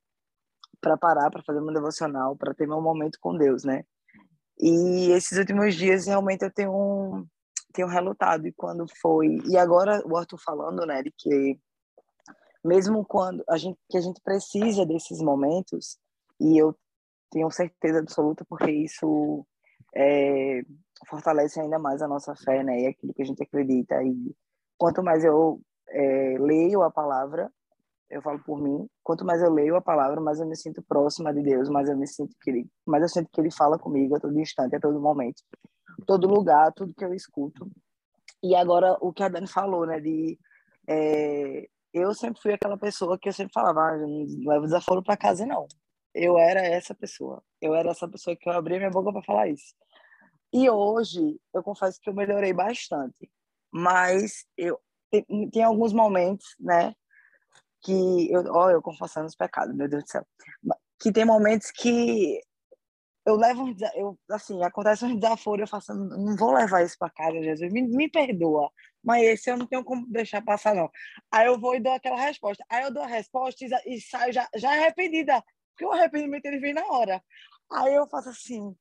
para 0.79 0.97
parar, 0.97 1.31
para 1.31 1.43
fazer 1.43 1.61
meu 1.61 1.73
devocional, 1.73 2.35
para 2.35 2.53
ter 2.53 2.67
meu 2.67 2.81
momento 2.81 3.17
com 3.19 3.37
Deus, 3.37 3.63
né? 3.63 3.83
E 4.59 5.11
esses 5.11 5.37
últimos 5.37 5.75
dias 5.75 6.05
realmente 6.05 6.43
eu 6.43 6.51
tenho 6.51 6.71
um, 6.71 7.27
tenho 7.73 7.87
relutado 7.87 8.47
e 8.47 8.53
quando 8.53 8.85
foi 9.01 9.37
e 9.49 9.57
agora 9.57 10.01
o 10.05 10.15
Arthur 10.15 10.39
falando, 10.39 10.85
né, 10.85 11.03
de 11.03 11.11
que 11.17 11.59
mesmo 12.63 13.05
quando 13.05 13.43
a 13.49 13.57
gente 13.57 13.77
que 13.89 13.97
a 13.97 14.01
gente 14.01 14.21
precisa 14.23 14.85
desses 14.85 15.19
momentos 15.19 15.97
e 16.39 16.57
eu 16.57 16.75
tenho 17.29 17.51
certeza 17.51 17.99
absoluta 17.99 18.45
porque 18.47 18.71
isso 18.71 19.45
é, 19.93 20.61
fortalece 21.09 21.59
ainda 21.59 21.77
mais 21.77 22.01
a 22.01 22.07
nossa 22.07 22.33
fé, 22.35 22.63
né, 22.63 22.81
e 22.81 22.87
aquilo 22.87 23.13
que 23.13 23.21
a 23.23 23.25
gente 23.25 23.43
acredita 23.43 24.01
e 24.03 24.33
quanto 24.77 25.03
mais 25.03 25.23
eu 25.25 25.61
é, 25.89 26.37
leio 26.39 26.81
a 26.83 26.91
palavra, 26.91 27.51
eu 28.09 28.21
falo 28.21 28.39
por 28.43 28.61
mim, 28.61 28.87
quanto 29.03 29.25
mais 29.25 29.41
eu 29.41 29.51
leio 29.51 29.75
a 29.75 29.81
palavra, 29.81 30.21
mais 30.21 30.39
eu 30.39 30.45
me 30.45 30.55
sinto 30.55 30.83
próxima 30.83 31.33
de 31.33 31.41
Deus, 31.41 31.69
mais 31.69 31.89
eu 31.89 31.97
me 31.97 32.07
sinto 32.07 32.35
que 32.41 32.49
ele, 32.49 32.67
mais 32.85 33.03
eu 33.03 33.09
sinto 33.09 33.29
que 33.31 33.41
ele 33.41 33.51
fala 33.51 33.79
comigo 33.79 34.15
a 34.15 34.19
todo 34.19 34.39
instante, 34.39 34.75
a 34.75 34.79
todo 34.79 34.99
momento, 34.99 35.41
todo 36.05 36.27
lugar, 36.27 36.71
tudo 36.73 36.93
que 36.93 37.03
eu 37.03 37.13
escuto. 37.13 37.69
E 38.43 38.55
agora 38.55 38.97
o 39.01 39.11
que 39.11 39.23
a 39.23 39.29
Dani 39.29 39.47
falou, 39.47 39.85
né, 39.85 39.99
de 39.99 40.37
é, 40.87 41.67
eu 41.93 42.13
sempre 42.13 42.41
fui 42.41 42.53
aquela 42.53 42.77
pessoa 42.77 43.17
que 43.17 43.29
eu 43.29 43.33
sempre 43.33 43.53
falava, 43.53 43.81
ah, 43.81 43.97
não 43.97 44.25
leva 44.45 44.65
desaforo 44.65 45.01
para 45.01 45.15
casa 45.15 45.45
não. 45.45 45.65
Eu 46.13 46.37
era 46.37 46.59
essa 46.61 46.93
pessoa. 46.93 47.41
Eu 47.61 47.73
era 47.73 47.91
essa 47.91 48.07
pessoa 48.07 48.35
que 48.35 48.49
eu 48.49 48.53
abria 48.53 48.77
minha 48.77 48.89
boca 48.89 49.11
para 49.11 49.23
falar 49.23 49.47
isso. 49.47 49.73
E 50.53 50.69
hoje, 50.69 51.39
eu 51.53 51.63
confesso 51.63 51.99
que 52.01 52.09
eu 52.09 52.13
melhorei 52.13 52.53
bastante. 52.53 53.29
Mas 53.71 54.45
eu 54.57 54.79
tem, 55.23 55.49
tem 55.49 55.63
alguns 55.63 55.93
momentos, 55.93 56.55
né? 56.59 56.93
Que 57.81 58.31
eu, 58.31 58.43
ó, 58.53 58.71
eu 58.71 58.81
confessando 58.81 59.27
os 59.27 59.35
pecados, 59.35 59.75
meu 59.75 59.87
Deus 59.87 60.03
do 60.03 60.09
céu. 60.09 60.25
Que 60.99 61.11
tem 61.11 61.25
momentos 61.25 61.71
que 61.71 62.41
eu 63.25 63.35
levo, 63.35 63.75
eu, 63.95 64.17
assim, 64.29 64.63
acontece 64.63 65.03
um 65.03 65.17
desaforo, 65.17 65.63
eu 65.63 65.67
faço, 65.67 65.93
não 65.95 66.35
vou 66.35 66.53
levar 66.53 66.83
isso 66.83 66.95
para 66.97 67.09
casa, 67.09 67.41
Jesus, 67.41 67.73
me, 67.73 67.81
me 67.81 68.07
perdoa, 68.07 68.69
mas 69.03 69.23
esse 69.23 69.49
eu 69.49 69.57
não 69.57 69.65
tenho 69.65 69.83
como 69.83 70.05
deixar 70.07 70.43
passar, 70.43 70.75
não. 70.75 70.89
Aí 71.31 71.47
eu 71.47 71.59
vou 71.59 71.75
e 71.75 71.79
dou 71.79 71.93
aquela 71.93 72.19
resposta. 72.19 72.63
Aí 72.69 72.83
eu 72.83 72.93
dou 72.93 73.01
a 73.03 73.07
resposta 73.07 73.65
e, 73.65 73.95
e 73.95 74.01
saio 74.01 74.31
já, 74.31 74.47
já 74.55 74.71
arrependida, 74.71 75.43
porque 75.71 75.85
o 75.85 75.91
arrependimento 75.91 76.45
ele 76.45 76.59
vem 76.59 76.73
na 76.73 76.85
hora. 76.85 77.21
Aí 77.71 77.95
eu 77.95 78.07
faço 78.07 78.29
assim, 78.29 78.75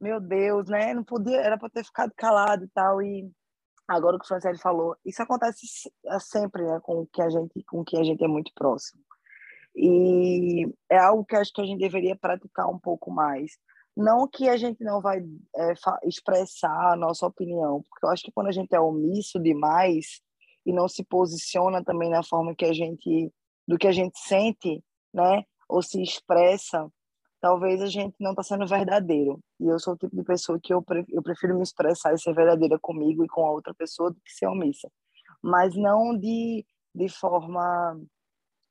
meu 0.00 0.20
Deus, 0.20 0.68
né? 0.68 0.94
Não 0.94 1.04
podia, 1.04 1.40
era 1.40 1.58
para 1.58 1.68
ter 1.68 1.84
ficado 1.84 2.12
calado 2.16 2.64
e 2.64 2.68
tal, 2.68 3.02
e 3.02 3.30
agora 3.92 4.16
o 4.16 4.18
que 4.18 4.24
o 4.24 4.28
Franciele 4.28 4.58
falou, 4.58 4.96
isso 5.04 5.22
acontece 5.22 5.66
é 6.06 6.18
sempre, 6.18 6.62
né, 6.64 6.80
com 6.82 7.06
que 7.06 7.22
a 7.22 7.30
gente, 7.30 7.62
com 7.64 7.84
que 7.84 7.96
a 7.96 8.02
gente 8.02 8.22
é 8.22 8.28
muito 8.28 8.52
próximo. 8.54 9.02
E 9.74 10.66
é 10.90 10.98
algo 10.98 11.24
que 11.24 11.36
acho 11.36 11.52
que 11.52 11.60
a 11.60 11.64
gente 11.64 11.78
deveria 11.78 12.16
praticar 12.16 12.68
um 12.68 12.78
pouco 12.78 13.10
mais. 13.10 13.52
Não 13.96 14.26
que 14.28 14.48
a 14.48 14.56
gente 14.56 14.82
não 14.82 15.00
vai 15.00 15.18
é, 15.20 15.72
expressar 16.04 16.92
a 16.92 16.96
nossa 16.96 17.26
opinião, 17.26 17.82
porque 17.88 18.06
eu 18.06 18.10
acho 18.10 18.22
que 18.22 18.32
quando 18.32 18.48
a 18.48 18.52
gente 18.52 18.74
é 18.74 18.80
omisso 18.80 19.38
demais 19.40 20.20
e 20.64 20.72
não 20.72 20.88
se 20.88 21.04
posiciona 21.04 21.84
também 21.84 22.10
na 22.10 22.22
forma 22.22 22.54
que 22.54 22.64
a 22.64 22.72
gente 22.72 23.32
do 23.66 23.78
que 23.78 23.86
a 23.86 23.92
gente 23.92 24.18
sente, 24.18 24.82
né, 25.14 25.44
ou 25.68 25.82
se 25.82 26.02
expressa, 26.02 26.90
talvez 27.42 27.82
a 27.82 27.88
gente 27.88 28.14
não 28.20 28.30
está 28.30 28.44
sendo 28.44 28.66
verdadeiro. 28.66 29.40
E 29.58 29.66
eu 29.66 29.78
sou 29.80 29.94
o 29.94 29.96
tipo 29.96 30.14
de 30.14 30.22
pessoa 30.22 30.60
que 30.62 30.72
eu, 30.72 30.82
eu 31.08 31.22
prefiro 31.22 31.56
me 31.56 31.62
expressar 31.64 32.14
e 32.14 32.18
ser 32.18 32.32
verdadeira 32.32 32.78
comigo 32.78 33.24
e 33.24 33.28
com 33.28 33.44
a 33.44 33.50
outra 33.50 33.74
pessoa 33.74 34.10
do 34.12 34.20
que 34.20 34.32
ser 34.32 34.46
omissa. 34.46 34.88
Mas 35.42 35.74
não 35.74 36.16
de, 36.16 36.64
de 36.94 37.08
forma 37.08 38.00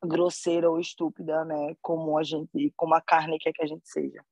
grosseira 0.02 0.72
ou 0.72 0.80
estúpida, 0.80 1.43
né? 1.43 1.76
Como 1.81 2.18
a 2.18 2.23
gente, 2.23 2.73
como 2.77 2.95
a 2.95 3.02
carne 3.02 3.38
quer 3.38 3.52
que 3.52 3.61
a 3.61 3.68
gente 3.68 3.84
seja. 3.84 4.23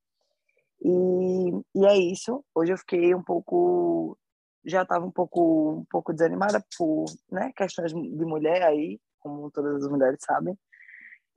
E, 0.82 1.49
e 1.76 1.86
é 1.86 1.98
isso. 1.98 2.41
Hoje 2.56 2.72
eu 2.72 2.78
fiquei 2.78 3.14
um 3.14 3.22
pouco, 3.22 4.18
já 4.66 4.84
estava 4.84 5.06
um 5.06 5.11
pouco, 5.11 5.82
um 5.82 5.86
pouco 5.91 6.14
desanimada 6.14 6.64
por, 6.78 7.06
né? 7.30 7.52
Questões 7.57 7.91
de 7.91 8.26
mulher 8.26 8.64
aí, 8.64 9.02
como 9.20 9.52
todas 9.52 9.84
as 9.84 9.91
mulheres 9.91 10.20
sabem. 10.22 10.57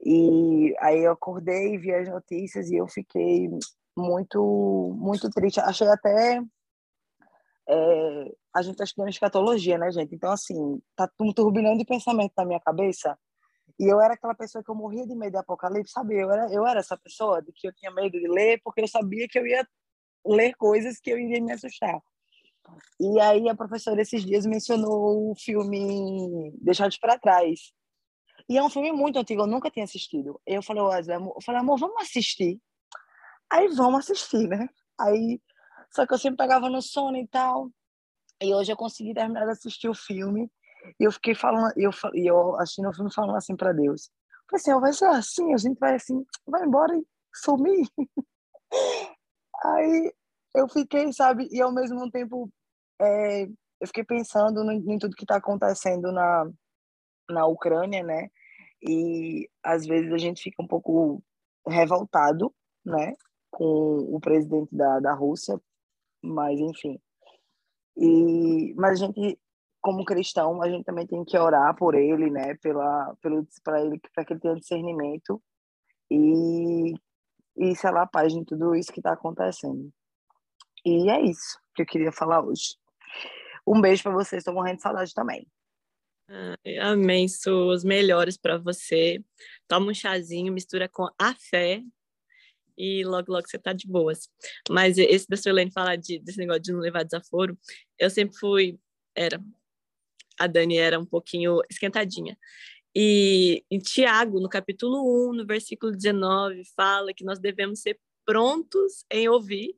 E 0.04 0.74
aí 0.80 1.04
eu 1.04 1.12
acordei, 1.12 1.78
vi 1.78 1.92
as 1.92 2.08
notícias 2.08 2.70
e 2.70 2.76
eu 2.76 2.88
fiquei 2.88 3.48
muito, 3.96 4.96
muito 4.98 5.30
triste. 5.30 5.60
Achei 5.60 5.86
até 5.86 6.42
é, 7.68 8.32
a 8.54 8.62
gente 8.62 8.72
está 8.72 8.84
estudando 8.84 9.10
escatologia, 9.10 9.78
né, 9.78 9.90
gente? 9.90 10.14
Então, 10.14 10.32
assim, 10.32 10.80
tá 10.96 11.08
um 11.20 11.32
turbilhão 11.32 11.76
de 11.76 11.84
pensamento 11.84 12.32
na 12.36 12.44
minha 12.44 12.60
cabeça. 12.60 13.16
E 13.78 13.86
eu 13.86 14.00
era 14.00 14.14
aquela 14.14 14.34
pessoa 14.34 14.62
que 14.62 14.70
eu 14.70 14.74
morria 14.74 15.06
de 15.06 15.14
medo 15.14 15.32
de 15.32 15.38
Apocalipse, 15.38 15.92
sabe? 15.92 16.20
Eu 16.20 16.30
era, 16.30 16.52
eu 16.52 16.66
era 16.66 16.80
essa 16.80 16.96
pessoa 16.96 17.40
de 17.42 17.52
que 17.52 17.66
eu 17.66 17.74
tinha 17.74 17.90
medo 17.90 18.18
de 18.18 18.28
ler, 18.28 18.60
porque 18.62 18.82
eu 18.82 18.88
sabia 18.88 19.26
que 19.28 19.38
eu 19.38 19.46
ia 19.46 19.66
ler 20.26 20.54
coisas 20.56 21.00
que 21.00 21.10
eu 21.10 21.18
iria 21.18 21.42
me 21.42 21.52
assustar. 21.52 22.00
E 23.00 23.20
aí 23.20 23.48
a 23.48 23.56
professora 23.56 24.00
esses 24.00 24.24
dias 24.24 24.46
mencionou 24.46 25.30
o 25.30 25.34
filme 25.36 26.52
Deixados 26.60 26.98
para 26.98 27.18
Trás. 27.18 27.72
E 28.48 28.58
é 28.58 28.62
um 28.62 28.70
filme 28.70 28.92
muito 28.92 29.18
antigo, 29.18 29.42
eu 29.42 29.46
nunca 29.46 29.70
tinha 29.70 29.84
assistido. 29.84 30.40
Eu 30.46 30.62
falei, 30.62 30.82
eu 30.82 31.40
falei, 31.44 31.60
amor, 31.60 31.78
vamos 31.78 32.02
assistir. 32.02 32.60
Aí 33.50 33.68
vamos 33.68 34.00
assistir, 34.00 34.48
né? 34.48 34.68
Aí, 34.98 35.40
só 35.90 36.06
que 36.06 36.14
eu 36.14 36.18
sempre 36.18 36.38
pegava 36.38 36.68
no 36.68 36.80
sono 36.80 37.16
e 37.16 37.26
tal. 37.28 37.70
E 38.40 38.54
hoje 38.54 38.72
eu 38.72 38.76
consegui 38.76 39.14
terminar 39.14 39.44
de 39.44 39.52
assistir 39.52 39.88
o 39.88 39.94
filme. 39.94 40.50
E 40.98 41.04
eu 41.04 41.12
fiquei 41.12 41.34
falando, 41.34 41.72
eu, 41.76 41.90
eu 42.14 42.56
assistindo 42.56 42.88
o 42.88 42.94
filme 42.94 43.12
falando 43.12 43.36
assim 43.36 43.54
para 43.54 43.72
Deus. 43.72 44.10
Falei 44.50 44.60
assim, 44.60 44.80
vai 44.80 44.92
ser 44.92 45.04
assim, 45.06 45.54
a 45.54 45.56
gente 45.56 45.78
vai 45.78 45.94
assim, 45.94 46.24
vai 46.46 46.64
embora 46.64 46.96
e 46.96 47.06
sumir. 47.34 47.86
Aí 49.64 50.12
eu 50.54 50.68
fiquei, 50.68 51.12
sabe, 51.12 51.48
e 51.50 51.60
ao 51.60 51.72
mesmo 51.72 52.10
tempo 52.10 52.50
é, 53.00 53.44
eu 53.44 53.86
fiquei 53.86 54.04
pensando 54.04 54.70
em 54.70 54.98
tudo 54.98 55.16
que 55.16 55.24
está 55.24 55.36
acontecendo 55.36 56.10
na, 56.12 56.50
na 57.32 57.46
Ucrânia, 57.46 58.02
né? 58.02 58.30
E 58.82 59.48
às 59.62 59.86
vezes 59.86 60.12
a 60.12 60.18
gente 60.18 60.42
fica 60.42 60.62
um 60.62 60.66
pouco 60.66 61.22
revoltado, 61.66 62.52
né? 62.84 63.14
Com 63.50 64.14
o 64.14 64.20
presidente 64.20 64.74
da, 64.74 65.00
da 65.00 65.14
Rússia, 65.14 65.60
mas 66.22 66.58
enfim. 66.58 67.00
E, 67.96 68.74
mas 68.74 69.02
a 69.02 69.06
gente, 69.06 69.38
como 69.80 70.04
cristão, 70.04 70.62
a 70.62 70.68
gente 70.68 70.84
também 70.84 71.06
tem 71.06 71.24
que 71.24 71.36
orar 71.38 71.76
por 71.76 71.94
ele, 71.94 72.30
né? 72.30 72.54
Pela, 72.56 73.14
pelo, 73.20 73.46
para 73.64 73.80
ele, 73.82 74.00
para 74.14 74.24
que 74.24 74.32
ele 74.32 74.40
tenha 74.40 74.56
discernimento 74.56 75.42
e, 76.10 76.94
e 77.56 77.76
sei 77.76 77.90
lá, 77.90 78.06
paz 78.06 78.32
em 78.32 78.44
tudo 78.44 78.74
isso 78.74 78.92
que 78.92 79.00
está 79.00 79.12
acontecendo. 79.12 79.90
E 80.84 81.10
é 81.10 81.20
isso 81.20 81.58
que 81.74 81.82
eu 81.82 81.86
queria 81.86 82.12
falar 82.12 82.44
hoje. 82.44 82.76
Um 83.66 83.80
beijo 83.80 84.02
para 84.02 84.12
vocês, 84.12 84.40
estou 84.40 84.54
morrendo 84.54 84.76
de 84.76 84.82
saudade 84.82 85.14
também. 85.14 85.46
Amém, 86.80 87.28
Su, 87.28 87.68
os 87.70 87.84
melhores 87.84 88.36
para 88.36 88.58
você. 88.58 89.22
Toma 89.68 89.90
um 89.90 89.94
chazinho, 89.94 90.52
mistura 90.52 90.88
com 90.88 91.08
a 91.18 91.34
fé 91.34 91.82
e 92.76 93.04
logo, 93.04 93.32
logo 93.32 93.48
você 93.48 93.58
tá 93.58 93.72
de 93.72 93.86
boas. 93.86 94.28
Mas 94.68 94.98
esse 94.98 95.28
da 95.28 95.36
Suelene 95.36 95.70
falar 95.70 95.96
de, 95.96 96.18
desse 96.18 96.38
negócio 96.38 96.62
de 96.62 96.72
não 96.72 96.80
levar 96.80 97.04
desaforo, 97.04 97.58
eu 97.98 98.10
sempre 98.10 98.36
fui, 98.38 98.78
era, 99.14 99.42
a 100.38 100.46
Dani 100.46 100.76
era 100.76 100.98
um 100.98 101.06
pouquinho 101.06 101.60
esquentadinha. 101.70 102.36
E 102.94 103.64
em 103.70 103.78
Tiago, 103.78 104.40
no 104.40 104.48
capítulo 104.48 105.30
1, 105.30 105.32
no 105.34 105.46
versículo 105.46 105.92
19, 105.92 106.62
fala 106.76 107.14
que 107.14 107.24
nós 107.24 107.38
devemos 107.38 107.80
ser 107.80 107.98
prontos 108.24 109.04
em 109.10 109.28
ouvir 109.28 109.74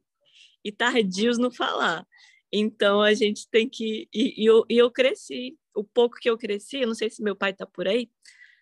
e 0.64 0.72
tardios 0.72 1.38
no 1.38 1.50
falar. 1.50 2.06
Então 2.52 3.00
a 3.02 3.14
gente 3.14 3.48
tem 3.50 3.68
que. 3.68 4.08
E, 4.12 4.42
e, 4.42 4.46
eu, 4.46 4.64
e 4.68 4.78
eu 4.78 4.90
cresci, 4.90 5.56
o 5.74 5.84
pouco 5.84 6.16
que 6.16 6.30
eu 6.30 6.38
cresci, 6.38 6.80
eu 6.80 6.86
não 6.86 6.94
sei 6.94 7.10
se 7.10 7.22
meu 7.22 7.36
pai 7.36 7.50
está 7.50 7.66
por 7.66 7.88
aí, 7.88 8.10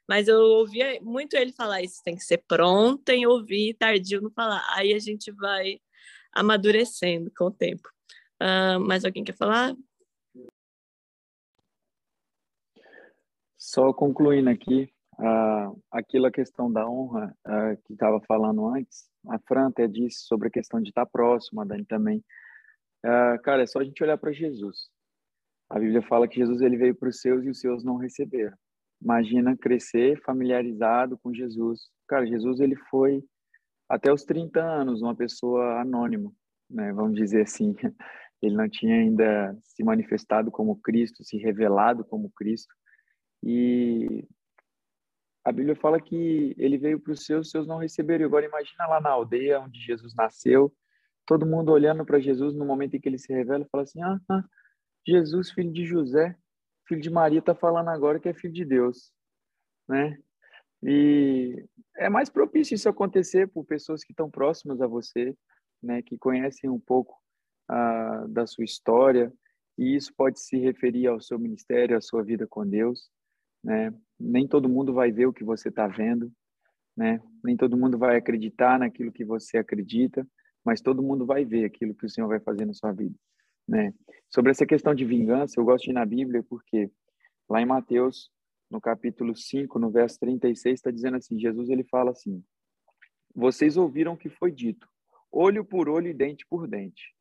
mas 0.09 0.28
eu 0.28 0.39
ouvia 0.40 1.01
muito 1.01 1.34
ele 1.34 1.52
falar 1.52 1.82
isso, 1.82 2.02
tem 2.05 2.16
que 2.16 2.24
ser 2.24 2.39
pronta 2.48 3.12
em 3.12 3.26
ouvir, 3.26 3.74
tardio 3.74 4.20
no 4.20 4.30
falar. 4.30 4.64
Aí 4.76 4.93
a 4.93 4.98
gente 4.98 5.30
vai 5.32 5.80
amadurecendo 6.32 7.30
com 7.36 7.44
o 7.47 7.51
tempo. 7.51 7.89
Uh, 8.43 8.80
mais 8.80 9.05
alguém 9.05 9.22
quer 9.22 9.36
falar? 9.36 9.74
Só 13.56 13.93
concluindo 13.93 14.51
aqui, 14.51 14.93
uh, 15.18 15.80
aquilo 15.90 16.26
a 16.26 16.32
questão 16.32 16.70
da 16.70 16.89
honra 16.89 17.34
uh, 17.47 17.80
que 17.84 17.93
estava 17.93 18.20
falando 18.22 18.66
antes, 18.66 19.09
a 19.28 19.39
Fran 19.39 19.68
até 19.68 19.86
disse 19.86 20.26
sobre 20.26 20.48
a 20.48 20.51
questão 20.51 20.80
de 20.80 20.89
estar 20.89 21.06
próximo, 21.06 21.60
a 21.60 21.64
Dani 21.64 21.84
também. 21.84 22.24
Uh, 23.05 23.40
cara, 23.43 23.62
é 23.62 23.66
só 23.66 23.78
a 23.78 23.84
gente 23.84 24.02
olhar 24.02 24.18
para 24.18 24.32
Jesus. 24.32 24.90
A 25.73 25.78
Bíblia 25.78 26.03
fala 26.03 26.28
que 26.28 26.36
Jesus 26.36 26.61
ele 26.61 26.77
veio 26.77 26.94
para 26.94 27.09
os 27.09 27.19
seus 27.19 27.43
e 27.47 27.49
os 27.49 27.59
seus 27.59 27.82
não 27.82 27.97
receberam. 27.97 28.55
Imagina 29.01 29.57
crescer 29.57 30.20
familiarizado 30.20 31.16
com 31.16 31.32
Jesus. 31.32 31.89
Cara, 32.07 32.27
Jesus 32.27 32.61
ele 32.61 32.77
foi 32.90 33.24
até 33.89 34.12
os 34.12 34.23
30 34.23 34.62
anos 34.62 35.01
uma 35.01 35.16
pessoa 35.16 35.81
anônima, 35.81 36.31
né? 36.69 36.93
Vamos 36.93 37.15
dizer 37.15 37.43
assim. 37.43 37.74
Ele 38.43 38.57
não 38.57 38.69
tinha 38.69 38.97
ainda 38.97 39.57
se 39.62 39.85
manifestado 39.85 40.51
como 40.51 40.81
Cristo, 40.81 41.23
se 41.23 41.36
revelado 41.36 42.05
como 42.05 42.28
Cristo. 42.36 42.74
E 43.40 44.27
a 45.44 45.53
Bíblia 45.53 45.77
fala 45.77 46.01
que 46.01 46.53
ele 46.59 46.77
veio 46.77 46.99
para 46.99 47.12
os 47.12 47.24
seus, 47.24 47.47
os 47.47 47.51
seus 47.53 47.69
não 47.69 47.78
receberam. 47.78 48.27
Agora 48.27 48.44
imagina 48.44 48.89
lá 48.89 49.01
na 49.01 49.11
aldeia 49.11 49.61
onde 49.61 49.78
Jesus 49.78 50.12
nasceu, 50.16 50.74
todo 51.24 51.47
mundo 51.47 51.70
olhando 51.70 52.05
para 52.05 52.19
Jesus 52.19 52.53
no 52.53 52.65
momento 52.65 52.97
em 52.97 53.01
que 53.01 53.09
ele 53.09 53.16
se 53.19 53.32
revela, 53.32 53.65
fala 53.70 53.85
assim: 53.85 54.03
ah, 54.03 54.19
ah 54.28 54.43
Jesus, 55.07 55.51
filho 55.51 55.73
de 55.73 55.85
José, 55.85 56.37
filho 56.87 57.01
de 57.01 57.11
Maria 57.11 57.41
está 57.41 57.55
falando 57.55 57.89
agora 57.89 58.20
que 58.20 58.29
é 58.29 58.35
filho 58.35 58.53
de 58.53 58.65
Deus, 58.65 59.12
né? 59.89 60.19
E 60.83 61.65
é 61.97 62.09
mais 62.09 62.29
propício 62.29 62.74
isso 62.74 62.89
acontecer 62.89 63.49
por 63.49 63.65
pessoas 63.65 64.03
que 64.05 64.12
estão 64.12 64.31
próximas 64.31 64.81
a 64.81 64.87
você, 64.87 65.37
né? 65.83 66.03
Que 66.03 66.19
conhecem 66.19 66.69
um 66.69 66.81
pouco 66.81 67.16
ah, 67.69 68.27
da 68.29 68.47
sua 68.47 68.65
história 68.65 69.33
e 69.79 69.97
isso 69.97 70.12
pode 70.15 70.41
se 70.41 70.57
referir 70.59 71.07
ao 71.07 71.20
seu 71.20 71.39
ministério, 71.39 71.97
à 71.97 72.01
sua 72.01 72.23
vida 72.23 72.47
com 72.47 72.66
Deus, 72.66 73.11
né? 73.62 73.93
Nem 74.19 74.47
todo 74.47 74.69
mundo 74.69 74.93
vai 74.93 75.11
ver 75.11 75.27
o 75.27 75.33
que 75.33 75.45
você 75.45 75.69
está 75.69 75.87
vendo, 75.87 76.33
né? 76.97 77.20
Nem 77.43 77.57
todo 77.57 77.77
mundo 77.77 77.99
vai 77.99 78.16
acreditar 78.16 78.79
naquilo 78.79 79.12
que 79.12 79.24
você 79.24 79.59
acredita, 79.59 80.27
mas 80.65 80.81
todo 80.81 81.03
mundo 81.03 81.27
vai 81.27 81.45
ver 81.45 81.65
aquilo 81.65 81.95
que 81.95 82.07
o 82.07 82.11
Senhor 82.11 82.29
vai 82.29 82.41
fazer 82.41 82.66
na 82.66 82.74
sua 82.74 82.93
vida. 82.93 83.15
Né? 83.66 83.94
Sobre 84.28 84.51
essa 84.51 84.66
questão 84.66 84.94
de 84.94 85.05
vingança, 85.05 85.59
eu 85.59 85.64
gosto 85.64 85.84
de 85.84 85.90
ir 85.90 85.94
na 85.94 86.05
Bíblia 86.05 86.43
porque 86.43 86.90
lá 87.48 87.60
em 87.60 87.66
Mateus, 87.66 88.30
no 88.70 88.80
capítulo 88.80 89.36
5, 89.36 89.78
no 89.78 89.90
verso 89.90 90.18
36, 90.20 90.74
está 90.74 90.90
dizendo 90.90 91.16
assim, 91.16 91.39
Jesus 91.39 91.68
ele 91.68 91.84
fala 91.84 92.10
assim, 92.10 92.43
vocês 93.34 93.76
ouviram 93.76 94.14
o 94.14 94.16
que 94.16 94.28
foi 94.28 94.51
dito, 94.51 94.89
olho 95.30 95.64
por 95.64 95.89
olho 95.89 96.09
e 96.09 96.14
dente 96.14 96.47
por 96.48 96.66
dente. 96.66 97.14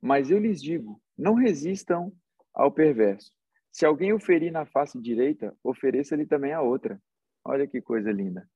Mas 0.00 0.30
eu 0.30 0.38
lhes 0.38 0.62
digo, 0.62 1.00
não 1.16 1.34
resistam 1.34 2.12
ao 2.52 2.70
perverso. 2.70 3.32
Se 3.72 3.84
alguém 3.84 4.12
o 4.12 4.20
ferir 4.20 4.52
na 4.52 4.64
face 4.64 5.00
direita, 5.00 5.56
ofereça-lhe 5.62 6.26
também 6.26 6.52
a 6.52 6.62
outra. 6.62 7.02
Olha 7.44 7.66
que 7.66 7.80
coisa 7.80 8.12
linda. 8.12 8.48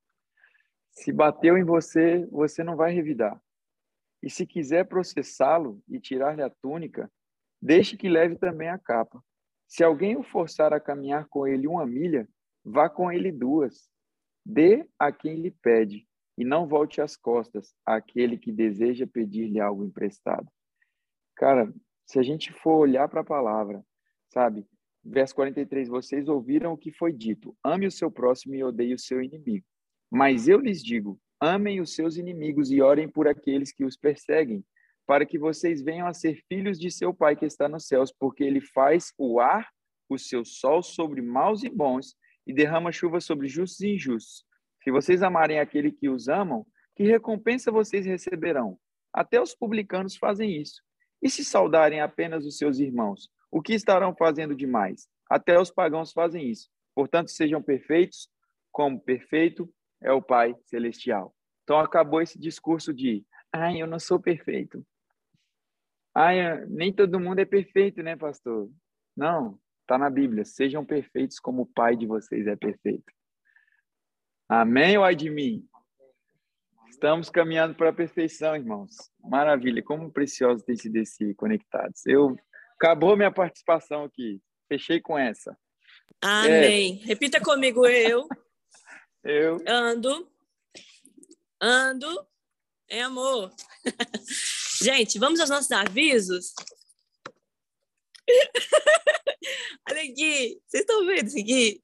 Se 0.92 1.12
bateu 1.12 1.58
em 1.58 1.64
você, 1.64 2.26
você 2.26 2.62
não 2.62 2.76
vai 2.76 2.92
revidar. 2.92 3.40
E 4.22 4.30
se 4.30 4.46
quiser 4.46 4.84
processá-lo 4.86 5.82
e 5.88 6.00
tirar-lhe 6.00 6.42
a 6.42 6.50
túnica, 6.50 7.10
deixe 7.60 7.96
que 7.96 8.08
leve 8.08 8.36
também 8.36 8.68
a 8.68 8.78
capa. 8.78 9.22
Se 9.66 9.84
alguém 9.84 10.16
o 10.16 10.22
forçar 10.22 10.72
a 10.72 10.80
caminhar 10.80 11.26
com 11.28 11.46
ele 11.46 11.66
uma 11.66 11.86
milha, 11.86 12.28
vá 12.64 12.88
com 12.88 13.12
ele 13.12 13.30
duas. 13.30 13.88
Dê 14.44 14.88
a 14.98 15.12
quem 15.12 15.36
lhe 15.36 15.50
pede, 15.50 16.08
e 16.38 16.44
não 16.44 16.66
volte 16.66 17.00
as 17.00 17.16
costas 17.16 17.74
àquele 17.84 18.38
que 18.38 18.50
deseja 18.50 19.06
pedir-lhe 19.06 19.60
algo 19.60 19.84
emprestado. 19.84 20.48
Cara, 21.36 21.72
se 22.06 22.18
a 22.18 22.22
gente 22.22 22.52
for 22.52 22.78
olhar 22.78 23.08
para 23.08 23.20
a 23.20 23.24
palavra, 23.24 23.84
sabe? 24.32 24.66
Verso 25.04 25.34
43, 25.34 25.88
vocês 25.88 26.28
ouviram 26.28 26.72
o 26.72 26.78
que 26.78 26.92
foi 26.92 27.12
dito: 27.12 27.56
ame 27.62 27.86
o 27.86 27.90
seu 27.90 28.10
próximo 28.10 28.54
e 28.54 28.64
odeie 28.64 28.94
o 28.94 28.98
seu 28.98 29.22
inimigo. 29.22 29.66
Mas 30.10 30.48
eu 30.48 30.58
lhes 30.58 30.82
digo: 30.82 31.20
Amem 31.40 31.80
os 31.80 31.94
seus 31.94 32.16
inimigos 32.16 32.70
e 32.70 32.82
orem 32.82 33.08
por 33.08 33.28
aqueles 33.28 33.72
que 33.72 33.84
os 33.84 33.96
perseguem, 33.96 34.64
para 35.06 35.24
que 35.24 35.38
vocês 35.38 35.80
venham 35.80 36.06
a 36.06 36.12
ser 36.12 36.42
filhos 36.48 36.78
de 36.78 36.90
seu 36.90 37.14
Pai 37.14 37.36
que 37.36 37.46
está 37.46 37.68
nos 37.68 37.86
céus, 37.86 38.12
porque 38.12 38.42
ele 38.42 38.60
faz 38.60 39.12
o 39.16 39.38
ar, 39.38 39.68
o 40.08 40.18
seu 40.18 40.44
sol 40.44 40.82
sobre 40.82 41.22
maus 41.22 41.62
e 41.62 41.68
bons, 41.68 42.16
e 42.46 42.52
derrama 42.52 42.90
chuva 42.90 43.20
sobre 43.20 43.46
justos 43.46 43.80
e 43.80 43.94
injustos. 43.94 44.44
Se 44.82 44.90
vocês 44.90 45.22
amarem 45.22 45.60
aquele 45.60 45.92
que 45.92 46.08
os 46.08 46.28
amam, 46.28 46.66
que 46.96 47.04
recompensa 47.04 47.70
vocês 47.70 48.04
receberão? 48.04 48.78
Até 49.12 49.40
os 49.40 49.54
publicanos 49.54 50.16
fazem 50.16 50.60
isso. 50.60 50.82
E 51.22 51.30
se 51.30 51.44
saudarem 51.44 52.00
apenas 52.00 52.44
os 52.44 52.56
seus 52.56 52.78
irmãos, 52.78 53.28
o 53.50 53.62
que 53.62 53.74
estarão 53.74 54.14
fazendo 54.14 54.54
demais? 54.54 55.08
Até 55.30 55.58
os 55.58 55.70
pagãos 55.70 56.12
fazem 56.12 56.48
isso. 56.50 56.68
Portanto, 56.94 57.30
sejam 57.30 57.62
perfeitos, 57.62 58.28
como 58.72 59.00
perfeito 59.00 59.72
é 60.02 60.12
o 60.12 60.22
Pai 60.22 60.54
Celestial. 60.64 61.34
Então 61.62 61.78
acabou 61.78 62.22
esse 62.22 62.38
discurso 62.38 62.92
de, 62.94 63.24
ai, 63.52 63.82
eu 63.82 63.86
não 63.86 63.98
sou 63.98 64.18
perfeito. 64.18 64.84
Ai, 66.14 66.64
nem 66.66 66.92
todo 66.92 67.20
mundo 67.20 67.38
é 67.38 67.44
perfeito, 67.44 68.02
né, 68.02 68.16
pastor? 68.16 68.70
Não, 69.16 69.58
está 69.82 69.98
na 69.98 70.10
Bíblia. 70.10 70.44
Sejam 70.44 70.84
perfeitos 70.84 71.38
como 71.38 71.62
o 71.62 71.66
Pai 71.66 71.96
de 71.96 72.06
vocês 72.06 72.46
é 72.46 72.56
perfeito. 72.56 73.12
Amém 74.48 74.96
ou 74.96 75.04
ai 75.04 75.14
de 75.14 75.28
mim? 75.28 75.68
Estamos 76.88 77.30
caminhando 77.30 77.74
para 77.74 77.90
a 77.90 77.92
perfeição, 77.92 78.56
irmãos. 78.56 78.90
Maravilha, 79.22 79.82
como 79.82 80.10
precioso 80.10 80.64
tem 80.64 80.74
sido 80.74 80.96
esse 80.96 81.34
Conectados. 81.34 82.04
Eu 82.06 82.36
acabou 82.74 83.16
minha 83.16 83.30
participação 83.30 84.04
aqui. 84.04 84.40
Fechei 84.66 85.00
com 85.00 85.16
essa. 85.16 85.56
Amém. 86.20 87.00
É. 87.02 87.06
Repita 87.06 87.40
comigo 87.40 87.86
eu. 87.86 88.26
Eu 89.24 89.62
ando 89.66 90.30
ando 91.60 92.26
em 92.88 93.02
amor. 93.02 93.52
Gente, 94.82 95.18
vamos 95.18 95.40
aos 95.40 95.50
nossos 95.50 95.70
avisos? 95.72 96.54
Olha 99.88 100.02
aqui, 100.02 100.60
vocês 100.66 100.82
estão 100.82 101.04
vendo 101.04 101.26
isso 101.26 101.38
aqui? 101.38 101.82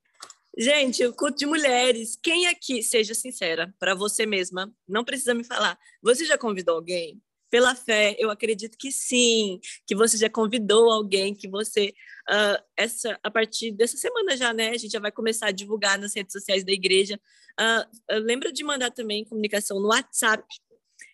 Gente, 0.56 1.04
o 1.04 1.12
culto 1.12 1.38
de 1.38 1.46
mulheres. 1.46 2.16
Quem 2.22 2.46
aqui, 2.46 2.82
seja 2.82 3.12
sincera, 3.14 3.74
para 3.78 3.94
você 3.94 4.24
mesma, 4.24 4.72
não 4.86 5.04
precisa 5.04 5.34
me 5.34 5.42
falar. 5.42 5.78
Você 6.00 6.24
já 6.24 6.38
convidou 6.38 6.76
alguém? 6.76 7.20
Pela 7.54 7.72
fé, 7.76 8.16
eu 8.18 8.30
acredito 8.30 8.76
que 8.76 8.90
sim, 8.90 9.60
que 9.86 9.94
você 9.94 10.16
já 10.16 10.28
convidou 10.28 10.90
alguém, 10.90 11.32
que 11.32 11.46
você 11.46 11.94
uh, 12.28 12.60
essa 12.76 13.16
a 13.22 13.30
partir 13.30 13.70
dessa 13.70 13.96
semana 13.96 14.36
já, 14.36 14.52
né? 14.52 14.70
A 14.70 14.76
gente 14.76 14.90
já 14.90 14.98
vai 14.98 15.12
começar 15.12 15.46
a 15.46 15.52
divulgar 15.52 15.96
nas 15.96 16.16
redes 16.16 16.32
sociais 16.32 16.64
da 16.64 16.72
igreja. 16.72 17.14
Uh, 17.60 18.18
lembra 18.24 18.52
de 18.52 18.64
mandar 18.64 18.90
também 18.90 19.24
comunicação 19.24 19.78
no 19.78 19.86
WhatsApp, 19.90 20.44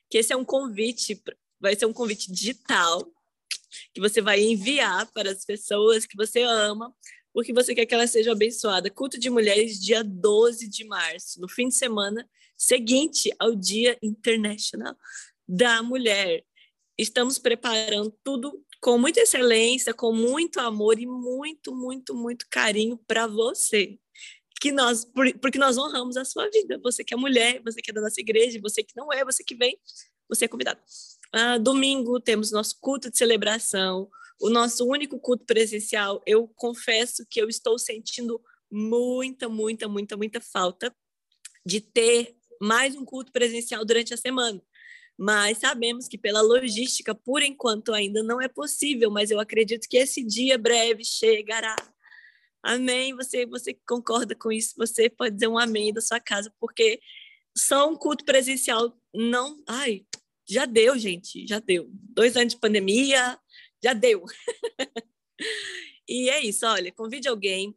que 0.09 0.17
esse 0.17 0.33
é 0.33 0.37
um 0.37 0.43
convite, 0.43 1.23
vai 1.61 1.77
ser 1.77 1.85
um 1.85 1.93
convite 1.93 2.33
digital 2.33 3.07
que 3.93 4.01
você 4.01 4.23
vai 4.23 4.41
enviar 4.41 5.13
para 5.13 5.31
as 5.31 5.45
pessoas 5.45 6.07
que 6.07 6.17
você 6.17 6.41
ama 6.41 6.91
porque 7.35 7.53
você 7.53 7.75
quer 7.75 7.85
que 7.85 7.95
ela 7.95 8.07
seja 8.07 8.33
abençoada. 8.33 8.91
Culto 8.91 9.21
de 9.21 9.29
Mulheres, 9.29 9.79
dia 9.79 10.03
12 10.03 10.67
de 10.69 10.85
março, 10.85 11.39
no 11.39 11.49
fim 11.51 11.69
de 11.69 11.75
semana 11.75 12.27
seguinte 12.57 13.31
ao 13.39 13.55
Dia 13.55 13.97
Internacional 14.03 14.97
da 15.51 15.83
Mulher. 15.83 16.45
Estamos 16.97 17.37
preparando 17.39 18.17
tudo 18.23 18.65
com 18.81 18.97
muita 18.97 19.21
excelência, 19.21 19.93
com 19.93 20.13
muito 20.13 20.61
amor 20.61 21.01
e 21.01 21.07
muito, 21.07 21.75
muito, 21.75 22.15
muito 22.15 22.47
carinho 22.49 22.97
para 22.97 23.27
você. 23.27 23.99
Que 24.61 24.71
nós, 24.71 25.05
porque 25.41 25.59
nós 25.59 25.77
honramos 25.77 26.17
a 26.17 26.25
sua 26.25 26.49
vida. 26.51 26.79
Você 26.83 27.03
que 27.03 27.13
é 27.13 27.17
mulher, 27.17 27.61
você 27.65 27.83
que 27.83 27.91
é 27.91 27.95
da 27.95 28.01
nossa 28.01 28.21
igreja, 28.21 28.61
você 28.63 28.83
que 28.85 28.95
não 28.97 29.13
é, 29.13 29.25
você 29.25 29.43
que 29.43 29.57
vem, 29.57 29.77
você 30.29 30.45
é 30.45 30.49
convidado. 30.49 30.81
Ah, 31.33 31.59
domingo 31.59 32.21
temos 32.21 32.53
nosso 32.53 32.77
culto 32.81 33.11
de 33.11 33.19
celebração, 33.19 34.09
o 34.41 34.51
nosso 34.51 34.87
único 34.87 35.19
culto 35.19 35.45
presencial, 35.45 36.23
eu 36.27 36.47
confesso 36.55 37.27
que 37.29 37.41
eu 37.41 37.49
estou 37.49 37.79
sentindo 37.79 38.41
muita, 38.71 39.49
muita, 39.49 39.89
muita, 39.89 40.17
muita 40.17 40.41
falta 40.41 40.95
de 41.67 41.81
ter 41.81 42.37
mais 42.61 42.95
um 42.95 43.05
culto 43.05 43.33
presencial 43.33 43.85
durante 43.85 44.15
a 44.15 44.17
semana. 44.17 44.63
Mas 45.23 45.59
sabemos 45.59 46.09
que 46.09 46.17
pela 46.17 46.41
logística, 46.41 47.15
por 47.15 47.43
enquanto, 47.43 47.93
ainda 47.93 48.23
não 48.23 48.41
é 48.41 48.49
possível, 48.49 49.11
mas 49.11 49.31
eu 49.31 49.39
acredito 49.39 49.87
que 49.87 49.99
esse 49.99 50.25
dia 50.25 50.57
breve 50.57 51.05
chegará. 51.05 51.77
Amém? 52.63 53.15
Você, 53.15 53.45
você 53.45 53.75
concorda 53.87 54.35
com 54.35 54.51
isso? 54.51 54.75
Você 54.79 55.11
pode 55.11 55.35
dizer 55.35 55.47
um 55.47 55.59
amém 55.59 55.93
da 55.93 56.01
sua 56.01 56.19
casa, 56.19 56.51
porque 56.59 56.99
só 57.55 57.87
um 57.91 57.97
culto 57.97 58.25
presencial 58.25 58.99
não. 59.15 59.63
Ai, 59.69 60.07
já 60.49 60.65
deu, 60.65 60.99
gente, 60.99 61.47
já 61.47 61.59
deu. 61.59 61.91
Dois 61.93 62.35
anos 62.35 62.55
de 62.55 62.61
pandemia, 62.61 63.39
já 63.85 63.93
deu. 63.93 64.25
e 66.09 66.31
é 66.31 66.41
isso, 66.41 66.65
olha, 66.65 66.91
convide 66.93 67.29
alguém. 67.29 67.77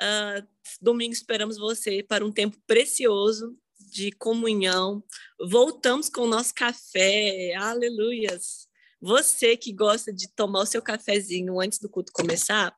Uh, 0.00 0.48
domingo 0.80 1.12
esperamos 1.12 1.58
você 1.58 2.02
para 2.02 2.24
um 2.24 2.32
tempo 2.32 2.56
precioso 2.66 3.54
de 3.90 4.12
comunhão. 4.12 5.02
Voltamos 5.50 6.08
com 6.08 6.22
o 6.22 6.28
nosso 6.28 6.54
café, 6.54 7.54
aleluias. 7.56 8.68
Você 9.00 9.56
que 9.56 9.72
gosta 9.72 10.12
de 10.12 10.28
tomar 10.28 10.60
o 10.60 10.66
seu 10.66 10.80
cafezinho 10.80 11.60
antes 11.60 11.78
do 11.78 11.88
culto 11.88 12.12
começar, 12.12 12.74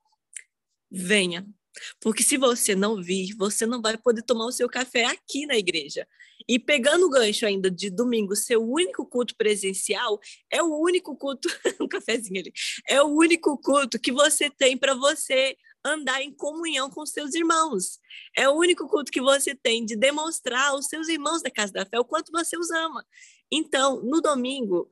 venha. 0.91 1.47
Porque 2.01 2.23
se 2.23 2.37
você 2.37 2.75
não 2.75 3.03
vir, 3.03 3.35
você 3.37 3.67
não 3.67 3.81
vai 3.81 3.97
poder 3.97 4.23
tomar 4.23 4.47
o 4.47 4.53
seu 4.53 4.69
café 4.69 5.05
aqui 5.05 5.47
na 5.47 5.57
igreja. 5.57 6.07
E 6.49 6.59
pegando 6.59 7.07
o 7.07 7.11
gancho 7.11 7.47
ainda 7.47 7.71
de 7.71 7.89
domingo, 7.91 8.35
seu 8.37 8.63
único 8.63 9.07
culto 9.07 9.35
presencial, 9.37 10.19
é 10.51 10.63
o 10.63 10.77
único 10.81 11.17
culto, 11.17 11.49
um 11.81 11.89
cafezinho 11.89 12.41
ali, 12.41 12.53
é 12.89 13.03
o 13.03 13.07
único 13.07 13.57
culto 13.59 13.99
que 13.99 14.13
você 14.13 14.51
tem 14.51 14.77
para 14.77 14.95
você 14.95 15.57
andar 15.85 16.23
em 16.23 16.33
comunhão 16.33 16.89
com 16.91 17.05
seus 17.05 17.35
irmãos. 17.35 17.99
É 18.37 18.49
o 18.49 18.55
único 18.55 18.89
culto 18.89 19.11
que 19.11 19.21
você 19.21 19.55
tem 19.55 19.85
de 19.85 19.97
demonstrar 19.97 20.69
aos 20.69 20.87
seus 20.87 21.09
irmãos 21.09 21.43
da 21.43 21.51
casa 21.51 21.73
da 21.73 21.87
fé 21.87 21.99
o 21.99 22.05
quanto 22.05 22.31
você 22.31 22.57
os 22.57 22.71
ama. 22.71 23.05
Então, 23.51 24.01
no 24.03 24.21
domingo, 24.21 24.89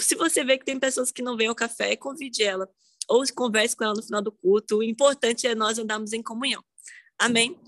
se 0.00 0.14
você 0.14 0.44
vê 0.44 0.58
que 0.58 0.64
tem 0.64 0.78
pessoas 0.78 1.10
que 1.10 1.22
não 1.22 1.36
vêm 1.36 1.48
ao 1.48 1.54
café, 1.54 1.96
convide 1.96 2.42
ela 2.42 2.68
ou 3.08 3.22
converse 3.34 3.76
com 3.76 3.84
ela 3.84 3.94
no 3.94 4.02
final 4.02 4.22
do 4.22 4.32
culto. 4.32 4.78
O 4.78 4.82
importante 4.82 5.46
é 5.46 5.54
nós 5.54 5.78
andarmos 5.78 6.12
em 6.12 6.22
comunhão. 6.22 6.62
Amém? 7.18 7.58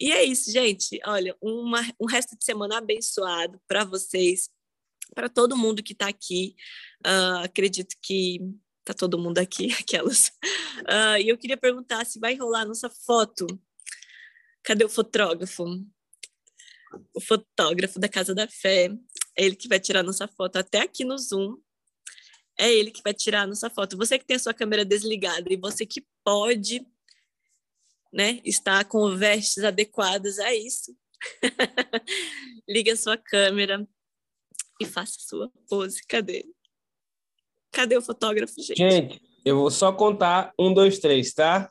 E 0.00 0.12
é 0.12 0.24
isso, 0.24 0.50
gente. 0.50 1.00
Olha, 1.04 1.36
uma, 1.40 1.80
um 2.00 2.06
resto 2.06 2.36
de 2.36 2.44
semana 2.44 2.78
abençoado 2.78 3.60
para 3.66 3.84
vocês, 3.84 4.48
para 5.14 5.28
todo 5.28 5.56
mundo 5.56 5.82
que 5.82 5.92
está 5.92 6.08
aqui. 6.08 6.54
Uh, 7.06 7.44
acredito 7.44 7.96
que 8.02 8.40
tá 8.92 8.94
todo 8.94 9.18
mundo 9.18 9.38
aqui, 9.38 9.72
aquelas. 9.78 10.28
Uh, 10.80 11.18
e 11.20 11.28
eu 11.28 11.38
queria 11.38 11.56
perguntar 11.56 12.04
se 12.04 12.18
vai 12.18 12.34
rolar 12.34 12.64
nossa 12.64 12.88
foto. 12.88 13.46
Cadê 14.62 14.84
o 14.84 14.88
fotógrafo? 14.88 15.64
O 17.14 17.20
fotógrafo 17.20 17.98
da 17.98 18.08
Casa 18.08 18.34
da 18.34 18.48
Fé. 18.48 18.90
É 19.36 19.44
ele 19.44 19.56
que 19.56 19.68
vai 19.68 19.78
tirar 19.78 20.02
nossa 20.02 20.26
foto 20.26 20.56
até 20.56 20.80
aqui 20.80 21.04
no 21.04 21.16
Zoom. 21.16 21.56
É 22.58 22.72
ele 22.72 22.90
que 22.90 23.02
vai 23.02 23.14
tirar 23.14 23.46
nossa 23.46 23.70
foto. 23.70 23.96
Você 23.96 24.18
que 24.18 24.26
tem 24.26 24.36
a 24.36 24.40
sua 24.40 24.52
câmera 24.52 24.84
desligada 24.84 25.52
e 25.52 25.56
você 25.56 25.86
que 25.86 26.04
pode 26.24 26.84
né, 28.12 28.40
estar 28.44 28.84
com 28.86 29.14
vestes 29.16 29.62
adequadas 29.62 30.38
a 30.38 30.54
isso. 30.54 30.96
Liga 32.68 32.92
a 32.92 32.96
sua 32.96 33.16
câmera 33.16 33.86
e 34.80 34.86
faça 34.86 35.16
a 35.18 35.28
sua 35.28 35.52
pose. 35.68 36.02
Cadê? 36.06 36.44
Cadê 37.78 37.96
o 37.96 38.02
fotógrafo, 38.02 38.60
gente? 38.60 38.76
Gente, 38.76 39.22
eu 39.44 39.54
vou 39.54 39.70
só 39.70 39.92
contar 39.92 40.52
um, 40.58 40.74
dois, 40.74 40.98
três, 40.98 41.32
tá? 41.32 41.70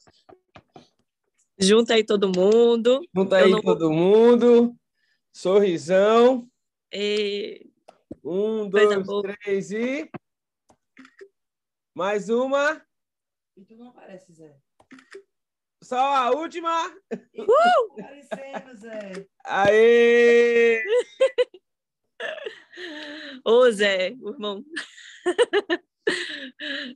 Junta 1.59 1.95
aí 1.95 2.05
todo 2.05 2.31
mundo. 2.33 3.01
Junta 3.13 3.35
aí 3.35 3.51
não... 3.51 3.61
todo 3.61 3.91
mundo. 3.91 4.73
Sorrisão. 5.33 6.49
E... 6.93 7.69
Um, 8.23 8.69
dois, 8.69 8.87
três 9.43 9.71
e. 9.71 10.09
Mais 11.93 12.29
uma. 12.29 12.81
E 13.57 13.65
tu 13.65 13.75
não 13.75 13.89
aparece, 13.89 14.31
Zé. 14.31 14.55
Só 15.83 15.99
a 15.99 16.31
última. 16.31 16.87
Uh! 17.37 17.95
Parecendo, 17.97 18.77
Zé. 18.77 19.27
Aê! 19.43 20.81
Ô, 23.43 23.69
Zé, 23.69 24.11
irmão. 24.11 24.63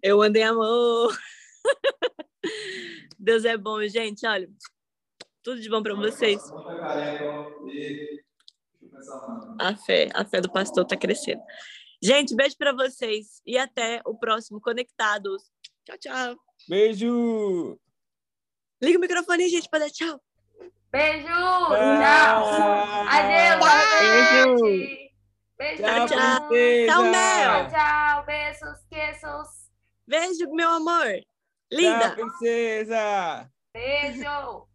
Eu 0.02 0.22
andei 0.22 0.44
amor. 0.44 1.18
Deus 3.18 3.46
é 3.46 3.58
bom, 3.58 3.86
gente. 3.88 4.26
Olha, 4.26 4.50
tudo 5.44 5.62
de 5.62 5.70
bom 5.70 5.82
para 5.82 5.96
vocês. 5.96 6.42
A 9.60 9.76
fé, 9.76 10.10
a 10.14 10.26
fé 10.26 10.42
do 10.42 10.52
pastor 10.52 10.84
está 10.84 10.96
crescendo. 10.96 11.42
Gente, 12.02 12.36
beijo 12.36 12.58
para 12.58 12.74
vocês 12.74 13.42
e 13.46 13.58
até 13.58 14.02
o 14.06 14.18
próximo 14.18 14.60
Conectados. 14.60 15.44
Tchau, 15.86 15.98
tchau. 16.00 16.36
Beijo. 16.68 17.80
Liga 18.82 18.98
o 18.98 19.02
microfone, 19.02 19.48
gente, 19.48 19.70
para 19.70 19.86
dar 19.86 19.92
tchau. 19.92 20.20
Beijo. 20.92 21.28
Tchau. 21.28 22.46
Adeus. 23.08 24.60
Beijo. 24.60 25.01
Beijo. 25.62 25.84
Tchau, 25.84 26.08
tchau. 26.08 26.50
Tchau, 26.88 27.04
Mel. 27.04 27.70
Tchau, 27.70 28.26
beijos, 28.26 28.80
queijos. 28.90 29.48
Beijo, 30.08 30.52
meu 30.56 30.70
amor. 30.70 31.22
Linda. 31.72 32.00
Tchau, 32.00 32.16
princesa. 32.16 33.52
Beijo. 33.72 34.68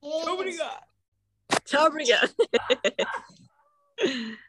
Tchau, 0.00 0.32
obrigado. 0.32 0.86
Tchau, 1.66 1.86
obrigado. 1.86 2.34